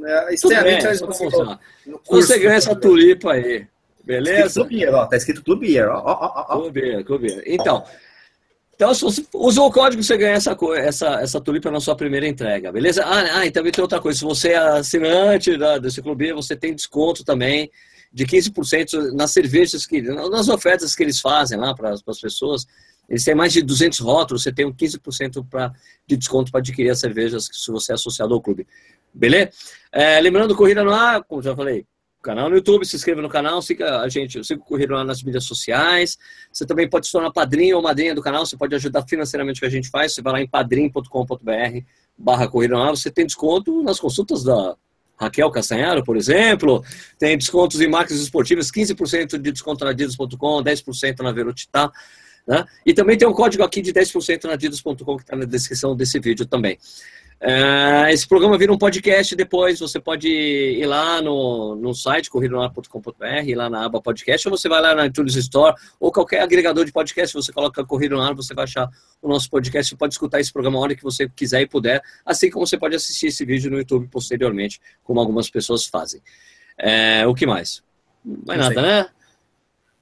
Bem, 0.63 0.79
conseguiu 0.79 1.09
mostrar. 1.09 1.61
no 1.87 1.99
curso 1.99 2.29
Você 2.29 2.39
ganha 2.39 2.57
essa 2.57 2.75
tulipa 2.75 3.33
aí, 3.33 3.41
Escrito 3.41 3.69
beleza? 4.05 4.61
Clubeer, 4.61 4.95
ó, 4.95 5.07
tá 5.07 5.17
escrito 5.17 5.43
Clubeer, 5.43 5.89
ó, 5.91 5.99
ó, 5.99 6.47
ó, 6.49 6.57
ó. 6.57 7.05
Clube. 7.05 7.43
Então, 7.47 7.85
então, 8.81 8.95
se 8.95 9.03
você 9.03 9.27
usou 9.35 9.67
o 9.67 9.71
código, 9.71 10.03
você 10.03 10.17
ganha 10.17 10.33
essa, 10.33 10.57
essa, 10.79 11.07
essa 11.21 11.39
tulipa 11.39 11.71
na 11.71 11.81
sua 11.81 11.95
primeira 11.95 12.27
entrega, 12.27 12.73
beleza? 12.73 13.05
Ah, 13.05 13.41
ah, 13.41 13.47
e 13.47 13.51
também 13.51 13.71
tem 13.71 13.83
outra 13.83 14.01
coisa. 14.01 14.19
Se 14.19 14.25
você 14.25 14.53
é 14.53 14.57
assinante 14.57 15.55
da, 15.59 15.77
desse 15.77 16.01
clube, 16.01 16.33
você 16.33 16.57
tem 16.57 16.75
desconto 16.75 17.23
também 17.23 17.71
de 18.11 18.25
15% 18.25 19.13
nas 19.13 19.33
cervejas, 19.33 19.85
que, 19.85 20.01
nas 20.01 20.49
ofertas 20.49 20.97
que 20.97 21.03
eles 21.03 21.21
fazem 21.21 21.59
lá 21.59 21.75
para 21.75 21.91
as 21.91 22.21
pessoas. 22.23 22.67
Eles 23.07 23.23
têm 23.23 23.35
mais 23.35 23.53
de 23.53 23.61
200 23.61 23.99
rótulos, 23.99 24.45
você 24.45 24.51
tem 24.51 24.65
um 24.65 24.73
15% 24.73 25.47
pra, 25.47 25.71
de 26.07 26.17
desconto 26.17 26.51
para 26.51 26.61
adquirir 26.61 26.89
as 26.89 27.01
cervejas 27.01 27.51
se 27.53 27.71
você 27.71 27.93
é 27.93 27.97
associado 27.97 28.33
ao 28.33 28.41
clube. 28.41 28.67
Beleza? 29.13 29.51
É, 29.93 30.19
lembrando, 30.23 30.57
Corrida 30.57 30.83
no 30.83 30.95
Ar, 30.95 31.23
como 31.25 31.43
já 31.43 31.55
falei, 31.55 31.85
canal 32.23 32.51
no 32.51 32.57
YouTube, 32.57 32.85
se 32.85 32.97
inscreva 32.97 33.23
no 33.23 33.29
canal, 33.29 33.63
siga 33.63 34.01
a 34.01 34.09
gente, 34.09 34.45
siga 34.45 34.63
o 34.69 34.77
no 34.77 34.97
Ar 34.97 35.05
nas 35.05 35.23
mídias 35.23 35.45
sociais. 35.45 36.19
Você 36.53 36.67
também 36.67 36.89
pode 36.89 37.07
se 37.07 37.13
tornar 37.13 37.31
padrinho 37.33 37.77
ou 37.77 37.83
madrinha 37.83 38.15
do 38.15 38.23
canal, 38.23 38.45
você 38.45 38.57
pode 38.57 38.75
ajudar 38.75 39.07
financeiramente 39.09 39.59
o 39.59 39.61
que 39.61 39.67
a 39.67 39.71
gente 39.71 39.89
faz, 39.89 40.15
você 40.15 40.23
vai 40.23 40.33
lá 40.35 40.41
em 40.41 40.49
padrim.com.br 40.49 41.81
barra 42.17 42.51
no 42.69 42.83
Ar, 42.83 42.91
você 42.91 43.11
tem 43.11 43.25
desconto 43.25 43.83
nas 43.83 43.99
consultas 43.99 44.45
da 44.45 44.77
Raquel 45.19 45.51
Castanharo, 45.51 46.05
por 46.05 46.17
exemplo, 46.17 46.85
tem 47.19 47.37
descontos 47.37 47.81
em 47.81 47.89
marcas 47.89 48.19
esportivas, 48.19 48.71
15% 48.71 49.39
de 49.39 49.53
desconto 49.53 49.85
na 49.85 49.91
Adidas.com, 49.91 50.63
10% 50.63 51.21
na 51.21 51.33
Velocitar, 51.33 51.91
né? 52.47 52.65
E 52.87 52.95
também 52.95 53.19
tem 53.19 53.29
um 53.29 53.33
código 53.33 53.63
aqui 53.63 53.83
de 53.83 53.93
10% 53.93 54.45
na 54.45 54.55
Adidas.com 54.55 55.17
que 55.17 55.23
está 55.23 55.37
na 55.37 55.45
descrição 55.45 55.95
desse 55.95 56.19
vídeo 56.19 56.47
também. 56.47 56.79
É, 57.43 58.13
esse 58.13 58.29
programa 58.29 58.59
vira 58.59 58.71
um 58.71 58.77
podcast 58.77 59.35
depois, 59.35 59.81
você 59.81 59.99
pode 59.99 60.29
ir 60.29 60.85
lá 60.85 61.23
no, 61.23 61.75
no 61.75 61.95
site 61.95 62.29
corridonar.com.br, 62.29 63.25
ir 63.47 63.55
lá 63.55 63.71
na 63.71 63.87
aba 63.87 63.99
podcast, 63.99 64.47
ou 64.47 64.57
você 64.57 64.69
vai 64.69 64.83
lá 64.83 64.95
na 64.95 65.07
iTunes 65.07 65.35
Store, 65.37 65.75
ou 65.99 66.13
qualquer 66.13 66.43
agregador 66.43 66.85
de 66.85 66.93
podcast, 66.93 67.35
você 67.35 67.51
coloca 67.51 67.83
Corrida 67.83 68.15
no 68.15 68.21
Ar, 68.21 68.35
você 68.35 68.53
vai 68.53 68.65
achar 68.65 68.91
o 69.23 69.29
nosso 69.29 69.49
podcast, 69.49 69.89
você 69.89 69.97
pode 69.97 70.13
escutar 70.13 70.39
esse 70.39 70.53
programa 70.53 70.79
a 70.79 70.83
hora 70.83 70.95
que 70.95 71.03
você 71.03 71.31
quiser 71.31 71.63
e 71.63 71.67
puder, 71.67 72.03
assim 72.27 72.51
como 72.51 72.67
você 72.67 72.77
pode 72.77 72.95
assistir 72.95 73.29
esse 73.29 73.43
vídeo 73.43 73.71
no 73.71 73.79
YouTube 73.79 74.07
posteriormente, 74.09 74.79
como 75.03 75.19
algumas 75.19 75.49
pessoas 75.49 75.87
fazem. 75.87 76.21
É, 76.77 77.27
o 77.27 77.35
que 77.35 77.47
mais? 77.47 77.83
Mais 78.47 78.61
nada, 78.61 78.83
né? 78.83 79.07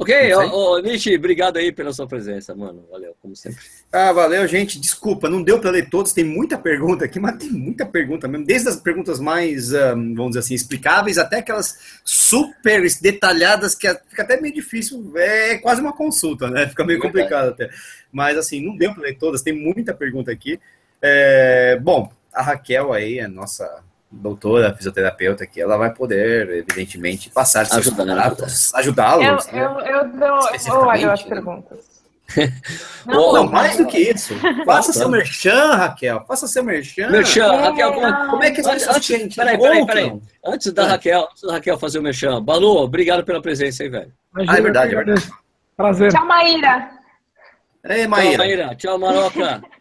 Ok, 0.00 0.14
ô, 0.32 0.76
ô, 0.76 0.78
Nietzsche, 0.78 1.16
obrigado 1.16 1.56
aí 1.56 1.72
pela 1.72 1.92
sua 1.92 2.06
presença, 2.06 2.54
mano. 2.54 2.86
Valeu, 2.88 3.16
como 3.20 3.34
sempre. 3.34 3.64
Ah, 3.92 4.12
valeu, 4.12 4.46
gente. 4.46 4.78
Desculpa, 4.78 5.28
não 5.28 5.42
deu 5.42 5.60
para 5.60 5.72
ler 5.72 5.90
todos. 5.90 6.12
Tem 6.12 6.22
muita 6.22 6.56
pergunta 6.56 7.04
aqui, 7.04 7.18
mas 7.18 7.36
tem 7.36 7.50
muita 7.50 7.84
pergunta 7.84 8.28
mesmo. 8.28 8.46
Desde 8.46 8.68
as 8.68 8.76
perguntas 8.76 9.18
mais, 9.18 9.70
vamos 9.70 10.28
dizer 10.28 10.38
assim, 10.38 10.54
explicáveis, 10.54 11.18
até 11.18 11.38
aquelas 11.38 11.98
super 12.04 12.80
detalhadas 13.02 13.74
que 13.74 13.92
fica 14.08 14.22
até 14.22 14.40
meio 14.40 14.54
difícil. 14.54 15.12
É 15.16 15.58
quase 15.58 15.80
uma 15.80 15.92
consulta, 15.92 16.48
né? 16.48 16.68
Fica 16.68 16.84
meio 16.84 17.00
Verdade. 17.00 17.24
complicado 17.24 17.48
até. 17.48 17.68
Mas, 18.12 18.38
assim, 18.38 18.64
não 18.64 18.76
deu 18.76 18.94
para 18.94 19.02
ler 19.02 19.18
todas. 19.18 19.42
Tem 19.42 19.52
muita 19.52 19.92
pergunta 19.92 20.30
aqui. 20.30 20.60
É, 21.02 21.76
bom, 21.82 22.08
a 22.32 22.40
Raquel 22.40 22.92
aí, 22.92 23.18
a 23.18 23.26
nossa 23.26 23.82
doutora 24.10 24.74
fisioterapeuta 24.74 25.44
aqui, 25.44 25.60
ela 25.60 25.76
vai 25.76 25.92
poder, 25.92 26.48
evidentemente, 26.50 27.30
passar 27.30 27.66
seus 27.66 27.90
contatos, 27.90 28.72
Eu, 28.72 28.78
ajudá-los. 28.80 29.46
né? 29.48 29.60
eu, 29.62 29.80
eu, 29.80 30.08
dou, 30.08 30.26
eu 30.28 30.32
olho 30.34 30.40
as 30.40 30.54
Especificamente, 30.54 31.22
né? 31.24 31.28
perguntas. 31.28 31.98
Ô, 33.08 33.32
Não, 33.32 33.46
mais 33.46 33.76
do 33.78 33.86
que 33.86 33.98
isso. 33.98 34.34
Faça 34.66 34.92
seu 34.92 35.08
merchan, 35.08 35.74
Raquel. 35.76 36.22
Faça 36.28 36.46
seu 36.46 36.62
merchan. 36.62 37.08
Merchan, 37.08 37.44
É. 37.54 37.56
Raquel, 37.68 37.92
como, 37.94 38.30
Como 38.30 38.44
é 38.44 38.50
que 38.50 38.60
as 38.60 38.66
pessoas 38.66 38.96
antes- 38.96 39.06
te- 39.30 39.34
peraí, 39.36 39.58
peraí, 39.58 39.86
peraí. 39.86 40.20
Antes 40.44 40.72
da 40.72 40.82
É. 40.82 40.86
Raquel, 40.88 41.22
antes 41.30 41.42
da 41.42 41.52
Raquel 41.54 41.78
fazer 41.78 41.98
o 41.98 42.02
merchan. 42.02 42.42
Balu, 42.42 42.76
obrigado 42.82 43.24
pela 43.24 43.40
presença 43.40 43.82
aí, 43.82 43.88
velho. 43.88 44.12
Imagina, 44.34 44.52
Ah, 44.54 44.58
é 44.58 44.60
verdade, 44.60 44.92
eu 44.92 44.98
é 44.98 45.02
agradeço. 45.02 45.30
Prazer. 45.74 46.12
Tchau, 46.12 46.26
Maíra. 46.26 46.90
Ei, 47.88 48.06
Maíra. 48.06 48.30
Tchau, 48.36 48.38
Maíra. 48.46 48.74
Tchau, 48.76 48.98
Maroca. 48.98 49.62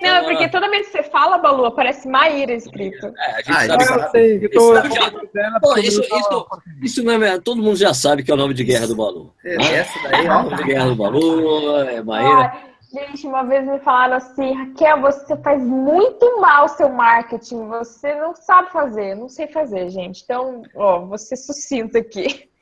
Não, 0.00 0.08
é 0.08 0.22
porque 0.24 0.48
toda 0.48 0.70
vez 0.70 0.86
que 0.86 0.92
você 0.92 1.02
fala, 1.04 1.38
Balu, 1.38 1.64
aparece 1.66 2.08
Maíra 2.08 2.52
escrito. 2.52 3.06
É, 3.18 3.32
a 3.32 3.36
gente 3.38 3.50
Ah, 3.50 3.66
sabe 3.66 3.84
Eu 3.84 4.10
sei, 4.10 4.44
eu 4.44 4.50
tô- 4.50 4.78
Isso 4.78 4.94
já- 4.94 5.60
Pô, 5.60 5.78
isso, 5.78 6.00
isso, 6.00 6.46
isso 6.82 7.02
não 7.04 7.22
é. 7.22 7.38
Todo 7.40 7.62
mundo 7.62 7.76
já 7.76 7.92
sabe 7.92 8.22
que 8.22 8.30
é 8.30 8.34
o 8.34 8.36
nome 8.36 8.54
de 8.54 8.64
guerra 8.64 8.86
do 8.86 8.96
Balu. 8.96 9.32
É, 9.44 9.54
Essa 9.56 9.98
daí, 10.02 10.26
É 10.26 10.30
o 10.30 10.42
nome 10.44 10.56
de 10.56 10.64
guerra 10.64 10.86
do 10.86 10.96
Balu, 10.96 11.76
é 11.80 12.02
Maíra. 12.02 12.52
Ai, 12.54 13.06
gente, 13.08 13.26
uma 13.26 13.42
vez 13.42 13.66
me 13.66 13.78
falaram 13.80 14.16
assim, 14.16 14.52
Raquel, 14.54 15.00
você 15.02 15.36
faz 15.38 15.62
muito 15.62 16.40
mal 16.40 16.68
seu 16.68 16.88
marketing, 16.88 17.66
você 17.68 18.14
não 18.14 18.34
sabe 18.34 18.70
fazer, 18.72 19.14
não 19.14 19.28
sei 19.28 19.46
fazer, 19.48 19.88
gente. 19.90 20.22
Então, 20.24 20.62
ó, 20.74 21.00
vou 21.00 21.18
ser 21.18 21.36
sucinto 21.36 21.98
aqui. 21.98 22.48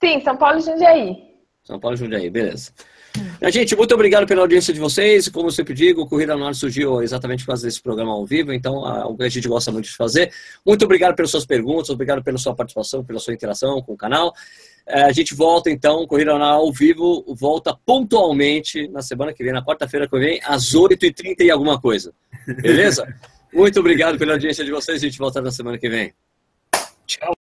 Sim, 0.04 0.22
São 0.22 0.38
Paulo 0.38 0.60
e 0.60 0.62
Jundiaí. 0.62 1.18
São 1.64 1.80
Paulo 1.80 1.96
e 1.96 2.00
Jundiaí, 2.00 2.30
beleza. 2.30 2.72
Então, 3.38 3.50
gente, 3.50 3.76
muito 3.76 3.94
obrigado 3.94 4.28
pela 4.28 4.42
audiência 4.42 4.74
de 4.74 4.80
vocês. 4.80 5.30
Como 5.30 5.48
eu 5.48 5.52
sempre 5.52 5.74
digo, 5.74 6.02
o 6.02 6.08
Corrida 6.08 6.36
no 6.36 6.46
Ar 6.46 6.54
surgiu 6.54 7.02
exatamente 7.02 7.44
por 7.44 7.48
causa 7.48 7.66
desse 7.66 7.82
programa 7.82 8.12
ao 8.12 8.26
vivo, 8.26 8.54
então 8.54 8.86
é 8.86 9.02
algo 9.02 9.18
que 9.18 9.24
a 9.24 9.30
gente 9.30 9.48
gosta 9.48 9.72
muito 9.72 9.86
de 9.86 9.96
fazer. 9.96 10.32
Muito 10.66 10.84
obrigado 10.84 11.16
pelas 11.16 11.32
suas 11.32 11.46
perguntas, 11.46 11.90
obrigado 11.90 12.24
pela 12.24 12.38
sua 12.38 12.54
participação, 12.54 13.04
pela 13.04 13.20
sua 13.20 13.34
interação 13.34 13.82
com 13.82 13.94
o 13.94 13.98
canal. 13.98 14.34
É, 14.88 15.04
a 15.04 15.12
gente 15.12 15.34
volta 15.34 15.70
então, 15.70 16.06
Corrida 16.06 16.38
no 16.38 16.44
Ar 16.44 16.54
ao 16.54 16.72
vivo, 16.72 17.24
volta 17.30 17.76
pontualmente 17.86 18.88
na 18.90 19.02
semana 19.02 19.34
que 19.34 19.44
vem, 19.44 19.54
na 19.54 19.64
quarta-feira 19.64 20.08
que 20.08 20.20
vem, 20.20 20.40
às 20.44 20.74
8h30 20.74 21.40
e 21.40 21.52
alguma 21.52 21.80
coisa. 21.80 22.14
Beleza? 22.62 23.08
Muito 23.56 23.80
obrigado 23.80 24.18
pela 24.18 24.34
audiência 24.34 24.66
de 24.66 24.72
vocês, 24.72 25.02
a 25.02 25.06
gente 25.06 25.18
volta 25.18 25.42
na 25.42 25.50
semana 25.50 25.78
que 25.78 25.88
vem. 25.88 26.14
Tchau. 27.08 27.34